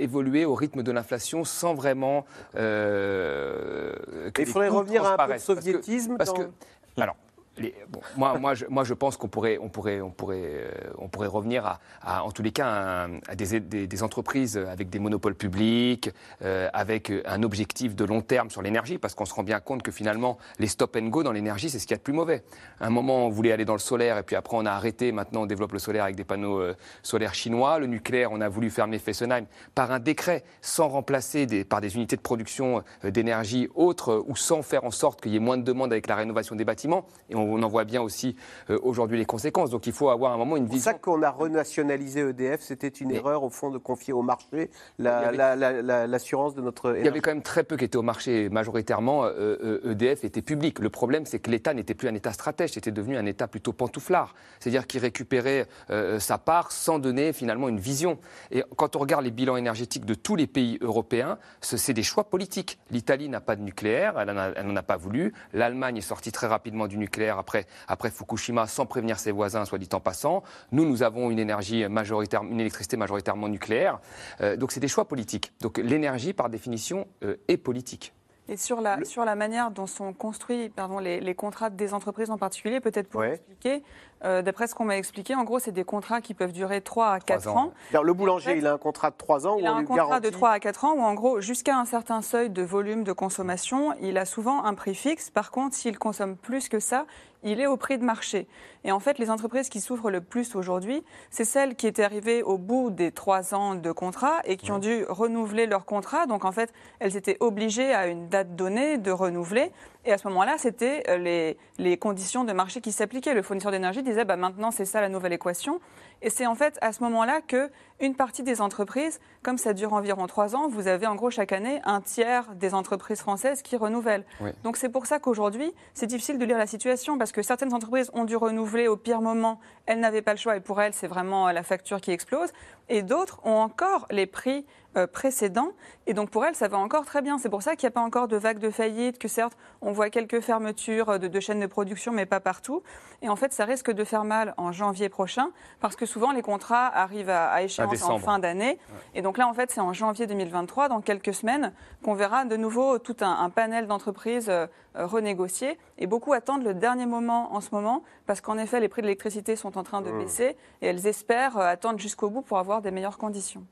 évolué 0.00 0.44
au 0.44 0.54
rythme 0.56 0.82
de 0.82 0.90
l'inflation 0.90 1.44
sans 1.44 1.74
vraiment. 1.74 2.24
euh, 2.56 3.92
que 4.34 4.42
Il 4.42 4.48
faudrait 4.48 4.68
revenir 4.68 5.04
à 5.04 5.14
un 5.14 5.16
peu 5.16 5.34
de 5.34 5.38
transparaissent. 5.38 5.46
Parce 5.46 5.58
que- 5.58 5.64
soviétisme 5.64 6.16
Parce 6.16 6.32
que, 6.32 6.42
dans- 6.42 7.02
alors, 7.02 7.16
les- 7.58 7.74
bon, 7.88 8.00
moi, 8.16 8.38
moi, 8.38 8.54
je, 8.54 8.64
moi, 8.68 8.84
je 8.84 8.94
pense 8.94 9.16
qu'on 9.16 9.28
pourrait, 9.28 9.58
on 9.60 9.68
pourrait, 9.68 10.00
on 10.00 10.10
pourrait, 10.10 10.42
euh, 10.44 10.70
on 10.98 11.08
pourrait 11.08 11.26
revenir 11.28 11.64
à, 11.66 11.80
à, 12.02 12.22
en 12.24 12.30
tous 12.30 12.42
les 12.42 12.52
cas, 12.52 13.08
à 13.28 13.34
des, 13.34 13.60
des- 13.60 13.86
des 13.86 14.02
entreprises 14.02 14.56
avec 14.58 14.90
des 14.90 14.98
monopoles 14.98 15.34
publics, 15.34 16.10
euh, 16.42 16.68
avec 16.72 17.12
un 17.24 17.42
objectif 17.42 17.94
de 17.96 18.04
long 18.04 18.20
terme 18.20 18.50
sur 18.50 18.62
l'énergie, 18.62 18.98
parce 18.98 19.14
qu'on 19.14 19.24
se 19.24 19.34
rend 19.34 19.42
bien 19.42 19.60
compte 19.60 19.82
que 19.82 19.90
finalement, 19.92 20.38
les 20.58 20.66
stop 20.66 20.96
and 20.96 21.06
go 21.08 21.22
dans 21.22 21.32
l'énergie, 21.32 21.70
c'est 21.70 21.78
ce 21.78 21.86
qu'il 21.86 21.92
y 21.92 21.94
a 21.94 21.98
de 21.98 22.02
plus 22.02 22.12
mauvais. 22.12 22.42
À 22.80 22.86
un 22.86 22.90
moment, 22.90 23.26
on 23.26 23.30
voulait 23.30 23.52
aller 23.52 23.64
dans 23.64 23.72
le 23.74 23.78
solaire, 23.78 24.18
et 24.18 24.22
puis 24.22 24.36
après, 24.36 24.56
on 24.56 24.66
a 24.66 24.72
arrêté. 24.72 25.12
Maintenant, 25.12 25.42
on 25.42 25.46
développe 25.46 25.72
le 25.72 25.78
solaire 25.78 26.04
avec 26.04 26.16
des 26.16 26.24
panneaux 26.24 26.60
euh, 26.60 26.74
solaires 27.02 27.34
chinois. 27.34 27.78
Le 27.78 27.86
nucléaire, 27.86 28.30
on 28.32 28.40
a 28.40 28.48
voulu 28.48 28.70
fermer 28.70 28.98
Fessenheim 28.98 29.46
par 29.74 29.92
un 29.92 29.98
décret, 29.98 30.44
sans 30.60 30.88
remplacer 30.88 31.46
des- 31.46 31.64
par 31.64 31.80
des 31.80 31.96
unités 31.96 32.16
de 32.16 32.20
production 32.22 32.82
euh, 33.04 33.10
d'énergie 33.10 33.68
autres, 33.74 34.22
ou 34.26 34.36
sans 34.36 34.62
faire 34.62 34.84
en 34.84 34.90
sorte 34.90 35.20
qu'il 35.20 35.32
y 35.32 35.36
ait 35.36 35.40
moins 35.40 35.56
de 35.56 35.62
demandes 35.62 35.92
avec 35.92 36.06
la 36.06 36.16
rénovation 36.16 36.56
des 36.56 36.64
bâtiments. 36.64 37.06
Et 37.30 37.34
on, 37.34 37.45
on 37.54 37.62
en 37.62 37.68
voit 37.68 37.84
bien 37.84 38.02
aussi 38.02 38.36
euh, 38.70 38.78
aujourd'hui 38.82 39.18
les 39.18 39.24
conséquences. 39.24 39.70
Donc 39.70 39.86
il 39.86 39.92
faut 39.92 40.08
avoir 40.10 40.32
un 40.32 40.36
moment 40.36 40.56
une 40.56 40.66
C'est 40.68 40.74
vision. 40.74 40.92
ça 40.92 40.98
qu'on 40.98 41.22
a 41.22 41.30
renationalisé 41.30 42.20
EDF. 42.20 42.60
C'était 42.60 42.88
une 42.88 43.10
erreur, 43.10 43.42
au 43.44 43.50
fond, 43.50 43.70
de 43.70 43.78
confier 43.78 44.12
au 44.12 44.22
marché 44.22 44.70
la- 44.98 45.32
la- 45.32 45.56
la- 45.56 46.06
l'assurance 46.06 46.54
de 46.54 46.60
notre 46.62 46.96
Il 46.96 47.04
y 47.04 47.08
avait 47.08 47.20
quand 47.20 47.30
même 47.30 47.42
très 47.42 47.64
peu 47.64 47.76
qui 47.76 47.84
étaient 47.84 47.96
au 47.96 48.02
marché. 48.02 48.48
Majoritairement, 48.48 49.24
euh, 49.24 49.80
euh, 49.84 49.92
EDF 49.92 50.24
était 50.24 50.42
public. 50.42 50.78
Le 50.78 50.90
problème, 50.90 51.26
c'est 51.26 51.38
que 51.38 51.50
l'État 51.50 51.74
n'était 51.74 51.94
plus 51.94 52.08
un 52.08 52.14
État 52.14 52.32
stratège, 52.32 52.70
c'était 52.72 52.90
devenu 52.90 53.16
un 53.16 53.26
État 53.26 53.46
plutôt 53.48 53.72
pantouflard. 53.72 54.34
C'est-à-dire 54.60 54.86
qu'il 54.86 55.00
récupérait 55.00 55.66
euh, 55.90 56.18
sa 56.18 56.38
part 56.38 56.72
sans 56.72 56.98
donner 56.98 57.32
finalement 57.32 57.68
une 57.68 57.78
vision. 57.80 58.18
Et 58.50 58.62
quand 58.76 58.96
on 58.96 58.98
regarde 58.98 59.24
les 59.24 59.30
bilans 59.30 59.56
énergétiques 59.56 60.04
de 60.04 60.14
tous 60.14 60.36
les 60.36 60.46
pays 60.46 60.78
européens, 60.80 61.38
ce- 61.60 61.76
c'est 61.76 61.92
des 61.94 62.02
choix 62.02 62.24
politiques. 62.24 62.78
L'Italie 62.90 63.28
n'a 63.28 63.40
pas 63.40 63.56
de 63.56 63.62
nucléaire, 63.62 64.18
elle 64.18 64.28
n'en 64.28 64.36
a, 64.38 64.48
elle 64.56 64.66
n'en 64.66 64.76
a 64.76 64.82
pas 64.82 64.96
voulu. 64.96 65.32
L'Allemagne 65.52 65.96
est 65.98 66.00
sortie 66.00 66.32
très 66.32 66.46
rapidement 66.46 66.86
du 66.86 66.98
nucléaire 66.98 67.35
après, 67.38 67.66
après 67.88 68.10
Fukushima 68.10 68.66
sans 68.66 68.86
prévenir 68.86 69.18
ses 69.18 69.32
voisins, 69.32 69.64
soit 69.64 69.78
dit 69.78 69.88
en 69.92 70.00
passant. 70.00 70.42
Nous, 70.72 70.84
nous 70.84 71.02
avons 71.02 71.30
une 71.30 71.38
énergie 71.38 71.86
majoritaire, 71.88 72.42
une 72.42 72.60
électricité 72.60 72.96
majoritairement 72.96 73.48
nucléaire. 73.48 74.00
Euh, 74.40 74.56
donc 74.56 74.72
c'est 74.72 74.80
des 74.80 74.88
choix 74.88 75.06
politiques. 75.06 75.52
Donc 75.60 75.78
l'énergie, 75.78 76.32
par 76.32 76.48
définition, 76.48 77.06
euh, 77.22 77.36
est 77.48 77.56
politique. 77.56 78.12
Et 78.48 78.56
sur 78.56 78.80
la, 78.80 79.04
sur 79.04 79.24
la 79.24 79.34
manière 79.34 79.72
dont 79.72 79.88
sont 79.88 80.12
construits 80.12 80.68
pardon, 80.68 81.00
les, 81.00 81.20
les 81.20 81.34
contrats 81.34 81.68
des 81.68 81.92
entreprises 81.92 82.30
en 82.30 82.38
particulier, 82.38 82.80
peut-être 82.80 83.08
pour 83.08 83.24
expliquer, 83.24 83.82
euh, 84.24 84.42
d'après 84.42 84.66
ce 84.66 84.74
qu'on 84.74 84.84
m'a 84.84 84.96
expliqué, 84.96 85.34
en 85.34 85.44
gros, 85.44 85.58
c'est 85.58 85.72
des 85.72 85.84
contrats 85.84 86.20
qui 86.20 86.34
peuvent 86.34 86.52
durer 86.52 86.80
3 86.80 87.08
à 87.08 87.20
4 87.20 87.48
ans. 87.56 87.72
Alors, 87.90 88.04
Le 88.04 88.12
boulanger, 88.14 88.56
il 88.56 88.66
a 88.66 88.72
un 88.72 88.78
contrat 88.78 89.10
de 89.10 89.16
3 89.16 89.46
ans 89.46 89.56
Il 89.58 89.64
où 89.64 89.66
a 89.66 89.72
on 89.72 89.76
un 89.76 89.80
lui 89.80 89.86
contrat 89.86 90.06
garantit... 90.06 90.30
de 90.30 90.30
3 90.30 90.50
à 90.50 90.60
4 90.60 90.84
ans 90.84 90.94
où, 90.94 91.00
en 91.02 91.14
gros, 91.14 91.40
jusqu'à 91.40 91.76
un 91.76 91.84
certain 91.84 92.22
seuil 92.22 92.50
de 92.50 92.62
volume 92.62 93.04
de 93.04 93.12
consommation, 93.12 93.92
il 94.00 94.16
a 94.18 94.24
souvent 94.24 94.64
un 94.64 94.74
prix 94.74 94.94
fixe. 94.94 95.30
Par 95.30 95.50
contre, 95.50 95.74
s'il 95.74 95.98
consomme 95.98 96.36
plus 96.36 96.68
que 96.68 96.80
ça, 96.80 97.04
il 97.42 97.60
est 97.60 97.66
au 97.66 97.76
prix 97.76 97.98
de 97.98 98.04
marché. 98.04 98.48
Et 98.84 98.90
en 98.90 98.98
fait, 98.98 99.18
les 99.18 99.30
entreprises 99.30 99.68
qui 99.68 99.80
souffrent 99.80 100.10
le 100.10 100.20
plus 100.20 100.56
aujourd'hui, 100.56 101.04
c'est 101.30 101.44
celles 101.44 101.76
qui 101.76 101.86
étaient 101.86 102.02
arrivées 102.02 102.42
au 102.42 102.56
bout 102.58 102.90
des 102.90 103.12
3 103.12 103.54
ans 103.54 103.74
de 103.74 103.92
contrat 103.92 104.38
et 104.44 104.56
qui 104.56 104.72
ont 104.72 104.78
dû 104.78 105.04
renouveler 105.08 105.66
leur 105.66 105.84
contrat. 105.84 106.26
Donc, 106.26 106.44
en 106.44 106.52
fait, 106.52 106.72
elles 106.98 107.16
étaient 107.16 107.36
obligées 107.40 107.94
à 107.94 108.06
une 108.06 108.28
date 108.28 108.56
donnée 108.56 108.96
de 108.98 109.10
renouveler. 109.10 109.70
Et 110.06 110.12
à 110.12 110.18
ce 110.18 110.28
moment-là, 110.28 110.54
c'était 110.56 111.02
euh, 111.08 111.54
les, 111.78 111.96
conditions 111.96 112.44
de 112.44 112.52
marché 112.52 112.80
qui 112.80 112.92
s'appliquaient. 112.92 113.34
Le 113.34 113.42
fournisseur 113.42 113.72
d'énergie 113.72 114.04
disait, 114.04 114.24
bah, 114.24 114.36
maintenant, 114.36 114.70
c'est 114.70 114.84
ça 114.84 115.00
la 115.00 115.08
nouvelle 115.08 115.32
équation. 115.32 115.80
Et 116.22 116.30
c'est 116.30 116.46
en 116.46 116.54
fait 116.54 116.78
à 116.80 116.92
ce 116.92 117.02
moment-là 117.02 117.40
que 117.40 117.70
une 118.00 118.14
partie 118.14 118.42
des 118.42 118.60
entreprises, 118.60 119.20
comme 119.42 119.56
ça 119.56 119.72
dure 119.72 119.92
environ 119.94 120.26
trois 120.26 120.54
ans, 120.54 120.68
vous 120.68 120.86
avez 120.86 121.06
en 121.06 121.14
gros 121.14 121.30
chaque 121.30 121.52
année 121.52 121.80
un 121.84 122.00
tiers 122.00 122.54
des 122.54 122.74
entreprises 122.74 123.20
françaises 123.20 123.62
qui 123.62 123.76
renouvellent. 123.76 124.24
Oui. 124.40 124.50
Donc 124.64 124.76
c'est 124.76 124.90
pour 124.90 125.06
ça 125.06 125.18
qu'aujourd'hui, 125.18 125.72
c'est 125.94 126.06
difficile 126.06 126.38
de 126.38 126.44
lire 126.44 126.58
la 126.58 126.66
situation 126.66 127.16
parce 127.16 127.32
que 127.32 127.42
certaines 127.42 127.72
entreprises 127.72 128.10
ont 128.12 128.24
dû 128.24 128.36
renouveler 128.36 128.88
au 128.88 128.96
pire 128.96 129.22
moment, 129.22 129.60
elles 129.86 130.00
n'avaient 130.00 130.22
pas 130.22 130.32
le 130.32 130.38
choix 130.38 130.56
et 130.56 130.60
pour 130.60 130.80
elles, 130.80 130.94
c'est 130.94 131.06
vraiment 131.06 131.48
euh, 131.48 131.52
la 131.52 131.62
facture 131.62 132.00
qui 132.00 132.10
explose. 132.10 132.50
Et 132.88 133.02
d'autres 133.02 133.40
ont 133.44 133.58
encore 133.58 134.06
les 134.10 134.26
prix 134.26 134.66
euh, 134.96 135.06
précédents 135.06 135.72
et 136.06 136.14
donc 136.14 136.30
pour 136.30 136.44
elles, 136.44 136.54
ça 136.54 136.68
va 136.68 136.78
encore 136.78 137.04
très 137.04 137.22
bien. 137.22 137.38
C'est 137.38 137.48
pour 137.48 137.62
ça 137.62 137.76
qu'il 137.76 137.86
n'y 137.86 137.92
a 137.92 137.94
pas 137.94 138.00
encore 138.00 138.28
de 138.28 138.36
vague 138.36 138.58
de 138.58 138.70
faillite, 138.70 139.18
que 139.18 139.28
certes, 139.28 139.56
on 139.80 139.92
voit 139.92 140.10
quelques 140.10 140.40
fermetures 140.40 141.10
euh, 141.10 141.18
de, 141.18 141.28
de 141.28 141.40
chaînes 141.40 141.60
de 141.60 141.66
production, 141.66 142.12
mais 142.12 142.26
pas 142.26 142.40
partout. 142.40 142.82
Et 143.22 143.28
en 143.28 143.36
fait, 143.36 143.52
ça 143.52 143.64
risque 143.64 143.90
de 143.90 144.04
faire 144.04 144.24
mal 144.24 144.54
en 144.56 144.72
janvier 144.72 145.08
prochain 145.08 145.50
parce 145.80 145.96
que 145.96 146.05
que 146.06 146.12
souvent 146.12 146.32
les 146.32 146.42
contrats 146.42 146.86
arrivent 146.86 147.30
à, 147.30 147.50
à 147.50 147.62
échéance 147.62 148.02
en 148.02 148.18
fin 148.18 148.38
d'année. 148.38 148.78
Et 149.14 149.22
donc 149.22 149.38
là, 149.38 149.46
en 149.48 149.54
fait, 149.54 149.70
c'est 149.70 149.80
en 149.80 149.92
janvier 149.92 150.26
2023, 150.26 150.88
dans 150.88 151.00
quelques 151.00 151.34
semaines, 151.34 151.72
qu'on 152.02 152.14
verra 152.14 152.44
de 152.44 152.56
nouveau 152.56 152.98
tout 152.98 153.16
un, 153.20 153.38
un 153.40 153.50
panel 153.50 153.86
d'entreprises 153.86 154.48
euh, 154.48 154.66
renégocier. 154.94 155.78
Et 155.98 156.06
beaucoup 156.06 156.32
attendent 156.32 156.62
le 156.62 156.74
dernier 156.74 157.06
moment 157.06 157.54
en 157.54 157.60
ce 157.60 157.70
moment, 157.72 158.02
parce 158.26 158.40
qu'en 158.40 158.56
effet, 158.58 158.80
les 158.80 158.88
prix 158.88 159.02
de 159.02 159.06
l'électricité 159.06 159.56
sont 159.56 159.76
en 159.76 159.82
train 159.82 160.00
de 160.00 160.06
Mmh. 160.10 160.18
baisser, 160.18 160.56
et 160.82 160.86
elles 160.86 161.06
espèrent 161.06 161.58
euh, 161.58 161.66
attendre 161.66 161.98
jusqu'au 161.98 162.30
bout 162.30 162.42
pour 162.42 162.58
avoir 162.58 162.80
des 162.80 162.92
meilleures 162.92 163.18
conditions. 163.18 163.66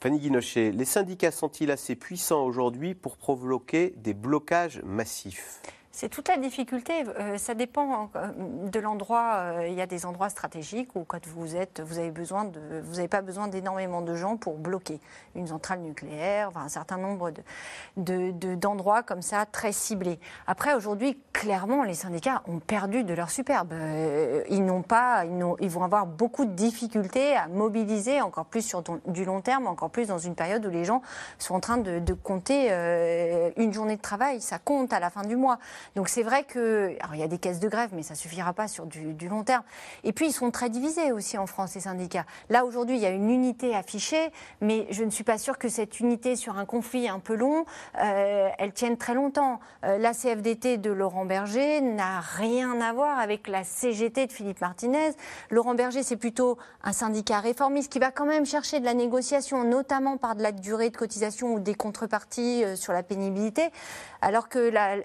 Fanny 0.00 0.18
Guinochet, 0.18 0.70
les 0.70 0.84
syndicats 0.84 1.30
sont-ils 1.30 1.70
assez 1.70 1.96
puissants 1.96 2.44
aujourd'hui 2.44 2.94
pour 2.94 3.16
provoquer 3.16 3.94
des 3.96 4.14
blocages 4.14 4.82
massifs? 4.84 5.60
C'est 5.92 6.08
toute 6.08 6.28
la 6.28 6.36
difficulté. 6.36 7.02
Euh, 7.18 7.36
ça 7.36 7.54
dépend 7.54 8.10
euh, 8.14 8.28
de 8.70 8.78
l'endroit. 8.78 9.34
Euh, 9.38 9.66
Il 9.66 9.74
y 9.74 9.80
a 9.80 9.86
des 9.86 10.06
endroits 10.06 10.28
stratégiques 10.28 10.94
où 10.94 11.02
quand 11.02 11.26
vous 11.26 11.56
êtes, 11.56 11.80
vous 11.80 11.98
avez 11.98 12.12
besoin 12.12 12.44
de, 12.44 12.60
vous 12.84 12.94
n'avez 12.96 13.08
pas 13.08 13.22
besoin 13.22 13.48
d'énormément 13.48 14.00
de 14.00 14.14
gens 14.14 14.36
pour 14.36 14.56
bloquer 14.56 15.00
une 15.34 15.48
centrale 15.48 15.80
nucléaire, 15.80 16.50
un 16.54 16.68
certain 16.68 16.96
nombre 16.96 17.32
de, 17.32 17.42
de- 17.96 18.30
de- 18.30 18.54
d'endroits 18.54 19.02
comme 19.02 19.20
ça 19.20 19.46
très 19.46 19.72
ciblés. 19.72 20.20
Après, 20.46 20.74
aujourd'hui, 20.74 21.20
clairement, 21.32 21.82
les 21.82 21.94
syndicats 21.94 22.42
ont 22.46 22.60
perdu 22.60 23.02
de 23.02 23.12
leur 23.12 23.30
superbe. 23.30 23.74
Ils 24.48 24.64
n'ont 24.64 24.82
pas, 24.82 25.24
ils, 25.24 25.68
vont 25.70 25.82
avoir 25.82 26.06
beaucoup 26.06 26.44
de 26.44 26.52
difficultés 26.52 27.34
à 27.36 27.48
mobiliser 27.48 28.20
encore 28.20 28.46
plus 28.46 28.62
sur 28.62 28.82
du 29.06 29.24
long 29.24 29.40
terme, 29.40 29.66
encore 29.66 29.90
plus 29.90 30.06
dans 30.06 30.18
une 30.18 30.36
période 30.36 30.64
où 30.64 30.70
les 30.70 30.84
gens 30.84 31.02
sont 31.38 31.54
en 31.56 31.60
train 31.60 31.78
de, 31.78 32.12
compter 32.14 32.70
une 33.56 33.72
journée 33.72 33.96
de 33.96 34.02
travail. 34.02 34.40
Ça 34.40 34.58
compte 34.58 34.92
à 34.92 35.00
la 35.00 35.10
fin 35.10 35.22
du 35.22 35.34
mois. 35.34 35.58
Donc 35.96 36.08
c'est 36.08 36.22
vrai 36.22 36.44
que, 36.44 36.96
alors 37.00 37.14
il 37.14 37.20
y 37.20 37.24
a 37.24 37.28
des 37.28 37.38
caisses 37.38 37.60
de 37.60 37.68
grève, 37.68 37.90
mais 37.92 38.02
ça 38.02 38.14
suffira 38.14 38.52
pas 38.52 38.68
sur 38.68 38.86
du, 38.86 39.28
long 39.28 39.44
terme. 39.44 39.62
Et 40.04 40.12
puis 40.12 40.26
ils 40.26 40.32
sont 40.32 40.50
très 40.50 40.70
divisés 40.70 41.12
aussi 41.12 41.38
en 41.38 41.46
France, 41.46 41.74
les 41.74 41.82
syndicats. 41.82 42.24
Là 42.48 42.64
aujourd'hui, 42.64 42.96
il 42.96 43.02
y 43.02 43.06
a 43.06 43.10
une 43.10 43.30
unité 43.30 43.74
affichée, 43.74 44.30
mais 44.60 44.86
je 44.90 45.04
ne 45.04 45.10
suis 45.10 45.24
pas 45.24 45.38
sûre 45.38 45.58
que 45.58 45.68
cette 45.68 46.00
unité 46.00 46.36
sur 46.36 46.58
un 46.58 46.64
conflit 46.64 47.08
un 47.08 47.18
peu 47.18 47.34
long, 47.34 47.64
euh, 47.98 48.48
elle 48.58 48.72
tienne 48.72 48.96
très 48.96 49.14
longtemps. 49.14 49.60
Euh, 49.84 49.98
la 49.98 50.12
CFDT 50.12 50.78
de 50.78 50.90
Laurent 50.90 51.24
Berger 51.24 51.80
n'a 51.80 52.20
rien 52.20 52.80
à 52.80 52.92
voir 52.92 53.18
avec 53.18 53.48
la 53.48 53.64
CGT 53.64 54.26
de 54.26 54.32
Philippe 54.32 54.60
Martinez. 54.60 55.10
Laurent 55.50 55.74
Berger, 55.74 56.02
c'est 56.02 56.16
plutôt 56.16 56.58
un 56.82 56.92
syndicat 56.92 57.40
réformiste 57.40 57.92
qui 57.92 57.98
va 57.98 58.10
quand 58.10 58.26
même 58.26 58.46
chercher 58.46 58.80
de 58.80 58.84
la 58.84 58.94
négociation, 58.94 59.64
notamment 59.64 60.16
par 60.16 60.34
de 60.34 60.42
la 60.42 60.52
durée 60.52 60.90
de 60.90 60.96
cotisation 60.96 61.54
ou 61.54 61.60
des 61.60 61.74
contreparties 61.74 62.64
euh, 62.64 62.76
sur 62.76 62.92
la 62.92 63.02
pénibilité. 63.02 63.70
Alors 64.22 64.48
que 64.48 64.58
la, 64.58 64.96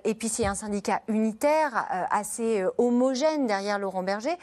un 0.45 0.55
syndicat 0.55 0.64
unitaire, 1.07 1.87
euh, 1.93 2.03
assez 2.11 2.61
euh, 2.61 2.69
homogène 2.77 3.47
derrière 3.47 3.79
Laurent 3.79 4.03
Berger. 4.03 4.35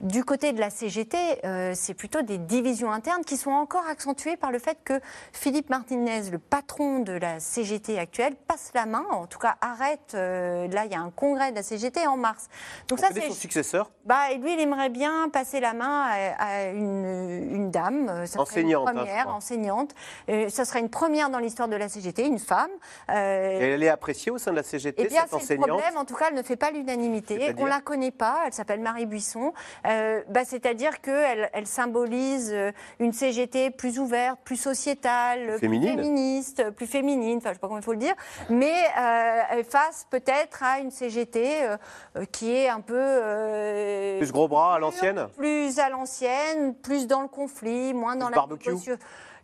Du 0.00 0.24
côté 0.24 0.52
de 0.52 0.60
la 0.60 0.70
CGT, 0.70 1.16
euh, 1.44 1.72
c'est 1.74 1.94
plutôt 1.94 2.20
des 2.22 2.36
divisions 2.36 2.92
internes 2.92 3.24
qui 3.24 3.36
sont 3.36 3.52
encore 3.52 3.86
accentuées 3.88 4.36
par 4.36 4.50
le 4.50 4.58
fait 4.58 4.76
que 4.84 5.00
Philippe 5.32 5.70
Martinez, 5.70 6.30
le 6.30 6.38
patron 6.38 6.98
de 6.98 7.12
la 7.12 7.40
CGT 7.40 7.98
actuelle, 7.98 8.34
passe 8.34 8.72
la 8.74 8.86
main, 8.86 9.04
en 9.10 9.26
tout 9.26 9.38
cas 9.38 9.56
arrête. 9.60 10.12
euh, 10.14 10.68
là, 10.68 10.84
il 10.84 10.92
y 10.92 10.94
a 10.94 11.00
un 11.00 11.10
congrès 11.10 11.52
de 11.52 11.56
la 11.56 11.62
CGT 11.62 12.06
en 12.06 12.16
mars. 12.16 12.48
Donc 12.88 12.98
ça, 12.98 13.08
c'est 13.14 13.28
son 13.28 13.32
successeur? 13.34 13.90
Bah, 14.04 14.30
et 14.32 14.38
lui, 14.38 14.52
il 14.54 14.60
aimerait 14.60 14.90
bien 14.90 15.28
passer 15.32 15.60
la 15.60 15.72
main 15.72 16.06
à, 16.38 16.44
à 16.44 16.68
une, 16.70 17.48
une 17.52 17.70
dame, 17.70 18.08
euh, 18.10 18.26
ça 18.26 18.40
Enseignante, 18.40 18.88
hein, 18.88 18.92
une 18.92 18.98
première, 18.98 19.28
enseignante. 19.28 19.94
Euh, 20.28 20.48
ça 20.50 20.64
serait 20.64 20.80
une 20.80 20.90
première 20.90 21.30
dans 21.30 21.38
l'histoire 21.38 21.68
de 21.68 21.76
la 21.76 21.88
CGT, 21.88 22.26
une 22.26 22.38
femme. 22.40 22.70
Et 23.08 23.12
Elle 23.12 23.82
est 23.82 23.88
appréciée 23.88 24.32
au 24.32 24.38
sein 24.38 24.50
de 24.50 24.56
la 24.56 24.62
CGT, 24.64 25.02
eh 25.02 25.08
bien, 25.08 25.22
cette 25.22 25.30
c'est 25.30 25.36
le 25.56 25.62
enseignante? 25.62 25.68
Problème. 25.80 25.96
En 25.96 26.04
tout 26.04 26.14
cas, 26.16 26.26
elle 26.28 26.36
ne 26.36 26.42
fait 26.42 26.56
pas 26.56 26.72
l'unanimité. 26.72 27.54
On 27.58 27.64
la 27.64 27.80
connaît 27.80 28.10
pas. 28.10 28.42
Elle 28.46 28.52
s'appelle 28.52 28.80
Marie 28.80 29.06
Buisson. 29.06 29.52
Euh, 29.86 30.22
bah, 30.28 30.44
C'est-à-dire 30.44 31.00
qu'elle 31.00 31.50
elle 31.52 31.66
symbolise 31.66 32.50
euh, 32.52 32.72
une 32.98 33.12
CGT 33.12 33.70
plus 33.70 33.98
ouverte, 33.98 34.38
plus 34.44 34.56
sociétale, 34.56 35.58
Féminine. 35.58 35.94
plus 35.94 36.02
féministe, 36.04 36.70
plus 36.70 36.86
féminine. 36.86 37.38
Enfin, 37.38 37.50
je 37.50 37.54
sais 37.54 37.60
pas 37.60 37.66
comment 37.68 37.80
il 37.80 37.84
faut 37.84 37.92
le 37.92 37.98
dire. 37.98 38.14
Mais 38.48 38.72
euh, 38.98 39.62
face 39.68 40.06
peut-être 40.10 40.62
à 40.62 40.78
une 40.78 40.90
CGT 40.90 41.62
euh, 41.64 41.76
euh, 42.16 42.24
qui 42.30 42.52
est 42.54 42.68
un 42.68 42.80
peu 42.80 42.94
euh, 42.96 44.18
Plus 44.18 44.32
gros 44.32 44.48
bras 44.48 44.74
à 44.74 44.78
l'ancienne 44.78 45.26
plus 45.36 45.78
à 45.78 45.88
l'ancienne, 45.88 46.74
plus 46.74 47.06
dans 47.06 47.22
le 47.22 47.28
conflit, 47.28 47.92
moins 47.94 48.16
dans 48.16 48.26
Plus 48.26 48.34
la 48.34 48.36
barbecue. 48.36 48.70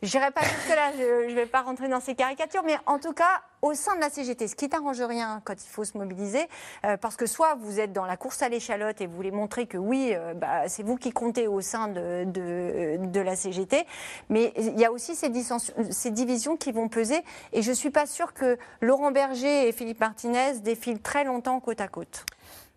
J'irai 0.02 0.30
pas 0.30 0.40
jusque-là, 0.40 0.92
je 0.96 1.28
ne 1.28 1.34
vais 1.34 1.44
pas 1.44 1.60
rentrer 1.60 1.88
dans 1.88 2.00
ces 2.00 2.14
caricatures, 2.14 2.62
mais 2.64 2.76
en 2.86 2.98
tout 2.98 3.12
cas, 3.12 3.42
au 3.60 3.74
sein 3.74 3.94
de 3.96 4.00
la 4.00 4.08
CGT, 4.08 4.48
ce 4.48 4.56
qui 4.56 4.70
t'arrange 4.70 5.02
rien 5.02 5.42
quand 5.44 5.62
il 5.62 5.68
faut 5.68 5.84
se 5.84 5.98
mobiliser, 5.98 6.48
euh, 6.86 6.96
parce 6.96 7.16
que 7.16 7.26
soit 7.26 7.54
vous 7.56 7.80
êtes 7.80 7.92
dans 7.92 8.06
la 8.06 8.16
course 8.16 8.40
à 8.40 8.48
l'échalote 8.48 9.02
et 9.02 9.06
vous 9.06 9.14
voulez 9.14 9.30
montrer 9.30 9.66
que 9.66 9.76
oui, 9.76 10.12
euh, 10.14 10.32
bah, 10.32 10.68
c'est 10.68 10.82
vous 10.82 10.96
qui 10.96 11.10
comptez 11.12 11.46
au 11.46 11.60
sein 11.60 11.88
de, 11.88 13.20
la 13.20 13.36
CGT, 13.36 13.84
mais 14.30 14.54
il 14.56 14.78
y 14.78 14.86
a 14.86 14.92
aussi 14.92 15.14
ces 15.14 16.10
divisions 16.10 16.56
qui 16.56 16.72
vont 16.72 16.88
peser, 16.88 17.22
et 17.52 17.60
je 17.60 17.68
ne 17.68 17.74
suis 17.74 17.90
pas 17.90 18.06
sûre 18.06 18.32
que 18.32 18.56
Laurent 18.80 19.10
Berger 19.10 19.68
et 19.68 19.72
Philippe 19.72 20.00
Martinez 20.00 20.60
défilent 20.60 21.02
très 21.02 21.24
longtemps 21.24 21.60
côte 21.60 21.82
à 21.82 21.88
côte. 21.88 22.24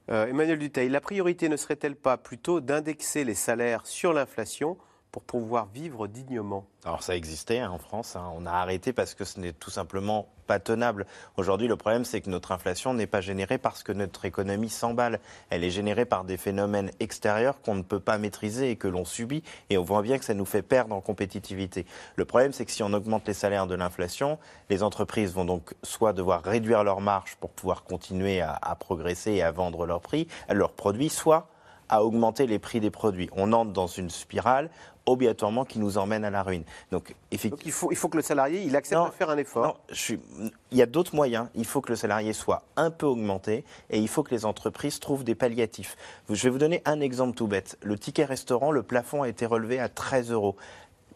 Euh, 0.09 0.27
Emmanuel 0.27 0.59
Duteil, 0.59 0.89
la 0.89 0.99
priorité 0.99 1.47
ne 1.47 1.55
serait-elle 1.55 1.95
pas 1.95 2.17
plutôt 2.17 2.59
d'indexer 2.59 3.23
les 3.23 3.35
salaires 3.35 3.85
sur 3.85 4.11
l'inflation 4.11 4.77
pour 5.13 5.21
pouvoir 5.21 5.67
vivre 5.67 6.07
dignement 6.07 6.65
Alors 6.85 7.03
ça 7.03 7.15
existait 7.15 7.59
hein, 7.59 7.69
en 7.69 7.77
France, 7.77 8.15
hein. 8.15 8.31
on 8.35 8.47
a 8.47 8.51
arrêté 8.51 8.93
parce 8.93 9.13
que 9.13 9.25
ce 9.25 9.39
n'est 9.39 9.53
tout 9.53 9.69
simplement 9.69 10.27
pas 10.47 10.59
tenable. 10.59 11.05
Aujourd'hui, 11.37 11.67
le 11.67 11.77
problème, 11.77 12.03
c'est 12.03 12.19
que 12.19 12.31
notre 12.31 12.51
inflation 12.51 12.95
n'est 12.95 13.07
pas 13.07 13.21
générée 13.21 13.59
parce 13.59 13.83
que 13.83 13.91
notre 13.91 14.25
économie 14.25 14.69
s'emballe. 14.69 15.19
Elle 15.51 15.63
est 15.63 15.69
générée 15.69 16.05
par 16.05 16.23
des 16.23 16.35
phénomènes 16.35 16.89
extérieurs 16.99 17.61
qu'on 17.61 17.75
ne 17.75 17.83
peut 17.83 17.99
pas 17.99 18.17
maîtriser 18.17 18.71
et 18.71 18.75
que 18.75 18.87
l'on 18.87 19.05
subit. 19.05 19.43
Et 19.69 19.77
on 19.77 19.83
voit 19.83 20.01
bien 20.01 20.17
que 20.17 20.25
ça 20.25 20.33
nous 20.33 20.45
fait 20.45 20.63
perdre 20.63 20.95
en 20.95 20.99
compétitivité. 20.99 21.85
Le 22.15 22.25
problème, 22.25 22.51
c'est 22.51 22.65
que 22.65 22.71
si 22.71 22.81
on 22.81 22.91
augmente 22.91 23.27
les 23.27 23.35
salaires 23.35 23.67
de 23.67 23.75
l'inflation, 23.75 24.39
les 24.71 24.81
entreprises 24.81 25.31
vont 25.31 25.45
donc 25.45 25.75
soit 25.83 26.11
devoir 26.11 26.43
réduire 26.43 26.83
leurs 26.83 27.01
marges 27.01 27.37
pour 27.39 27.51
pouvoir 27.51 27.83
continuer 27.83 28.41
à, 28.41 28.57
à 28.61 28.75
progresser 28.75 29.31
et 29.33 29.43
à 29.43 29.51
vendre 29.51 29.85
leurs 29.85 30.01
prix, 30.01 30.27
leurs 30.49 30.73
produits, 30.73 31.09
soit 31.09 31.52
à 31.93 32.03
augmenter 32.03 32.47
les 32.47 32.57
prix 32.57 32.79
des 32.79 32.89
produits. 32.89 33.29
On 33.35 33.53
entre 33.53 33.71
dans 33.71 33.85
une 33.85 34.09
spirale 34.09 34.71
obligatoirement 35.05 35.63
qui 35.63 35.77
nous 35.79 35.97
emmène 35.99 36.25
à 36.25 36.31
la 36.31 36.41
ruine. 36.41 36.63
Donc, 36.91 37.13
effectivement, 37.29 37.61
il, 37.65 37.71
faut, 37.71 37.91
il 37.91 37.97
faut 37.97 38.09
que 38.09 38.15
le 38.17 38.23
salarié 38.23 38.61
il 38.63 38.75
accepte 38.75 39.05
de 39.05 39.11
faire 39.11 39.29
un 39.29 39.37
effort. 39.37 39.65
non, 39.67 39.75
je 39.89 39.95
suis- 40.01 40.19
il 40.71 40.77
y 40.77 40.81
a 40.81 40.85
d'autres 40.87 41.13
moyens. 41.13 41.49
Il 41.53 41.65
faut 41.65 41.81
que 41.81 41.89
le 41.89 41.95
salarié 41.95 42.33
soit 42.33 42.63
un 42.77 42.89
peu 42.89 43.05
augmenté 43.05 43.63
et 43.91 43.99
il 43.99 44.07
faut 44.07 44.23
que 44.23 44.31
les 44.33 44.43
entreprises 44.45 44.99
trouvent 44.99 45.23
des 45.23 45.35
palliatifs. 45.35 45.97
Je 46.29 46.41
vais 46.43 46.49
vous 46.49 46.57
donner 46.57 46.81
un 46.85 46.99
exemple 46.99 47.35
tout 47.35 47.47
bête. 47.47 47.77
Le 47.83 47.99
ticket 47.99 48.25
restaurant, 48.25 48.71
le 48.71 48.81
plafond 48.81 49.21
a 49.21 49.27
été 49.29 49.45
relevé 49.45 49.79
à 49.79 49.87
13 49.89 50.31
euros. 50.31 50.55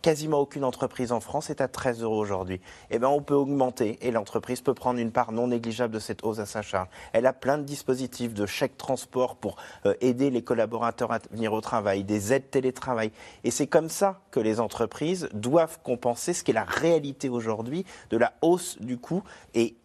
Quasiment 0.01 0.39
aucune 0.39 0.63
entreprise 0.63 1.11
en 1.11 1.19
France 1.19 1.49
est 1.49 1.61
à 1.61 1.67
13 1.67 2.03
euros 2.03 2.19
aujourd'hui. 2.19 2.61
Eh 2.91 2.99
bien, 2.99 3.09
on 3.09 3.21
peut 3.21 3.33
augmenter 3.33 3.97
et 4.01 4.11
l'entreprise 4.11 4.61
peut 4.61 4.73
prendre 4.73 4.99
une 4.99 5.11
part 5.11 5.31
non 5.31 5.47
négligeable 5.47 5.93
de 5.93 5.99
cette 5.99 6.23
hausse 6.23 6.39
à 6.39 6.45
sa 6.45 6.61
charge. 6.61 6.87
Elle 7.13 7.25
a 7.25 7.33
plein 7.33 7.57
de 7.57 7.63
dispositifs 7.63 8.33
de 8.33 8.45
chèques 8.45 8.77
transport 8.77 9.35
pour 9.35 9.55
euh, 9.85 9.95
aider 10.01 10.29
les 10.29 10.43
collaborateurs 10.43 11.11
à 11.11 11.19
venir 11.31 11.53
au 11.53 11.61
travail, 11.61 12.03
des 12.03 12.33
aides 12.33 12.49
télétravail. 12.51 13.11
Et 13.43 13.51
c'est 13.51 13.67
comme 13.67 13.89
ça 13.89 14.21
que 14.31 14.39
les 14.39 14.59
entreprises 14.59 15.29
doivent 15.33 15.79
compenser 15.83 16.33
ce 16.33 16.43
qui 16.43 16.51
est 16.51 16.53
la 16.53 16.63
réalité 16.63 17.29
aujourd'hui 17.29 17.85
de 18.09 18.17
la 18.17 18.33
hausse 18.41 18.77
du 18.79 18.97
coût 18.97 19.23
et, 19.53 19.61
et 19.63 19.77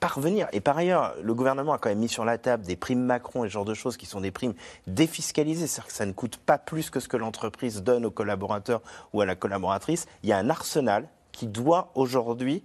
parvenir. 0.00 0.48
Et 0.52 0.60
par 0.60 0.76
ailleurs, 0.76 1.14
le 1.22 1.34
gouvernement 1.34 1.72
a 1.72 1.78
quand 1.78 1.88
même 1.88 1.98
mis 1.98 2.08
sur 2.08 2.24
la 2.24 2.38
table 2.38 2.64
des 2.64 2.76
primes 2.76 3.02
Macron 3.02 3.44
et 3.44 3.48
ce 3.48 3.52
genre 3.52 3.64
de 3.64 3.74
choses 3.74 3.96
qui 3.96 4.06
sont 4.06 4.20
des 4.20 4.30
primes 4.30 4.54
défiscalisées, 4.86 5.66
c'est-à-dire 5.66 5.88
que 5.88 5.92
ça 5.92 6.06
ne 6.06 6.12
coûte 6.12 6.36
pas 6.36 6.58
plus 6.58 6.90
que 6.90 7.00
ce 7.00 7.08
que 7.08 7.16
l'entreprise 7.16 7.82
donne 7.82 8.04
au 8.04 8.10
collaborateur 8.10 8.82
ou 9.12 9.20
à 9.20 9.26
la 9.26 9.34
collaboratrice. 9.34 10.06
Il 10.22 10.28
y 10.28 10.32
a 10.32 10.38
un 10.38 10.50
arsenal 10.50 11.08
qui 11.32 11.46
doit 11.46 11.90
aujourd'hui 11.94 12.62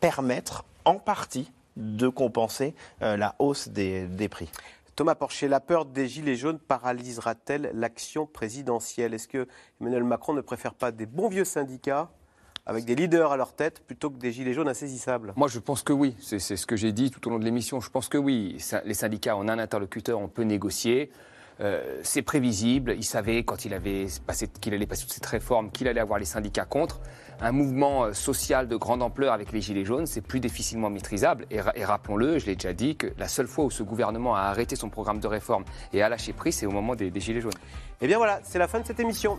permettre 0.00 0.64
en 0.84 0.94
partie 0.94 1.50
de 1.76 2.08
compenser 2.08 2.74
euh, 3.02 3.16
la 3.16 3.34
hausse 3.38 3.68
des, 3.68 4.06
des 4.06 4.28
prix. 4.28 4.50
Thomas 4.96 5.14
Porcher, 5.14 5.48
la 5.48 5.60
peur 5.60 5.86
des 5.86 6.08
Gilets 6.08 6.36
jaunes 6.36 6.58
paralysera-t-elle 6.58 7.70
l'action 7.74 8.26
présidentielle? 8.26 9.14
Est-ce 9.14 9.28
que 9.28 9.48
Emmanuel 9.80 10.04
Macron 10.04 10.34
ne 10.34 10.40
préfère 10.40 10.74
pas 10.74 10.92
des 10.92 11.06
bons 11.06 11.28
vieux 11.28 11.44
syndicats 11.44 12.10
avec 12.70 12.84
des 12.84 12.94
leaders 12.94 13.32
à 13.32 13.36
leur 13.36 13.52
tête 13.52 13.80
plutôt 13.84 14.10
que 14.10 14.18
des 14.18 14.30
Gilets 14.30 14.52
jaunes 14.54 14.68
insaisissables 14.68 15.32
Moi, 15.36 15.48
je 15.48 15.58
pense 15.58 15.82
que 15.82 15.92
oui. 15.92 16.14
C'est 16.20 16.38
ce 16.38 16.66
que 16.66 16.76
j'ai 16.76 16.92
dit 16.92 17.10
tout 17.10 17.26
au 17.26 17.30
long 17.30 17.40
de 17.40 17.44
l'émission. 17.44 17.80
Je 17.80 17.90
pense 17.90 18.08
que 18.08 18.16
oui. 18.16 18.56
Les 18.84 18.94
syndicats, 18.94 19.36
on 19.36 19.48
a 19.48 19.52
un 19.52 19.58
interlocuteur, 19.58 20.20
on 20.20 20.28
peut 20.28 20.44
négocier. 20.44 21.10
Euh, 21.60 21.98
c'est 22.04 22.22
prévisible. 22.22 22.94
Il 22.96 23.02
savait 23.02 23.42
quand 23.42 23.64
il 23.64 23.74
avait 23.74 24.06
passé, 24.26 24.48
qu'il 24.60 24.72
allait 24.72 24.86
passer 24.86 25.02
toute 25.02 25.12
cette 25.12 25.26
réforme, 25.26 25.70
qu'il 25.72 25.88
allait 25.88 26.00
avoir 26.00 26.18
les 26.20 26.24
syndicats 26.24 26.64
contre. 26.64 27.00
Un 27.40 27.52
mouvement 27.52 28.04
euh, 28.04 28.12
social 28.12 28.68
de 28.68 28.76
grande 28.76 29.02
ampleur 29.02 29.32
avec 29.34 29.50
les 29.52 29.60
gilets 29.60 29.84
jaunes, 29.84 30.06
c'est 30.06 30.20
plus 30.22 30.40
difficilement 30.40 30.88
maîtrisable. 30.90 31.46
Et, 31.50 31.60
ra- 31.60 31.72
et 31.76 31.84
rappelons-le, 31.84 32.38
je 32.38 32.46
l'ai 32.46 32.54
déjà 32.54 32.72
dit, 32.72 32.96
que 32.96 33.08
la 33.18 33.28
seule 33.28 33.48
fois 33.48 33.64
où 33.64 33.70
ce 33.70 33.82
gouvernement 33.82 34.36
a 34.36 34.42
arrêté 34.42 34.76
son 34.76 34.88
programme 34.88 35.18
de 35.20 35.26
réforme 35.26 35.64
et 35.92 36.02
a 36.02 36.08
lâché 36.08 36.32
prise, 36.32 36.54
c'est 36.54 36.66
au 36.66 36.70
moment 36.70 36.94
des, 36.94 37.10
des 37.10 37.20
gilets 37.20 37.40
jaunes. 37.42 37.52
Eh 38.00 38.06
bien 38.06 38.16
voilà, 38.16 38.40
c'est 38.44 38.58
la 38.58 38.68
fin 38.68 38.80
de 38.80 38.86
cette 38.86 39.00
émission. 39.00 39.38